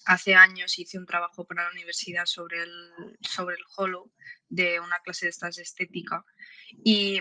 hace 0.07 0.35
años 0.35 0.79
hice 0.79 0.99
un 0.99 1.07
trabajo 1.07 1.45
para 1.47 1.65
la 1.65 1.71
universidad 1.71 2.27
sobre 2.27 2.63
el, 2.63 3.19
sobre 3.21 3.57
el 3.57 3.65
hollow 3.77 4.13
de 4.49 4.81
una 4.81 4.99
clase 5.01 5.27
de 5.27 5.31
estas 5.31 5.57
de 5.57 5.63
estética 5.63 6.25
y, 6.85 7.19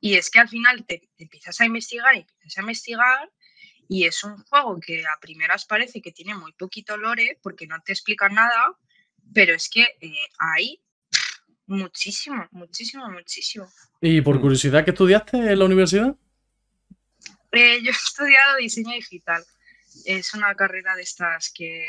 y 0.00 0.14
es 0.14 0.30
que 0.30 0.38
al 0.38 0.48
final 0.48 0.86
te, 0.86 1.10
empiezas 1.18 1.60
a 1.60 1.66
investigar 1.66 2.14
y 2.14 2.20
empiezas 2.20 2.58
a 2.58 2.60
investigar 2.60 3.32
y 3.88 4.06
es 4.06 4.24
un 4.24 4.36
juego 4.44 4.78
que 4.80 5.04
a 5.06 5.20
primeras 5.20 5.64
parece 5.64 6.00
que 6.00 6.12
tiene 6.12 6.34
muy 6.34 6.52
poquito 6.52 6.96
lore 6.96 7.38
porque 7.42 7.66
no 7.66 7.80
te 7.82 7.92
explica 7.92 8.28
nada, 8.28 8.76
pero 9.32 9.54
es 9.54 9.68
que 9.68 9.82
eh, 10.00 10.14
hay 10.38 10.80
muchísimo, 11.66 12.46
muchísimo, 12.52 13.08
muchísimo. 13.10 13.70
¿Y 14.00 14.20
por 14.20 14.40
curiosidad 14.40 14.84
qué 14.84 14.90
estudiaste 14.90 15.36
en 15.36 15.58
la 15.58 15.64
universidad? 15.64 16.16
Eh, 17.52 17.80
yo 17.82 17.90
he 17.90 17.94
estudiado 17.94 18.56
diseño 18.58 18.92
digital. 18.92 19.44
Es 20.04 20.34
una 20.34 20.54
carrera 20.54 20.96
de 20.96 21.02
estas 21.02 21.52
que, 21.54 21.86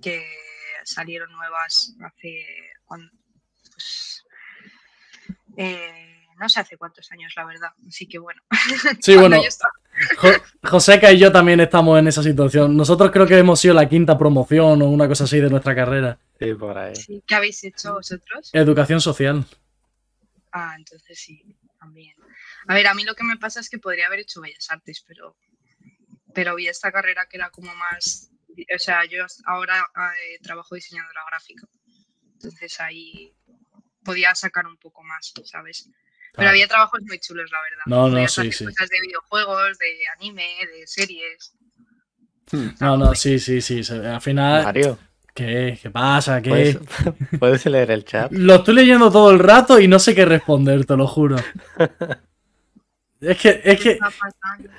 que 0.00 0.24
salieron 0.84 1.30
nuevas 1.32 1.94
hace. 2.04 2.46
Pues, 2.86 4.24
eh, 5.56 6.26
no 6.38 6.48
sé 6.48 6.60
hace 6.60 6.76
cuántos 6.76 7.10
años, 7.12 7.32
la 7.36 7.44
verdad. 7.44 7.70
Así 7.88 8.06
que 8.06 8.18
bueno. 8.18 8.42
Sí, 9.00 9.16
bueno. 9.16 9.40
Joseca 10.62 11.12
y 11.12 11.18
yo 11.18 11.32
también 11.32 11.60
estamos 11.60 11.98
en 11.98 12.08
esa 12.08 12.22
situación. 12.22 12.76
Nosotros 12.76 13.10
creo 13.10 13.26
que 13.26 13.38
hemos 13.38 13.60
sido 13.60 13.74
la 13.74 13.88
quinta 13.88 14.18
promoción 14.18 14.82
o 14.82 14.86
una 14.86 15.08
cosa 15.08 15.24
así 15.24 15.40
de 15.40 15.50
nuestra 15.50 15.74
carrera. 15.74 16.18
Sí, 16.38 16.54
por 16.54 16.76
ahí. 16.76 16.92
¿Qué 17.26 17.34
habéis 17.34 17.62
hecho 17.64 17.94
vosotros? 17.94 18.50
Educación 18.52 19.00
social. 19.00 19.44
Ah, 20.52 20.74
entonces 20.76 21.18
sí, 21.18 21.42
también. 21.78 22.14
A 22.66 22.74
ver, 22.74 22.86
a 22.86 22.94
mí 22.94 23.04
lo 23.04 23.14
que 23.14 23.24
me 23.24 23.36
pasa 23.36 23.60
es 23.60 23.70
que 23.70 23.78
podría 23.78 24.06
haber 24.06 24.20
hecho 24.20 24.40
Bellas 24.40 24.70
Artes, 24.70 25.04
pero, 25.06 25.36
pero 26.34 26.54
vi 26.54 26.68
esta 26.68 26.92
carrera 26.92 27.26
que 27.26 27.36
era 27.36 27.50
como 27.50 27.74
más... 27.74 28.30
O 28.74 28.78
sea, 28.78 29.04
yo 29.04 29.24
ahora 29.44 29.86
eh, 29.96 30.38
trabajo 30.42 30.74
diseñadora 30.74 31.20
gráfica. 31.30 31.66
Entonces 32.32 32.80
ahí 32.80 33.34
podía 34.02 34.34
sacar 34.34 34.66
un 34.66 34.76
poco 34.78 35.02
más, 35.02 35.32
¿sabes? 35.44 35.90
Pero 36.36 36.50
había 36.50 36.68
trabajos 36.68 37.00
muy 37.02 37.18
chulos, 37.18 37.50
la 37.50 37.58
verdad. 37.62 37.82
No, 37.86 38.08
no, 38.08 38.28
sí, 38.28 38.52
sí. 38.52 38.64
Cosas 38.64 38.88
de 38.88 39.00
videojuegos, 39.00 39.78
de 39.78 40.08
anime, 40.16 40.46
de 40.74 40.86
series. 40.86 41.54
Hmm. 42.50 42.68
No, 42.80 42.96
no, 42.96 43.14
sí, 43.14 43.38
sí, 43.38 43.62
sí. 43.62 43.82
Al 43.92 44.20
final. 44.20 44.64
Mario. 44.64 44.98
¿Qué? 45.34 45.78
¿Qué 45.80 45.90
pasa? 45.90 46.40
¿Qué? 46.40 46.78
¿Puedes, 47.38 47.66
leer 47.66 47.90
el 47.90 48.04
chat? 48.04 48.32
Lo 48.32 48.56
estoy 48.56 48.74
leyendo 48.74 49.10
todo 49.10 49.30
el 49.30 49.38
rato 49.38 49.78
y 49.78 49.86
no 49.86 49.98
sé 49.98 50.14
qué 50.14 50.24
responder, 50.24 50.84
te 50.86 50.96
lo 50.96 51.06
juro. 51.06 51.36
Es 53.18 53.38
que, 53.38 53.62
es 53.64 53.80
que, 53.80 53.98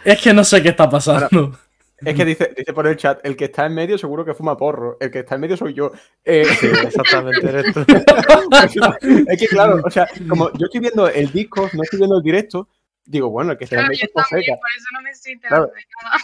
es 0.05 0.21
que 0.21 0.31
no 0.31 0.43
sé 0.43 0.61
qué 0.61 0.69
está 0.69 0.87
pasando. 0.87 1.57
Es 2.05 2.15
que 2.15 2.25
dice, 2.25 2.53
dice 2.55 2.73
por 2.73 2.85
el 2.87 2.95
chat, 2.95 3.19
el 3.25 3.35
que 3.35 3.45
está 3.45 3.65
en 3.65 3.73
medio 3.73 3.97
seguro 3.97 4.23
que 4.23 4.33
fuma 4.33 4.55
porro, 4.55 4.97
el 4.99 5.09
que 5.09 5.19
está 5.19 5.35
en 5.35 5.41
medio 5.41 5.57
soy 5.57 5.73
yo. 5.73 5.91
Eh, 6.23 6.45
sí, 6.45 6.67
exactamente 6.67 7.47
eres 7.47 7.73
tú. 7.73 7.79
es 9.27 9.39
que 9.39 9.47
claro, 9.47 9.81
o 9.83 9.89
sea, 9.89 10.07
como 10.29 10.51
yo 10.53 10.65
estoy 10.65 10.81
viendo 10.81 11.07
el 11.07 11.31
disco, 11.31 11.69
no 11.73 11.83
estoy 11.83 11.99
viendo 11.99 12.17
el 12.17 12.23
directo, 12.23 12.69
digo, 13.03 13.29
bueno, 13.29 13.53
el 13.53 13.57
que 13.57 13.63
está 13.63 13.81
en 13.81 13.87
medio 13.87 14.03
es 14.03 14.11
Joseca. 14.13 14.53
Por 14.55 14.69
eso 14.77 14.87
no 14.93 15.01
me 15.01 15.09
estoy 15.09 15.39
claro, 15.39 15.71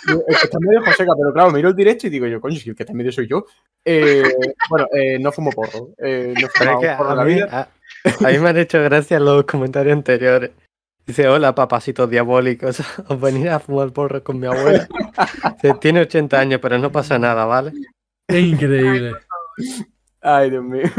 El 0.07 0.35
que 0.35 0.45
está 0.45 0.57
en 0.61 0.67
medio 0.67 0.79
es 0.81 0.85
Joseca, 0.85 1.11
pero 1.17 1.33
claro, 1.33 1.51
miro 1.51 1.69
el 1.69 1.75
directo 1.75 2.07
y 2.07 2.09
digo 2.11 2.27
yo, 2.27 2.39
coño, 2.39 2.57
si 2.57 2.69
el 2.69 2.75
que 2.75 2.83
está 2.83 2.91
en 2.91 2.97
medio 2.97 3.11
soy 3.11 3.27
yo. 3.27 3.45
Eh, 3.83 4.23
bueno, 4.69 4.87
eh, 4.93 5.17
no 5.19 5.31
fumo 5.31 5.51
porro. 5.51 5.89
Eh, 5.97 6.33
no 6.39 6.47
fumo 6.49 6.81
porro 6.97 7.11
en 7.11 7.17
la 7.17 7.23
vida. 7.23 7.47
A, 7.51 8.27
a 8.27 8.31
mí 8.31 8.37
me 8.37 8.49
han 8.49 8.57
hecho 8.57 8.81
gracia 8.83 9.19
los 9.19 9.45
comentarios 9.45 9.93
anteriores. 9.93 10.51
Dice, 11.05 11.27
hola 11.27 11.53
papacitos 11.53 12.09
diabólicos, 12.09 12.81
os 13.07 13.19
venir 13.19 13.49
a 13.49 13.59
fumar 13.59 13.91
porro 13.91 14.23
con 14.23 14.39
mi 14.39 14.47
abuela. 14.47 14.87
tiene 15.81 16.01
80 16.01 16.39
años, 16.39 16.59
pero 16.61 16.77
no 16.77 16.91
pasa 16.91 17.19
nada, 17.19 17.45
¿vale? 17.45 17.73
increíble. 18.29 19.13
Ay, 20.21 20.49
Dios 20.49 20.63
mío. 20.63 20.89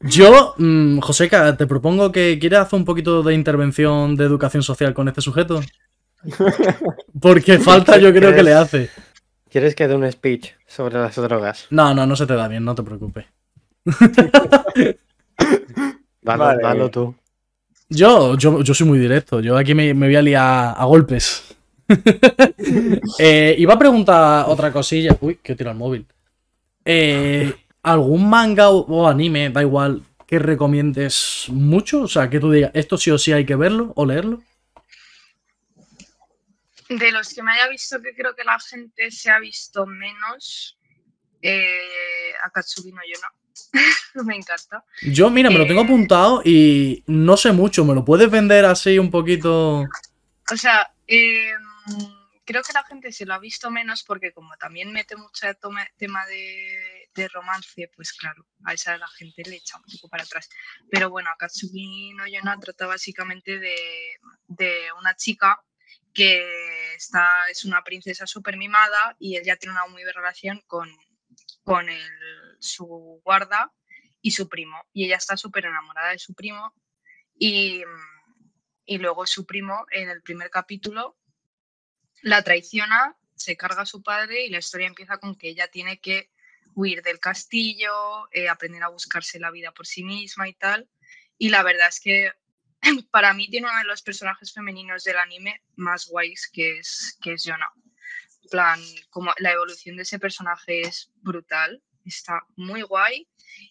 Yo, 0.00 0.54
mm, 0.58 1.00
Joseca, 1.00 1.56
te 1.56 1.66
propongo 1.66 2.12
que 2.12 2.38
quieras 2.38 2.66
hacer 2.66 2.78
un 2.78 2.84
poquito 2.84 3.22
de 3.22 3.34
intervención 3.34 4.16
de 4.16 4.24
educación 4.24 4.62
social 4.62 4.94
con 4.94 5.08
este 5.08 5.20
sujeto. 5.20 5.60
Porque 7.20 7.58
falta 7.58 7.98
yo 7.98 8.12
creo 8.12 8.34
que 8.34 8.42
le 8.42 8.54
hace. 8.54 8.90
¿Quieres 9.50 9.74
que 9.74 9.88
dé 9.88 9.94
un 9.94 10.10
speech 10.10 10.52
sobre 10.66 10.94
las 10.94 11.16
drogas? 11.16 11.66
No, 11.70 11.94
no, 11.94 12.06
no 12.06 12.16
se 12.16 12.26
te 12.26 12.34
da 12.34 12.48
bien, 12.48 12.64
no 12.64 12.74
te 12.74 12.82
preocupes. 12.82 13.26
Dalo, 16.22 16.56
dalo 16.58 16.90
tú. 16.90 17.14
Yo, 17.88 18.36
yo, 18.36 18.62
yo 18.62 18.74
soy 18.74 18.86
muy 18.86 18.98
directo. 18.98 19.40
Yo 19.40 19.56
aquí 19.56 19.74
me, 19.74 19.92
voy 19.92 20.16
a 20.16 20.22
liar 20.22 20.74
a 20.76 20.84
golpes. 20.84 21.54
eh, 23.18 23.54
iba 23.58 23.74
a 23.74 23.78
preguntar 23.78 24.46
otra 24.48 24.72
cosilla. 24.72 25.16
Uy, 25.20 25.36
que 25.42 25.54
tiro 25.54 25.70
el 25.70 25.76
móvil. 25.76 26.06
Eh, 26.84 27.54
¿Algún 27.82 28.28
manga 28.28 28.70
o, 28.70 29.06
anime, 29.06 29.50
da 29.50 29.62
igual, 29.62 30.02
que 30.26 30.38
recomiendes 30.38 31.46
mucho? 31.48 32.02
O 32.02 32.08
sea, 32.08 32.30
que 32.30 32.40
tú 32.40 32.50
digas, 32.50 32.70
esto 32.74 32.96
sí 32.96 33.10
o 33.10 33.18
sí 33.18 33.32
hay 33.32 33.44
que 33.44 33.56
verlo 33.56 33.92
o 33.96 34.06
leerlo. 34.06 34.42
De 36.88 37.12
los 37.12 37.32
que 37.32 37.42
me 37.42 37.52
haya 37.52 37.68
visto, 37.68 38.00
que 38.00 38.14
creo 38.14 38.34
que 38.34 38.44
la 38.44 38.58
gente 38.58 39.10
se 39.10 39.30
ha 39.30 39.38
visto 39.38 39.86
menos, 39.86 40.78
eh, 41.42 42.32
Akatsuki 42.42 42.92
no. 42.92 43.00
me 44.24 44.36
encanta. 44.36 44.84
Yo, 45.02 45.30
mira, 45.30 45.50
me 45.50 45.58
lo 45.58 45.66
tengo 45.66 45.82
eh, 45.82 45.84
apuntado 45.84 46.42
y 46.44 47.02
no 47.06 47.36
sé 47.36 47.52
mucho. 47.52 47.84
¿Me 47.84 47.94
lo 47.94 48.04
puedes 48.04 48.30
vender 48.30 48.64
así 48.64 48.98
un 48.98 49.10
poquito? 49.10 49.84
O 50.50 50.56
sea, 50.56 50.92
em, 51.06 51.62
creo 52.44 52.62
que 52.62 52.72
la 52.72 52.84
gente 52.84 53.12
se 53.12 53.26
lo 53.26 53.34
ha 53.34 53.38
visto 53.38 53.70
menos 53.70 54.02
porque 54.04 54.32
como 54.32 54.56
también 54.56 54.92
mete 54.92 55.16
mucho 55.16 55.46
tema 55.96 56.26
de, 56.26 57.28
romance, 57.32 57.90
pues 57.94 58.12
claro, 58.12 58.44
a 58.64 58.74
esa 58.74 58.98
la 58.98 59.06
gente 59.06 59.44
le 59.48 59.56
echa 59.56 59.78
un 59.78 59.84
poco 59.84 60.08
para 60.08 60.24
atrás. 60.24 60.48
Pero 60.90 61.10
bueno, 61.10 61.30
Akatsuki 61.30 62.12
no 62.14 62.26
Yona 62.26 62.58
trata 62.58 62.86
básicamente 62.86 63.58
de, 63.58 63.76
de 64.48 64.92
una 64.98 65.14
chica 65.14 65.62
que 66.12 66.94
está, 66.94 67.48
es 67.50 67.64
una 67.64 67.82
princesa 67.82 68.26
súper 68.26 68.56
mimada 68.56 69.16
y 69.18 69.36
ella 69.36 69.56
tiene 69.56 69.74
una 69.74 69.86
muy 69.86 70.02
buena 70.02 70.20
relación 70.20 70.62
con, 70.66 70.88
con 71.64 71.86
su 72.60 73.20
guarda 73.24 73.72
y 74.20 74.30
su 74.30 74.48
primo. 74.48 74.76
Y 74.92 75.06
ella 75.06 75.16
está 75.16 75.36
súper 75.36 75.66
enamorada 75.66 76.10
de 76.10 76.18
su 76.18 76.34
primo. 76.34 76.74
Y, 77.36 77.82
y, 78.86 78.98
luego 78.98 79.26
su 79.26 79.44
primo, 79.44 79.86
en 79.90 80.08
el 80.08 80.22
primer 80.22 80.50
capítulo, 80.50 81.18
la 82.22 82.42
traiciona, 82.42 83.16
se 83.34 83.56
carga 83.56 83.82
a 83.82 83.86
su 83.86 84.02
padre 84.02 84.46
y 84.46 84.50
la 84.50 84.58
historia 84.58 84.86
empieza 84.86 85.18
con 85.18 85.34
que 85.34 85.48
ella 85.48 85.68
tiene 85.68 85.98
que 85.98 86.30
huir 86.74 87.02
del 87.02 87.18
castillo, 87.18 88.28
eh, 88.32 88.48
aprender 88.48 88.82
a 88.82 88.88
buscarse 88.88 89.38
la 89.38 89.50
vida 89.50 89.72
por 89.72 89.86
sí 89.86 90.04
misma 90.04 90.48
y 90.48 90.54
tal. 90.54 90.88
Y 91.38 91.48
la 91.50 91.62
verdad 91.62 91.88
es 91.88 92.00
que 92.00 92.32
para 93.10 93.34
mí 93.34 93.48
tiene 93.48 93.68
uno 93.68 93.78
de 93.78 93.84
los 93.84 94.02
personajes 94.02 94.52
femeninos 94.52 95.04
del 95.04 95.18
anime 95.18 95.62
más 95.76 96.06
guays 96.06 96.48
que 96.52 96.78
es, 96.78 97.18
que 97.22 97.34
es 97.34 97.44
plan, 98.50 98.80
como 99.10 99.32
la 99.38 99.52
evolución 99.52 99.96
de 99.96 100.02
ese 100.02 100.18
personaje 100.18 100.82
es 100.82 101.12
brutal, 101.22 101.82
está 102.04 102.44
muy 102.56 102.82
guay 102.82 103.26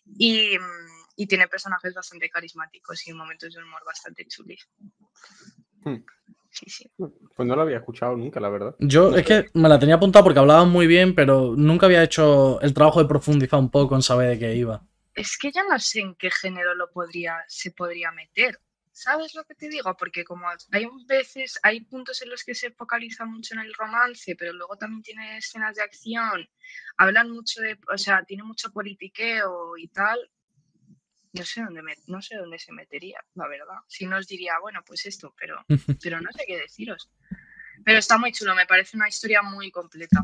y, 0.06 0.58
mm, 0.58 1.26
tiene 1.28 1.48
personajes 1.48 1.94
bastante 1.94 2.30
carismáticos 2.30 3.08
y 3.08 3.14
momentos 3.14 3.54
de 3.54 3.62
humor 3.62 3.82
bastante 3.86 4.26
chulis. 4.26 4.68
Hmm. 5.84 6.04
Sí, 6.50 6.70
sí. 6.70 6.91
Pues 6.98 7.48
no 7.48 7.56
lo 7.56 7.64
había 7.64 7.78
escuchado 7.78 8.16
nunca, 8.16 8.40
la 8.40 8.50
verdad. 8.50 8.76
Yo 8.80 9.16
es 9.16 9.26
que 9.26 9.50
me 9.54 9.70
la 9.70 9.80
tenía 9.80 9.95
apuntada 9.95 10.24
porque 10.24 10.40
hablaban 10.40 10.70
muy 10.70 10.86
bien, 10.86 11.16
pero 11.16 11.56
nunca 11.58 11.88
había 11.88 12.04
hecho 12.04 12.62
el 12.62 12.74
trabajo 12.74 13.02
de 13.02 13.10
profundizar 13.10 13.60
un 13.60 13.72
poco 13.72 13.95
en 13.95 14.04
saber 14.04 14.30
de 14.30 14.40
qué 14.40 14.56
iba. 14.56 14.86
Es 15.16 15.38
que 15.38 15.52
ya 15.52 15.64
no 15.64 15.80
sé 15.80 16.02
en 16.02 16.16
qué 16.16 16.30
género 16.30 16.76
lo 16.76 16.91
podría, 16.91 17.38
se 17.48 17.72
podría 17.72 18.12
meter. 18.12 18.60
¿Sabes 18.94 19.34
lo 19.34 19.44
que 19.44 19.56
te 19.56 19.70
digo? 19.70 19.98
Porque 19.98 20.24
como 20.24 20.48
hay 20.72 20.88
veces, 21.07 21.60
hay 21.64 21.82
puntos 21.82 22.22
en 22.22 22.30
los 22.30 22.44
que 22.44 22.53
se 22.53 22.70
focaliza 22.70 23.26
mucho 23.26 23.56
en 23.56 23.61
el 23.61 23.74
romance, 23.74 24.36
pero 24.36 24.53
luego 24.53 24.78
también 24.78 25.02
tiene 25.02 25.38
escenas 25.38 25.76
de 25.76 25.82
acción, 25.82 26.48
hablan 26.98 27.32
mucho 27.32 27.60
de, 27.61 27.80
o 27.91 27.98
sea, 27.98 28.24
tiene 28.24 28.44
mucho 28.44 28.72
politiqueo 28.72 29.78
y 29.78 29.88
tal, 29.88 30.20
no 31.34 31.44
sé 31.44 31.64
dónde 31.64 31.82
no 32.06 32.22
sé 32.22 32.38
dónde 32.38 32.60
se 32.60 32.72
metería, 32.72 33.20
la 33.34 33.48
verdad. 33.48 33.80
Si 33.88 34.06
no 34.06 34.18
os 34.18 34.28
diría, 34.28 34.53
bueno, 34.61 34.84
pues 34.86 35.07
esto, 35.07 35.34
pero, 35.40 35.65
pero 36.03 36.22
no 36.22 36.32
sé 36.32 36.44
qué 36.45 36.60
deciros. 36.60 37.10
Pero 37.84 37.98
está 37.98 38.20
muy 38.20 38.32
chulo, 38.32 38.53
me 38.53 38.68
parece 38.68 38.95
una 38.95 39.10
historia 39.10 39.41
muy 39.41 39.72
completa. 39.72 40.24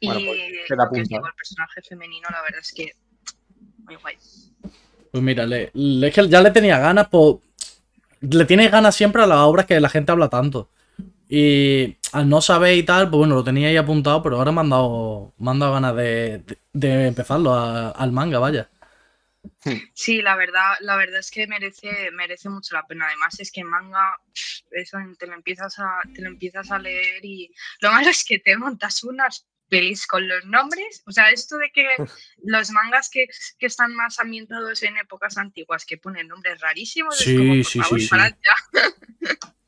Y 0.00 0.08
pues, 0.08 0.70
el 0.70 1.34
personaje 1.36 1.82
femenino, 1.86 2.28
la 2.30 2.40
verdad 2.40 2.60
es 2.60 2.72
que 2.72 2.94
muy 3.84 3.96
guay. 3.96 4.16
Pues 5.10 5.22
mira, 5.22 5.46
le, 5.46 5.70
es 5.74 6.14
que 6.14 6.28
ya 6.28 6.40
le 6.40 6.50
tenía 6.50 6.78
ganas, 6.78 7.08
pues, 7.08 7.36
le 8.20 8.44
tienes 8.44 8.70
ganas 8.70 8.94
siempre 8.94 9.22
a 9.22 9.26
las 9.26 9.38
obras 9.38 9.66
que 9.66 9.80
la 9.80 9.88
gente 9.88 10.12
habla 10.12 10.28
tanto. 10.28 10.70
Y 11.28 11.96
al 12.12 12.28
no 12.28 12.40
saber 12.40 12.76
y 12.76 12.82
tal, 12.82 13.08
pues 13.08 13.18
bueno, 13.18 13.36
lo 13.36 13.44
tenía 13.44 13.68
ahí 13.68 13.76
apuntado, 13.76 14.22
pero 14.22 14.36
ahora 14.36 14.52
me 14.52 14.60
han 14.60 14.70
dado, 14.70 15.32
ganas 15.38 15.96
de, 15.96 16.44
empezarlo 16.72 17.54
al 17.54 18.12
manga, 18.12 18.38
vaya. 18.38 18.68
Sí, 19.94 20.20
la 20.22 20.36
verdad, 20.36 20.74
la 20.80 20.96
verdad 20.96 21.20
es 21.20 21.30
que 21.30 21.46
merece, 21.46 22.10
merece 22.12 22.48
mucho 22.48 22.74
la 22.74 22.86
pena. 22.86 23.06
Además, 23.06 23.38
es 23.40 23.50
que 23.50 23.64
manga, 23.64 24.18
eso 24.70 24.98
te 25.18 25.26
lo 25.26 25.34
empiezas 25.34 25.78
a, 25.78 26.00
te 26.14 26.20
lo 26.22 26.28
empiezas 26.28 26.70
a 26.70 26.78
leer 26.78 27.24
y 27.24 27.50
lo 27.80 27.90
malo 27.90 28.10
es 28.10 28.24
que 28.24 28.38
te 28.38 28.56
montas 28.56 29.02
unas 29.04 29.46
pelis 29.70 30.06
con 30.06 30.28
los 30.28 30.44
nombres. 30.44 31.02
O 31.06 31.12
sea, 31.12 31.30
esto 31.30 31.56
de 31.56 31.70
que 31.72 31.86
los 32.44 32.70
mangas 32.72 33.08
que, 33.08 33.28
que 33.58 33.66
están 33.66 33.94
más 33.94 34.18
ambientados 34.20 34.82
en 34.82 34.98
épocas 34.98 35.38
antiguas 35.38 35.86
que 35.86 35.96
ponen 35.96 36.28
nombres 36.28 36.60
rarísimos. 36.60 37.16
Sí, 37.16 37.32
es 37.32 37.38
como, 37.38 37.54
por 37.54 37.64
sí, 37.64 37.78
favor, 37.80 37.98
sí, 38.00 38.04
sí. 38.04 38.10
parad 38.10 38.32
ya. 38.44 38.82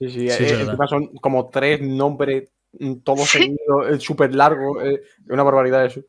Sí, 0.01 0.09
sí, 0.11 0.29
Sí, 0.31 0.45
eh, 0.45 0.61
encima 0.61 0.87
son 0.89 1.07
como 1.19 1.49
tres 1.49 1.81
nombres, 1.81 2.51
mm, 2.73 2.97
todos 3.05 3.31
Sí. 3.31 3.39
seguidos, 3.39 4.03
súper 4.03 4.35
largos. 4.35 4.83
eh, 4.85 5.01
una 5.29 5.45
barbaridad 5.45 5.87
eso. 5.87 6.05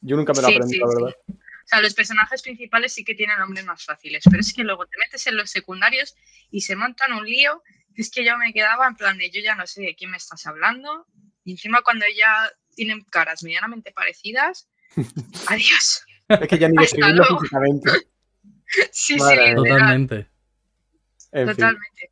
Yo 0.00 0.16
nunca 0.16 0.32
me 0.34 0.42
lo 0.42 0.48
Sí, 0.48 0.54
aprendí, 0.54 0.74
sí, 0.74 0.80
la 0.80 0.86
sí. 0.88 0.94
verdad. 0.96 1.16
O 1.28 1.66
sea, 1.66 1.80
los 1.80 1.94
personajes 1.94 2.42
principales 2.42 2.92
sí 2.92 3.04
que 3.04 3.14
tienen 3.14 3.38
nombres 3.38 3.64
más 3.64 3.84
fáciles, 3.84 4.22
pero 4.28 4.40
es 4.40 4.52
que 4.52 4.64
luego 4.64 4.84
te 4.86 4.98
metes 4.98 5.26
en 5.28 5.36
los 5.36 5.48
secundarios 5.50 6.14
y 6.50 6.60
se 6.60 6.76
montan 6.76 7.12
un 7.14 7.24
lío. 7.24 7.62
que 7.94 8.02
Es 8.02 8.10
que 8.10 8.24
yo 8.24 8.36
me 8.36 8.52
quedaba 8.52 8.86
en 8.88 8.96
plan 8.96 9.16
de 9.16 9.30
yo 9.30 9.40
ya 9.40 9.54
no 9.54 9.66
sé 9.66 9.80
de 9.82 9.94
quién 9.94 10.10
me 10.10 10.16
estás 10.18 10.44
hablando. 10.46 11.06
Y 11.44 11.52
encima 11.52 11.80
cuando 11.82 12.04
ya 12.14 12.50
tienen 12.74 13.02
caras 13.04 13.42
medianamente 13.42 13.92
parecidas, 13.92 14.68
adiós. 15.48 16.04
Es 16.28 16.48
que 16.48 16.58
ya 16.58 16.68
ni 16.68 16.76
describirlo 16.76 17.24
físicamente. 17.40 17.90
Sí, 18.90 19.16
Madre 19.18 19.48
sí, 19.50 19.54
Totalmente. 19.54 20.28
Fin. 21.30 21.46
totalmente. 21.46 22.10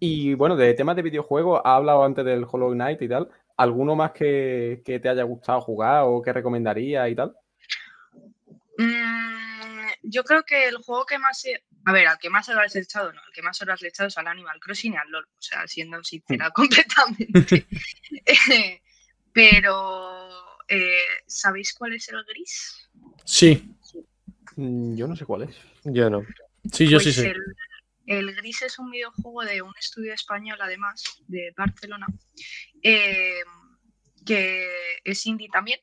Y 0.00 0.32
bueno, 0.34 0.56
de 0.56 0.72
temas 0.74 0.96
de 0.96 1.02
videojuegos, 1.02 1.60
ha 1.64 1.76
hablado 1.76 2.04
antes 2.04 2.24
del 2.24 2.46
Hollow 2.50 2.72
Knight 2.72 3.02
y 3.02 3.08
tal. 3.08 3.28
¿Alguno 3.56 3.94
más 3.94 4.12
que, 4.12 4.82
que 4.84 4.98
te 4.98 5.08
haya 5.08 5.24
gustado 5.24 5.60
jugar 5.60 6.04
o 6.06 6.22
que 6.22 6.32
recomendaría 6.32 7.06
y 7.08 7.14
tal? 7.14 7.36
Mm, 8.78 9.86
yo 10.04 10.24
creo 10.24 10.42
que 10.44 10.68
el 10.68 10.76
juego 10.78 11.04
que 11.06 11.18
más... 11.18 11.44
he- 11.44 11.62
A 11.86 11.92
ver, 11.92 12.06
al 12.08 12.18
que 12.18 12.30
más 12.30 12.48
horas 12.48 12.74
he 12.76 12.80
echado, 12.80 13.12
no, 13.12 13.20
al 13.20 13.32
que 13.32 13.42
más 13.42 13.60
horas 13.60 13.80
le 13.82 13.88
he 13.88 13.90
echado 13.90 14.08
es 14.08 14.16
al 14.18 14.26
Animal 14.26 14.58
Crossing 14.60 14.94
y 14.94 14.96
al 14.96 15.10
LoL, 15.10 15.24
o 15.24 15.42
sea, 15.42 15.66
siendo 15.68 16.02
sincera 16.02 16.50
completamente. 16.50 17.66
Eh, 18.26 18.80
Pero, 19.34 20.30
eh, 20.68 20.96
¿sabéis 21.26 21.74
cuál 21.74 21.92
es 21.92 22.08
el 22.08 22.24
gris? 22.24 22.88
Sí, 23.24 23.70
Mm, 24.56 24.94
Yo 24.96 25.08
no 25.08 25.16
sé 25.16 25.24
cuál 25.24 25.42
es. 25.42 25.56
Yo 25.82 26.08
no. 26.08 26.22
sí, 26.72 26.88
yo 26.88 27.00
sí 27.00 27.06
Pues 27.06 27.14
sé. 27.16 27.30
El, 28.06 28.28
el 28.28 28.34
Gris 28.36 28.62
es 28.62 28.78
un 28.78 28.88
videojuego 28.92 29.42
de 29.44 29.62
un 29.62 29.72
estudio 29.76 30.14
español, 30.14 30.58
además, 30.60 31.02
de 31.26 31.52
Barcelona, 31.56 32.06
eh, 32.82 33.40
que 34.24 34.68
es 35.02 35.26
indie 35.26 35.48
también. 35.52 35.80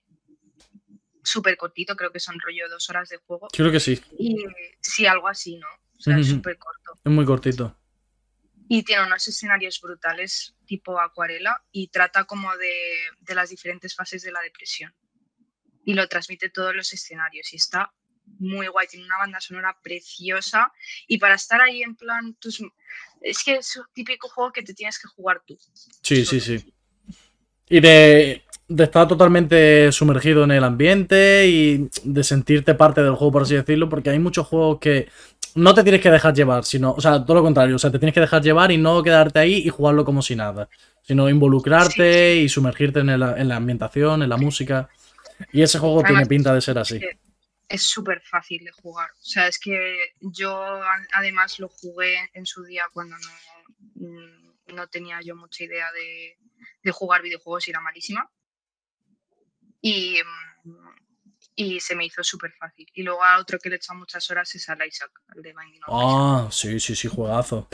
Súper 1.21 1.57
cortito, 1.57 1.97
creo 1.97 2.13
que 2.13 2.21
son 2.21 2.39
rollo 2.39 2.69
dos 2.69 2.89
horas 2.89 3.09
de 3.09 3.17
juego. 3.17 3.49
Yo 3.51 3.57
creo 3.65 3.71
que 3.73 3.81
sí. 3.81 4.01
Y 4.17 4.37
sí, 4.79 5.05
algo 5.05 5.27
así, 5.27 5.57
¿no? 5.57 5.67
O 5.97 5.99
sea, 5.99 6.17
es 6.17 6.27
súper 6.27 6.57
corto. 6.57 6.93
Es 7.03 7.11
muy 7.11 7.25
cortito. 7.25 7.77
Y 8.73 8.83
tiene 8.83 9.03
unos 9.05 9.27
escenarios 9.27 9.81
brutales, 9.81 10.55
tipo 10.65 10.97
acuarela, 10.97 11.61
y 11.73 11.89
trata 11.89 12.23
como 12.23 12.55
de, 12.55 12.73
de 13.19 13.35
las 13.35 13.49
diferentes 13.49 13.93
fases 13.93 14.21
de 14.23 14.31
la 14.31 14.39
depresión. 14.39 14.95
Y 15.83 15.93
lo 15.93 16.07
transmite 16.07 16.49
todos 16.49 16.73
los 16.73 16.93
escenarios. 16.93 17.51
Y 17.51 17.57
está 17.57 17.91
muy 18.39 18.67
guay, 18.67 18.87
tiene 18.87 19.05
una 19.05 19.17
banda 19.17 19.41
sonora 19.41 19.77
preciosa. 19.83 20.71
Y 21.05 21.17
para 21.17 21.35
estar 21.35 21.59
ahí 21.59 21.83
en 21.83 21.97
plan, 21.97 22.33
tus... 22.35 22.63
es 23.19 23.43
que 23.43 23.55
es 23.55 23.75
un 23.75 23.83
típico 23.93 24.29
juego 24.29 24.53
que 24.53 24.63
te 24.63 24.73
tienes 24.73 24.97
que 24.97 25.09
jugar 25.09 25.43
tú. 25.45 25.59
Sí, 26.01 26.25
sí, 26.25 26.39
sí. 26.39 26.73
Y 27.67 27.81
de, 27.81 28.45
de 28.69 28.83
estar 28.85 29.05
totalmente 29.05 29.91
sumergido 29.91 30.45
en 30.45 30.51
el 30.51 30.63
ambiente 30.63 31.45
y 31.45 31.89
de 32.05 32.23
sentirte 32.23 32.73
parte 32.75 33.03
del 33.03 33.15
juego, 33.15 33.33
por 33.33 33.41
así 33.41 33.55
decirlo, 33.55 33.89
porque 33.89 34.11
hay 34.11 34.19
muchos 34.19 34.47
juegos 34.47 34.79
que 34.79 35.09
no 35.55 35.73
te 35.73 35.83
tienes 35.83 36.01
que 36.01 36.09
dejar 36.11 36.33
llevar, 36.33 36.63
sino, 36.65 36.91
o 36.91 37.01
sea, 37.01 37.23
todo 37.23 37.35
lo 37.35 37.43
contrario, 37.43 37.75
o 37.75 37.79
sea, 37.79 37.91
te 37.91 37.99
tienes 37.99 38.13
que 38.13 38.19
dejar 38.21 38.41
llevar 38.41 38.71
y 38.71 38.77
no 38.77 39.01
quedarte 39.03 39.39
ahí 39.39 39.55
y 39.55 39.69
jugarlo 39.69 40.05
como 40.05 40.21
si 40.21 40.35
nada, 40.35 40.69
sino 41.01 41.29
involucrarte 41.29 42.37
y 42.37 42.49
sumergirte 42.49 42.99
en, 42.99 43.09
el- 43.09 43.21
en 43.37 43.47
la 43.47 43.55
ambientación, 43.57 44.23
en 44.23 44.29
la 44.29 44.37
música. 44.37 44.89
Y 45.51 45.61
ese 45.61 45.79
juego 45.79 46.03
tiene 46.03 46.25
pinta 46.25 46.53
de 46.53 46.61
ser 46.61 46.77
así. 46.77 46.99
que 46.99 47.17
Es 47.69 47.83
súper 47.83 48.21
fácil 48.21 48.63
de 48.65 48.71
jugar. 48.71 49.09
O 49.11 49.23
sea, 49.25 49.47
es 49.47 49.59
que 49.59 49.97
yo 50.19 50.81
además 51.13 51.59
lo 51.59 51.69
jugué 51.69 52.29
en 52.33 52.45
su 52.45 52.63
día 52.63 52.83
cuando 52.93 53.15
no, 53.17 54.07
mm, 54.07 54.75
no 54.75 54.87
tenía 54.87 55.19
yo 55.21 55.35
mucha 55.35 55.63
idea 55.63 55.87
de, 55.93 56.37
de 56.83 56.91
jugar 56.91 57.21
videojuegos 57.21 57.67
y 57.67 57.71
era 57.71 57.79
malísima. 57.81 58.29
Y, 59.81 60.19
mm, 60.21 60.50
y 61.55 61.79
se 61.79 61.95
me 61.95 62.05
hizo 62.05 62.23
súper 62.23 62.51
fácil. 62.53 62.87
Y 62.93 63.03
luego 63.03 63.23
a 63.23 63.39
otro 63.39 63.59
que 63.59 63.69
le 63.69 63.75
he 63.75 63.77
echado 63.77 63.99
muchas 63.99 64.29
horas 64.31 64.53
es 64.55 64.67
al 64.69 64.85
Isaac, 64.87 65.11
al 65.27 65.41
de 65.41 65.53
Binding. 65.53 65.81
Ah, 65.87 66.47
sí, 66.51 66.79
sí, 66.79 66.95
sí, 66.95 67.07
juegazo. 67.07 67.67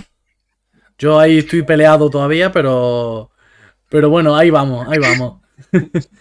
Yo 0.98 1.20
ahí 1.20 1.40
estoy 1.40 1.64
peleado 1.64 2.10
todavía, 2.10 2.52
pero. 2.52 3.32
Pero 3.90 4.10
bueno, 4.10 4.36
ahí 4.36 4.49
vamos, 4.49 4.88
ahí 4.90 4.99
vamos. 4.99 5.41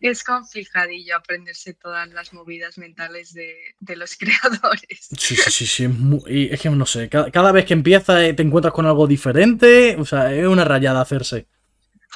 Es 0.00 0.24
complicadillo 0.24 1.16
aprenderse 1.16 1.74
todas 1.74 2.08
las 2.08 2.32
movidas 2.32 2.78
mentales 2.78 3.32
de, 3.34 3.54
de 3.80 3.96
los 3.96 4.16
creadores. 4.18 5.08
Sí, 5.16 5.36
sí, 5.36 5.50
sí, 5.50 5.66
sí. 5.66 5.84
Es, 5.84 5.90
y 6.28 6.52
es 6.52 6.60
que 6.60 6.70
no 6.70 6.86
sé, 6.86 7.08
cada, 7.08 7.30
cada 7.30 7.52
vez 7.52 7.64
que 7.66 7.74
empiezas 7.74 8.22
eh, 8.22 8.34
te 8.34 8.42
encuentras 8.42 8.72
con 8.72 8.86
algo 8.86 9.06
diferente. 9.06 9.96
O 9.98 10.04
sea, 10.04 10.32
es 10.34 10.46
una 10.46 10.64
rayada 10.64 11.00
hacerse. 11.00 11.46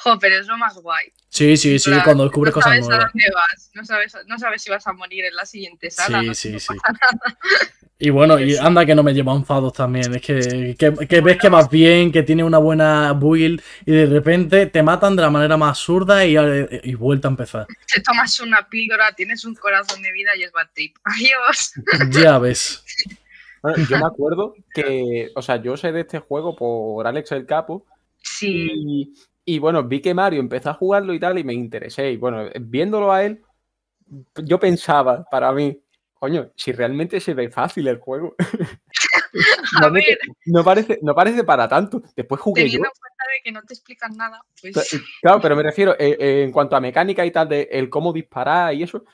Jo, 0.07 0.19
pero 0.19 0.35
es 0.37 0.47
lo 0.47 0.57
más 0.57 0.75
guay. 0.75 1.11
Sí, 1.29 1.57
sí, 1.57 1.79
sí, 1.79 1.89
plan, 1.89 2.03
cuando 2.03 2.23
descubres 2.23 2.51
no 2.51 2.55
cosas 2.55 2.71
sabes 2.71 2.85
a 2.85 2.89
nuevas. 2.89 3.11
dónde 3.13 3.31
vas, 3.33 3.71
no 3.73 3.85
sabes, 3.85 4.17
no 4.25 4.39
sabes 4.39 4.61
si 4.61 4.69
vas 4.69 4.87
a 4.87 4.93
morir 4.93 5.25
en 5.25 5.35
la 5.35 5.45
siguiente 5.45 5.91
sala. 5.91 6.21
Sí, 6.21 6.27
no, 6.27 6.33
sí, 6.33 6.59
sí. 6.59 6.73
nada. 6.73 7.37
Y 7.99 8.11
bueno, 8.11 8.39
y 8.39 8.55
anda 8.57 8.85
que 8.85 8.93
no 8.93 9.01
me 9.01 9.11
lleva 9.11 9.33
enfados 9.33 9.73
también. 9.73 10.13
Es 10.13 10.21
que, 10.21 10.75
que, 10.77 11.07
que 11.07 11.21
ves 11.21 11.37
que 11.39 11.49
vas 11.49 11.67
bien, 11.67 12.11
que 12.11 12.21
tiene 12.21 12.43
una 12.43 12.59
buena 12.59 13.11
build 13.13 13.59
y 13.87 13.91
de 13.91 14.05
repente 14.05 14.67
te 14.67 14.83
matan 14.83 15.15
de 15.15 15.23
la 15.23 15.31
manera 15.31 15.57
más 15.57 15.69
absurda 15.69 16.23
y, 16.23 16.37
eh, 16.37 16.79
y 16.83 16.93
vuelta 16.93 17.27
a 17.27 17.31
empezar. 17.31 17.65
Te 17.91 17.99
tomas 18.01 18.39
una 18.39 18.69
píldora, 18.69 19.13
tienes 19.13 19.45
un 19.45 19.55
corazón 19.55 20.03
de 20.03 20.11
vida 20.11 20.29
y 20.37 20.43
es 20.43 20.51
bad 20.51 20.67
trip. 20.75 20.95
Adiós. 21.05 21.73
Ya 22.11 22.37
ves. 22.37 22.83
Bueno, 23.59 23.83
yo 23.89 23.97
me 23.97 24.05
acuerdo 24.05 24.53
que, 24.71 25.31
o 25.35 25.41
sea, 25.41 25.55
yo 25.61 25.75
sé 25.75 25.91
de 25.91 26.01
este 26.01 26.19
juego 26.19 26.55
por 26.55 27.07
Alex 27.07 27.31
el 27.31 27.47
Capo 27.47 27.87
Sí, 28.21 28.69
y, 28.71 29.13
y, 29.49 29.59
bueno, 29.59 29.81
vi 29.83 30.01
que 30.01 30.13
Mario 30.13 30.41
empezó 30.41 30.69
a 30.71 30.73
jugarlo 30.73 31.13
y 31.13 31.19
tal 31.21 31.39
y 31.39 31.43
me 31.45 31.53
interesé. 31.53 32.11
Y 32.11 32.17
bueno, 32.17 32.49
viéndolo 32.59 33.13
a 33.13 33.23
él, 33.23 33.41
yo 34.43 34.59
pensaba 34.59 35.23
para 35.31 35.53
mí, 35.53 35.81
coño, 36.13 36.51
si 36.55 36.73
realmente 36.73 37.21
se 37.21 37.33
ve 37.33 37.49
fácil 37.49 37.87
el 37.87 37.97
juego. 37.97 38.35
a 39.77 39.79
Realmente 39.79 40.09
ver, 40.09 40.35
no, 40.47 40.63
parece, 40.65 40.99
no 41.01 41.15
parece 41.15 41.45
para 41.45 41.65
tanto. 41.67 42.01
Después 42.13 42.41
jugué 42.41 42.63
yo. 42.63 42.65
teniendo 42.65 42.87
en 42.87 42.99
cuenta 42.99 43.23
de 43.31 43.41
que 43.43 43.51
no 43.53 43.63
te 43.63 43.73
explican 43.73 44.17
nada, 44.17 44.41
pues 44.61 44.75
Cla- 44.75 45.01
Claro, 45.21 45.39
pero 45.41 45.55
me 45.55 45.63
refiero, 45.63 45.93
eh, 45.93 46.17
eh, 46.19 46.43
en 46.43 46.51
cuanto 46.51 46.75
a 46.75 46.81
mecánica 46.81 47.25
y 47.25 47.31
tal, 47.31 47.47
de 47.47 47.69
el 47.71 47.89
cómo 47.89 48.11
disparar 48.11 48.73
y 48.73 48.83
eso, 48.83 49.05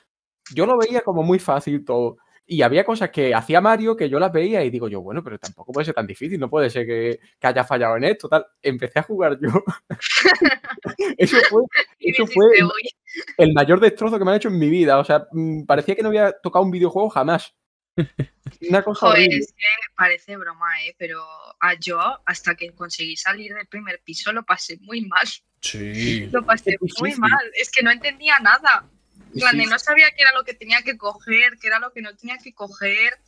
yo 0.52 0.66
lo 0.66 0.76
veía 0.76 1.02
como 1.02 1.22
muy 1.22 1.38
fácil 1.38 1.84
todo. 1.84 2.16
Y 2.46 2.60
había 2.60 2.84
cosas 2.84 3.10
que 3.10 3.34
hacía 3.34 3.60
Mario 3.60 3.96
que 3.96 4.08
yo 4.08 4.18
las 4.18 4.32
veía 4.32 4.62
y 4.62 4.70
digo 4.70 4.88
yo, 4.88 5.00
bueno, 5.00 5.24
pero 5.24 5.38
tampoco 5.38 5.72
puede 5.72 5.86
ser 5.86 5.94
tan 5.94 6.06
difícil, 6.06 6.38
no 6.38 6.50
puede 6.50 6.68
ser 6.68 6.86
que, 6.86 7.18
que 7.40 7.46
haya 7.46 7.64
fallado 7.64 7.96
en 7.96 8.04
esto, 8.04 8.28
tal. 8.28 8.44
Empecé 8.60 8.98
a 8.98 9.02
jugar 9.02 9.38
yo. 9.40 9.48
eso 11.18 11.38
fue, 11.48 11.62
¿qué 11.98 12.10
eso 12.10 12.26
fue 12.26 12.44
el, 13.38 13.52
mayor 13.54 13.80
destrozo 13.80 14.18
que 14.18 14.24
me 14.24 14.32
han 14.32 14.36
hecho 14.36 14.48
en 14.48 14.58
mi 14.58 14.68
vida. 14.68 14.98
O 14.98 15.04
sea, 15.04 15.26
mm, 15.32 15.64
parecía 15.64 15.94
que 15.94 16.02
no 16.02 16.08
había 16.08 16.32
tocado 16.32 16.64
un 16.64 16.70
videojuego 16.70 17.08
jamás. 17.08 17.54
Una 18.68 18.82
cosa 18.82 19.06
Joder, 19.06 19.28
es 19.32 19.52
que 19.52 19.64
parece 19.96 20.36
broma, 20.36 20.84
¿eh? 20.84 20.94
Pero 20.98 21.22
a 21.60 21.74
yo, 21.78 22.00
hasta 22.26 22.54
que 22.54 22.74
conseguí 22.74 23.16
salir 23.16 23.54
del 23.54 23.66
primer 23.68 24.02
piso, 24.04 24.32
lo 24.32 24.44
pasé 24.44 24.78
muy 24.80 25.02
mal. 25.02 25.26
Sí. 25.60 26.26
Lo 26.26 26.44
pasé 26.44 26.76
muy 27.00 27.14
mal. 27.14 27.50
Es 27.54 27.70
que 27.70 27.82
no 27.82 27.90
entendía 27.90 28.38
nada. 28.40 28.90
Sí. 29.34 29.66
no 29.66 29.78
sabía 29.78 30.10
qué 30.16 30.22
era 30.22 30.32
lo 30.32 30.44
que 30.44 30.54
tenía 30.54 30.82
que 30.82 30.96
coger, 30.96 31.58
qué 31.60 31.66
era 31.66 31.78
lo 31.78 31.92
que 31.92 32.02
no 32.02 32.14
tenía 32.16 32.38
que 32.38 32.54
coger, 32.54 33.18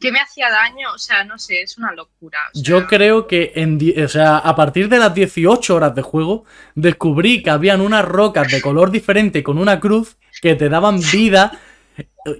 qué 0.00 0.12
me 0.12 0.20
hacía 0.20 0.50
daño. 0.50 0.92
O 0.92 0.98
sea, 0.98 1.24
no 1.24 1.38
sé, 1.38 1.62
es 1.62 1.78
una 1.78 1.92
locura. 1.92 2.38
o 2.54 2.60
Yo 2.60 2.86
creo 2.86 3.26
que 3.26 3.52
en, 3.54 3.78
o 4.02 4.08
sea, 4.08 4.38
a 4.38 4.54
partir 4.54 4.88
de 4.88 4.98
las 4.98 5.14
18 5.14 5.74
horas 5.74 5.94
de 5.94 6.02
juego, 6.02 6.44
descubrí 6.74 7.42
que 7.42 7.50
habían 7.50 7.80
unas 7.80 8.04
rocas 8.04 8.50
de 8.50 8.60
color 8.60 8.90
diferente 8.90 9.42
con 9.42 9.58
una 9.58 9.80
cruz 9.80 10.16
que 10.40 10.54
te 10.54 10.68
daban 10.68 11.00
vida. 11.12 11.58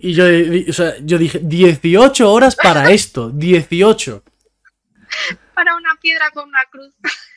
Y 0.01 0.15
yo, 0.15 0.25
o 0.69 0.73
sea, 0.73 0.95
yo 1.01 1.19
dije, 1.19 1.41
18 1.43 2.31
horas 2.31 2.57
para 2.57 2.91
esto, 2.91 3.31
18. 3.31 4.23
Para 5.55 5.77
una 5.77 5.95
piedra 6.01 6.31
con 6.33 6.49
una 6.49 6.65
cruz. 6.71 6.95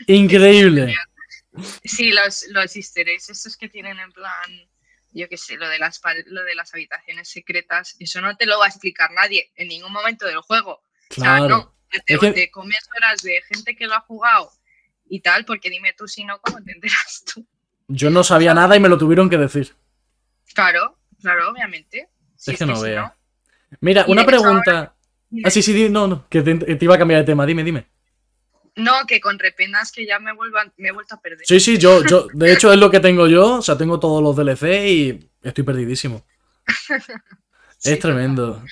Increíble. 0.08 0.94
Sí, 1.84 2.12
los, 2.12 2.46
los 2.50 2.76
easter 2.76 3.10
eggs, 3.10 3.32
estos 3.32 3.58
que 3.58 3.68
tienen 3.68 3.98
en 3.98 4.12
plan, 4.12 4.68
yo 5.20 5.30
qué 5.30 5.38
sé, 5.38 5.56
lo 5.58 5.68
de, 5.70 5.80
las, 5.80 6.02
lo 6.28 6.44
de 6.44 6.56
las 6.56 6.74
habitaciones 6.74 7.28
secretas, 7.30 7.96
eso 8.00 8.22
no 8.22 8.36
te 8.38 8.46
lo 8.46 8.60
va 8.60 8.66
a 8.66 8.70
explicar 8.70 9.12
nadie 9.12 9.52
en 9.56 9.68
ningún 9.70 9.92
momento 9.92 10.26
del 10.26 10.38
juego. 10.42 10.82
O 11.10 11.14
sea, 11.14 11.38
Claro. 11.38 11.48
no, 11.50 11.76
te, 12.06 12.14
Es 12.14 12.20
que- 12.20 12.32
te 12.34 12.52
comes 12.52 12.80
horas 12.96 13.22
de 13.22 13.42
gente 13.48 13.76
que 13.76 13.88
lo 13.88 13.96
ha 13.96 14.02
jugado 14.02 14.52
y 15.10 15.22
tal, 15.22 15.46
porque 15.46 15.70
dime 15.70 15.94
tú 15.94 16.08
si 16.08 16.24
no, 16.26 16.40
¿cómo 16.42 16.62
te 16.64 16.72
enteras 16.74 17.24
tú? 17.34 17.46
Yo 17.88 18.10
no 18.10 18.24
sabía 18.24 18.54
nada 18.54 18.76
y 18.76 18.80
me 18.80 18.90
lo 18.90 18.98
tuvieron 18.98 19.30
que 19.30 19.38
decir. 19.38 19.74
Claro, 20.54 20.98
claro, 21.22 21.50
obviamente. 21.50 22.10
Si 22.36 22.52
Es 22.52 22.58
que 22.60 22.66
no 22.66 22.76
si 22.76 22.84
vea. 22.84 23.16
Mira, 23.80 24.06
Y 24.08 24.12
una 24.12 24.26
pregunta. 24.26 24.94
Ah, 25.44 25.50
sí, 25.50 25.62
sí, 25.62 25.90
no, 25.90 26.08
no, 26.08 26.28
que 26.30 26.42
te, 26.42 26.56
te 26.56 26.86
iba 26.86 26.96
a 26.96 26.98
cambiar 26.98 27.22
de 27.22 27.26
tema. 27.26 27.46
Dime, 27.46 27.64
dime. 27.64 27.88
No, 28.78 28.94
que 29.08 29.20
con 29.20 29.40
repenas 29.40 29.92
que 29.92 30.06
ya 30.06 30.20
me, 30.20 30.34
vuelvan, 30.34 30.72
me 30.78 30.90
he 30.90 30.92
vuelto 30.92 31.16
a 31.16 31.20
perder. 31.20 31.46
Sí, 31.46 31.60
sí, 31.60 31.78
yo, 31.78 32.06
yo, 32.06 32.28
de 32.34 32.54
hecho 32.54 32.72
es 32.72 32.80
lo 32.80 32.92
que 32.92 33.00
tengo 33.00 33.28
yo, 33.28 33.56
o 33.56 33.62
sea, 33.62 33.78
tengo 33.78 34.00
todos 34.00 34.22
los 34.22 34.36
DLC 34.36 34.88
y 34.88 35.30
estoy 35.44 35.64
perdidísimo. 35.64 36.24
Sí, 37.80 37.92
es 37.92 38.00
tremendo. 38.00 38.64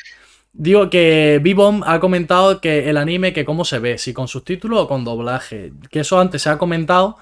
Digo 0.51 0.89
que 0.89 1.39
B-Bomb 1.43 1.83
ha 1.85 1.99
comentado 1.99 2.59
que 2.59 2.89
el 2.89 2.97
anime, 2.97 3.33
que 3.33 3.45
cómo 3.45 3.63
se 3.63 3.77
ve, 3.77 3.99
si 3.99 4.13
con 4.13 4.27
subtítulos 4.27 4.79
o 4.79 4.87
con 4.87 5.03
doblaje. 5.03 5.73
Que 5.91 5.99
eso 5.99 6.19
antes 6.19 6.41
se 6.41 6.49
ha 6.49 6.57
comentado 6.57 7.17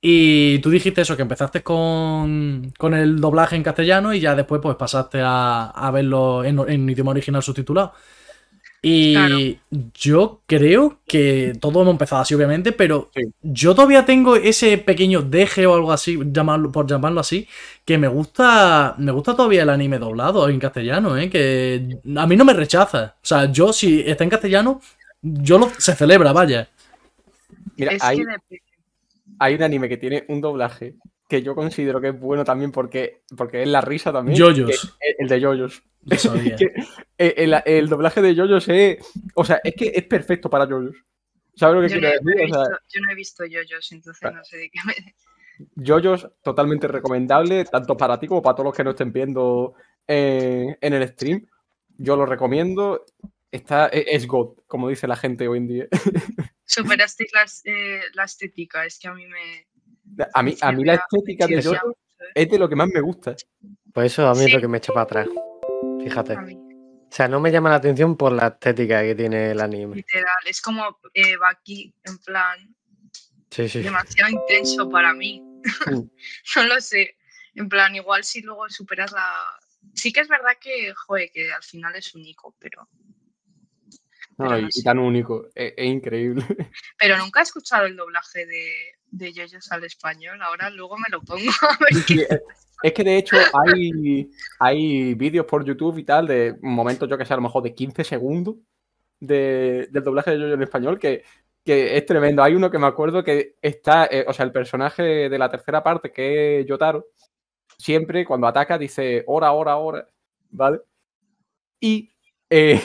y 0.00 0.58
tú 0.60 0.70
dijiste 0.70 1.02
eso, 1.02 1.14
que 1.14 1.22
empezaste 1.22 1.62
con, 1.62 2.72
con 2.78 2.94
el 2.94 3.20
doblaje 3.20 3.56
en 3.56 3.62
castellano 3.62 4.14
y 4.14 4.20
ya 4.20 4.34
después 4.34 4.62
pues 4.62 4.76
pasaste 4.76 5.20
a, 5.20 5.66
a 5.66 5.90
verlo 5.90 6.44
en, 6.44 6.58
en 6.66 6.88
idioma 6.88 7.10
original 7.10 7.42
subtitulado. 7.42 7.92
Y 8.84 9.14
Claro. 9.14 9.38
yo 9.94 10.40
creo 10.46 10.98
que 11.06 11.52
todos 11.60 11.76
hemos 11.82 11.92
empezado 11.92 12.22
así, 12.22 12.34
obviamente, 12.34 12.72
pero 12.72 13.10
Sí. 13.14 13.22
yo 13.40 13.76
todavía 13.76 14.04
tengo 14.04 14.34
ese 14.34 14.76
pequeño 14.76 15.22
deje 15.22 15.66
o 15.66 15.74
algo 15.76 15.92
así, 15.92 16.18
llamarlo, 16.32 16.72
por 16.72 16.88
llamarlo 16.88 17.20
así, 17.20 17.46
que 17.84 17.96
me 17.96 18.08
gusta, 18.08 18.96
me 18.98 19.12
gusta 19.12 19.36
todavía 19.36 19.62
el 19.62 19.70
anime 19.70 20.00
doblado 20.00 20.48
en 20.48 20.58
castellano, 20.58 21.16
¿eh? 21.16 21.30
que 21.30 22.00
a 22.16 22.26
mí 22.26 22.34
no 22.36 22.44
me 22.44 22.54
rechaza. 22.54 23.14
O 23.22 23.24
sea, 23.26 23.52
yo 23.52 23.72
si 23.72 24.00
está 24.00 24.24
en 24.24 24.30
castellano, 24.30 24.80
yo 25.22 25.58
lo, 25.58 25.70
se 25.78 25.94
celebra, 25.94 26.32
vaya. 26.32 26.68
Mira, 27.76 27.92
es 27.92 28.02
hay, 28.02 28.18
hay 29.38 29.54
un 29.54 29.62
anime 29.62 29.88
que 29.88 29.96
tiene 29.96 30.24
un 30.28 30.40
doblaje 30.40 30.96
que 31.32 31.42
yo 31.42 31.54
considero 31.54 31.98
que 31.98 32.08
es 32.08 32.20
bueno 32.20 32.44
también 32.44 32.70
porque, 32.72 33.22
porque 33.34 33.62
es 33.62 33.68
la 33.68 33.80
risa 33.80 34.12
también. 34.12 34.36
Yoyos. 34.36 34.68
es 35.00 35.16
el 35.18 35.28
de 35.28 35.40
Yoyos. 35.40 35.82
Lo 36.04 36.16
sabía. 36.18 36.56
Que 36.56 36.66
el, 37.16 37.54
el- 37.54 37.62
el 37.64 37.88
doblaje 37.88 38.20
de 38.20 38.34
Yoyos 38.34 38.68
es. 38.68 38.98
O 39.34 39.42
sea, 39.42 39.58
es 39.64 39.74
que 39.74 39.92
es 39.94 40.04
perfecto 40.04 40.50
para 40.50 40.68
Yoyos. 40.68 40.94
¿Sabes 41.54 41.76
lo 41.76 41.80
que 41.80 41.88
Yo 41.88 41.94
no, 41.96 42.00
quiero 42.00 42.20
no 42.22 42.30
decir? 42.30 42.44
O 42.44 42.54
sea, 42.54 42.62
visto, 42.64 42.78
yo 42.92 43.00
no 43.00 43.10
he 43.10 43.14
visto 43.14 43.44
yoyos, 43.46 43.92
entonces 43.92 44.32
no 44.32 44.44
sé 44.44 44.56
de 44.58 44.70
qué 44.70 44.78
me... 44.86 44.94
Yoyos 45.76 46.28
totalmente 46.42 46.86
recomendable, 46.88 47.64
tanto 47.64 47.96
para 47.96 48.18
ti 48.20 48.26
como 48.26 48.42
para 48.42 48.54
todos 48.56 48.66
los 48.66 48.76
que 48.76 48.84
no 48.84 48.90
estén 48.90 49.12
viendo 49.12 49.74
eh, 50.06 50.76
en 50.80 50.92
el 50.92 51.08
stream. 51.08 51.46
Yo 51.96 52.16
lo 52.16 52.26
recomiendo. 52.26 53.04
Está, 53.50 53.86
es, 53.86 54.04
es 54.08 54.26
God, 54.26 54.58
como 54.66 54.88
dice 54.90 55.06
la 55.06 55.16
gente 55.16 55.48
hoy 55.48 55.58
en 55.58 55.66
día. 55.68 55.86
Superaste 56.66 57.26
la, 57.32 57.44
eh, 57.64 58.00
la 58.14 58.24
estética, 58.24 58.84
es 58.84 58.98
que 58.98 59.08
a 59.08 59.14
mí 59.14 59.26
me... 59.26 59.66
A 60.34 60.42
mí, 60.42 60.56
a 60.60 60.72
mí 60.72 60.84
la 60.84 60.94
estética 60.94 61.46
de 61.46 61.62
¿sabes? 61.62 61.80
es 62.34 62.48
de 62.50 62.58
lo 62.58 62.68
que 62.68 62.76
más 62.76 62.88
me 62.88 63.00
gusta. 63.00 63.34
Pues 63.92 64.12
eso 64.12 64.26
a 64.28 64.34
mí 64.34 64.44
es 64.44 64.52
lo 64.52 64.60
que 64.60 64.68
me 64.68 64.78
echa 64.78 64.92
para 64.92 65.02
atrás. 65.04 65.28
Fíjate. 66.02 66.36
O 66.36 67.14
sea, 67.14 67.28
no 67.28 67.40
me 67.40 67.50
llama 67.50 67.68
la 67.70 67.76
atención 67.76 68.16
por 68.16 68.32
la 68.32 68.48
estética 68.48 69.02
que 69.02 69.14
tiene 69.14 69.50
el 69.50 69.60
anime. 69.60 69.96
literal, 69.96 70.26
es 70.46 70.60
como 70.62 70.98
eh, 71.12 71.36
Baki, 71.36 71.94
en 72.04 72.18
plan, 72.18 72.74
Sí, 73.50 73.68
sí. 73.68 73.82
demasiado 73.82 74.30
intenso 74.30 74.88
para 74.88 75.12
mí. 75.12 75.40
Mm. 75.86 76.00
no 76.56 76.66
lo 76.66 76.80
sé. 76.80 77.16
En 77.54 77.68
plan, 77.68 77.94
igual 77.94 78.24
si 78.24 78.40
luego 78.40 78.68
superas 78.70 79.12
la... 79.12 79.30
Sí 79.94 80.10
que 80.12 80.20
es 80.20 80.28
verdad 80.28 80.52
que, 80.58 80.94
joder, 80.94 81.30
que 81.30 81.52
al 81.52 81.62
final 81.62 81.94
es 81.96 82.14
único, 82.14 82.56
pero... 82.58 82.88
No, 84.38 84.46
Pero 84.48 84.58
y, 84.58 84.62
no 84.62 84.68
y 84.68 84.72
sé. 84.72 84.82
tan 84.82 84.98
único. 84.98 85.48
Es, 85.54 85.74
es 85.76 85.86
increíble. 85.86 86.42
Pero 86.98 87.18
nunca 87.18 87.40
he 87.40 87.42
escuchado 87.42 87.84
el 87.84 87.94
doblaje 87.96 88.46
de, 88.46 88.72
de 89.12 89.32
Yoyos 89.32 89.70
al 89.70 89.84
español. 89.84 90.42
Ahora 90.42 90.68
luego 90.70 90.96
me 90.96 91.04
lo 91.10 91.20
pongo 91.22 91.38
a 91.62 91.78
ver 91.78 92.04
qué- 92.04 92.26
es- 92.82 92.92
que 92.92 93.04
de 93.04 93.16
hecho 93.16 93.36
hay, 93.54 94.28
hay 94.58 95.14
vídeos 95.14 95.46
por 95.46 95.64
YouTube 95.64 95.98
y 95.98 96.04
tal 96.04 96.26
de 96.26 96.56
momentos, 96.62 97.08
yo 97.08 97.16
que 97.16 97.24
sé, 97.24 97.32
a 97.32 97.36
lo 97.36 97.42
mejor 97.42 97.62
de 97.62 97.74
15 97.74 98.02
segundos 98.02 98.56
de- 99.20 99.86
del 99.92 100.02
doblaje 100.02 100.32
de 100.32 100.40
Yoyo 100.40 100.54
en 100.54 100.62
español 100.62 100.98
que, 100.98 101.22
que 101.64 101.96
es 101.96 102.04
tremendo. 102.06 102.42
Hay 102.42 102.54
uno 102.56 102.70
que 102.72 102.78
me 102.78 102.86
acuerdo 102.88 103.22
que 103.22 103.54
está, 103.62 104.06
eh, 104.06 104.24
o 104.26 104.32
sea, 104.32 104.44
el 104.44 104.50
personaje 104.52 105.28
de 105.28 105.38
la 105.38 105.48
tercera 105.48 105.82
parte, 105.84 106.10
que 106.10 106.60
es 106.60 106.66
Yotaro, 106.66 107.06
siempre 107.78 108.24
cuando 108.24 108.46
ataca 108.48 108.78
dice 108.78 109.22
hora, 109.28 109.52
hora, 109.52 109.76
hora, 109.76 110.08
¿vale? 110.50 110.80
Y 111.80 112.11
eh, 112.54 112.80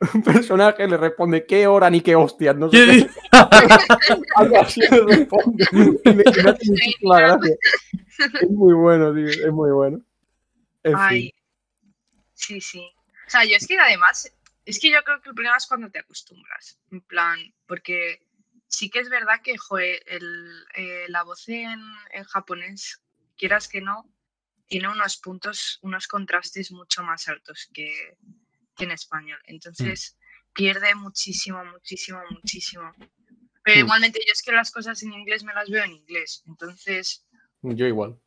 un 0.14 0.22
personaje 0.22 0.88
le 0.88 0.96
responde 0.96 1.44
qué 1.46 1.66
hora 1.66 1.90
ni 1.90 2.00
qué 2.00 2.16
hostias, 2.16 2.56
no 2.56 2.70
sé 2.70 2.76
¿Qué 2.78 2.86
qué. 2.86 2.92
di- 2.96 3.10
Algo 4.36 4.60
así 4.60 4.80
le 4.80 5.00
responde. 5.02 5.64
Y 5.72 5.76
me, 6.14 6.22
y 6.24 6.42
me 6.42 6.50
hace 6.50 6.70
muchísima 6.70 7.20
gracia. 7.20 7.56
Es 8.40 8.50
muy 8.50 8.74
bueno, 8.74 9.14
tío. 9.14 9.26
Es 9.26 9.52
muy 9.52 9.70
bueno. 9.70 9.98
En 10.84 10.92
fin. 10.92 10.98
Ay, 10.98 11.34
sí, 12.34 12.60
sí. 12.60 12.80
O 13.26 13.30
sea, 13.30 13.44
yo 13.44 13.56
es 13.56 13.66
que 13.66 13.78
además, 13.78 14.32
es 14.64 14.80
que 14.80 14.90
yo 14.90 15.02
creo 15.04 15.20
que 15.20 15.28
el 15.28 15.34
problema 15.34 15.56
es 15.58 15.66
cuando 15.66 15.90
te 15.90 15.98
acostumbras. 15.98 16.78
En 16.90 17.00
plan, 17.02 17.38
porque 17.66 18.22
sí 18.68 18.88
que 18.90 19.00
es 19.00 19.10
verdad 19.10 19.40
que, 19.42 19.56
joder, 19.58 20.02
el, 20.06 20.64
eh, 20.76 21.04
la 21.08 21.22
voz 21.22 21.48
en, 21.48 21.80
en 22.12 22.24
japonés, 22.24 23.00
quieras 23.36 23.68
que 23.68 23.80
no, 23.82 24.08
tiene 24.68 24.88
unos 24.88 25.18
puntos, 25.18 25.78
unos 25.82 26.08
contrastes 26.08 26.72
mucho 26.72 27.02
más 27.02 27.28
altos 27.28 27.68
que, 27.74 28.16
que 28.76 28.84
en 28.84 28.90
español. 28.92 29.40
Entonces, 29.46 30.16
pierde 30.52 30.94
muchísimo, 30.94 31.64
muchísimo, 31.64 32.20
muchísimo. 32.30 32.92
Pero 33.64 33.76
Mm. 33.76 33.84
igualmente, 33.84 34.20
yo 34.26 34.32
es 34.32 34.42
que 34.42 34.52
las 34.52 34.70
cosas 34.70 35.02
en 35.02 35.12
inglés 35.12 35.44
me 35.44 35.54
las 35.54 35.70
veo 35.70 35.84
en 35.84 35.92
inglés. 35.92 36.42
Entonces, 36.46 37.24
Yo 37.62 37.86
igual. 37.86 38.18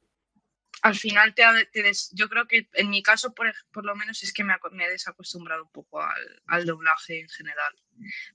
al 0.81 0.95
final 0.95 1.33
te, 1.33 1.43
te 1.73 1.81
des- 1.83 2.11
yo 2.13 2.29
creo 2.29 2.47
que 2.47 2.69
en 2.73 2.89
mi 2.89 3.01
caso 3.01 3.33
por, 3.33 3.53
por 3.71 3.85
lo 3.85 3.95
menos 3.95 4.21
es 4.23 4.31
que 4.31 4.43
me, 4.43 4.53
me 4.71 4.85
he 4.85 4.89
desacostumbrado 4.91 5.63
un 5.63 5.71
poco 5.71 6.01
al, 6.01 6.41
al 6.47 6.65
doblaje 6.65 7.19
en 7.21 7.29
general. 7.29 7.73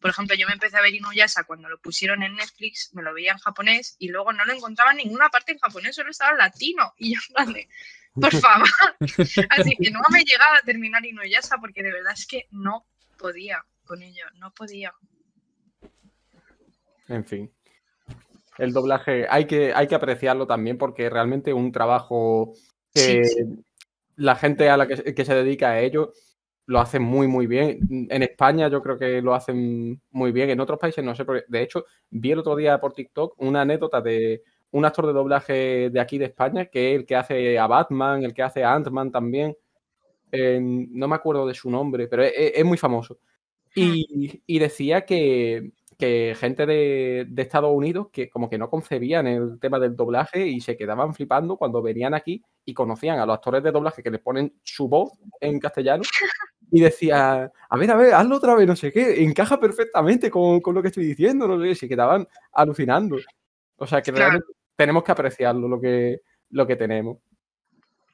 Por 0.01 0.11
ejemplo, 0.11 0.35
yo 0.37 0.47
me 0.47 0.55
empecé 0.55 0.77
a 0.77 0.81
ver 0.83 0.95
Inuyasha 0.95 1.45
cuando 1.45 1.69
lo 1.69 1.81
pusieron 1.81 2.23
en 2.23 2.35
Netflix, 2.35 2.91
me 2.95 3.03
lo 3.03 3.15
veía 3.15 3.33
en 3.33 3.39
japonés 3.39 3.95
y 3.99 4.09
luego 4.09 4.33
no 4.33 4.45
lo 4.45 4.53
encontraba 4.53 4.91
en 4.91 4.99
ninguna 4.99 5.29
parte 5.29 5.53
en 5.53 5.59
japonés, 5.59 5.95
solo 5.97 6.11
estaba 6.11 6.33
en 6.33 6.39
latino. 6.39 6.93
Y 6.99 7.15
yo 7.15 7.21
de, 7.53 7.69
por 8.15 8.31
favor. 8.41 8.69
Así 9.01 9.77
que 9.77 9.91
no 9.91 10.01
me 10.11 10.21
he 10.21 10.25
llegado 10.25 10.55
a 10.55 10.65
terminar 10.65 11.05
Inuyasha 11.05 11.59
porque 11.59 11.83
de 11.83 11.93
verdad 11.93 12.13
es 12.15 12.27
que 12.27 12.47
no 12.51 12.87
podía 13.19 13.65
con 13.85 14.03
ello, 14.03 14.25
no 14.39 14.53
podía. 14.53 14.93
En 17.09 17.25
fin. 17.25 17.51
El 18.59 18.73
doblaje 18.73 19.27
hay 19.29 19.47
que, 19.47 19.73
hay 19.75 19.87
que 19.87 19.95
apreciarlo 19.95 20.47
también 20.47 20.79
porque 20.79 21.09
realmente 21.09 21.53
un 21.53 21.73
trabajo 21.73 22.53
que 22.93 23.25
Sí, 23.25 23.45
la 24.17 24.37
gente 24.37 24.69
a 24.69 24.77
la 24.77 24.87
que, 24.87 25.15
que 25.15 25.25
se 25.25 25.35
dedica 25.35 25.71
a 25.71 25.81
ello 25.81 26.13
lo 26.67 26.79
hace 26.79 27.01
muy, 27.01 27.27
muy 27.27 27.49
bien. 27.49 27.81
En 28.11 28.23
España 28.23 28.69
yo 28.69 28.81
creo 28.81 28.97
que 28.97 29.21
lo 29.21 29.35
hacen 29.35 30.01
muy 30.11 30.31
bien. 30.31 30.51
En 30.51 30.61
otros 30.61 30.79
países 30.79 31.03
no 31.03 31.17
sé, 31.17 31.25
de 31.49 31.63
hecho 31.63 31.85
vi 32.11 32.31
el 32.31 32.39
otro 32.39 32.55
día 32.55 32.79
por 32.79 32.93
TikTok 32.93 33.35
una 33.39 33.63
anécdota 33.63 34.01
de 34.01 34.43
un 34.73 34.85
actor 34.85 35.07
de 35.07 35.13
doblaje 35.13 35.91
de 35.91 36.01
aquí 36.01 36.19
de 36.19 36.27
España, 36.27 36.67
que 36.67 36.93
es 36.93 37.01
el 37.01 37.07
que 37.07 37.17
hace 37.17 37.59
a 37.59 37.67
Batman, 37.67 38.25
el 38.25 38.35
que 38.35 38.43
hace 38.43 38.65
a 38.65 38.75
Ant-Man 38.75 39.11
también. 39.11 39.57
Eh, 40.33 40.61
no 40.61 41.09
me 41.09 41.17
acuerdo 41.17 41.47
de 41.47 41.55
su 41.55 41.71
nombre, 41.71 42.07
pero 42.07 42.23
es, 42.23 42.65
muy 42.65 42.79
famoso. 42.79 43.19
Y, 43.75 44.43
y 44.47 44.59
decía 44.59 45.05
que, 45.05 45.73
que 46.01 46.35
gente 46.35 46.67
de, 46.67 47.27
de 47.29 47.43
Estados 47.43 47.71
Unidos 47.71 48.09
que 48.11 48.31
como 48.31 48.49
que 48.49 48.59
no 48.59 48.71
concebían 48.71 49.27
el 49.27 49.61
tema 49.61 49.79
del 49.79 49.95
doblaje 49.95 50.47
y 50.47 50.61
se 50.61 50.77
quedaban 50.77 51.15
flipando 51.15 51.57
cuando 51.57 51.83
venían 51.83 52.15
aquí 52.15 52.43
y 52.65 52.73
conocían 52.73 53.21
a 53.21 53.27
los 53.27 53.35
actores 53.35 53.63
de 53.63 53.71
doblaje 53.71 54.03
que 54.03 54.11
les 54.11 54.21
ponen 54.21 54.55
su 54.65 54.89
voz 54.89 55.13
en 55.41 55.61
castellano 55.61 56.03
y 56.73 56.81
decía, 56.81 57.53
a 57.69 57.77
ver, 57.77 57.91
a 57.91 57.97
ver, 57.97 58.15
hazlo 58.15 58.37
otra 58.37 58.55
vez, 58.55 58.67
no 58.67 58.77
sé 58.77 58.91
qué, 58.91 59.23
encaja 59.23 59.61
perfectamente 59.61 60.31
con, 60.31 60.61
con 60.61 60.75
lo 60.75 60.81
que 60.81 60.89
estoy 60.89 61.05
diciendo, 61.05 61.47
no 61.47 61.61
sé, 61.61 61.69
qué", 61.69 61.75
se 61.75 61.89
quedaban 61.89 62.27
alucinando. 62.53 63.17
O 63.77 63.87
sea 63.87 64.01
que 64.01 64.11
realmente 64.11 64.47
tenemos 64.81 65.05
que 65.05 65.13
apreciarlo 65.13 65.69
lo 65.69 65.79
que, 65.79 66.23
lo 66.49 66.67
que 66.67 66.75
tenemos. 66.75 67.19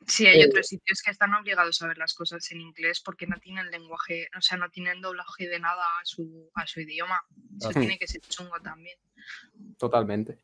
Sí, 0.04 0.26
hay 0.26 0.40
Eh, 0.40 0.46
otros 0.48 0.66
sitios 0.66 1.00
que 1.00 1.12
están 1.12 1.32
obligados 1.32 1.80
a 1.80 1.86
ver 1.86 1.96
las 1.96 2.12
cosas 2.12 2.50
en 2.50 2.60
inglés 2.60 3.00
porque 3.04 3.24
no 3.24 3.36
tienen 3.38 3.70
lenguaje, 3.70 4.26
o 4.36 4.40
sea, 4.40 4.58
no 4.58 4.68
tienen 4.68 5.00
doblaje 5.00 5.46
de 5.46 5.60
nada 5.60 5.84
a 5.84 6.04
su, 6.04 6.50
a 6.56 6.66
su 6.66 6.80
idioma. 6.80 7.22
Eso 7.60 7.70
tiene 7.70 7.96
que 7.98 8.08
ser 8.08 8.20
chungo 8.22 8.58
también. 8.60 8.98
Totalmente. 9.78 10.38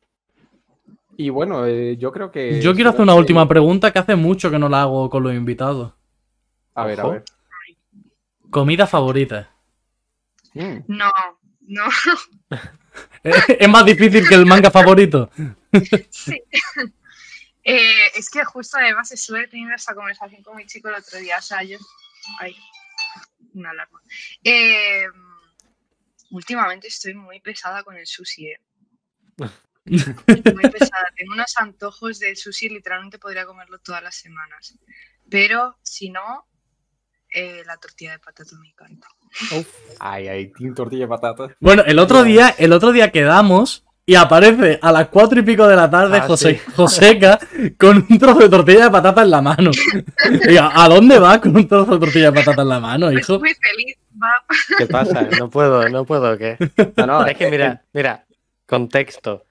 Y 1.17 1.29
bueno, 1.29 1.67
eh, 1.67 1.97
yo 1.97 2.13
creo 2.13 2.31
que... 2.31 2.61
Yo 2.61 2.73
quiero 2.73 2.91
hacer 2.91 3.03
una 3.03 3.15
última 3.15 3.49
pregunta 3.49 3.93
que 3.93 3.99
hace 3.99 4.15
mucho 4.15 4.49
que 4.49 4.61
no 4.61 4.69
la 4.69 4.83
hago 4.83 5.11
con 5.11 5.25
los 5.25 5.35
invitados. 5.35 5.93
A 6.77 6.87
ver, 6.87 7.01
a 7.01 7.09
ver. 7.09 7.25
Comida 8.49 8.87
favorita. 8.87 9.51
Mm, 10.55 10.79
No, 10.87 11.11
no, 11.63 11.85
Es 13.23 13.69
más 13.69 13.85
difícil 13.85 14.29
que 14.29 14.37
el 14.37 14.47
manga 14.47 14.71
favorito. 14.71 15.31
Sí. 16.11 16.43
Eh, 17.65 18.11
es 18.17 18.29
que 18.29 18.45
justo 18.45 18.77
además 18.77 19.13
estuve 19.13 19.47
teniendo 19.47 19.77
esta 19.77 19.95
conversación 19.95 20.43
con 20.43 20.57
mi 20.57 20.67
chico 20.67 20.89
el 20.89 20.97
otro 20.97 21.21
día, 21.21 21.37
o 21.39 21.43
sea, 21.43 21.63
yo... 21.63 21.79
Ay, 22.41 22.57
una 23.55 23.71
alarma. 23.71 24.01
Eh, 24.43 25.07
últimamente 26.31 26.89
estoy 26.89 27.15
muy 27.15 27.41
pesada 27.41 27.83
con 27.83 27.97
el 27.97 28.07
sushi, 28.07 28.47
¿eh? 28.49 28.61
muy 29.85 30.71
pesada. 30.71 31.13
Tengo 31.17 31.35
unos 31.35 31.57
antojos 31.57 32.19
de 32.19 32.35
sushi, 32.37 32.69
literalmente 32.69 33.19
podría 33.19 33.47
comerlo 33.47 33.79
todas 33.79 34.03
las 34.03 34.17
semanas. 34.17 34.79
Pero 35.29 35.79
si 35.83 36.11
no, 36.11 36.47
eh, 37.31 37.63
la 37.67 37.77
tortilla 37.79 38.13
de 38.13 38.19
patata 38.19 38.57
me 38.61 38.69
encanta. 38.69 39.09
Ay, 39.99 40.29
ay, 40.29 40.53
team 40.53 40.75
tortilla 40.75 41.05
de 41.05 41.09
patata. 41.09 41.57
Bueno, 41.61 41.83
el 41.87 41.99
otro 41.99 42.23
día, 42.23 42.55
el 42.59 42.73
otro 42.73 42.93
día 42.93 43.11
quedamos 43.11 43.85
y 44.05 44.15
aparece 44.17 44.79
a 44.83 44.91
las 44.93 45.09
cuatro 45.09 45.39
y 45.39 45.43
pico 45.43 45.67
de 45.67 45.77
la 45.77 45.89
tarde 45.89 46.19
Ah, 46.19 46.23
José, 46.27 46.55
sí. 46.65 46.73
Joseca 46.75 47.39
con 47.79 48.05
un 48.09 48.19
trozo 48.19 48.41
de 48.41 48.49
tortilla 48.49 48.85
de 48.85 48.91
patata 48.91 49.23
en 49.23 49.31
la 49.31 49.41
mano. 49.43 49.71
¿a 50.61 50.89
dónde 50.89 51.19
vas 51.19 51.39
con 51.39 51.55
un 51.57 51.69
trozo 51.69 51.93
de 51.93 51.99
tortilla 52.01 52.31
de 52.31 52.41
patata 52.41 52.63
en 52.63 52.69
la 52.69 52.81
mano, 52.81 53.13
hijo? 53.13 53.39
muy 53.39 53.55
feliz, 53.55 53.97
va. 54.21 54.33
¿Qué 54.79 54.87
pasa? 54.87 55.29
No 55.39 55.49
puedo, 55.49 55.89
no 55.89 56.05
puedo, 56.05 56.37
¿qué? 56.37 56.57
No, 56.97 57.07
no, 57.07 57.27
Es 57.27 57.37
que 57.37 57.51
mira, 57.51 57.83
mira, 57.93 58.25
contexto. 58.67 59.45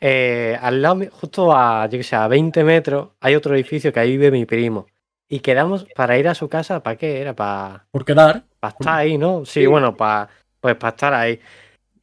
Eh, 0.00 0.56
al 0.60 0.80
lado, 0.80 1.00
justo 1.10 1.52
a, 1.56 1.86
yo 1.86 1.98
que 1.98 2.04
sé, 2.04 2.14
a 2.14 2.28
20 2.28 2.62
metros, 2.64 3.08
hay 3.20 3.34
otro 3.34 3.54
edificio 3.54 3.92
que 3.92 3.98
ahí 4.00 4.10
vive 4.12 4.30
mi 4.30 4.44
primo. 4.44 4.86
Y 5.28 5.40
quedamos 5.40 5.86
para 5.96 6.16
ir 6.18 6.28
a 6.28 6.34
su 6.34 6.48
casa, 6.48 6.82
¿para 6.82 6.96
qué? 6.96 7.20
Era 7.20 7.34
para 7.34 7.84
Por 7.90 8.04
quedar. 8.04 8.44
estar 8.62 8.94
ahí, 8.98 9.18
¿no? 9.18 9.44
Sí, 9.44 9.60
Sí. 9.62 9.66
bueno, 9.66 9.96
para 9.96 10.28
pues 10.60 10.74
para 10.76 10.90
estar 10.90 11.14
ahí. 11.14 11.40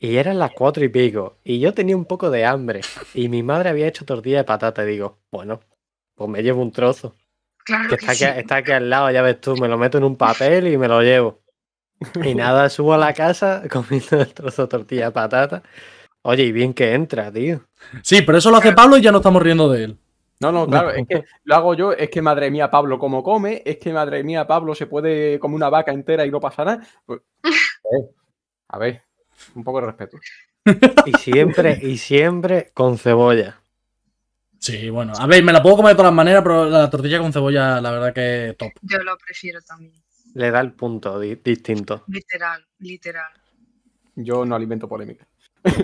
Y 0.05 0.17
eran 0.17 0.37
las 0.37 0.51
cuatro 0.51 0.85
y 0.85 0.89
pico. 0.89 1.37
Y 1.43 1.59
yo 1.59 1.73
tenía 1.73 1.97
un 1.97 2.05
poco 2.05 2.29
de 2.29 2.45
hambre. 2.45 2.81
Y 3.15 3.27
mi 3.27 3.41
madre 3.41 3.69
había 3.69 3.87
hecho 3.87 4.05
tortilla 4.05 4.37
de 4.37 4.43
patata. 4.43 4.83
Y 4.83 4.87
digo, 4.87 5.17
bueno, 5.31 5.61
pues 6.13 6.29
me 6.29 6.43
llevo 6.43 6.61
un 6.61 6.71
trozo. 6.71 7.15
Claro 7.65 7.89
Que 7.89 7.97
que, 7.97 8.05
está 8.05 8.11
aquí, 8.11 8.19
sí. 8.19 8.39
está 8.39 8.55
aquí 8.57 8.71
al 8.71 8.87
lado, 8.87 9.09
ya 9.09 9.23
ves 9.23 9.41
tú, 9.41 9.55
me 9.57 9.67
lo 9.67 9.79
meto 9.79 9.97
en 9.97 10.03
un 10.03 10.15
papel 10.15 10.67
y 10.67 10.77
me 10.77 10.87
lo 10.87 11.01
llevo. 11.01 11.39
Y 12.23 12.35
nada, 12.35 12.69
subo 12.69 12.93
a 12.93 12.99
la 12.99 13.15
casa 13.15 13.63
comiendo 13.67 14.21
el 14.21 14.31
trozo 14.31 14.61
de 14.61 14.67
tortilla 14.67 15.05
de 15.05 15.11
patata. 15.11 15.63
Oye, 16.21 16.43
y 16.43 16.51
bien 16.51 16.75
que 16.75 16.93
entra, 16.93 17.31
tío. 17.31 17.61
Sí, 18.03 18.21
pero 18.21 18.37
eso 18.37 18.51
lo 18.51 18.57
hace 18.57 18.73
Pablo 18.73 18.97
y 18.97 19.01
ya 19.01 19.11
no 19.11 19.17
estamos 19.17 19.41
riendo 19.41 19.71
de 19.71 19.85
él. 19.85 19.97
No, 20.39 20.51
no, 20.51 20.67
claro, 20.67 20.91
es 20.91 21.07
que 21.07 21.23
lo 21.45 21.55
hago 21.55 21.73
yo, 21.73 21.93
es 21.93 22.11
que 22.11 22.21
madre 22.21 22.51
mía, 22.51 22.69
Pablo, 22.69 22.99
como 22.99 23.23
come, 23.23 23.63
es 23.65 23.77
que 23.77 23.91
madre 23.91 24.23
mía, 24.23 24.45
Pablo 24.45 24.75
se 24.75 24.85
puede 24.85 25.39
comer 25.39 25.55
una 25.55 25.69
vaca 25.69 25.91
entera 25.91 26.27
y 26.27 26.29
no 26.29 26.39
pasa 26.39 26.63
nada. 26.63 26.87
Pues, 27.07 27.21
eh, 27.43 28.11
a 28.67 28.77
ver, 28.77 29.04
un 29.55 29.63
poco 29.63 29.81
de 29.81 29.87
respeto. 29.87 30.17
Y 31.05 31.11
siempre, 31.19 31.77
y 31.79 31.97
siempre 31.99 32.71
con 32.73 32.97
cebolla. 32.97 33.61
Sí, 34.57 34.89
bueno. 34.89 35.13
A 35.15 35.27
ver, 35.27 35.43
me 35.43 35.53
la 35.53 35.61
puedo 35.61 35.75
comer 35.75 35.91
de 35.91 35.95
todas 35.97 36.09
las 36.11 36.15
maneras, 36.15 36.41
pero 36.41 36.65
la 36.65 36.89
tortilla 36.89 37.19
con 37.19 37.31
cebolla, 37.31 37.79
la 37.79 37.91
verdad 37.91 38.13
que 38.13 38.55
top. 38.57 38.71
Yo 38.81 38.97
lo 39.03 39.15
prefiero 39.17 39.61
también. 39.61 39.93
Le 40.33 40.49
da 40.49 40.59
el 40.61 40.71
punto 40.73 41.19
di- 41.19 41.35
distinto. 41.35 42.03
Literal, 42.07 42.65
literal. 42.79 43.31
Yo 44.15 44.43
no 44.43 44.55
alimento 44.55 44.87
polémica. 44.89 45.27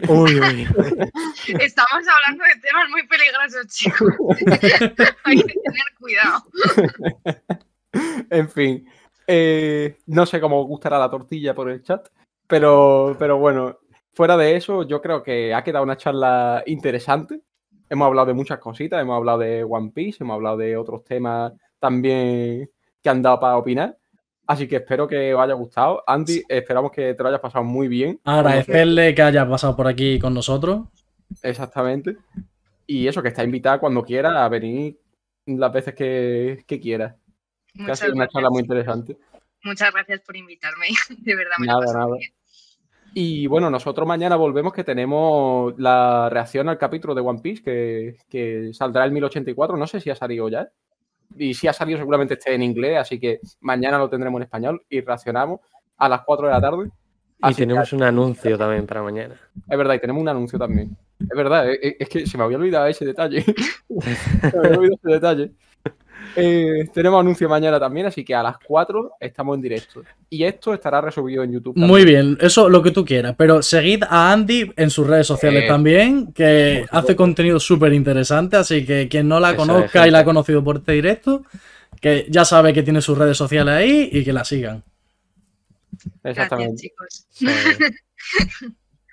Uy, 0.08 0.40
uy. 0.40 0.68
Estamos 1.60 2.04
hablando 2.08 2.44
de 2.44 2.60
temas 2.60 2.90
muy 2.90 3.06
peligrosos, 3.08 3.68
chicos. 3.68 4.14
Hay 5.26 5.38
que 5.44 5.54
tener 5.54 5.86
cuidado. 6.00 6.44
En 8.30 8.50
fin, 8.50 8.90
eh, 9.28 10.00
no 10.08 10.26
sé 10.26 10.40
cómo 10.42 10.60
os 10.62 10.68
gustará 10.68 10.98
la 10.98 11.10
tortilla 11.10 11.54
por 11.54 11.70
el 11.70 11.84
chat, 11.84 12.08
pero, 12.52 13.16
pero 13.18 13.38
bueno, 13.38 13.80
fuera 14.14 14.36
de 14.38 14.56
eso, 14.58 14.84
yo 14.84 15.02
creo 15.02 15.24
que 15.24 15.54
ha 15.54 15.64
quedado 15.64 15.84
una 15.84 15.98
charla 15.98 16.62
interesante. 16.66 17.42
Hemos 17.90 18.06
hablado 18.06 18.28
de 18.28 18.34
muchas 18.34 18.60
cositas, 18.60 19.02
hemos 19.02 19.16
hablado 19.18 19.40
de 19.40 19.64
One 19.64 19.92
Piece, 19.94 20.24
hemos 20.24 20.36
hablado 20.36 20.58
de 20.58 20.76
otros 20.78 21.04
temas 21.04 21.54
también 21.80 22.70
que 23.02 23.10
han 23.10 23.22
dado 23.22 23.40
para 23.40 23.58
opinar. 23.58 23.98
Así 24.48 24.68
que 24.68 24.78
espero 24.78 25.08
que 25.08 25.34
os 25.34 25.40
haya 25.42 25.54
gustado. 25.54 26.04
Andy, 26.06 26.44
esperamos 26.50 26.92
que 26.92 27.14
te 27.14 27.24
lo 27.24 27.30
hayas 27.30 27.40
pasado 27.42 27.64
muy 27.64 27.88
bien. 27.88 28.20
Agradecerle 28.26 29.16
que 29.16 29.22
haya 29.22 29.48
pasado 29.50 29.76
por 29.76 29.88
aquí 29.88 30.20
con 30.20 30.34
nosotros. 30.34 30.88
Exactamente. 31.42 32.18
Y 32.86 33.08
eso, 33.08 33.22
que 33.22 33.30
está 33.30 33.44
invitada 33.46 33.80
cuando 33.80 34.04
quiera 34.04 34.44
a 34.44 34.50
venir 34.50 35.00
las 35.46 35.72
veces 35.72 35.94
que, 35.96 36.64
que 36.68 36.80
quiera. 36.82 37.16
Que 37.74 37.80
ha 37.80 37.84
Muchas 37.84 38.00
sido 38.00 38.14
una 38.14 38.28
charla 38.28 38.50
gracias. 38.50 38.52
muy 38.52 38.62
interesante. 38.62 39.18
Muchas 39.64 39.94
gracias 39.94 40.22
por 40.22 40.36
invitarme. 40.36 40.88
De 41.20 41.36
verdad, 41.36 41.56
me 41.60 41.68
Nada, 41.68 41.80
he 41.80 41.86
pasado 41.86 42.00
nada. 42.08 42.18
bien. 42.18 42.32
Y 43.14 43.46
bueno, 43.48 43.70
nosotros 43.70 44.08
mañana 44.08 44.36
volvemos 44.38 44.72
que 44.74 44.84
tenemos 44.84 45.74
la 45.78 46.30
reacción 46.30 46.70
al 46.70 46.78
capítulo 46.78 47.14
de 47.14 47.22
One 47.22 47.40
Piece 47.42 47.62
que, 47.62 48.18
que 48.30 48.74
saldrá 48.74 49.04
el 49.04 49.12
1084. 49.12 49.76
No 49.76 49.86
sé 49.88 50.00
si 50.00 50.10
ha 50.10 50.16
salido 50.16 50.48
ya. 50.48 50.70
Y 51.38 51.54
si 51.54 51.68
ha 51.68 51.74
salido 51.74 51.98
seguramente 51.98 52.34
esté 52.36 52.54
en 52.54 52.64
inglés, 52.64 52.98
así 52.98 53.20
que 53.20 53.40
mañana 53.62 53.98
lo 53.98 54.10
tendremos 54.10 54.40
en 54.40 54.44
español 54.44 54.82
y 54.90 55.02
reaccionamos 55.02 55.60
a 55.98 56.10
las 56.10 56.22
4 56.26 56.48
de 56.48 56.54
la 56.54 56.62
tarde. 56.62 56.90
Y 57.40 57.48
que- 57.50 57.62
tenemos 57.64 57.92
un 57.94 58.04
anuncio 58.04 58.58
también 58.58 58.86
para 58.86 59.02
mañana. 59.02 59.36
Es 59.70 59.78
verdad, 59.78 59.96
y 59.96 60.00
tenemos 60.00 60.22
un 60.22 60.30
anuncio 60.30 60.60
también. 60.60 60.96
Es 61.20 61.30
verdad, 61.36 61.70
es, 61.70 61.96
es 62.00 62.10
que 62.10 62.26
se 62.26 62.38
me 62.38 62.44
había 62.44 62.58
olvidado 62.58 62.86
ese 62.88 63.06
detalle. 63.06 63.44
se 63.90 64.58
me 64.58 64.68
había 64.68 64.78
olvidado 64.78 65.00
ese 65.04 65.10
detalle. 65.14 65.52
Eh, 66.36 66.90
tenemos 66.94 67.20
anuncio 67.20 67.50
mañana 67.50 67.80
también, 67.80 68.06
así 68.06 68.24
que 68.24 68.34
a 68.34 68.42
las 68.44 68.58
4 68.60 69.14
estamos 69.20 69.56
en 69.56 69.62
directo. 69.62 70.04
Y 70.30 70.44
esto 70.44 70.74
estará 70.74 71.02
resubido 71.02 71.44
en 71.44 71.52
YouTube. 71.54 71.74
Muy 71.76 72.06
bien, 72.06 72.38
eso 72.40 72.70
lo 72.70 72.82
que 72.82 72.92
tú 72.92 73.04
quieras. 73.04 73.36
Pero 73.38 73.62
seguid 73.62 74.04
a 74.04 74.32
Andy 74.32 74.72
en 74.78 74.90
sus 74.90 75.06
redes 75.08 75.28
sociales 75.28 75.66
Eh, 75.66 75.68
también, 75.68 76.32
que 76.34 76.86
hace 76.90 77.16
contenido 77.16 77.60
súper 77.60 77.94
interesante. 77.94 78.58
Así 78.58 78.86
que 78.86 79.08
quien 79.10 79.28
no 79.28 79.40
la 79.40 79.56
conozca 79.56 80.08
y 80.08 80.12
la 80.12 80.20
ha 80.20 80.26
conocido 80.26 80.64
por 80.64 80.78
este 80.78 80.94
directo, 80.94 81.44
que 82.00 82.26
ya 82.30 82.46
sabe 82.46 82.74
que 82.74 82.84
tiene 82.84 83.02
sus 83.02 83.18
redes 83.18 83.38
sociales 83.38 83.74
ahí 83.74 84.10
y 84.12 84.24
que 84.24 84.34
la 84.34 84.46
sigan. 84.46 84.84
Gracias, 86.24 86.46
Exactamente. 86.46 86.82
chicos. 86.82 87.28
Sí. 87.30 87.48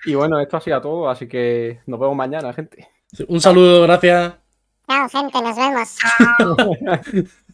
Y 0.05 0.15
bueno, 0.15 0.39
esto 0.39 0.57
ha 0.57 0.61
sido 0.61 0.81
todo, 0.81 1.11
así 1.11 1.27
que 1.27 1.81
nos 1.87 1.99
vemos 1.99 2.15
mañana, 2.17 2.53
gente. 2.53 2.89
Un 3.27 3.41
saludo, 3.41 3.83
gracias. 3.83 4.35
Chao, 4.89 5.07
gente, 5.07 5.39
nos 5.43 5.55
vemos. 5.55 5.97